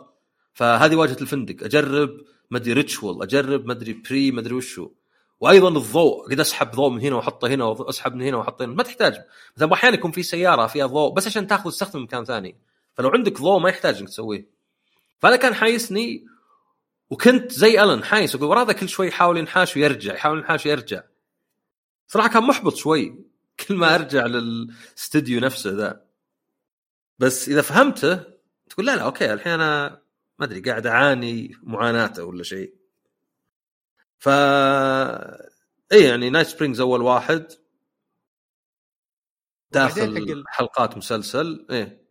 فهذه 0.52 0.96
واجهة 0.96 1.16
الفندق 1.20 1.64
أجرب 1.64 2.20
ما 2.50 2.58
أدري 2.58 2.72
ريتشوال 2.72 3.22
أجرب 3.22 3.66
ما 3.66 3.72
أدري 3.72 3.92
بري 3.92 4.30
ما 4.30 4.40
أدري 4.40 4.54
وشو. 4.54 4.90
وأيضا 5.40 5.68
الضوء 5.68 6.30
قد 6.30 6.40
أسحب 6.40 6.70
ضوء 6.70 6.90
من 6.90 7.00
هنا 7.00 7.16
وأحطه 7.16 7.48
هنا 7.48 7.64
واسحب 7.64 8.14
من 8.14 8.22
هنا 8.22 8.36
وأحطه 8.36 8.64
هنا 8.64 8.72
ما 8.72 8.82
تحتاج. 8.82 9.20
مثلا 9.56 9.72
أحيانا 9.72 9.96
يكون 9.96 10.10
في 10.10 10.22
سيارة 10.22 10.66
فيها 10.66 10.86
ضوء 10.86 11.12
بس 11.12 11.26
عشان 11.26 11.46
تأخذ 11.46 11.70
تستخدم 11.70 12.02
مكان 12.02 12.24
ثاني. 12.24 12.56
فلو 12.94 13.08
عندك 13.08 13.40
ضوء 13.40 13.58
ما 13.58 13.68
يحتاج 13.68 13.98
إنك 13.98 14.08
تسويه. 14.08 14.46
فأنا 15.18 15.36
كان 15.36 15.54
حايسني 15.54 16.26
وكنت 17.10 17.52
زي 17.52 17.82
الن 17.82 18.04
حايس 18.04 18.34
أقول 18.34 18.48
ورا 18.48 18.72
كل 18.72 18.88
شوي 18.88 19.08
يحاول 19.08 19.36
ينحاش 19.36 19.76
ويرجع 19.76 20.14
يحاول 20.14 20.38
ينحاش 20.38 20.66
ويرجع. 20.66 21.02
صراحة 22.06 22.28
كان 22.28 22.42
محبط 22.42 22.74
شوي 22.74 23.24
كل 23.60 23.74
ما 23.76 23.94
أرجع 23.94 24.26
للاستديو 24.26 25.40
نفسه 25.40 25.70
ذا. 25.70 26.06
بس 27.18 27.48
إذا 27.48 27.62
فهمته 27.62 28.24
تقول 28.70 28.86
لا 28.86 28.96
لا 28.96 29.02
okay 29.02 29.32
الحين 29.32 29.52
أنا 29.52 30.02
ما 30.38 30.46
أدري 30.46 30.60
قاعد 30.60 30.86
أعاني 30.86 31.52
معاناته 31.62 32.24
ولا 32.24 32.42
شيء. 32.42 32.74
ف 34.18 34.28
اي 35.92 36.04
يعني 36.04 36.30
Night 36.30 36.46
Springs 36.46 36.80
أول 36.80 37.02
واحد. 37.02 37.52
داخل 39.70 40.44
حلقات 40.48 40.96
مسلسل 40.96 41.66
إيه. 41.70 42.04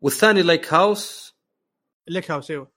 والثاني 0.00 0.42
ليك 0.42 0.74
هاوس 0.74 1.34
ليك 2.08 2.30
هاوس 2.30 2.50
أيوه. 2.50 2.72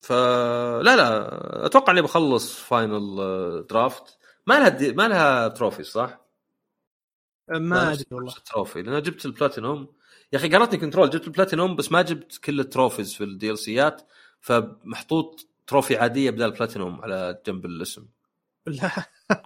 فلا 0.00 0.96
لا 0.96 1.66
أتوقع 1.66 1.92
إني 1.92 2.02
بخلص 2.02 2.58
final 2.58 3.16
draft 3.70 4.17
ما 4.48 4.54
لها 4.54 4.68
دي... 4.68 4.92
ما 4.92 5.08
لها 5.08 5.48
trophy 5.48 5.82
صح؟ 5.82 6.20
ما 7.48 7.92
أدري 7.92 8.04
والله. 8.10 8.34
trophy 8.46 8.82
لأن 8.82 9.02
جبت 9.02 9.26
البلاتينوم 9.26 9.88
يا 10.32 10.38
أخي 10.38 10.48
قهرتني 10.48 10.78
Control 10.78 11.10
جبت 11.10 11.26
البلاتينوم 11.26 11.76
بس 11.76 11.92
ما 11.92 12.02
جبت 12.02 12.38
كل 12.44 12.60
ال 12.60 12.66
trophies 12.66 13.14
في 13.14 13.24
ال 13.24 13.58
DLC 13.58 13.91
ات 13.91 14.02
فمحطوط 14.40 15.46
trophy 15.66 15.96
عادية 15.96 16.30
بدل 16.30 16.44
البلاتينوم 16.44 17.00
على 17.00 17.42
جنب 17.46 17.66
الاسم. 17.66 18.06
لا 18.66 18.90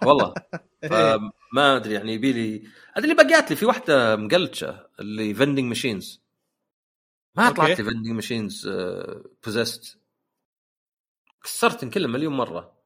والله. 0.03 0.33
فما 0.89 1.75
أدري 1.75 1.93
يعني 1.93 2.13
يبي 2.13 2.33
لي 2.33 2.67
أدري 2.95 3.11
اللي 3.11 3.23
بقيت 3.23 3.49
لي 3.49 3.55
في 3.55 3.65
واحدة 3.65 4.15
مقلتشة 4.15 4.87
اللي 4.99 5.33
vending 5.33 5.65
machines 5.65 6.21
ما 7.35 7.49
طلعت 7.49 7.79
لي 7.79 7.85
vending 7.85 8.07
machines 8.07 8.69
possessed 9.45 9.99
كسرت 11.43 11.85
كلهم 11.85 12.11
مليون 12.11 12.33
مرة. 12.33 12.82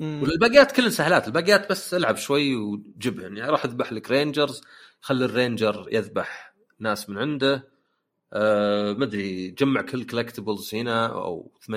والباقيات 0.00 0.72
كلها 0.72 0.88
سهلات. 0.88 1.26
الباقيات 1.26 1.70
بس 1.70 1.94
ألعب 1.94 2.16
شوي 2.16 2.56
وجبهن 2.56 3.36
يعني 3.36 3.50
راح 3.50 3.64
أذبح 3.64 3.92
لك 3.92 4.10
rangers. 4.10 4.60
خلي 5.00 5.24
ال 5.24 5.33
ranger 5.33 5.88
يذبح 5.92 6.54
ناس 6.78 7.10
من 7.10 7.18
عنده. 7.18 7.68
أه 8.32 8.92
ما 8.92 9.04
أدري 9.04 9.50
جمع 9.50 9.82
كل 9.82 10.04
collectibles 10.04 10.74
هنا 10.74 11.06
أو 11.06 11.52
80% 11.60 11.68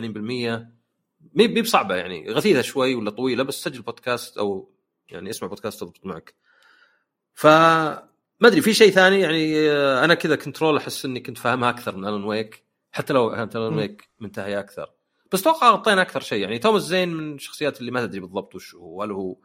مهي 1.35 1.61
بصعبة 1.61 1.95
يعني. 1.95 2.29
غثيثة 2.29 2.61
شوي 2.61 2.95
ولا 2.95 3.11
طويلة 3.11 3.43
بس 3.43 3.63
سجل 3.63 3.81
بودكاست 3.81 4.37
أو 4.37 4.71
يعني 5.09 5.29
اسمع 5.29 5.47
بودكاست 5.49 5.79
تضبط 5.81 6.05
معك. 6.05 6.33
ف 7.33 7.45
ما 8.41 8.47
أدري 8.47 8.61
في 8.61 8.73
شيء 8.73 8.91
ثاني؟ 8.91 9.19
يعني 9.19 9.69
آه، 9.71 10.05
أنا 10.05 10.13
كذا 10.13 10.35
Control 10.35 10.77
أحس 10.77 11.05
إني 11.05 11.19
كنت 11.19 11.37
فاهمها 11.37 11.69
أكثر 11.69 11.95
من 11.97 12.07
Alan 12.07 12.23
Wake 12.23 12.63
حتى 12.91 13.13
لو 13.13 13.31
كانت 13.31 13.55
Alan 13.55 13.75
Wake 13.77 14.09
منتهية 14.19 14.59
أكثر. 14.59 14.89
بس 15.31 15.41
أتوقع 15.41 15.71
غطينا 15.71 16.01
أكثر 16.01 16.19
شيء. 16.19 16.41
يعني 16.41 16.59
Thomas 16.59 16.81
Zane 16.81 17.13
من 17.13 17.35
الشخصيات 17.35 17.79
اللي 17.79 17.91
ما 17.91 18.05
تدري 18.05 18.19
بالضبط 18.19 18.55
وش 18.55 18.75
هو. 18.75 19.03
هل 19.03 19.11
هو 19.11 19.37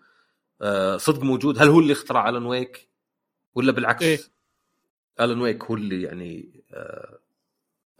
آه، 0.62 0.96
صدق 0.96 1.22
موجود؟ 1.22 1.58
هل 1.58 1.68
هو 1.68 1.80
اللي 1.80 1.92
اخترع 1.92 2.28
Alan 2.28 2.46
Wake؟ 2.46 2.88
ولا 3.54 3.72
بالعكس؟ 3.72 4.02
إيه. 4.02 4.18
Alan 5.20 5.40
Wake 5.40 5.64
هو 5.64 5.74
اللي 5.74 6.02
يعني 6.02 6.62
آه، 6.72 7.18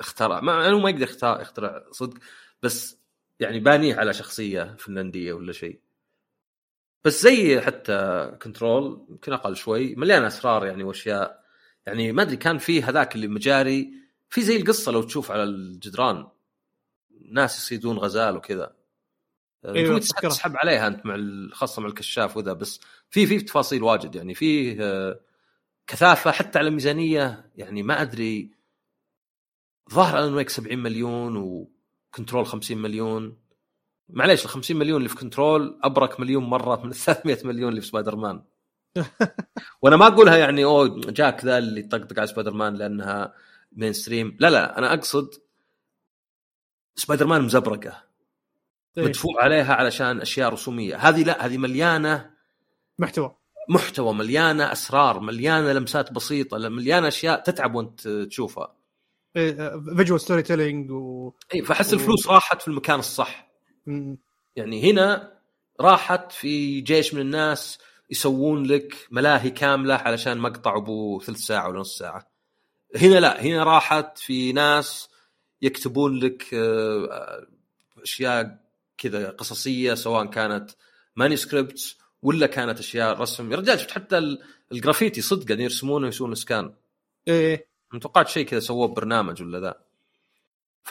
اخترع. 0.01 0.41
ما 0.41 0.71
هو 0.71 0.79
ما 0.79 0.91
يقدر 0.91 1.03
يخترع, 1.03 1.41
يخترع 1.41 1.85
صدق 1.91 2.19
بس 2.63 2.99
يعني 3.41 3.61
بانيه 3.61 3.97
على 3.97 4.13
شخصية 4.13 4.77
فنلندية 4.79 5.33
ولا 5.33 5.53
شيء. 5.53 5.81
بس 7.05 7.23
زي 7.23 7.61
حتى 7.61 8.31
Control 8.43 9.07
يمكن 9.11 9.33
أقل 9.33 9.57
شوي 9.57 9.95
مليان 9.95 10.25
أسرار 10.25 10.67
يعني 10.67 10.85
وأشياء. 10.85 11.45
يعني 11.87 12.13
ما 12.13 12.23
أدري 12.23 12.37
كان 12.37 12.59
في 12.59 12.83
هذاك 12.83 13.15
اللي 13.15 13.29
مجاري. 13.29 13.93
في 14.31 14.43
زي 14.43 14.57
القصة 14.57 14.93
لو 14.93 15.03
تشوف 15.03 15.31
على 15.31 15.43
الجدران. 15.43 16.29
ناس 17.31 17.59
يصيدون 17.59 17.99
غزال 17.99 18.37
وكذا. 18.37 18.77
أيوة،. 19.65 19.99
تسحب 19.99 20.57
عليها 20.57 20.87
أنت 20.87 21.07
مع 21.07 21.17
خاصة 21.53 21.83
مع 21.83 21.89
الكشاف 21.89 22.37
وذا 22.37 22.53
بس 22.53 22.81
في 23.11 23.27
في 23.27 23.41
تفاصيل 23.41 23.83
واجد. 23.83 24.15
يعني 24.15 24.35
في 24.35 24.83
آه، 24.83 25.21
كثافة 25.87 26.31
حتى 26.31 26.59
على 26.59 26.71
ميزانيه 26.71 27.51
يعني 27.57 27.83
ما 27.83 28.03
أدري 28.03 28.51
ظاهر 29.93 30.19
Alan 30.19 30.35
Wake 30.35 30.49
70 30.49 30.79
مليون 30.79 31.37
و 31.37 31.50
Control 31.50 32.47
50 32.47 32.79
مليون. 32.79 33.47
معليش 34.09 34.45
ال 34.45 34.49
50 34.49 34.77
مليون 34.77 34.97
اللي 34.97 35.09
في 35.09 35.17
Control 35.17 35.79
أبرك 35.83 36.21
مليون 36.21 36.45
مرة 36.45 36.85
من 36.85 36.91
ال 36.91 36.95
300 37.05 37.39
مليون 37.45 37.69
اللي 37.69 37.81
في 37.81 37.87
سبايدر 37.87 38.17
مان 38.17 38.43
وأنا 39.83 39.97
ما 39.97 40.07
أقولها 40.07 40.37
يعني 40.37 40.65
أوه 40.65 41.01
جاك 41.01 41.45
ذا 41.45 41.59
اللي 41.59 41.83
طقطق 41.83 42.19
على 42.19 42.27
سبايدر 42.27 42.53
مان 42.53 42.75
لأنها 42.75 43.35
mainstream 43.73 44.37
لا 44.41 44.51
لا 44.51 44.79
أنا 44.79 44.95
أقصد 44.95 45.35
سبايدر 46.97 47.27
مان 47.27 47.43
مزبرقة. 47.43 48.03
إيه. 48.99 49.05
مدفوع 49.05 49.45
عليها 49.45 49.75
علشان 49.75 50.21
أشياء 50.21 50.53
رسومية. 50.53 50.97
هذه 50.97 51.23
لا 51.23 51.47
هذه 51.47 51.59
مليانة 51.59 52.31
محتوى. 52.99 53.37
محتوى 53.69 54.15
مليانة 54.15 54.73
أسرار 54.73 55.21
مليانة 55.21 55.73
لمسات 55.73 56.13
بسيطة 56.13 56.59
مليانة 56.69 57.09
أشياء 57.09 57.41
تتعب 57.41 57.75
وأنت 57.75 58.09
تشوفها. 58.09 58.75
visual 59.97 60.21
storytelling 60.21 60.91
و 60.91 61.33
اي 61.55 61.63
فاحس 61.63 61.93
و- 61.93 61.97
الفلوس 61.97 62.27
راحت 62.27 62.63
في 62.63 62.69
المكان 62.69 62.99
الصح. 62.99 63.49
مم. 63.87 64.19
يعني 64.57 64.91
هنا 64.93 65.33
راحت 65.81 66.33
في 66.33 66.81
جيش 66.81 67.15
من 67.15 67.21
الناس 67.21 67.79
يسوون 68.11 68.67
لك 68.67 69.07
ملاهي 69.11 69.51
كاملة 69.51 69.95
علشان 69.95 70.39
مقطع 70.39 70.77
أبو 70.77 71.21
ثلث 71.21 71.39
ساعة 71.39 71.69
ولا 71.69 71.81
نص 71.81 71.99
ساعة. 71.99 72.27
هنا 72.97 73.15
لا 73.21 73.43
هنا 73.43 73.65
راحت 73.65 74.19
في 74.19 74.53
ناس 74.53 75.09
يكتبون 75.63 76.19
لك 76.19 76.55
آه، 76.55 77.47
أشياء 78.03 78.67
كذا 78.99 79.31
قصصية 79.31 79.95
سواء 79.95 80.27
كانت 80.27 80.71
manuscripts 81.17 81.99
ولا 82.23 82.47
كانت 82.47 82.79
أشياء 82.79 83.21
رسم. 83.21 83.53
يا 83.53 83.57
رجال 83.57 83.81
شفت 83.81 83.91
حتى 83.91 84.19
ال- 84.19 84.43
الجرافيتي 84.73 85.21
صدق 85.21 85.47
قاعدين 85.47 85.65
يرسمونه 85.65 86.07
ويسوون 86.07 86.35
scan 86.35 86.75
إيه. 87.29 87.69
ما 87.93 87.99
توقعت 88.01 88.29
شيء 88.29 88.47
كذا 88.47 88.61
سووه 88.61 88.89
ببرنامج 88.89 89.43
ولا 89.43 89.61
ذا. 89.61 89.75
ف 90.83 90.91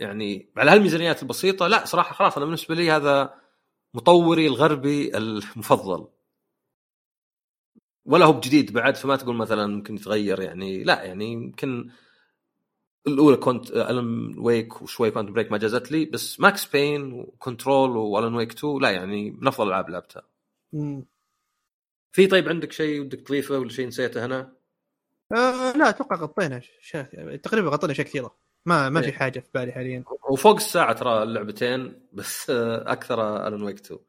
يعني 0.00 0.48
على 0.56 0.70
هالميزانيات 0.70 1.22
البسيطة 1.22 1.66
لا 1.66 1.84
صراحة 1.84 2.14
خلاص 2.14 2.36
أنا 2.36 2.44
بالنسبة 2.44 2.74
لي 2.74 2.90
هذا 2.90 3.34
مطوري 3.94 4.46
الغربي 4.46 5.16
المفضل. 5.16 6.08
ولا 8.04 8.24
هو 8.24 8.32
بجديد 8.32 8.72
بعد 8.72 8.96
فما 8.96 9.16
تقول 9.16 9.36
مثلا 9.36 9.66
ممكن 9.66 9.94
يتغير 9.94 10.40
يعني 10.40 10.84
لا 10.84 11.02
يعني 11.02 11.32
يمكن 11.32 11.90
الأولى 13.06 13.36
كنت 13.36 13.70
Alan 13.70 14.34
Wake 14.38 14.82
وشوي 14.82 15.10
Quantum 15.10 15.30
Break 15.30 15.52
ما 15.52 15.58
جازت 15.58 15.92
لي. 15.92 16.04
بس 16.04 16.40
Max 16.40 16.66
Payne 16.66 17.12
و 17.12 17.22
Control 17.22 17.96
و 17.96 18.04
Alan 18.04 18.34
Wake 18.34 18.52
2 18.52 18.78
لا 18.78 18.90
يعني 18.90 19.30
من 19.30 19.46
افضل 19.46 19.64
الالعاب 19.64 19.90
لعبتها 19.90 20.22
مم. 20.72 21.04
في 22.12 22.26
طيب 22.26 22.48
عندك 22.48 22.72
شيء 22.72 23.00
ودك 23.00 23.20
تضيفه 23.20 23.58
ولا 23.58 23.68
شيء 23.68 23.86
نسيته 23.86 24.26
هنا؟ 24.26 24.52
آه 25.32 25.72
لا 25.76 25.88
أتوقع 25.88 26.16
غطينا 26.16 26.60
اشياء 26.80 27.36
تقريبا 27.36 27.70
غطينا 27.70 27.92
اشياء 27.92 28.06
كثيرة. 28.06 28.36
ما 28.66 28.88
ما 28.88 29.00
في 29.00 29.06
إيه. 29.06 29.12
حاجة 29.12 29.40
في 29.40 29.48
بالي 29.54 29.72
حاليا. 29.72 30.04
وفوق 30.30 30.54
الساعة 30.54 30.92
ترى 30.92 31.22
اللعبتين 31.22 32.00
بس 32.12 32.50
آه، 32.50 32.92
أكثر 32.92 33.46
الن 33.48 33.62
ويك 33.62 33.78
2 33.78 34.00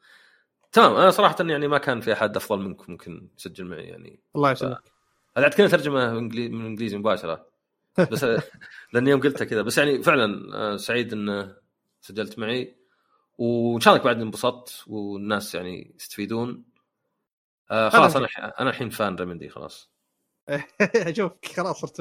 تمام 0.72 0.96
أنا 0.96 1.12
صراحة 1.12 1.36
يعني 1.40 1.68
ما 1.68 1.78
كان 1.78 2.02
في 2.02 2.14
أحد 2.14 2.36
أفضل 2.36 2.60
منكم 2.62 2.92
ممكن 2.92 3.28
يسجل 3.38 3.66
معي 3.66 3.84
يعني. 3.84 4.20
الله 4.36 4.52
يسلمك. 4.52 4.84
هذا 5.38 5.46
عاد 5.46 5.54
كنا 5.54 5.68
ترجمة 5.68 6.14
من 6.14 6.66
إنجليزي 6.66 6.98
مباشرة؟ 6.98 7.53
بس 7.98 8.26
لاني 8.94 9.10
يوم 9.10 9.22
قلتها 9.22 9.46
كذا. 9.46 9.62
بس 9.62 9.78
يعني 9.78 10.04
فعلا 10.04 10.78
سعيد 10.78 11.14
إن 11.14 11.56
سجلت 12.02 12.40
معي. 12.40 12.76
وإن 13.38 13.80
شاء 13.82 13.94
الله 13.94 14.06
بعد 14.06 14.22
انبسطت 14.22 14.84
والناس 14.88 15.56
يعني 15.56 15.96
يستفيدون. 16.00 16.64
آه 17.72 17.90
خلاص. 17.90 18.16
أنا 18.16 18.28
أنا 18.60 18.70
الحين 18.70 18.90
fan 18.90 19.16
Remedy 19.16 19.50
خلاص. 19.50 19.94
شوف 21.18 21.32
خلاص 21.56 21.82
صرت 21.86 22.00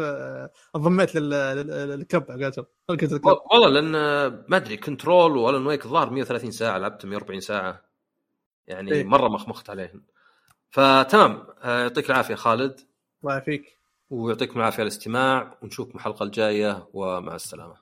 انضميت 0.77 1.15
لل- 1.15 1.31
لل- 1.31 1.89
لل 1.89 2.00
club 2.00 2.23
قالتهم 2.23 2.65
كنت 2.91 3.03
ال 3.03 3.08
club 3.08 3.27
و- 3.27 3.41
والله 3.53 3.69
لأن 3.69 3.91
ما 4.49 4.57
أدري 4.57 4.77
Control 4.77 5.37
و 5.37 5.43
Alan 5.43 5.67
Wake 5.67 5.85
الظاهر 5.85 6.11
130 6.11 6.51
ساعة 6.51 6.79
لعبت 6.79 7.07
140 7.07 7.41
ساعة. 7.41 7.85
يعني 8.67 8.93
إيه. 8.93 9.05
مرة 9.05 9.29
مخمخت 9.29 9.71
عليهم 9.71 10.03
فتمام. 10.71 11.47
يعطيك 11.65 12.11
العافية 12.11 12.35
خالد. 12.35 12.81
الله 13.23 13.33
يعافيك. 13.35 13.79
ويعطيكم 14.13 14.61
العافية 14.61 14.77
على 14.79 14.89
الاستماع 14.89 15.59
ونشوفكم 15.63 15.99
الحلقة 15.99 16.25
الجاية 16.25 16.89
ومع 16.95 17.35
السلامة. 17.35 17.82